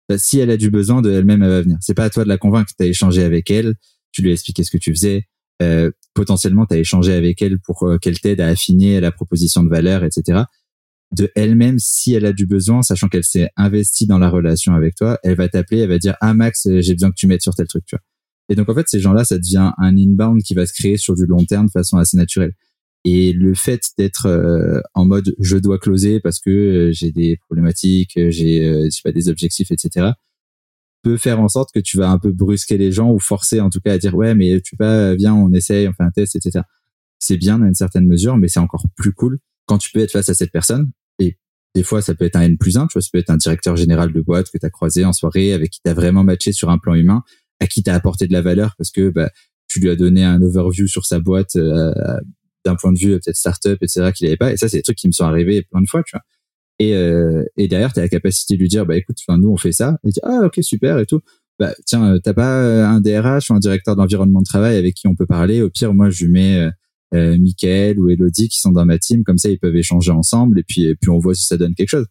[0.09, 1.77] Bah, si elle a du besoin, de elle-même elle va venir.
[1.81, 2.71] C'est pas à toi de la convaincre.
[2.77, 3.75] T'as échangé avec elle,
[4.11, 5.27] tu lui as expliqué ce que tu faisais.
[5.61, 9.69] Euh, potentiellement, t'as échangé avec elle pour euh, qu'elle t'aide à affiner la proposition de
[9.69, 10.43] valeur, etc
[11.13, 14.95] de elle-même si elle a du besoin, sachant qu'elle s'est investie dans la relation avec
[14.95, 17.53] toi, elle va t'appeler, elle va dire ah Max, j'ai besoin que tu m'aides sur
[17.53, 17.84] tel truc.
[18.49, 21.15] Et donc en fait ces gens-là, ça devient un inbound qui va se créer sur
[21.15, 22.53] du long terme de façon assez naturelle.
[23.05, 27.38] Et le fait d'être euh, en mode je dois closer parce que euh, j'ai des
[27.38, 30.11] problématiques, j'ai euh, pas des objectifs, etc.
[31.01, 33.69] peut faire en sorte que tu vas un peu brusquer les gens ou forcer en
[33.69, 36.35] tout cas à dire ouais mais tu vas viens on essaye on fait un test
[36.38, 36.61] etc.
[37.19, 40.11] C'est bien dans une certaine mesure mais c'est encore plus cool quand tu peux être
[40.11, 40.91] face à cette personne
[41.75, 43.38] des fois, ça peut être un N plus 1, tu vois, ça peut être un
[43.38, 46.23] directeur général de boîte que tu as croisé en soirée, avec qui tu as vraiment
[46.23, 47.23] matché sur un plan humain,
[47.59, 49.31] à qui tu as apporté de la valeur parce que bah,
[49.67, 51.93] tu lui as donné un overview sur sa boîte euh,
[52.65, 54.53] d'un point de vue peut-être startup, etc., qu'il avait pas.
[54.53, 56.23] Et ça, c'est des trucs qui me sont arrivés plein de fois, tu vois.
[56.80, 59.57] Et, euh, et derrière, tu as la capacité de lui dire, bah écoute, nous, on
[59.57, 59.98] fait ça.
[60.06, 61.22] Et dit, ah ok, super et tout.
[61.60, 65.15] Bah tiens, t'as pas un DRH ou un directeur d'environnement de travail avec qui on
[65.15, 65.61] peut parler?
[65.61, 66.69] Au pire, moi, je lui mets
[67.14, 70.60] euh, Michael ou Elodie qui sont dans ma team, comme ça ils peuvent échanger ensemble
[70.60, 72.07] et puis et puis on voit si ça donne quelque chose.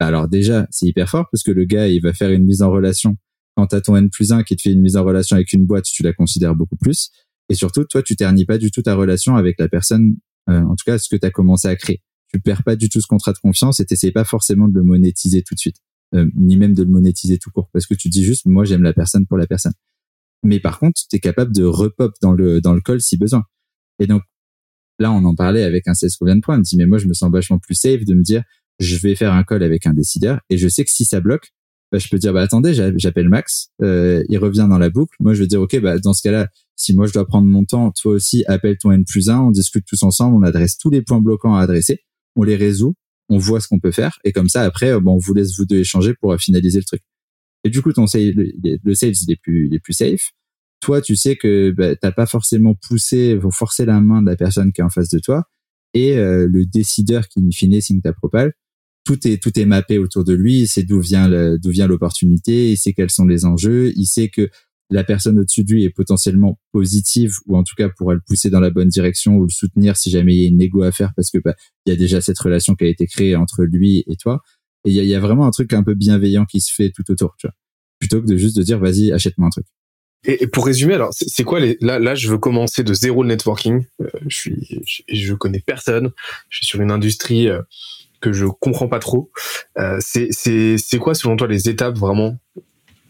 [0.00, 2.70] Alors déjà, c'est hyper fort parce que le gars, il va faire une mise en
[2.70, 3.16] relation.
[3.56, 5.64] Quand t'as ton N plus 1 qui te fait une mise en relation avec une
[5.64, 7.10] boîte, tu la considères beaucoup plus.
[7.48, 10.16] Et surtout, toi, tu ternis pas du tout ta relation avec la personne,
[10.48, 12.02] euh, en tout cas, ce que tu as commencé à créer.
[12.32, 14.82] Tu perds pas du tout ce contrat de confiance et t'essayes pas forcément de le
[14.82, 15.76] monétiser tout de suite.
[16.14, 17.68] Euh, ni même de le monétiser tout court.
[17.72, 19.72] Parce que tu dis juste, moi, j'aime la personne pour la personne.
[20.42, 23.44] Mais par contre, tu es capable de repop dans le, dans le call si besoin.
[23.98, 24.22] Et donc,
[24.98, 26.58] là, on en parlait avec un qu'on vient de prendre.
[26.58, 28.42] On me dit, mais moi, je me sens vachement plus safe de me dire,
[28.78, 31.52] je vais faire un call avec un décideur et je sais que si ça bloque,
[31.90, 35.16] bah, je peux dire, bah, attendez, j'appelle Max, euh, il revient dans la boucle.
[35.20, 36.48] Moi, je vais dire, OK, bah, dans ce cas-là,
[36.78, 39.50] si moi, je dois prendre mon temps, toi aussi, appelle ton N plus 1, on
[39.50, 42.00] discute tous ensemble, on adresse tous les points bloquants à adresser,
[42.36, 42.94] on les résout,
[43.28, 45.66] on voit ce qu'on peut faire et comme ça, après, bon, on vous laisse vous
[45.66, 47.02] deux échanger pour finaliser le truc.
[47.64, 50.32] Et du coup, ton sales, le, sales, il est plus, il est plus safe
[50.80, 54.72] toi, tu sais que bah, t'as pas forcément poussé, forcer la main de la personne
[54.72, 55.44] qui est en face de toi,
[55.94, 58.52] et euh, le décideur qui in fine signe ta propale,
[59.04, 60.60] tout est tout est mappé autour de lui.
[60.60, 64.28] Il sait d'où vient d'où vient l'opportunité, il sait quels sont les enjeux, il sait
[64.28, 64.50] que
[64.90, 68.50] la personne au-dessus de lui est potentiellement positive ou en tout cas pourra le pousser
[68.50, 70.92] dans la bonne direction ou le soutenir si jamais il y a une négo à
[70.92, 71.54] faire parce que bah,
[71.84, 74.40] il y a déjà cette relation qui a été créée entre lui et toi.
[74.84, 77.34] Et il y a, vraiment un truc un peu bienveillant qui se fait tout autour,
[77.38, 77.54] tu vois.
[77.98, 79.66] Plutôt que de juste de dire vas-y achète-moi un truc.
[80.24, 83.28] Et, pour résumer, alors c'est quoi les là là je veux commencer de zéro le
[83.28, 83.84] networking.
[84.00, 86.12] Euh, je suis je, je, connais personne.
[86.48, 87.60] Je suis sur une industrie euh,
[88.20, 89.30] que je comprends pas trop.
[89.78, 92.36] Euh, c'est c'est c'est quoi selon toi les étapes vraiment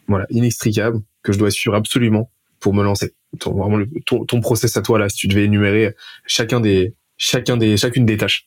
[0.07, 3.13] voilà inextricables que je dois suivre absolument pour me lancer.
[3.39, 5.95] Ton, vraiment ton, ton process à toi là si tu devais énumérer
[6.27, 8.47] chacun des chacun des chacune des tâches.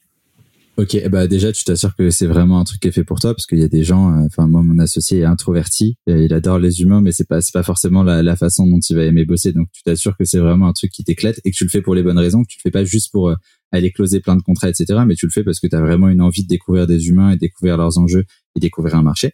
[0.78, 3.36] Ok, bah déjà tu t'assures que c'est vraiment un truc qui est fait pour toi
[3.36, 6.58] parce qu'il y a des gens, euh, enfin moi mon associé est introverti, il adore
[6.58, 9.26] les humains mais c'est pas c'est pas forcément la, la, façon dont il va aimer
[9.26, 11.70] bosser donc tu t'assures que c'est vraiment un truc qui t'éclate et que tu le
[11.70, 13.36] fais pour les bonnes raisons, que tu le fais pas juste pour euh,
[13.72, 16.08] aller closer plein de contrats etc mais tu le fais parce que tu as vraiment
[16.08, 18.24] une envie de découvrir des humains et découvrir leurs enjeux
[18.56, 19.34] et découvrir un marché.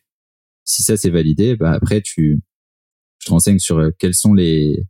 [0.65, 2.41] Si ça c'est validé, bah après tu
[3.27, 4.83] te renseignes sur euh, quels sont les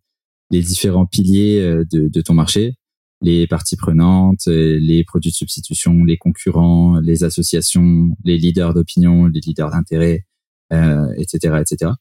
[0.50, 1.60] les différents piliers
[1.92, 2.78] de, de ton marché,
[3.22, 9.26] les parties prenantes, euh, les produits de substitution, les concurrents, les associations, les leaders d'opinion,
[9.26, 10.26] les leaders d'intérêt,
[10.74, 11.92] euh, etc., etc.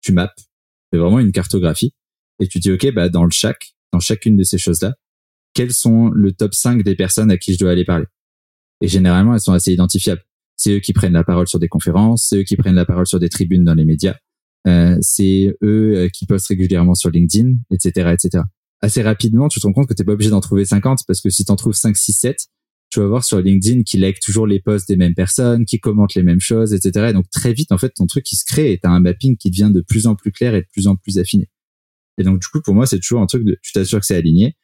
[0.00, 0.32] Tu maps,
[0.92, 1.94] c'est vraiment une cartographie
[2.38, 4.94] et tu dis ok, bah dans le chaque, dans chacune de ces choses-là,
[5.54, 8.06] quels sont le top 5 des personnes à qui je dois aller parler?
[8.80, 10.22] Et généralement, elles sont assez identifiables.
[10.56, 13.06] C'est eux qui prennent la parole sur des conférences, c'est eux qui prennent la parole
[13.06, 14.16] sur des tribunes dans les médias, euh,
[15.00, 18.42] c'est eux euh, qui postent régulièrement sur LinkedIn, etc., etc
[18.82, 21.30] assez rapidement, tu te rends compte que t'es pas obligé d'en trouver 50 parce que
[21.30, 22.36] si t'en trouves 5, 6, 7,
[22.90, 26.14] tu vas voir sur LinkedIn qui like toujours les posts des mêmes personnes, qui commentent
[26.14, 27.06] les mêmes choses, etc.
[27.10, 29.36] Et donc très vite, en fait, ton truc qui se crée et t'as un mapping
[29.36, 31.48] qui devient de plus en plus clair et de plus en plus affiné.
[32.18, 34.16] Et donc du coup, pour moi, c'est toujours un truc de, tu t'assures que c'est
[34.16, 34.56] aligné.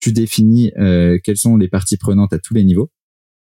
[0.00, 2.90] Tu définis euh, quelles sont les parties prenantes à tous les niveaux.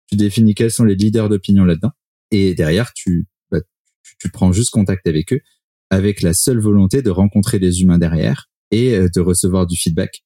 [0.08, 1.92] Tu définis quels sont les leaders d'opinion là-dedans.
[2.32, 3.60] Et derrière, tu, bah,
[4.04, 5.42] tu, tu prends juste contact avec eux
[5.90, 10.24] avec la seule volonté de rencontrer les humains derrière et euh, de recevoir du feedback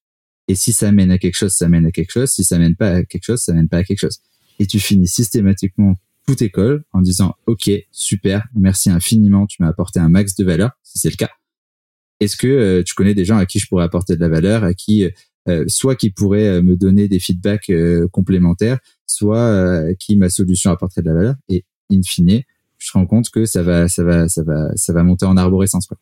[0.48, 2.30] Et si ça mène à quelque chose, ça mène à quelque chose.
[2.30, 4.18] Si ça mène pas à quelque chose, ça mène pas à quelque chose.
[4.58, 5.94] Et tu finis systématiquement
[6.26, 10.70] toute école en disant, OK, super, merci infiniment, tu m'as apporté un max de valeur,
[10.82, 11.30] si c'est le cas.
[12.20, 14.64] Est-ce que euh, tu connais des gens à qui je pourrais apporter de la valeur,
[14.64, 15.08] à qui
[15.48, 17.70] euh, soit qui pourraient euh, me donner des feedbacks
[18.12, 21.34] complémentaires, soit qui ma solution apporterait de la valeur?
[21.48, 22.42] Et in fine,
[22.78, 25.36] je te rends compte que ça va, ça va, ça va, ça va monter en
[25.36, 25.86] arborescence.
[25.86, 25.96] Quoi.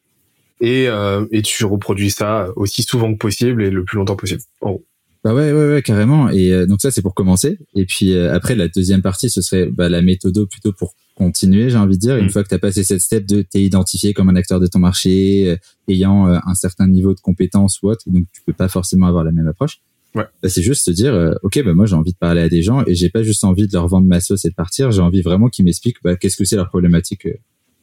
[0.61, 0.89] Et,
[1.32, 4.43] et tu reproduis ça aussi souvent que possible et le plus longtemps possible.
[4.61, 4.78] En
[5.24, 6.31] Bah ouais, ouais, ouais, carrément.
[6.31, 7.59] Et donc ça, c'est pour commencer.
[7.74, 11.77] Et puis après, la deuxième partie, ce serait bah, la méthode plutôt pour continuer, j'ai
[11.77, 12.31] envie de dire, une mm.
[12.31, 14.78] fois que tu as passé cette step de t'es identifié comme un acteur de ton
[14.78, 15.57] marché, euh,
[15.89, 19.24] ayant euh, un certain niveau de compétence ou autre, donc tu peux pas forcément avoir
[19.24, 19.81] la même approche.
[20.14, 20.24] Ouais.
[20.43, 22.62] Bah, c'est juste se dire, euh, ok, bah moi j'ai envie de parler à des
[22.62, 25.01] gens et j'ai pas juste envie de leur vendre ma sauce et de partir, j'ai
[25.01, 27.26] envie vraiment qu'ils m'expliquent bah, qu'est-ce que c'est leur problématique.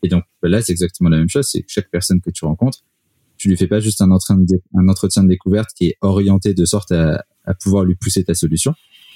[0.03, 2.45] Et donc bah, là, c'est exactement la même chose, c'est que chaque personne que tu
[2.45, 2.79] rencontres,
[3.37, 6.65] tu lui fais pas juste un, entretien de, entretien de découverte qui est orienté de
[6.65, 8.73] sorte à, à pouvoir lui pousser ta solution.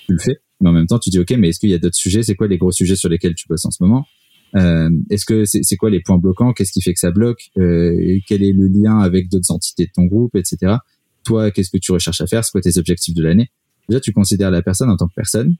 [0.07, 1.77] Tu le fais, mais en même temps, tu dis, OK, mais est-ce qu'il y a
[1.77, 2.23] d'autres sujets?
[2.23, 4.05] C'est quoi les gros sujets sur lesquels tu bosses en ce moment?
[4.55, 6.53] Euh, Est-ce que c'est quoi les points bloquants?
[6.53, 7.49] Qu'est-ce qui fait que ça bloque?
[7.57, 10.75] Euh, Quel est le lien avec d'autres entités de ton groupe, etc.
[11.23, 13.51] Toi, qu'est-ce que tu recherches à faire C'est quoi tes objectifs de l'année
[13.89, 15.55] Déjà, tu considères la personne en tant que personne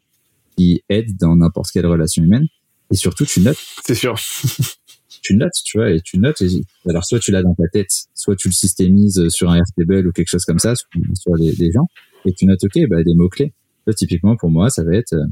[0.56, 2.48] qui aide dans n'importe quelle relation humaine.
[2.92, 3.58] Et surtout, tu notes.
[3.84, 4.16] C'est sûr.
[5.22, 6.44] tu notes, tu vois, et tu notes.
[6.88, 10.12] alors, soit tu l'as dans ta tête, soit tu le systémises sur un Airtable ou
[10.12, 11.88] quelque chose comme ça, sur, les, gens,
[12.26, 13.54] et tu notes, OK, bah, des mots-clés
[13.92, 15.26] typiquement, pour moi, ça va être, euh,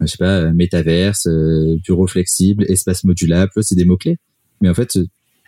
[0.00, 4.18] je sais pas, métaverse, euh, bureau flexible, espace modulable, c'est des mots-clés.
[4.60, 4.98] Mais en fait,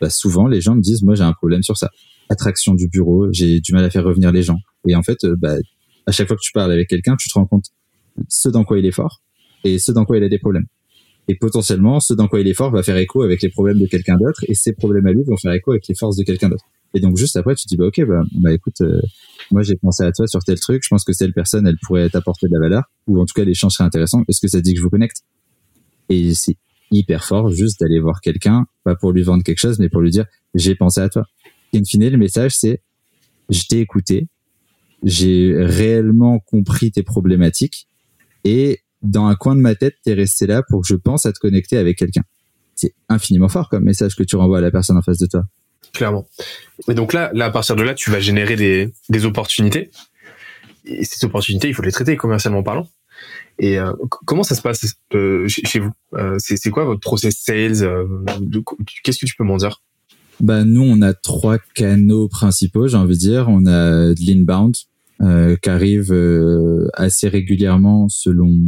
[0.02, 1.88] bah, souvent, les gens me disent, moi, j'ai un problème sur ça.
[2.28, 4.58] Attraction du bureau, j'ai du mal à faire revenir les gens.
[4.88, 5.54] Et en fait, euh, bah,
[6.06, 7.66] à chaque fois que tu parles avec quelqu'un, tu te rends compte
[8.28, 9.22] ce dans quoi il est fort
[9.62, 10.66] et ce dans quoi il a des problèmes.
[11.28, 13.86] Et potentiellement, ce dans quoi il est fort va faire écho avec les problèmes de
[13.86, 16.48] quelqu'un d'autre et ses problèmes à lui vont faire écho avec les forces de quelqu'un
[16.48, 16.64] d'autre.
[16.94, 19.00] Et donc juste après, tu te dis bah ok, bah, bah écoute, euh,
[19.52, 22.10] moi j'ai pensé à toi sur tel truc, je pense que telle personne, elle pourrait
[22.10, 24.24] t'apporter de la valeur, ou en tout cas l'échange serait intéressant.
[24.28, 25.18] Est-ce que ça dit que je vous connecte?
[26.08, 26.56] Et c'est
[26.92, 30.10] hyper fort juste d'aller voir quelqu'un, pas pour lui vendre quelque chose, mais pour lui
[30.10, 31.26] dire j'ai pensé à toi.
[31.72, 32.82] Et in fine, le message c'est
[33.48, 34.28] je t'ai écouté,
[35.02, 37.88] j'ai réellement compris tes problématiques,
[38.44, 41.32] et dans un coin de ma tête, t'es resté là pour que je pense à
[41.32, 42.22] te connecter avec quelqu'un.
[42.74, 45.44] C'est infiniment fort comme message que tu renvoies à la personne en face de toi
[45.92, 46.26] clairement.
[46.88, 49.90] Et donc là, là, à partir de là, tu vas générer des, des opportunités.
[50.84, 52.88] Et ces opportunités, il faut les traiter commercialement parlant.
[53.58, 53.92] Et euh,
[54.26, 54.84] comment ça se passe
[55.14, 55.92] euh, chez, vous?
[56.14, 57.86] Euh, C'est quoi votre process sales
[59.04, 59.82] Qu'est-ce que tu peux m'en dire?
[60.40, 63.48] Bah, Nous, on a trois canaux principaux, j'ai envie de dire.
[63.48, 64.74] On a de l'inbound
[65.62, 66.12] qui arrive
[66.94, 68.58] assez régulièrement selon,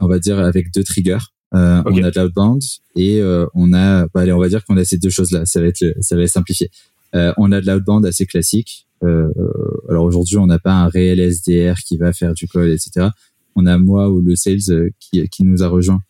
[0.00, 1.18] on va dire, avec deux triggers.
[1.54, 2.62] Euh, on a de l'outbound
[2.96, 5.46] et euh, on a, bah, allez, on va dire qu'on a ces deux choses-là.
[5.46, 6.70] Ça va être, ça va être simplifié.
[7.14, 8.85] Euh, on a de l'outbound assez classique.
[9.02, 13.08] Alors aujourd'hui, on n'a pas un réel SDR qui va faire du call, etc.
[13.54, 16.02] On a moi ou le sales qui, qui nous a rejoint,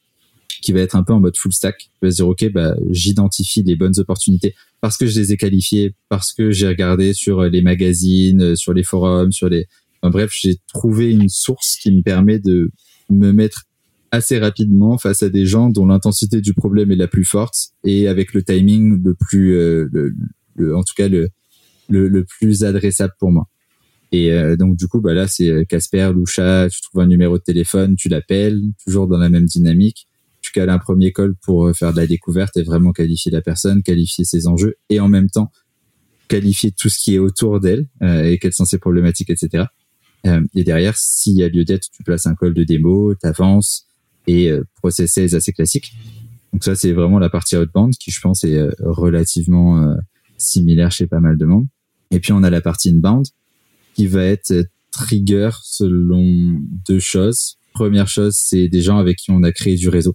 [0.63, 1.79] qui va être un peu en mode full stack.
[1.79, 5.37] Qui va se dire ok, bah j'identifie les bonnes opportunités parce que je les ai
[5.37, 9.67] qualifiées, parce que j'ai regardé sur les magazines, sur les forums, sur les,
[10.01, 12.71] enfin, bref, j'ai trouvé une source qui me permet de
[13.11, 13.65] me mettre
[14.11, 18.09] assez rapidement face à des gens dont l'intensité du problème est la plus forte et
[18.09, 19.89] avec le timing le plus, euh,
[20.55, 21.29] le, en tout cas le,
[21.89, 23.49] le, plus adressable pour moi.
[24.13, 27.39] Et euh, donc du coup, bah là, c'est euh, Casper, Loucha, tu trouves un numéro
[27.39, 30.09] de téléphone, tu l'appelles, toujours dans la même dynamique.
[30.43, 33.83] Tu cales un premier call pour faire de la découverte et vraiment qualifier la personne,
[33.83, 35.51] qualifier ses enjeux et en même temps
[36.29, 39.65] qualifier tout ce qui est autour d'elle et quelles sont ses problématiques, etc.
[40.25, 43.87] et derrière, s'il y a lieu d'être, tu places un call de démo, t'avances,
[44.27, 45.93] et euh, process assez classique.
[46.53, 49.95] Donc ça, c'est vraiment la partie outbound qui, je pense, est euh, relativement euh,
[50.37, 51.67] similaire chez pas mal de monde.
[52.11, 53.27] Et puis on a la partie inbound
[53.95, 54.53] qui va être
[54.91, 57.57] trigger selon deux choses.
[57.73, 60.15] Première chose, c'est des gens avec qui on a créé du réseau.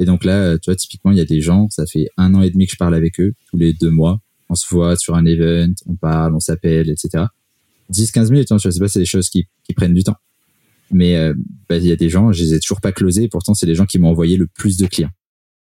[0.00, 2.42] Et donc là, tu vois, typiquement, il y a des gens, ça fait un an
[2.42, 4.20] et demi que je parle avec eux, tous les deux mois.
[4.48, 7.26] On se voit sur un event, on parle, on s'appelle, etc.
[7.92, 10.16] 10-15 minutes, hein, je sais pas, c'est des choses qui, qui prennent du temps.
[10.90, 11.34] Mais euh,
[11.68, 13.28] bah, il y a des gens, je les ai toujours pas closés.
[13.28, 15.10] Pourtant, c'est les gens qui m'ont envoyé le plus de clients.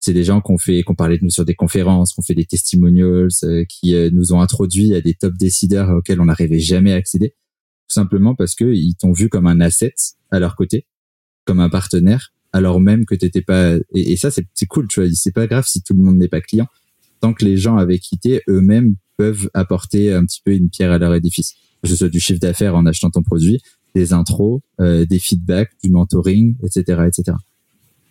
[0.06, 2.44] C'est des gens qu'on fait, qu'on parlait de nous sur des conférences, qu'on fait des
[2.44, 6.92] testimonials, euh, qui euh, nous ont introduits à des top décideurs auxquels on n'arrivait jamais
[6.92, 7.30] à accéder,
[7.88, 9.96] tout simplement parce que ils t'ont vu comme un asset
[10.30, 10.88] à leur côté,
[11.46, 13.78] comme un partenaire, alors même que t'étais pas.
[13.96, 15.10] Et, ça, c'est cool, tu vois.
[15.14, 16.68] C'est pas grave si tout le monde n'est pas client,
[17.22, 20.98] tant que les gens avaient quitté eux-mêmes peuvent apporter un petit peu une pierre à
[20.98, 23.62] leur édifice, que ce soit du chiffre d'affaires en achetant ton produit,
[23.96, 27.38] des intros, euh, des feedbacks, du mentoring, etc., etc.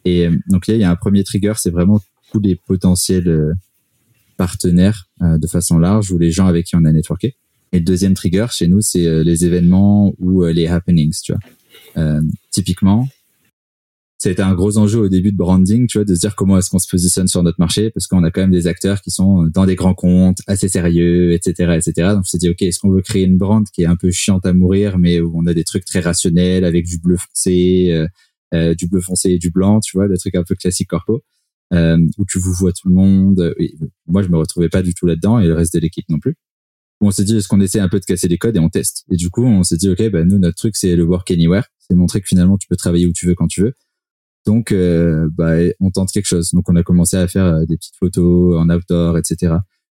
[0.05, 2.00] Et euh, donc là, il y a un premier trigger, c'est vraiment
[2.32, 3.52] tous les potentiels euh,
[4.36, 7.36] partenaires de façon large ou les gens avec qui on a networké.
[7.70, 12.20] Et le deuxième trigger chez nous, c'est les événements ou les happenings, tu vois.
[12.50, 13.06] typiquement,
[14.22, 16.70] c'était un gros enjeu au début de branding, tu vois, de se dire comment est-ce
[16.70, 19.48] qu'on se positionne sur notre marché, parce qu'on a quand même des acteurs qui sont
[19.52, 22.10] dans des grands comptes, assez sérieux, etc., etc.
[22.10, 24.12] Donc, on s'est dit, ok, est-ce qu'on veut créer une brand qui est un peu
[24.12, 27.89] chiante à mourir, mais où on a des trucs très rationnels avec du bleu foncé,
[27.90, 28.06] euh,
[28.55, 31.22] euh, du bleu foncé et du blanc, tu vois, le truc un peu classique corpo,
[31.72, 33.55] euh, où tu vous vois tout le monde.
[34.06, 36.36] moi, je me retrouvais pas du tout là-dedans et le reste de l'équipe non plus.
[37.00, 39.05] On s'est dit, est-ce qu'on essaie un peu de casser les codes et on teste.
[39.10, 41.64] Et du coup, on s'est dit, ok, bah nous, notre truc, c'est le work anywhere.
[41.78, 43.74] C'est montrer que finalement, tu peux travailler où tu veux quand tu veux
[44.47, 46.50] donc, euh, bah, on tente quelque chose.
[46.52, 49.55] Donc, on a commencé à faire euh, des petites photos en outdoor, etc.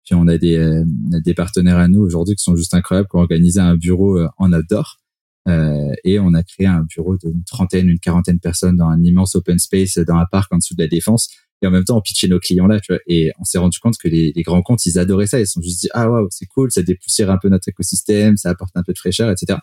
[0.05, 0.85] Puis, on a des, euh,
[1.25, 4.53] des partenaires à nous aujourd'hui qui sont juste incroyables, qui ont organisé un bureau en
[4.53, 4.99] outdoor.
[5.47, 9.35] Et on a créé un bureau d'une trentaine, une quarantaine de personnes dans un immense
[9.35, 11.29] open space, dans un parc en dessous de la défense.
[11.63, 13.01] Et en même temps, on pitchait nos clients là, tu vois.
[13.07, 15.39] Et on s'est rendu compte que les, grands comptes, ils adoraient ça.
[15.39, 18.37] Ils se sont juste dit, ah waouh, c'est cool, ça dépoussière un peu notre écosystème,
[18.37, 19.61] ça apporte un peu de fraîcheur, etc.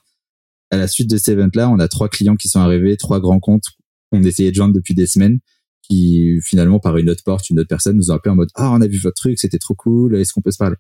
[0.71, 3.39] À la suite de cet event-là, on a trois clients qui sont arrivés, trois grands
[3.39, 3.65] comptes
[4.11, 5.39] on essayait de joindre depuis des semaines,
[5.81, 8.71] qui finalement par une autre porte, une autre personne nous a appelé en mode ah
[8.71, 10.75] on a vu votre truc, c'était trop cool, est-ce qu'on peut se parler?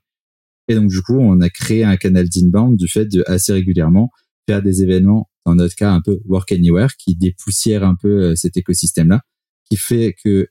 [0.67, 4.11] Et donc du coup on a créé un canal d'inbound du fait de assez régulièrement
[4.49, 8.35] faire des événements, dans notre cas un peu work anywhere, qui dépoussière un peu euh,
[8.35, 9.21] cet écosystème-là,
[9.69, 10.47] qui fait que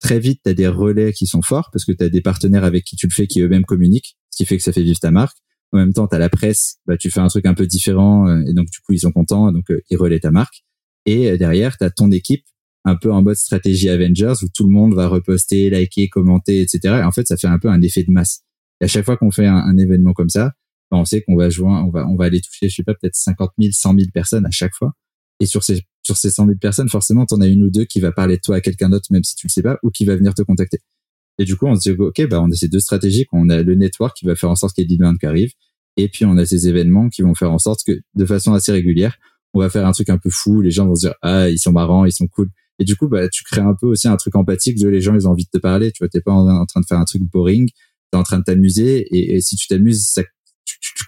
[0.00, 2.64] très vite tu as des relais qui sont forts parce que tu as des partenaires
[2.64, 5.00] avec qui tu le fais qui eux-mêmes communiquent, ce qui fait que ça fait vivre
[5.00, 5.38] ta marque.
[5.72, 8.28] En même temps, tu as la presse, bah, tu fais un truc un peu différent
[8.28, 10.64] euh, et donc du coup ils sont contents, donc euh, ils relaient ta marque.
[11.06, 12.44] Et derrière, tu as ton équipe
[12.84, 16.96] un peu en mode stratégie Avengers où tout le monde va reposter, liker, commenter, etc.
[17.00, 18.42] Et en fait, ça fait un peu un effet de masse.
[18.80, 20.52] Et à chaque fois qu'on fait un, événement comme ça,
[20.90, 23.14] on sait qu'on va jouer, on va, on va aller toucher, je sais pas, peut-être
[23.14, 24.92] 50 000, 100 000 personnes à chaque fois.
[25.40, 28.00] Et sur ces, sur ces 100 000 personnes, forcément, t'en as une ou deux qui
[28.00, 30.04] va parler de toi à quelqu'un d'autre, même si tu le sais pas, ou qui
[30.04, 30.78] va venir te contacter.
[31.38, 33.26] Et du coup, on se dit, OK, bah, on a ces deux stratégies.
[33.32, 35.26] On a le network qui va faire en sorte qu'il y ait des demandes qui
[35.26, 35.52] arrivent.
[35.96, 38.72] Et puis, on a ces événements qui vont faire en sorte que, de façon assez
[38.72, 39.18] régulière,
[39.54, 41.58] on va faire un truc un peu fou, les gens vont se dire ah ils
[41.58, 42.50] sont marrants, ils sont cool.
[42.78, 45.14] Et du coup bah tu crées un peu aussi un truc empathique de les gens
[45.14, 47.04] ils ont envie de te parler, tu vois t'es pas en, train de faire un
[47.04, 47.68] truc boring,
[48.10, 50.22] t'es en train de t'amuser et, si tu t'amuses ça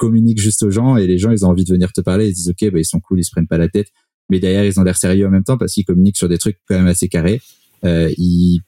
[0.00, 2.32] communiques juste aux gens et les gens ils ont envie de venir te parler, ils
[2.32, 3.88] disent ok bah ils sont cool, ils se prennent pas la tête,
[4.30, 6.58] mais derrière ils ont l'air sérieux en même temps parce qu'ils communiquent sur des trucs
[6.66, 7.42] quand même assez carrés.
[7.84, 8.62] Euh, ils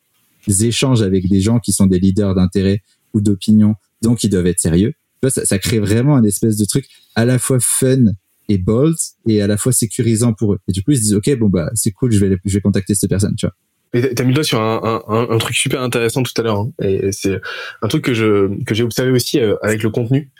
[0.60, 2.82] échangent avec des gens qui sont des leaders d'intérêt
[3.14, 4.92] ou d'opinion, donc ils doivent être sérieux.
[5.24, 8.12] Ça, ça crée vraiment un espèce de truc à la fois fun
[8.48, 8.96] et bold
[9.26, 10.58] et à la fois sécurisant pour eux.
[10.68, 12.60] Et du coup, ils se disent, OK, bon, bah, c'est cool, je vais, je vais
[12.60, 13.54] contacter cette personne, tu vois.
[13.94, 16.60] Et t'as mis le doigt sur un, un, un, truc super intéressant tout à l'heure,
[16.60, 16.72] hein.
[16.80, 17.38] et c'est
[17.82, 20.30] un truc que je que j'ai observé aussi euh, avec le contenu,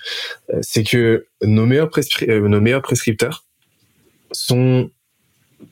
[0.51, 1.91] euh, c'est que nos meilleurs
[2.23, 3.45] euh, nos meilleurs prescripteurs
[4.33, 4.91] sont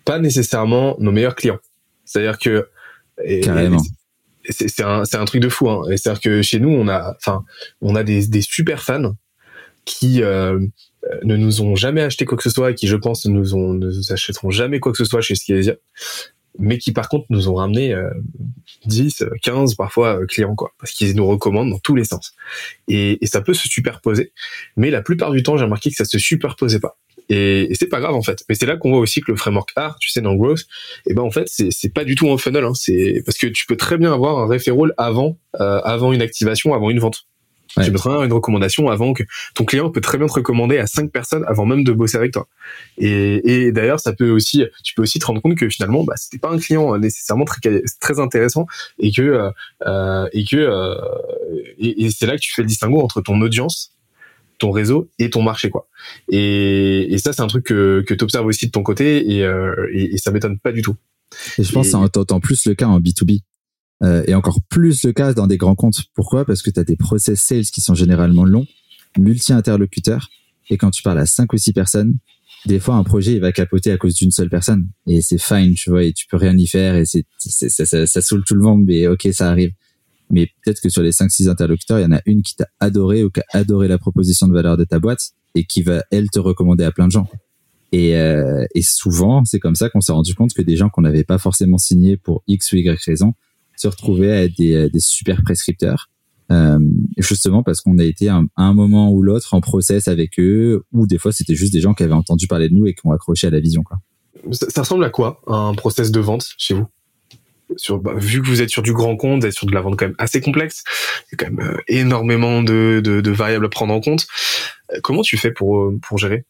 [0.05, 1.59] pas nécessairement nos meilleurs clients.
[2.05, 2.69] C'est-à-dire que
[3.43, 3.83] carrément.
[4.49, 5.69] C'est un truc de fou.
[5.69, 5.83] Hein.
[5.89, 7.45] C'est-à-dire que chez nous, on a enfin
[7.81, 9.15] on a des des super fans
[9.85, 10.59] qui euh,
[11.25, 13.55] ne nous ont jamais acheté quoi que ce soit et qui, je pense, ne nous,
[13.55, 15.75] ont, ne nous achèteront jamais quoi que ce soit chez Skilesia,
[16.59, 17.95] mais qui, par contre, nous ont ramené
[18.87, 22.33] 10, euh, 15, parfois, euh, clients, quoi, parce qu'ils nous recommandent dans tous les sens.
[22.89, 24.33] Et, et, ça peut se superposer,
[24.77, 26.97] mais la plupart du temps, j'ai remarqué que ça se superposait pas.
[27.29, 28.45] Et, et c'est pas grave en fait.
[28.49, 30.61] Mais c'est là qu'on voit aussi que le framework art, tu sais, dans Growth,
[31.07, 32.65] et eh ben en fait, c'est pas du tout un funnel.
[32.65, 32.73] Hein.
[32.75, 36.75] C'est parce que tu peux très bien avoir un referral avant euh, avant une activation,
[36.75, 37.27] avant une vente.
[37.83, 39.23] Tu peux très bien une recommandation avant que
[39.55, 42.33] ton client peut très bien te recommander à cinq personnes avant même de bosser avec
[42.33, 42.49] toi.
[42.99, 46.15] Et, et d'ailleurs, ça peut aussi, tu peux aussi te rendre compte que finalement, bah,
[46.17, 47.61] c'était pas un client nécessairement très
[48.01, 48.67] très intéressant
[48.99, 49.51] et que euh,
[49.87, 50.95] euh et que euh,
[51.79, 53.93] et, et c'est là que tu fais le distinguo entre ton audience
[54.59, 55.89] ton réseau et ton marché quoi.
[56.31, 59.43] Et, et ça c'est un truc que, que tu observes aussi de ton côté et,
[59.43, 60.97] euh, et, et ça m'étonne pas du tout.
[61.59, 63.41] Et je pense que c'est d'autant plus le cas en B2B
[64.03, 66.05] euh, et encore plus le cas dans des grands comptes.
[66.15, 66.45] Pourquoi?
[66.45, 68.67] Parce que tu as des process sales qui sont généralement longs,
[69.19, 70.29] multi-interlocuteurs,
[70.71, 72.15] et quand tu parles à cinq ou six personnes,
[72.67, 74.89] des fois un projet il va capoter à cause d'une seule personne.
[75.07, 78.07] Et c'est fine tu vois et tu peux rien y faire et c'est ça, ça,
[78.07, 79.73] ça, saoule tout le monde mais ok ça arrive.
[80.31, 82.69] Mais peut-être que sur les cinq six interlocuteurs il y en a une qui t'a
[82.79, 86.05] adoré ou qui a adoré la proposition de valeur de ta boîte et qui va
[86.11, 87.29] elle te recommander à plein de gens.
[87.93, 91.03] Et, euh, et souvent c'est comme ça qu'on s'est rendu compte que des gens qu'on
[91.03, 93.35] n'avait pas forcément signés pour x ou y raison
[93.81, 96.11] se retrouver à être des, des super prescripteurs.
[96.53, 96.81] Euh,
[97.17, 101.07] justement parce qu'on a été à un, moment ou l'autre en process avec eux, ou
[101.07, 103.13] des fois c'était juste des gens qui avaient entendu parler de nous et qui ont
[103.13, 103.85] accroché à la vision.
[103.85, 103.99] Quoi.
[104.53, 106.87] Ça, ressemble à quoi un process de vente chez vous?
[107.77, 109.81] Sur, bah, vu que vous êtes sur du grand compte, vous êtes sur de la
[109.81, 110.83] vente quand même assez complexe,
[111.27, 114.27] il y a quand même euh, énormément de, de, de, variables à prendre en compte.
[114.93, 116.45] Euh, comment tu fais pour, euh, pour gérer?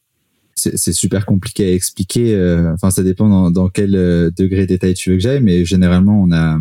[0.55, 2.37] C'est super compliqué à expliquer.
[2.75, 6.23] Enfin, ça dépend dans, dans quel degré de détail tu veux que j'aille, mais généralement,
[6.23, 6.59] on a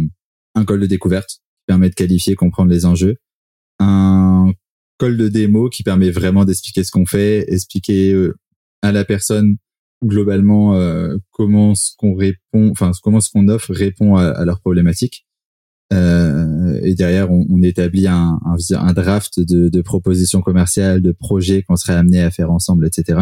[0.55, 3.17] un call de découverte qui permet de qualifier, comprendre les enjeux,
[3.79, 4.51] un
[4.97, 8.35] call de démo qui permet vraiment d'expliquer ce qu'on fait, expliquer euh,
[8.81, 9.57] à la personne
[10.03, 15.25] globalement euh, comment ce qu'on répond, enfin comment ce qu'on offre répond à, leurs problématiques.
[15.91, 21.11] Euh, et derrière, on, on établit un, un, un draft de, de, propositions commerciales, de
[21.11, 23.21] projets qu'on serait amené à faire ensemble, etc.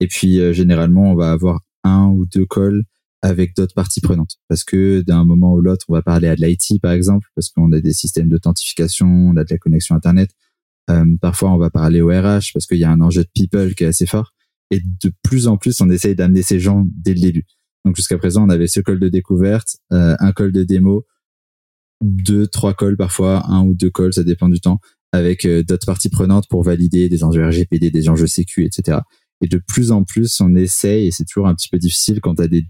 [0.00, 2.82] Et puis euh, généralement, on va avoir un ou deux calls
[3.24, 4.36] avec d'autres parties prenantes.
[4.48, 7.48] Parce que d'un moment ou l'autre, on va parler à de l'IT, par exemple, parce
[7.48, 10.30] qu'on a des systèmes d'authentification, on a de la connexion Internet.
[10.90, 13.74] Euh, parfois, on va parler au RH parce qu'il y a un enjeu de people
[13.74, 14.34] qui est assez fort.
[14.70, 17.46] Et de plus en plus, on essaye d'amener ces gens dès le début.
[17.86, 21.06] Donc jusqu'à présent, on avait ce call de découverte, euh, un call de démo,
[22.02, 24.80] deux, trois calls parfois, un ou deux calls, ça dépend du temps,
[25.12, 28.98] avec euh, d'autres parties prenantes pour valider des enjeux RGPD, des enjeux sécu, etc.
[29.40, 32.34] Et de plus en plus, on essaye, et c'est toujours un petit peu difficile quand
[32.34, 32.66] tu as des,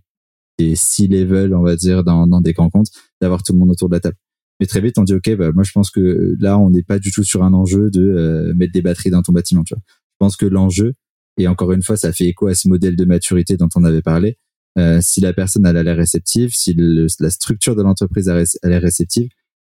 [0.59, 3.89] des C-level, on va dire, dans, dans des grands comptes, d'avoir tout le monde autour
[3.89, 4.17] de la table.
[4.61, 6.99] Mais très vite, on dit, OK, bah, moi, je pense que là, on n'est pas
[6.99, 9.65] du tout sur un enjeu de euh, mettre des batteries dans ton bâtiment.
[9.65, 9.83] Tu vois.
[9.87, 10.95] Je pense que l'enjeu,
[11.39, 14.03] et encore une fois, ça fait écho à ce modèle de maturité dont on avait
[14.03, 14.39] parlé,
[14.79, 18.83] euh, si la personne elle a l'air réceptive, si la structure de l'entreprise a l'air
[18.83, 19.29] réceptive,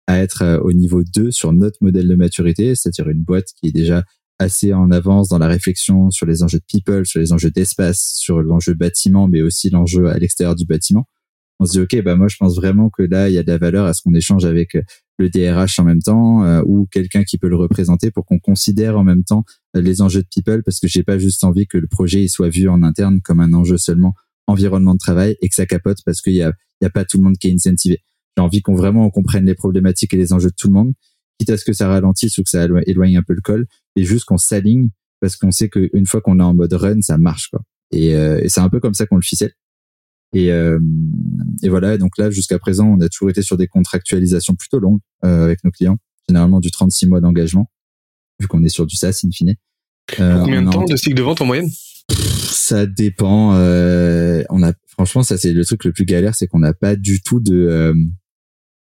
[0.08, 3.70] à être euh, au niveau 2 sur notre modèle de maturité, c'est-à-dire une boîte qui
[3.70, 4.04] est déjà
[4.40, 8.14] assez en avance dans la réflexion sur les enjeux de people, sur les enjeux d'espace,
[8.16, 11.08] sur l'enjeu bâtiment, mais aussi l'enjeu à l'extérieur du bâtiment.
[11.60, 13.48] On se dit, OK, bah moi, je pense vraiment que là, il y a de
[13.48, 14.82] la valeur à ce qu'on échange avec euh,
[15.18, 18.98] le DRH en même temps euh, ou quelqu'un qui peut le représenter pour qu'on considère
[18.98, 21.88] en même temps les enjeux de people parce que j'ai pas juste envie que le
[21.88, 24.14] projet soit vu en interne comme un enjeu seulement
[24.48, 27.18] environnement de travail et que ça capote parce qu'il y a, y a pas tout
[27.18, 28.04] le monde qui est incentivé.
[28.38, 30.94] J'ai envie qu'on vraiment comprenne les problématiques et les enjeux de tout le monde,
[31.40, 33.66] quitte à ce que ça ralentisse ou que ça éloigne un peu le col,
[33.96, 34.90] et juste qu'on s'aligne
[35.22, 37.62] parce qu'on sait qu'une fois qu'on est en mode run, ça marche quoi.
[37.92, 39.54] Et, euh, et c'est un peu comme ça qu'on le ficelle.
[40.34, 40.80] Et, euh,
[41.64, 41.98] et voilà.
[41.98, 45.64] donc là, jusqu'à présent, on a toujours été sur des contractualisations plutôt longues euh, avec
[45.64, 47.72] nos clients, généralement du 36 mois d'engagement,
[48.40, 49.56] vu qu'on est sur du SaaS in fine.
[50.20, 51.70] Euh, combien de temps de cycle de vente en moyenne?
[52.10, 53.56] Ça dépend.
[53.56, 56.96] Euh, on a franchement, ça c'est le truc le plus galère, c'est qu'on n'a pas
[56.96, 57.94] du tout de euh,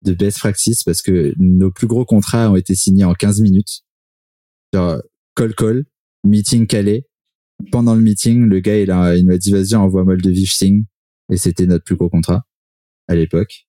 [0.02, 3.82] de best practice parce que nos plus gros contrats ont été signés en 15 minutes.
[4.74, 5.00] Genre,
[5.36, 5.84] call call,
[6.24, 7.06] meeting calé.
[7.70, 10.52] Pendant le meeting, le gars, il, a, il m'a dit, vas-y, envoie-moi le devis, je
[10.52, 10.84] signe.
[11.30, 12.44] Et c'était notre plus gros contrat
[13.06, 13.66] à l'époque.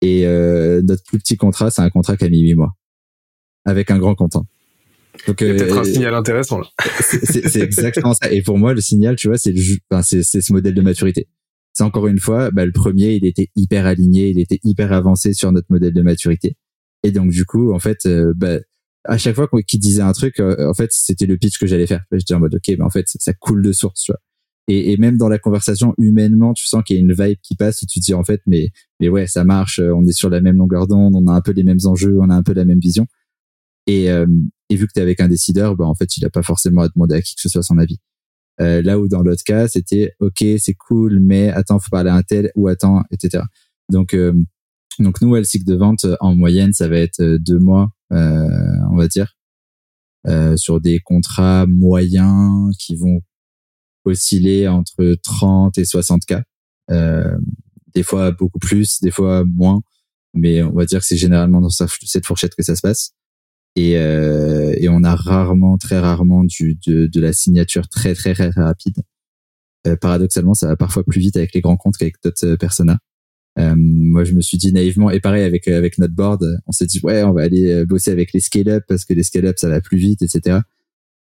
[0.00, 2.72] Et euh, notre plus petit contrat, c'est un contrat qui a mis 8 mois.
[3.66, 4.46] Avec un grand content.
[5.26, 6.68] Donc, il y a peut-être un euh, signal intéressant là.
[7.00, 8.32] C'est exactement ça.
[8.32, 9.60] Et pour moi, le signal, tu vois, c'est le,
[9.90, 11.28] enfin, c'est ce modèle de maturité.
[11.72, 15.34] C'est encore une fois, bah, le premier, il était hyper aligné, il était hyper avancé
[15.34, 16.56] sur notre modèle de maturité.
[17.02, 18.58] Et donc du coup, en fait, euh, bah,
[19.08, 21.86] à chaque fois qu'il disait un truc, euh, en fait, c'était le pitch que j'allais
[21.86, 22.04] faire.
[22.12, 24.20] Je disais en mode, ok, mais en fait, ça coule de source, tu vois.
[24.68, 27.56] Et, et même dans la conversation, humainement, tu sens qu'il y a une vibe qui
[27.56, 28.70] passe où tu te dis, en fait, mais,
[29.00, 31.52] mais ouais, ça marche, on est sur la même longueur d'onde, on a un peu
[31.52, 33.06] les mêmes enjeux, on a un peu la même vision.
[33.86, 34.26] Et, euh,
[34.68, 36.82] et vu que tu es avec un décideur, bah, en fait, il a pas forcément
[36.82, 37.98] à demander à qui que ce soit son avis.
[38.60, 42.14] Euh, là où dans l'autre cas, c'était, ok, c'est cool, mais attends, faut parler à
[42.14, 43.44] un tel, ou attends, etc.
[43.90, 44.34] Donc, euh,
[44.98, 48.96] donc nous, le cycle de vente, en moyenne, ça va être deux mois euh, on
[48.96, 49.38] va dire,
[50.26, 53.20] euh, sur des contrats moyens qui vont
[54.04, 56.34] osciller entre 30 et 60 k.
[56.90, 57.38] Euh,
[57.94, 59.80] des fois beaucoup plus, des fois moins,
[60.34, 63.12] mais on va dire que c'est généralement dans cette fourchette que ça se passe.
[63.76, 68.50] Et, et on a rarement, très rarement du, de, de la signature très très très
[68.50, 68.96] rapide.
[70.00, 72.98] paradoxalement, ça va parfois plus vite avec les grands comptes qu'avec d'autres personas.
[73.58, 76.86] Euh, moi, je me suis dit naïvement, et pareil avec avec notre board, on s'est
[76.86, 79.68] dit ouais, on va aller euh, bosser avec les scale-up parce que les scale-up ça
[79.68, 80.60] va plus vite, etc.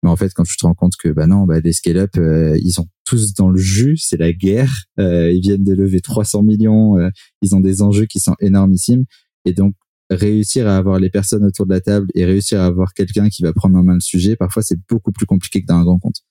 [0.04, 2.58] Mais en fait, quand tu te rends compte que bah non, bah les scale-up, euh,
[2.62, 4.72] ils sont tous dans le jus, c'est la guerre.
[4.98, 6.98] ils viennent de lever 300 millions,
[7.42, 9.06] ils ont des enjeux qui sont énormissimes,
[9.46, 9.74] et donc
[10.10, 13.44] réussir à avoir les personnes autour de la table et réussir à avoir quelqu'un qui
[13.44, 16.00] va prendre en main le sujet, parfois c'est beaucoup plus compliqué que dans un grand
[16.00, 16.22] compte.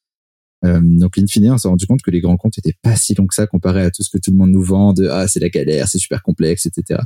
[0.65, 3.15] Euh, donc, in fine, on s'est rendu compte que les grands comptes étaient pas si
[3.15, 5.29] longs que ça comparé à tout ce que tout le monde nous vend de ah
[5.29, 7.01] c'est la galère, c'est super complexe, etc.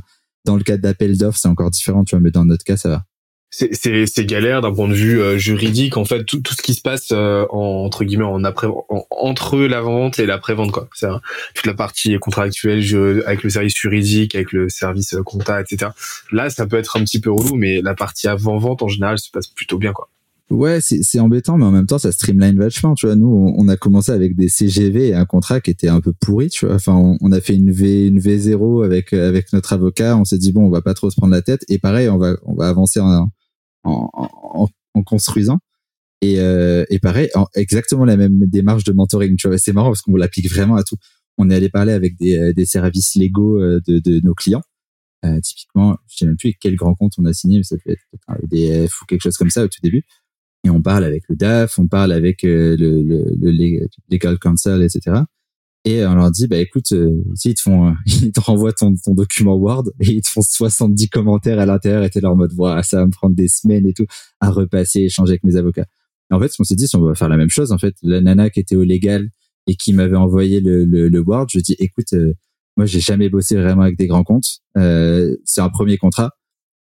[0.45, 2.89] Dans le cas d'appel d'offres, c'est encore différent, tu vois, mais dans notre cas, ça
[2.89, 3.05] va.
[3.53, 6.81] C'est galère d'un point de vue euh, juridique, en fait, tout, tout ce qui se
[6.81, 8.67] passe euh, en, entre guillemets en après,
[9.09, 10.87] entre la vente et l'après-vente, quoi.
[10.93, 11.09] C'est
[11.53, 15.91] toute la partie contractuelle je, avec le service juridique, avec le service compta, etc.
[16.31, 19.29] Là, ça peut être un petit peu relou, mais la partie avant-vente, en général, se
[19.29, 20.07] passe plutôt bien, quoi.
[20.51, 22.93] Ouais, c'est embêtant, mais en même temps, ça streamline vachement.
[22.93, 26.01] Tu vois, nous, on, a commencé avec des CGV et un contrat qui était un
[26.01, 26.49] peu pourri.
[26.49, 30.17] Tu vois, enfin, on, a fait une V, une V0 avec avec notre avocat.
[30.17, 31.63] On s'est dit bon, on va pas trop se prendre la tête.
[31.69, 33.29] Et pareil, on va on va avancer en
[33.83, 34.09] en,
[34.93, 35.59] en, construisant.
[36.21, 39.37] Et, euh, et pareil, exactement la même démarche de mentoring.
[39.37, 40.97] Tu vois, c'est marrant parce qu'on l'applique vraiment à tout.
[41.37, 44.61] On est allé parler avec des, des services légaux euh, de, de nos clients.
[45.23, 47.91] Euh, typiquement, je sais même plus quel grand compte on a signé, mais ça peut
[47.91, 50.03] être un EDF ou quelque chose comme ça au tout début
[50.63, 55.21] Et on parle avec le DAF, on parle avec le, le, le, legal counsel, etc.
[55.83, 59.15] Et on leur dit, bah écoute, euh, ils te font, ils te renvoient ton, ton
[59.15, 62.83] document Word et ils te font 70 commentaires à l'intérieur et t'es en mode, voilà,
[62.83, 64.05] ça va me prendre des semaines et tout
[64.39, 65.87] à repasser, échanger avec mes avocats.
[66.29, 67.71] Et en fait, qu'on s'est dit, c'est on va faire la même chose.
[67.71, 69.29] En fait, la nana qui était au légal
[69.67, 72.33] et qui m'avait envoyé le, le, le, Word, je dis, écoute, euh,
[72.77, 74.59] moi j'ai jamais bossé vraiment avec des grands comptes.
[74.77, 76.31] Euh, c'est un premier contrat.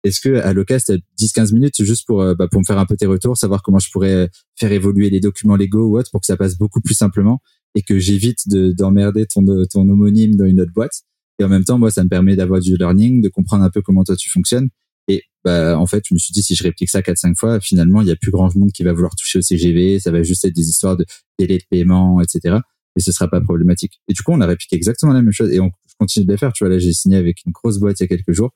[0.07, 2.85] Est-ce que à l'occasion, t'as 10-15 minutes juste pour euh, bah, pour me faire un
[2.85, 6.21] peu tes retours, savoir comment je pourrais faire évoluer les documents légaux ou autre pour
[6.21, 7.41] que ça passe beaucoup plus simplement
[7.75, 11.03] et que j'évite d'emmerder ton ton homonyme dans une autre boîte?
[11.39, 13.81] Et en même temps, moi, ça me permet d'avoir du learning, de comprendre un peu
[13.81, 14.69] comment toi tu fonctionnes.
[15.07, 18.01] Et bah, en fait, je me suis dit, si je réplique ça 4-5 fois, finalement,
[18.01, 19.99] il n'y a plus grand monde qui va vouloir toucher au CGV.
[19.99, 21.05] Ça va juste être des histoires de
[21.39, 22.57] délai de paiement, etc.
[22.95, 24.01] Et ce sera pas problématique.
[24.07, 25.51] Et du coup, on a répliqué exactement la même chose.
[25.51, 26.51] Et on continue de le faire.
[26.53, 28.51] Tu vois, là, j'ai signé avec une grosse boîte il y a quelques jours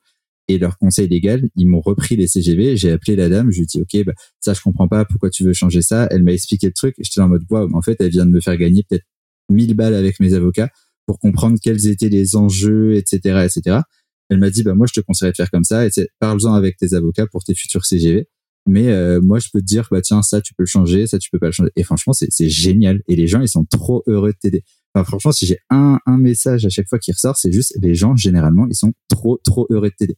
[0.52, 2.76] et leur conseil légal, ils m'ont repris les CGV.
[2.76, 5.30] J'ai appelé la dame, je lui ai dit, OK, bah, ça, je comprends pas, pourquoi
[5.30, 6.06] tu veux changer ça?
[6.10, 6.94] Elle m'a expliqué le truc.
[6.98, 9.04] J'étais en mode, wow, en fait, elle vient de me faire gagner peut-être
[9.48, 10.70] 1000 balles avec mes avocats
[11.06, 13.80] pour comprendre quels étaient les enjeux, etc., etc.
[14.28, 15.86] Elle m'a dit, bah, moi, je te conseillerais de faire comme ça,
[16.20, 18.28] parle-en avec tes avocats pour tes futurs CGV.
[18.66, 21.18] Mais euh, moi, je peux te dire, bah tiens, ça, tu peux le changer, ça,
[21.18, 21.70] tu peux pas le changer.
[21.74, 23.02] Et franchement, c'est génial.
[23.08, 24.62] Et les gens, ils sont trop heureux de t'aider.
[24.94, 27.94] Enfin, franchement, si j'ai un, un message à chaque fois qui ressort, c'est juste les
[27.94, 30.16] gens, généralement, ils sont trop, trop heureux de t'aider.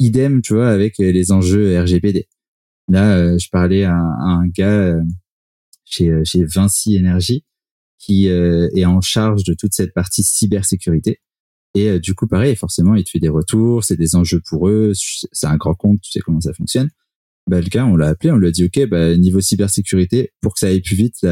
[0.00, 2.26] Idem, tu vois, avec euh, les enjeux RGPD.
[2.88, 5.02] Là, euh, je parlais à, un gars euh,
[5.84, 7.44] chez, chez Vinci Énergie
[7.98, 11.20] qui est en charge de toute cette partie cybersécurité.
[11.74, 14.92] Et du coup, pareil, forcément, il te fait des retours, c'est des enjeux pour eux,
[14.94, 16.88] c'est un grand compte, tu sais comment ça fonctionne.
[17.46, 20.54] Bah, le gars, on l'a appelé, on lui a dit, OK, bah, niveau cybersécurité, pour
[20.54, 21.26] que ça aille plus vite,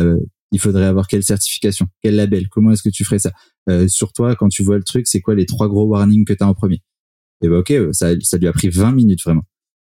[0.53, 3.33] il faudrait avoir quelle certification, quel label, comment est-ce que tu ferais ça?
[3.69, 6.33] Euh, Sur toi, quand tu vois le truc, c'est quoi les trois gros warnings que
[6.33, 6.83] tu as en premier?
[7.43, 9.45] Et bah ok, ça, ça lui a pris 20 minutes vraiment.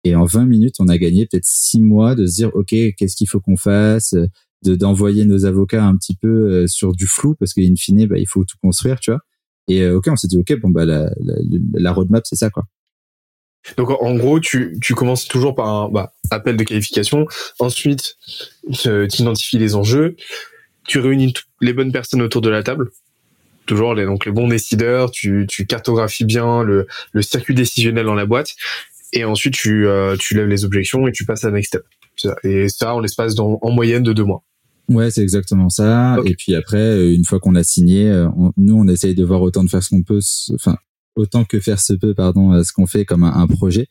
[0.04, 3.16] Et en 20 minutes, on a gagné peut-être 6 mois de se dire, ok, qu'est-ce
[3.16, 4.16] qu'il faut qu'on fasse,
[4.64, 8.18] de d'envoyer nos avocats un petit peu euh, sur du flou parce qu'in fine, bah,
[8.18, 9.22] il faut tout construire, tu vois.
[9.68, 11.36] Et euh, ok, on s'est dit, ok, bon bah la, la,
[11.74, 12.64] la roadmap, c'est ça quoi.
[13.78, 17.26] Donc en gros, tu, tu commences toujours par un bah, appel de qualification.
[17.60, 18.18] Ensuite,
[18.72, 18.90] tu
[19.20, 20.16] identifies les enjeux.
[20.86, 22.92] Tu réunis les bonnes personnes autour de la table
[23.66, 28.16] toujours les, donc les bons décideurs, tu, tu cartographies bien le, le circuit décisionnel dans
[28.16, 28.56] la boîte,
[29.14, 31.84] et ensuite tu, euh, tu lèves les objections et tu passes à la next step.
[32.44, 34.44] Et ça, on l'espace en moyenne de deux mois.
[34.90, 36.18] Ouais, c'est exactement ça.
[36.26, 38.28] Et puis après, euh, une fois qu'on a signé, euh,
[38.58, 40.20] nous, on essaye de voir autant de faire ce qu'on peut,
[40.54, 40.78] enfin,
[41.16, 43.88] autant que faire se peut, pardon, ce qu'on fait comme un, un, projet.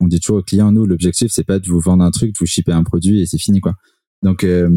[0.00, 2.38] On dit toujours aux clients, nous, l'objectif, c'est pas de vous vendre un truc, de
[2.38, 3.74] vous shipper un produit et c'est fini, quoi.
[4.24, 4.70] Donc euh,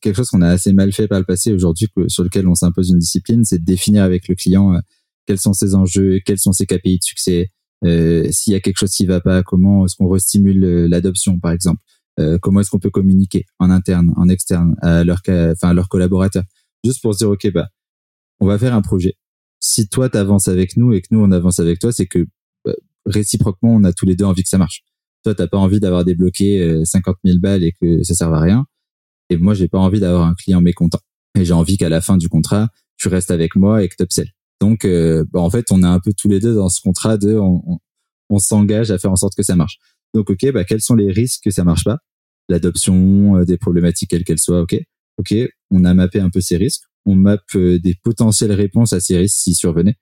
[0.00, 2.88] quelque chose qu'on a assez mal fait par le passé aujourd'hui, sur lequel on s'impose
[2.88, 4.78] une discipline, c'est de définir avec le client euh,
[5.26, 7.50] quels sont ses enjeux, quels sont ses KPI de succès,
[7.84, 11.52] euh, s'il y a quelque chose qui va pas, comment est-ce qu'on restimule l'adoption par
[11.52, 11.80] exemple,
[12.40, 16.44] comment est-ce qu'on peut communiquer en interne, en externe à leurs enfin à leurs collaborateurs,
[16.82, 17.68] juste pour se dire ok bah
[18.40, 19.16] on va faire un projet.
[19.60, 22.26] Si toi tu avances avec nous et que nous on avance avec toi, c'est que
[22.64, 22.72] bah,
[23.04, 24.82] réciproquement on a tous les deux envie que ça marche.
[25.24, 28.64] Toi t'as pas envie d'avoir débloqué 50 000 balles et que ça serve à rien
[29.30, 30.98] et moi, j'ai pas envie d'avoir un client mécontent.
[31.38, 34.30] Et j'ai envie qu'à la fin du contrat, tu restes avec moi et que t'upsell.
[34.60, 37.16] Donc, euh, bah, en fait, on est un peu tous les deux dans ce contrat
[37.16, 37.78] de, on,
[38.30, 39.78] on, s'engage à faire en sorte que ça marche.
[40.14, 41.98] Donc, ok, bah, quels sont les risques que ça marche pas?
[42.48, 44.76] L'adoption, euh, des problématiques quelles qu'elles soient, ok.
[45.18, 45.34] Ok,
[45.70, 46.82] on a mappé un peu ces risques.
[47.04, 49.96] On mappe euh, des potentielles réponses à ces risques s'ils survenaient.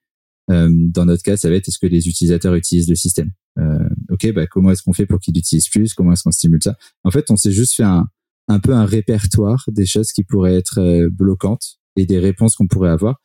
[0.49, 3.31] dans notre cas, ça va être est-ce que les utilisateurs utilisent le système?
[4.09, 5.93] Ok, bah, comment est-ce qu'on fait pour qu'ils l'utilisent plus?
[5.93, 6.75] Comment est-ce qu'on stimule ça?
[7.03, 8.07] En fait, on s'est juste fait un,
[8.47, 12.67] un peu un répertoire des choses qui pourraient être euh, bloquantes et des réponses qu'on
[12.67, 13.19] pourrait avoir.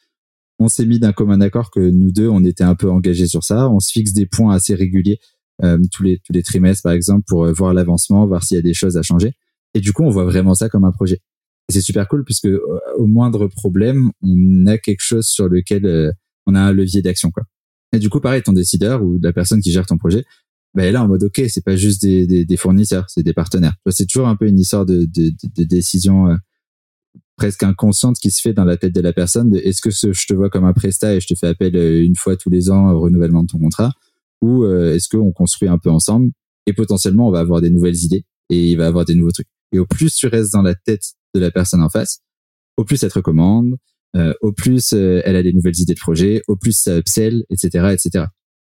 [0.58, 3.44] On s'est mis d'un commun accord que nous deux, on était un peu engagés sur
[3.44, 3.68] ça.
[3.68, 5.18] On se fixe des points assez réguliers
[5.62, 8.58] euh, tous les tous les trimestres, par exemple, pour euh, voir l'avancement, voir s'il y
[8.58, 9.32] a des choses à changer.
[9.74, 11.20] Et du coup, on voit vraiment ça comme un projet.
[11.68, 12.48] Et c'est super cool puisque
[12.97, 16.14] au moindre problème, on a quelque chose sur lequel
[16.47, 17.30] on a un levier d'action.
[17.92, 20.24] Et du coup, pareil, ton décideur ou la personne qui gère ton projet,
[20.78, 23.74] ben là en mode ok c'est pas juste des, des, des fournisseurs c'est des partenaires.
[23.90, 26.36] C'est toujours un peu une histoire de, de, de, décision euh,
[27.36, 30.34] presque inconsciente qui se fait dans la tête de la personne est-ce que je te
[30.34, 32.92] vois comme un prestat et je te fais appel euh, une fois tous les ans
[32.92, 33.90] au renouvellement de ton contrat?
[34.40, 36.31] Ou euh, est-ce qu'on construit un peu ensemble
[36.66, 39.48] et potentiellement on va avoir des nouvelles idées et il va avoir des nouveaux trucs.
[39.73, 42.20] Et au plus tu restes dans la tête de la personne en face
[42.76, 43.74] au plus elle te recommande
[44.42, 48.26] au plus elle a des nouvelles idées de projet au plus ça upsell etc etc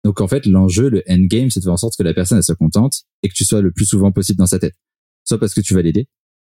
[0.03, 2.43] donc en fait, l'enjeu, le endgame, c'est de faire en sorte que la personne elle
[2.43, 4.73] soit contente et que tu sois le plus souvent possible dans sa tête.
[5.25, 6.07] Soit parce que tu vas l'aider,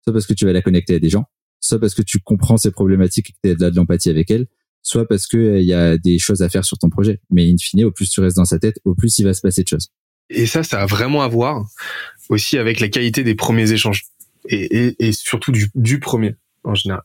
[0.04, 1.26] soit parce que tu vas la connecter à des gens,
[1.60, 4.48] soit parce que tu comprends ses problématiques et que tu as de l'empathie avec elle,
[4.82, 7.20] soit parce que euh, y a des choses à faire sur ton projet.
[7.30, 9.42] Mais in fine, au plus tu restes dans sa tête, au plus il va se
[9.42, 9.90] passer de choses.
[10.30, 11.66] Et ça, ça a vraiment à voir
[12.30, 14.06] aussi avec la qualité des premiers échanges.
[14.50, 17.04] et, surtout du, du premier en général.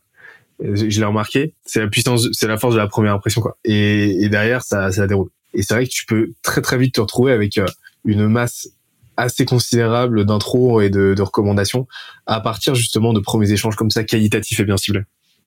[0.60, 3.58] Je l'ai remarqué, c'est la puissance, c'est la force de la première impression quoi.
[3.64, 5.30] Et, et derrière ça, ça déroule.
[5.54, 7.66] Et c'est vrai que tu peux très très vite te retrouver avec euh,
[8.04, 8.68] une masse
[9.16, 11.88] assez considérable d'intros et de, de, recommandations
[12.26, 15.02] à partir justement de premiers échanges comme ça qualitatifs et bien ciblés.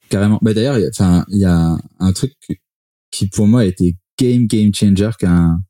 [0.09, 0.39] Carrément.
[0.41, 2.33] Bah d'ailleurs, enfin, il y a un truc
[3.11, 5.61] qui pour moi a été game game changer qu'un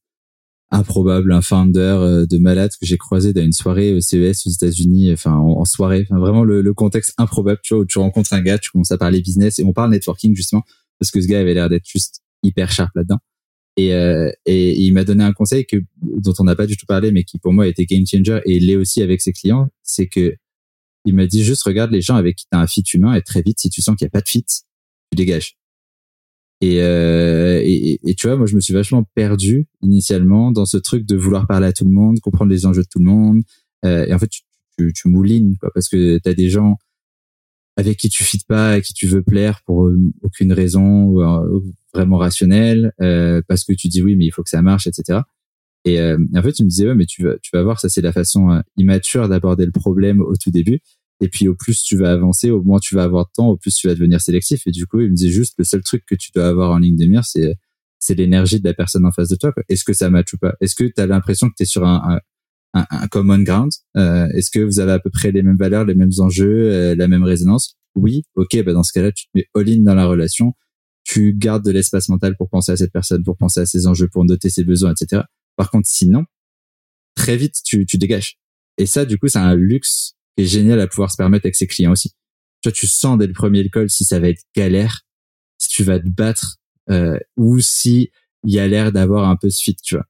[0.72, 4.50] improbable, un founder euh, de malade que j'ai croisé dans une soirée au CES aux
[4.50, 8.42] États-Unis, enfin en, soirée, vraiment le, le, contexte improbable, tu vois, où tu rencontres un
[8.42, 10.64] gars, tu commences à parler business et on parle networking justement
[10.98, 13.19] parce que ce gars avait l'air d'être juste hyper sharp là-dedans.
[13.88, 16.85] Et, euh, et, il m'a donné un conseil que dont on n'a pas du tout
[16.85, 20.08] parlé, mais qui pour moi été game changer et l'est aussi avec ses clients, c'est
[20.08, 20.35] que
[21.06, 23.22] il m'a dit juste regarde les gens avec qui tu as un fit humain et
[23.22, 25.58] très vite si tu sens qu'il n'y a pas de fit, tu dégages.
[26.64, 31.06] Euh, et, et, tu vois, moi, je me suis vachement perdu initialement dans ce truc
[31.06, 33.42] de vouloir parler à tout le monde, comprendre les enjeux de tout le monde.
[33.84, 34.43] Euh, et en fait, tu,
[34.93, 36.77] tu, moulines, quoi, parce que tu as des gens
[37.77, 41.16] avec qui tu fites pas, et qui tu veux plaire pour euh, aucune raison
[41.94, 42.94] vraiment rationnelle,
[43.48, 45.20] parce que tu dis oui, mais il faut que ça marche, etc.
[45.86, 48.02] Et, en fait, tu me disais, ouais, mais tu vas, tu vas voir, ça c'est
[48.02, 50.82] la façon immature d'aborder le problème au tout début.
[51.22, 53.58] Et puis au plus tu vas avancer, au moins tu vas avoir de temps, au
[53.58, 54.66] plus tu vas devenir sélectif.
[54.66, 56.80] Et du coup, il me disait juste le seul truc que tu dois avoir en
[56.80, 57.56] ligne de mire, c'est
[58.00, 59.53] c'est l'énergie de la personne en face de toi.
[59.70, 60.56] Est-ce que ça match ou pas?
[60.60, 62.20] Est-ce que tu as l'impression que tu es sur un,
[62.74, 63.72] un, un, common ground?
[63.95, 66.95] Euh, Est-ce que vous avez à peu près les mêmes valeurs, les mêmes enjeux, euh,
[66.95, 67.76] la même résonance?
[67.94, 68.64] Oui, ok.
[68.64, 70.53] Bah dans ce cas-là, tu te mets all-in dans la relation.
[71.11, 74.07] Tu gardes de l'espace mental pour penser à cette personne, pour penser à ses enjeux,
[74.07, 75.23] pour noter ses besoins, etc.
[75.57, 76.25] Par contre, sinon,
[77.15, 78.38] très vite, tu, tu dégages.
[78.77, 81.56] Et ça, du coup, c'est un luxe qui est génial à pouvoir se permettre avec
[81.56, 82.11] ses clients aussi.
[82.61, 85.01] Toi, tu sens dès le premier call si ça va être galère,
[85.57, 86.57] si tu vas te battre,
[86.90, 88.11] euh, ou si
[88.43, 90.06] il y a l'air d'avoir un peu ce fit, tu vois.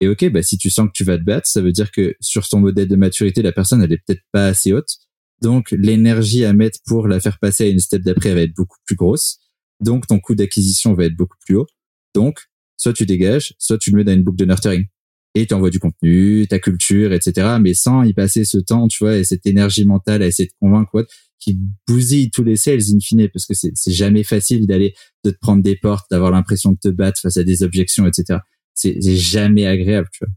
[0.00, 2.14] Et ok, bah si tu sens que tu vas te battre, ça veut dire que
[2.20, 4.96] sur ton modèle de maturité, la personne elle est peut-être pas assez haute.
[5.42, 8.78] Donc l'énergie à mettre pour la faire passer à une step d'après va être beaucoup
[8.84, 9.40] plus grosse.
[9.80, 11.66] Donc ton coût d'acquisition va être beaucoup plus haut.
[12.14, 14.86] Donc soit tu dégages, soit tu le mets dans une boucle de nurturing
[15.34, 17.58] et tu envoies du contenu, ta culture, etc.
[17.60, 20.54] Mais sans y passer ce temps, tu vois, et cette énergie mentale à essayer de
[20.58, 21.04] convaincre, quoi,
[21.38, 25.38] qui bousille tous les sales in fine, parce que c'est, jamais facile d'aller, de te
[25.38, 28.40] prendre des portes, d'avoir l'impression de te battre face à des objections, etc.
[28.74, 30.32] C'est, jamais agréable, tu vois.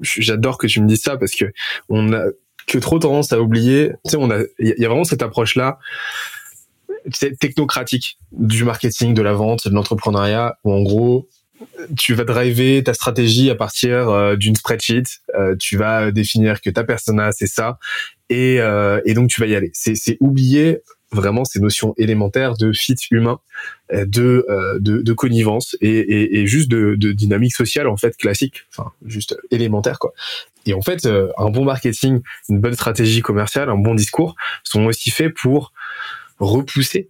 [0.00, 1.44] J'adore que tu me dises ça parce que
[1.88, 2.24] on a
[2.66, 3.90] que trop tendance à oublier.
[4.04, 5.78] Tu sais, on a, il y a vraiment cette approche-là
[7.40, 11.28] technocratique du marketing, de la vente, de l'entrepreneuriat, où en gros,
[11.96, 15.04] tu vas driver ta stratégie à partir euh, d'une spreadsheet.
[15.34, 17.78] Euh, tu vas définir que ta persona c'est ça,
[18.28, 19.70] et, euh, et donc tu vas y aller.
[19.74, 20.78] C'est, oublier
[21.10, 23.38] vraiment ces notions élémentaires de fit humain,
[23.92, 24.46] de
[24.78, 28.92] de, de connivence et, et, et juste de, de, dynamique sociale en fait classique, enfin
[29.04, 30.14] juste élémentaire quoi.
[30.64, 35.10] Et en fait, un bon marketing, une bonne stratégie commerciale, un bon discours sont aussi
[35.10, 35.72] faits pour
[36.42, 37.08] repousser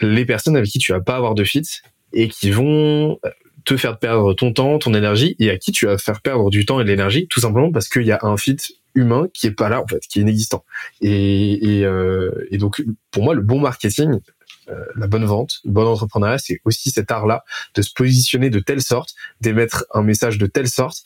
[0.00, 1.66] les personnes avec qui tu vas pas avoir de fit
[2.12, 3.18] et qui vont
[3.64, 6.64] te faire perdre ton temps, ton énergie, et à qui tu vas faire perdre du
[6.64, 8.56] temps et de l'énergie, tout simplement parce qu'il y a un fit
[8.94, 10.64] humain qui est pas là en fait, qui est inexistant.
[11.00, 14.20] Et, euh, et donc pour moi, le bon marketing,
[14.68, 18.60] euh, la bonne vente, le bon entrepreneuriat, c'est aussi cet art-là de se positionner de
[18.60, 21.02] telle sorte, d'émettre un message de telle sorte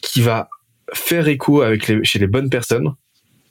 [0.00, 0.48] qui va
[0.94, 2.94] faire écho avec les, chez les bonnes personnes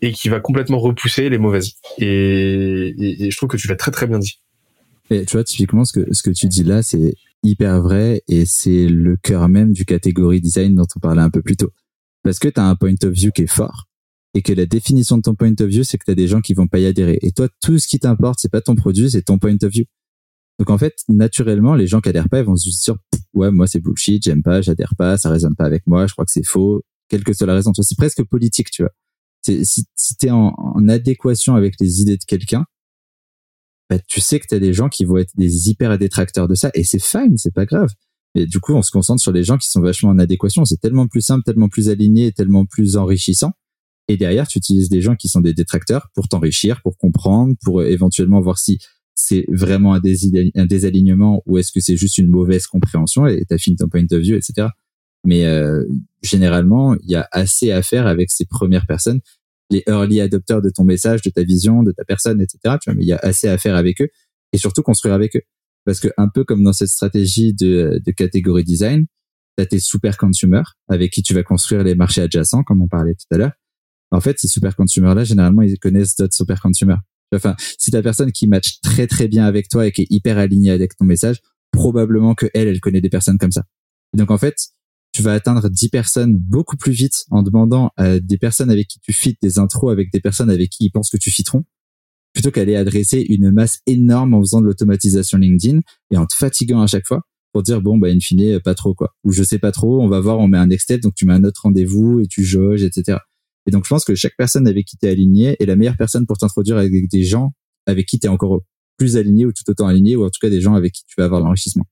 [0.01, 1.73] et qui va complètement repousser les mauvaises.
[1.97, 4.39] Et, je trouve que tu l'as très très bien dit.
[5.09, 8.45] Et tu vois, typiquement, ce que, ce que tu dis là, c'est hyper vrai et
[8.45, 11.71] c'est le cœur même du catégorie design dont on parlait un peu plus tôt.
[12.23, 13.87] Parce que tu as un point of view qui est fort
[14.33, 16.41] et que la définition de ton point of view, c'est que tu as des gens
[16.41, 17.19] qui vont pas y adhérer.
[17.21, 19.85] Et toi, tout ce qui t'importe, c'est pas ton produit, c'est ton point of view.
[20.59, 22.95] Donc en fait, naturellement, les gens qui adhèrent pas, ils vont se dire
[23.33, 26.23] ouais, moi c'est bullshit, j'aime pas, j'adhère pas, ça résonne pas avec moi, je crois
[26.23, 27.71] que c'est faux, quelle que soit la raison.
[27.73, 28.91] C'est presque politique, tu vois.
[29.43, 30.53] Si, si tu es en,
[30.87, 32.65] adéquation avec les idées de quelqu'un,
[33.89, 36.55] bah, tu sais que tu as des gens qui vont être des hyper détracteurs de
[36.55, 37.89] ça et c'est fine, c'est pas grave.
[38.35, 40.63] Et du coup, on se concentre sur les gens qui sont vachement en adéquation.
[40.63, 43.51] C'est tellement plus simple, tellement plus aligné, tellement plus enrichissant.
[44.07, 47.83] Et derrière, tu utilises des gens qui sont des détracteurs pour t'enrichir, pour comprendre, pour
[47.83, 48.79] éventuellement voir si
[49.13, 53.87] c'est vraiment un, désalignement ou est-ce que c'est juste une mauvaise compréhension et t'affines ton
[53.87, 54.69] point of view, etc.
[55.23, 55.83] Mais euh,
[56.23, 59.21] généralement, il y a assez à faire avec ces premières personnes
[59.71, 62.75] les early adopters de ton message, de ta vision, de ta personne, etc.
[62.81, 64.09] Tu vois, mais il y a assez à faire avec eux
[64.53, 65.41] et surtout construire avec eux.
[65.85, 69.05] Parce que un peu comme dans cette stratégie de, de catégorie design,
[69.57, 72.87] tu as tes super consumers avec qui tu vas construire les marchés adjacents, comme on
[72.87, 73.53] parlait tout à l'heure.
[74.11, 76.99] En fait, ces super consumers là, généralement, ils connaissent d'autres super consumers.
[77.33, 80.37] Enfin, si ta personne qui match très très bien avec toi et qui est hyper
[80.37, 81.39] alignée avec ton message,
[81.71, 83.63] probablement que elle, elle connaît des personnes comme ça.
[84.13, 84.55] Et donc en fait,
[85.11, 88.99] tu vas atteindre 10 personnes beaucoup plus vite en demandant à des personnes avec qui
[88.99, 91.65] tu fites des intros avec des personnes avec qui ils pensent que tu fiteront
[92.33, 95.79] plutôt qu'aller adresser une masse énorme en faisant de l'automatisation LinkedIn
[96.11, 98.93] et en te fatiguant à chaque fois pour dire bon bah in fine pas trop
[98.93, 99.13] quoi.
[99.25, 101.25] Ou je sais pas trop on va voir on met un next step donc tu
[101.25, 103.17] mets un autre rendez-vous et tu jauges etc
[103.67, 105.97] et donc je pense que chaque personne avec qui tu es aligné est la meilleure
[105.97, 107.51] personne pour t'introduire avec des gens
[107.85, 108.61] avec qui tu es encore
[108.97, 111.15] plus aligné ou tout autant aligné ou en tout cas des gens avec qui tu
[111.17, 111.85] vas avoir l'enrichissement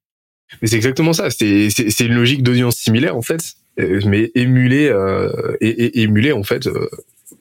[0.61, 1.29] mais c'est exactement ça.
[1.29, 3.53] C'est c'est une logique d'audience similaire en fait.
[3.79, 6.89] Euh, mais émulée euh, et, émulée en fait euh,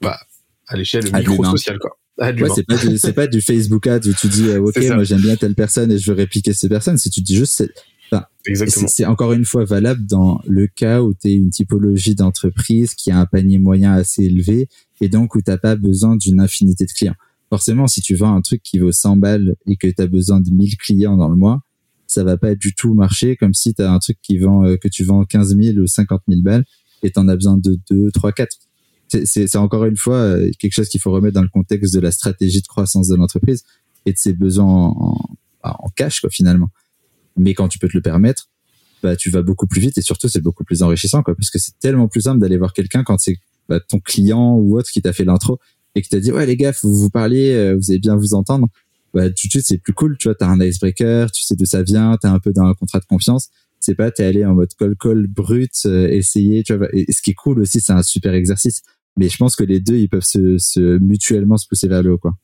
[0.00, 0.20] bah
[0.68, 1.98] à l'échelle micro sociale quoi.
[2.18, 5.36] Ouais, c'est pas c'est pas du Facebook ad où tu dis ok moi j'aime bien
[5.36, 6.98] telle personne et je veux répliquer ces personnes.
[6.98, 7.64] Si tu dis juste
[8.86, 13.10] c'est encore une fois valable dans le cas où tu es une typologie d'entreprise qui
[13.10, 14.68] a un panier moyen assez élevé
[15.00, 17.16] et donc où t'as pas besoin d'une infinité de clients.
[17.50, 20.40] Forcément, si tu vends un truc qui vaut 100 balles et que tu as besoin
[20.40, 21.62] de 1000 clients dans le mois,
[22.08, 24.76] ça va pas du tout marcher comme si tu as un truc qui vend euh,
[24.76, 26.64] que tu vends 15 000 ou 50 000 balles
[27.02, 28.56] et tu en as besoin de 2, 3, 4.
[29.24, 32.10] C'est encore une fois euh, quelque chose qu'il faut remettre dans le contexte de la
[32.10, 33.62] stratégie de croissance de l'entreprise
[34.04, 35.18] et de ses besoins en,
[35.62, 36.70] en cash quoi finalement
[37.38, 38.48] mais quand tu peux te le permettre,
[39.02, 41.58] bah, tu vas beaucoup plus vite et surtout c'est beaucoup plus enrichissant quoi parce que
[41.58, 43.36] c'est tellement plus simple d'aller voir quelqu'un quand c'est
[43.68, 45.60] bah, ton client ou autre qui t'a fait l'intro
[45.94, 48.34] et qui t'a dit ouais les gars vous vous parliez euh, vous allez bien vous
[48.34, 48.66] entendre
[49.14, 51.64] bah tout de suite c'est plus cool tu vois t'as un icebreaker tu sais d'où
[51.64, 53.48] ça vient t'es un peu dans un contrat de confiance.
[53.80, 57.22] C'est pas t'es allé en mode call call brut euh, essayer tu vois et, ce
[57.22, 58.82] qui est cool aussi c'est un super exercice.
[59.16, 62.12] Mais je pense que les deux ils peuvent se, se mutuellement se pousser vers le
[62.12, 62.34] haut quoi.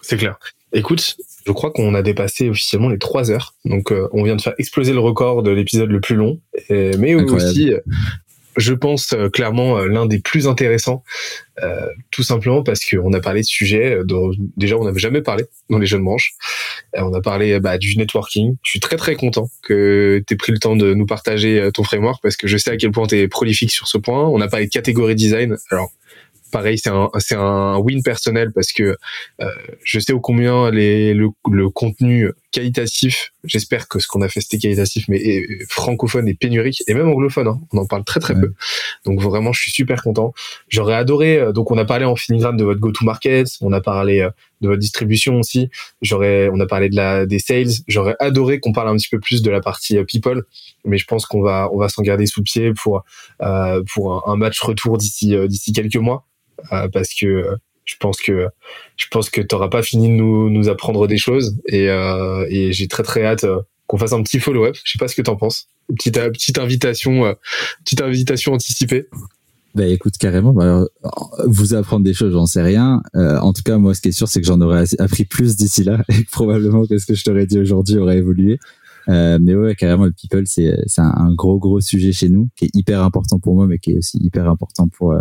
[0.00, 0.38] C'est clair.
[0.74, 1.16] Écoute,
[1.46, 3.54] je crois qu'on a dépassé officiellement les trois heures.
[3.64, 6.40] Donc, euh, on vient de faire exploser le record de l'épisode le plus long.
[6.70, 7.72] mais aussi,
[8.56, 11.02] je pense euh, clairement euh, l'un des plus intéressants,
[12.10, 15.78] tout simplement parce qu'on a parlé de sujets dont déjà on n'avait jamais parlé dans
[15.78, 16.32] les jeunes branches.
[16.94, 18.56] on a parlé bah, du networking.
[18.64, 21.84] Je suis très très content que tu aies pris le temps de nous partager ton
[21.84, 24.26] framework parce que je sais à quel point tu es prolifique sur ce point.
[24.26, 25.56] On a parlé de catégorie design.
[25.70, 25.92] Alors,
[26.52, 28.96] pareil, c'est un, c'est un win personnel parce que
[29.40, 29.50] euh,
[29.82, 34.40] je sais au combien les, le, le contenu qualitatif, j'espère que ce qu'on a fait
[34.40, 38.34] c'était qualitatif, mais francophone et pénurique, et même anglophone, hein, on en parle très très
[38.34, 38.52] peu.
[39.04, 40.32] Donc vraiment, je suis super content.
[40.68, 44.20] J'aurais adoré, euh, donc on a parlé en filigrane de votre go-to-market, on a parlé
[44.20, 45.70] euh, de votre distribution aussi,
[46.02, 49.18] j'aurais, on a parlé de la, des sales, j'aurais adoré qu'on parle un petit peu
[49.18, 50.44] plus de la partie people,
[50.84, 53.02] mais je pense qu'on va, on va s'en garder sous pied pour,
[53.42, 56.26] euh, pour un, un match retour d'ici, d'ici quelques mois.
[56.72, 58.48] Euh, parce que euh, je pense que
[58.96, 62.88] je pense que t'auras pas fini de nous, nous apprendre des choses et, euh, j'ai
[62.88, 63.46] très très hâte
[63.86, 64.76] qu'on fasse un petit follow-up.
[64.84, 65.66] Je sais pas ce que t'en penses.
[65.88, 67.34] Petite petite invitation,
[67.84, 69.06] petite invitation anticipée.
[69.74, 70.84] Bah écoute carrément, bah,
[71.46, 73.02] vous apprendre des choses, j'en sais rien.
[73.14, 75.82] en tout cas, moi, ce qui est sûr, c'est que j'en aurais appris plus d'ici
[75.82, 78.58] là et probablement que ce que je t'aurais dit aujourd'hui aurait évolué.
[79.08, 82.70] mais ouais, carrément, le people, c'est c'est un, gros gros sujet chez nous qui est
[82.74, 85.14] hyper important pour moi, mais qui est aussi hyper important pour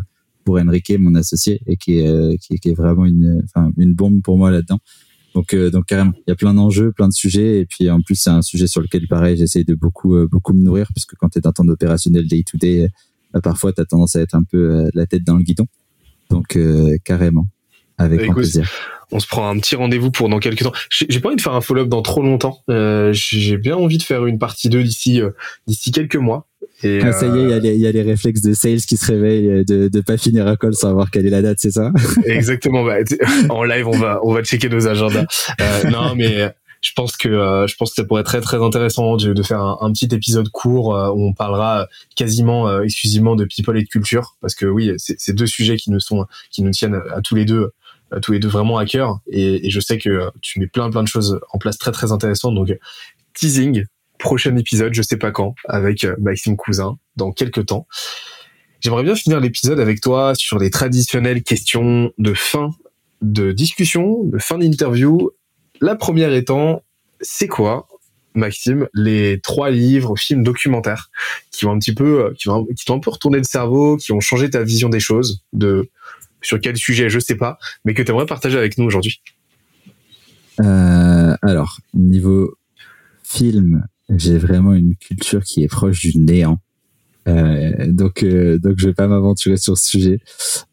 [0.44, 3.94] pour Enrique, mon associé, et qui est, euh, qui, qui est vraiment une, enfin, une
[3.94, 4.80] bombe pour moi là-dedans.
[5.34, 8.02] Donc, euh, donc carrément, il y a plein d'enjeux, plein de sujets, et puis en
[8.02, 11.06] plus c'est un sujet sur lequel, pareil, j'essaie de beaucoup, euh, beaucoup me nourrir, parce
[11.06, 12.90] que quand tu es dans ton opérationnel day to day,
[13.34, 15.68] bah, parfois tu as tendance à être un peu la tête dans le guidon.
[16.30, 16.58] Donc
[17.03, 17.48] carrément,
[17.98, 18.70] avec grand plaisir.
[19.14, 20.72] On se prend un petit rendez-vous pour dans quelques temps.
[20.90, 22.64] J'ai pas envie de faire un follow-up dans trop longtemps.
[23.11, 25.22] J'ai bien envie de faire une partie 2 d'ici
[25.68, 26.51] d'ici quelques mois.
[26.84, 28.82] Et ah, ça y est, il y, a les, y a les réflexes de sales
[28.82, 31.42] qui se réveillent euh, de de pas finir un call sans avoir quelle est la
[31.42, 31.92] date, c'est ça?
[32.26, 32.84] Exactement.
[32.84, 32.98] Bah,
[33.50, 35.26] en live, on va on va checker nos agendas.
[35.60, 36.51] Euh, non, mais
[36.82, 39.43] je pense que euh, je pense que ça pourrait être très très intéressant de, de
[39.43, 44.35] faire un, petit épisode court où on parlera quasiment exclusivement de people et de culture
[44.42, 47.45] parce que oui, c'est deux sujets qui nous sont qui nous tiennent à tous les
[47.45, 47.72] deux
[48.11, 50.90] à tous les deux vraiment à cœur et, et je sais que tu mets plein
[50.90, 52.76] plein de choses en place très très intéressantes donc
[53.34, 53.85] teasing
[54.22, 57.88] prochain épisode, je sais pas quand, avec euh, Maxime Cousin, dans quelques temps.
[58.80, 62.72] J'aimerais bien finir l'épisode avec toi sur les traditionnelles questions de fin
[63.22, 65.32] de discussion, de fin d'interview.
[65.82, 66.83] La première étant,
[67.19, 67.88] c'est quoi,
[68.33, 71.11] Maxime, les trois livres, films, documentaires
[71.51, 73.98] qui ont un petit peu, euh, qui vont, qui t'ont un peu retourné le cerveau,
[73.98, 75.90] qui ont changé ta vision des choses, de
[76.41, 79.22] sur quel sujet, je sais pas, mais que tu aimerais partager avec nous aujourd'hui?
[80.59, 82.56] Euh, alors, niveau
[83.24, 83.85] film,
[84.17, 86.59] j'ai vraiment une culture qui est proche du néant.
[87.27, 90.19] Euh, donc, euh, donc je vais pas m'aventurer sur ce sujet.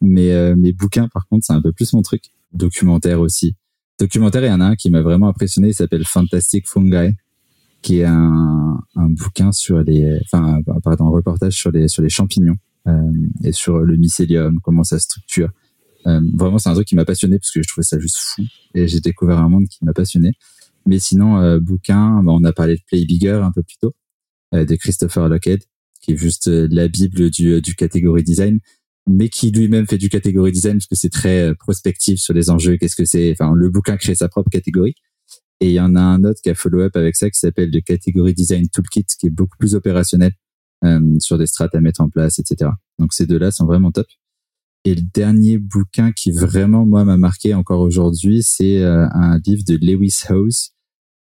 [0.00, 2.24] Mais euh, mes bouquins, par contre, c'est un peu plus mon truc.
[2.52, 3.54] Documentaire aussi.
[3.98, 5.68] Documentaire, il y en a un qui m'a vraiment impressionné.
[5.68, 7.14] Il s'appelle Fantastic Fungi,
[7.82, 12.08] qui est un, un bouquin sur les, enfin, pardon, un reportage sur les sur les
[12.08, 13.12] champignons euh,
[13.44, 15.50] et sur le mycélium, comment ça structure.
[16.06, 18.42] Euh, vraiment, c'est un truc qui m'a passionné parce que je trouvais ça juste fou
[18.74, 20.32] et j'ai découvert un monde qui m'a passionné.
[20.88, 23.94] Mais sinon, euh, bouquin, bah, on a parlé de Play Bigger un peu plus tôt,
[24.54, 25.62] euh, de Christopher Lockhead,
[26.00, 28.58] qui est juste la bible du, du catégorie design,
[29.06, 32.78] mais qui lui-même fait du catégorie design parce que c'est très prospectif sur les enjeux.
[32.78, 34.94] Qu'est-ce que c'est Enfin, le bouquin crée sa propre catégorie.
[35.60, 37.80] Et il y en a un autre qui a follow-up avec ça qui s'appelle le
[37.82, 40.32] catégorie design toolkit, qui est beaucoup plus opérationnel
[41.18, 42.70] sur des strates à mettre en place, etc.
[42.98, 44.06] Donc ces deux-là sont vraiment top.
[44.84, 49.76] Et le dernier bouquin qui vraiment moi m'a marqué encore aujourd'hui, c'est un livre de
[49.76, 50.70] Lewis Howes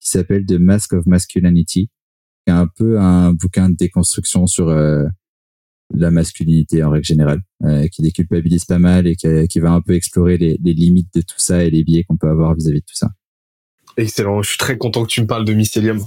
[0.06, 1.90] qui s'appelle The Mask of Masculinity, qui
[2.46, 5.04] est un peu un bouquin de déconstruction sur euh,
[5.92, 9.94] la masculinité en règle générale, euh, qui déculpabilise pas mal et qui, va un peu
[9.94, 12.94] explorer les, limites de tout ça et les biais qu'on peut avoir vis-à-vis de tout
[12.94, 13.10] ça.
[13.96, 15.98] Excellent, je suis très content que tu me parles de mycélium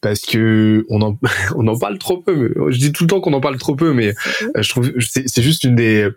[0.00, 1.16] parce que on en
[1.56, 2.52] on en parle trop peu.
[2.70, 4.14] je dis tout le temps qu'on en parle trop peu, mais
[4.56, 6.08] euh, je trouve c'est juste une des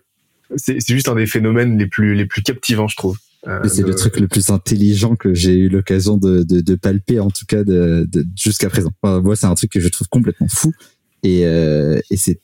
[0.56, 3.18] c'est juste un des phénomènes les plus les plus captivants, je trouve.
[3.48, 7.20] Euh, c'est le truc le plus intelligent que j'ai eu l'occasion de, de, de, palper,
[7.20, 8.92] en tout cas de, de jusqu'à présent.
[9.04, 10.72] moi, c'est un truc que je trouve complètement fou
[11.24, 12.40] et, euh, et c'est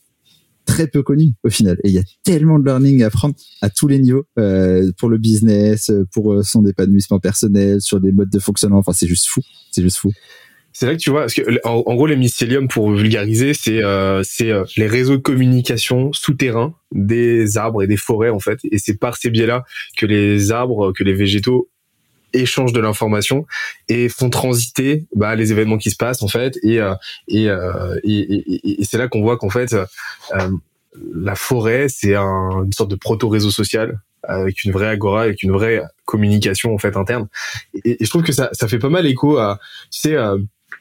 [0.65, 1.77] très peu connu au final.
[1.83, 5.09] Et il y a tellement de learning à prendre à tous les niveaux euh, pour
[5.09, 8.79] le business, pour euh, son épanouissement personnel, sur des modes de fonctionnement.
[8.79, 9.41] Enfin, c'est juste fou.
[9.71, 10.11] C'est juste fou.
[10.79, 14.21] C'est vrai que tu vois, parce que en, gros, les mycéliums, pour vulgariser, c'est euh,
[14.23, 18.77] c'est euh, les réseaux de communication souterrains des arbres et des forêts en fait, et
[18.77, 19.63] c'est par ces biais-là
[19.97, 21.67] que les arbres, que les végétaux
[22.33, 23.47] échangent de l'information
[23.89, 26.93] et font transiter bah, les événements qui se passent en fait, et euh,
[27.27, 29.75] et, euh, et, et, c'est là qu'on voit qu'en fait
[31.11, 35.53] la forêt, c'est un, une sorte de proto-réseau social avec une vraie agora, avec une
[35.53, 37.27] vraie communication en fait interne.
[37.83, 39.59] Et, et je trouve que ça, ça fait pas mal écho à,
[39.91, 40.37] tu sais, euh,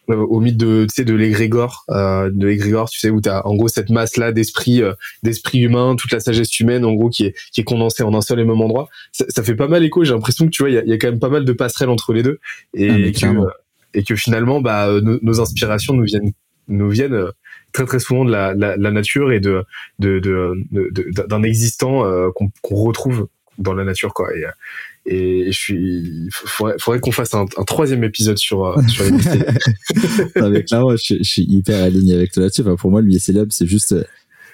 [0.09, 3.55] au mythe de tu sais de l'égrégore euh, de l'égrégore tu sais où t'as en
[3.55, 7.27] gros cette masse là d'esprit euh, d'esprit humain toute la sagesse humaine en gros qui
[7.27, 8.89] est qui est condensée en un seul et même endroit.
[9.13, 10.93] Ça, ça fait pas mal écho j'ai l'impression que tu vois il y a, y
[10.93, 12.39] a, quand même pas mal de passerelles entre les deux.
[12.75, 13.27] Et ah, que
[13.95, 16.33] et que finalement bah nos, inspirations nous viennent
[16.69, 17.27] nous viennent
[17.73, 19.65] très très souvent de la, la, la nature et de
[19.99, 22.03] de d'un de, existant
[22.33, 23.29] qu'on retrouve
[23.59, 24.29] dans la nature quoi.
[24.37, 24.45] Et
[25.07, 29.11] et je suis faudrait, faudrait qu'on fasse un, un, troisième épisode sur euh, sur les
[30.43, 32.63] avec là je, je, suis hyper aligné avec toi là-dessus.
[32.63, 34.05] Enfin, pour moi le c'est juste euh,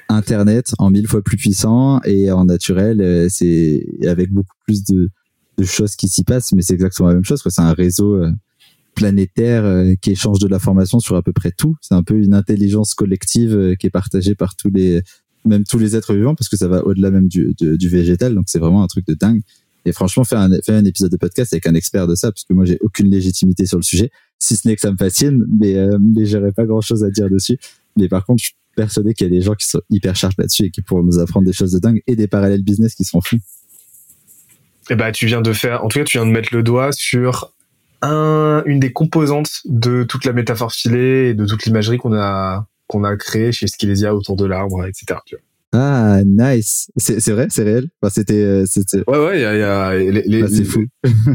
[0.09, 5.09] internet en mille fois plus puissant et en naturel euh, c'est avec beaucoup plus de,
[5.57, 8.23] de choses qui s'y passent mais c'est exactement la même chose c'est un réseau
[8.95, 9.65] planétaire
[10.03, 11.77] qui échange de l'information sur à peu près tout.
[11.81, 15.01] C'est un peu une intelligence collective qui est partagée par tous les
[15.47, 18.35] même tous les êtres vivants parce que ça va au-delà même du, du, du végétal.
[18.35, 19.41] Donc c'est vraiment un truc de dingue
[19.85, 22.45] et franchement, faire un, faire un épisode de podcast avec un expert de ça, parce
[22.45, 25.45] que moi, j'ai aucune légitimité sur le sujet, si ce n'est que ça me fascine,
[25.59, 27.59] mais, euh, mais j'aurais pas grand chose à dire dessus.
[27.97, 30.39] Mais par contre, je suis persuadé qu'il y a des gens qui sont hyper sharp
[30.39, 33.05] là-dessus et qui pourront nous apprendre des choses de dingue et des parallèles business qui
[33.05, 33.39] sont fous.
[34.91, 36.93] Eh ben, tu viens de faire, en tout cas, tu viens de mettre le doigt
[36.93, 37.53] sur
[38.03, 42.67] un, une des composantes de toute la métaphore filée et de toute l'imagerie qu'on a,
[42.89, 45.21] qu'on a créée chez Skilesia autour de l'arbre, etc.
[45.25, 45.45] Tu vois.
[45.75, 46.91] Ah, nice.
[46.99, 47.89] C'est vrai, c'est réel?
[48.03, 49.03] Enfin, c'était, euh, c'était.
[49.07, 50.85] Ouais, ouais, il y a, y a les, les, ah, c'est fou.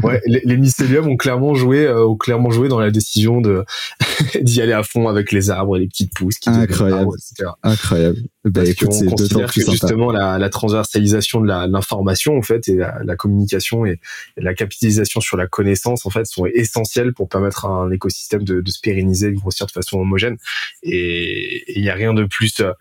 [0.04, 3.64] ouais, les, les mycéliums ont clairement joué, euh, ont clairement joué dans la décision de
[4.40, 6.38] d'y aller à fond avec les arbres et les petites pousses.
[6.38, 7.10] Qui Incroyable.
[7.16, 7.50] etc.
[7.64, 8.18] Incroyable.
[8.44, 12.76] Bah, Parce écoute, c'est considère que justement la, la, transversalisation de l'information en fait et
[12.76, 13.98] la, la communication et,
[14.36, 18.60] la capitalisation sur la connaissance en fait sont essentielles pour permettre à un écosystème de,
[18.60, 20.36] de se pérenniser, de grossir de façon homogène.
[20.84, 22.72] Et il n'y a rien de plus euh,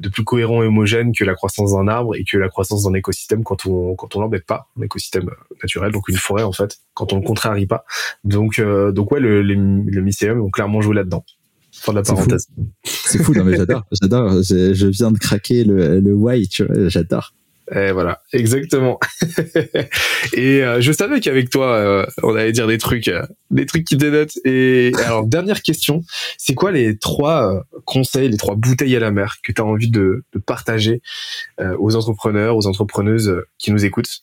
[0.00, 2.94] de plus cohérent et homogène que la croissance d'un arbre et que la croissance d'un
[2.94, 5.30] écosystème quand on quand on l'embête pas, un écosystème
[5.62, 7.84] naturel, donc une forêt en fait, quand on le contrarie pas.
[8.24, 11.24] Donc euh, donc ouais, le, les, le mycélium ont clairement joué là-dedans.
[11.72, 12.48] Fin de la parenthèse.
[12.84, 14.42] C'est fou, non mais j'adore, j'adore.
[14.42, 17.32] Je, je, viens de craquer le, le why, tu vois, j'adore.
[17.72, 18.98] Et voilà, exactement.
[20.34, 23.86] et euh, je savais qu'avec toi, euh, on allait dire des trucs, euh, des trucs
[23.86, 24.38] qui dénotent.
[24.44, 26.02] Et alors, dernière question,
[26.36, 29.90] c'est quoi les trois conseils, les trois bouteilles à la mer que tu as envie
[29.90, 31.00] de, partager
[31.78, 34.20] aux entrepreneurs, aux entrepreneuses qui nous écoutent?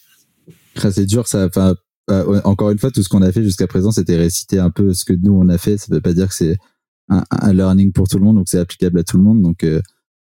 [0.76, 1.46] C'est dur, ça.
[1.46, 1.76] Enfin,
[2.44, 5.04] encore une fois, tout ce qu'on a fait jusqu'à présent, c'était réciter un peu ce
[5.04, 5.78] que nous on a fait.
[5.78, 6.58] Ça veut pas dire que c'est
[7.10, 9.42] un, un, learning pour tout le monde, donc c'est applicable à tout le monde.
[9.42, 9.66] Donc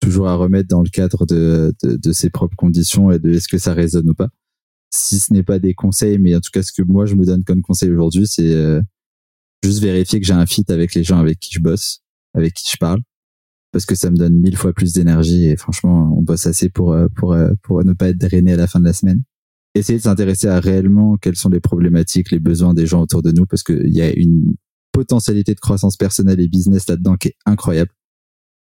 [0.02, 3.48] toujours à remettre dans le cadre de, de, de ses propres conditions et de est-ce
[3.48, 4.30] que ça résonne ou pas.
[4.94, 7.26] Si ce n'est pas des conseils, mais en tout cas ce que moi je me
[7.26, 8.82] donne comme conseil aujourd'hui, c'est euh,
[9.64, 12.02] juste vérifier que j'ai un fit avec les gens avec qui je bosse,
[12.34, 13.00] avec qui je parle,
[13.72, 16.92] parce que ça me donne mille fois plus d'énergie et franchement on bosse assez pour
[16.92, 19.24] euh, pour euh, pour ne pas être drainé à la fin de la semaine.
[19.76, 23.32] Essayer de s'intéresser à réellement quelles sont les problématiques, les besoins des gens autour de
[23.32, 24.56] nous, parce qu'il y a une
[24.92, 27.92] potentialité de croissance personnelle et business là-dedans qui est incroyable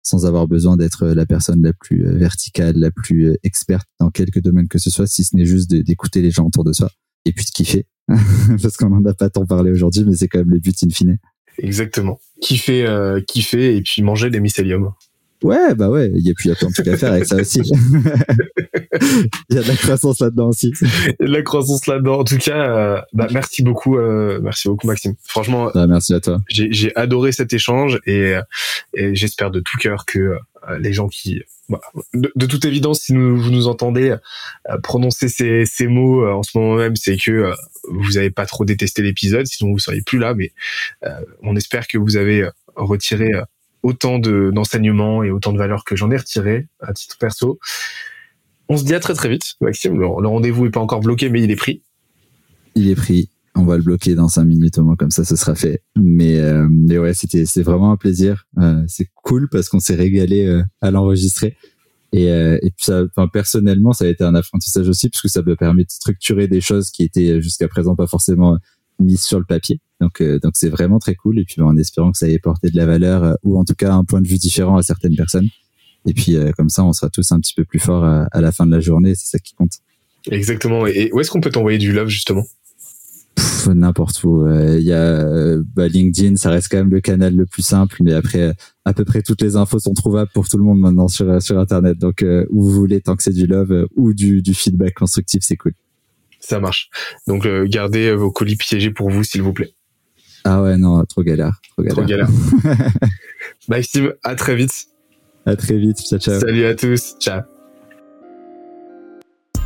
[0.03, 4.09] sans avoir besoin d'être la personne la plus euh, verticale, la plus euh, experte dans
[4.09, 6.89] quelque domaine que ce soit, si ce n'est juste d'écouter les gens autour de soi
[7.25, 7.85] et puis de kiffer.
[8.61, 10.89] Parce qu'on n'en a pas tant parlé aujourd'hui, mais c'est quand même le but in
[10.89, 11.17] fine.
[11.57, 12.19] Exactement.
[12.41, 14.91] Kiffer, euh, kiffer et puis manger des mycéliums.
[15.43, 16.09] Ouais, bah ouais.
[16.09, 17.61] Puis il y a plein de trucs à faire avec ça aussi.
[19.49, 20.73] Il y a de la croissance là-dedans aussi.
[20.81, 20.87] Il
[21.19, 22.19] y a de la croissance là-dedans.
[22.19, 25.13] En tout cas, euh, bah, merci beaucoup, euh, merci beaucoup Maxime.
[25.23, 26.39] Franchement, Ah, merci à toi.
[26.49, 28.41] j'ai j'ai adoré cet échange et, euh,
[28.93, 31.79] et j'espère de tout cœur que euh, les gens qui, bah,
[32.13, 34.09] de, de toute évidence, si nous, vous nous entendez
[34.69, 37.53] euh, prononcer ces, ces mots euh, en ce moment même, c'est que euh,
[37.89, 40.33] vous n'avez pas trop détesté l'épisode, sinon vous seriez plus là.
[40.33, 40.51] Mais
[41.05, 41.09] euh,
[41.43, 43.43] on espère que vous avez retiré euh,
[43.83, 47.59] autant de d'enseignements et autant de valeurs que j'en ai retiré à titre perso.
[48.67, 49.93] On se dit à très très vite, Maxime.
[49.93, 51.81] Le, le rendez-vous est pas encore bloqué, mais il est pris.
[52.75, 53.29] Il est pris.
[53.55, 55.81] On va le bloquer dans cinq minutes au moins, comme ça, ce sera fait.
[55.95, 58.45] Mais, euh, mais ouais, c'était, c'est vraiment un plaisir.
[58.59, 61.57] Euh, c'est cool parce qu'on s'est régalé euh, à l'enregistrer.
[62.13, 65.27] Et, euh, et puis ça, enfin, personnellement, ça a été un apprentissage aussi parce que
[65.27, 68.57] ça me permet de structurer des choses qui étaient jusqu'à présent pas forcément
[68.99, 69.81] mises sur le papier.
[69.99, 71.39] Donc, euh, donc c'est vraiment très cool.
[71.39, 73.75] Et puis, en espérant que ça ait porté de la valeur euh, ou en tout
[73.75, 75.49] cas un point de vue différent à certaines personnes.
[76.05, 78.41] Et puis, euh, comme ça, on sera tous un petit peu plus forts à, à
[78.41, 79.15] la fin de la journée.
[79.15, 79.73] C'est ça qui compte.
[80.29, 80.87] Exactement.
[80.87, 82.45] Et où est-ce qu'on peut t'envoyer du love justement?
[83.67, 84.47] N'importe où.
[84.47, 87.97] Il y a euh, bah, LinkedIn, ça reste quand même le canal le plus simple,
[88.01, 88.53] mais après, euh,
[88.85, 91.39] à peu près toutes les infos sont trouvables pour tout le monde maintenant sur euh,
[91.39, 91.97] sur Internet.
[91.97, 94.93] Donc, euh, où vous voulez, tant que c'est du love euh, ou du, du feedback
[94.93, 95.73] constructif, c'est cool.
[96.39, 96.89] Ça marche.
[97.27, 99.73] Donc euh, gardez euh, vos colis piégés pour vous, s'il vous plaît.
[100.43, 101.95] Ah ouais, non, trop galère, trop galère.
[101.95, 102.29] Trop galère.
[103.67, 104.87] Maxime, à très vite.
[105.45, 106.39] À très vite, ciao ciao.
[106.39, 107.15] Salut à tous.
[107.19, 107.41] Ciao.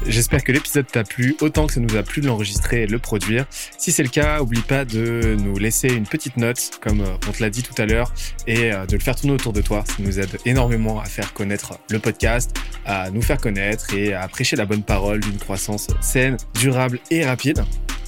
[0.05, 2.91] J'espère que l'épisode t'a plu autant que ça nous a plu de l'enregistrer et de
[2.91, 3.45] le produire.
[3.77, 7.31] Si c'est le cas, oublie pas de nous laisser une petite note, comme euh, on
[7.31, 8.13] te l'a dit tout à l'heure,
[8.45, 9.83] et euh, de le faire tourner autour de toi.
[9.87, 14.27] Ça nous aide énormément à faire connaître le podcast, à nous faire connaître et à
[14.27, 17.63] prêcher la bonne parole d'une croissance saine, durable et rapide.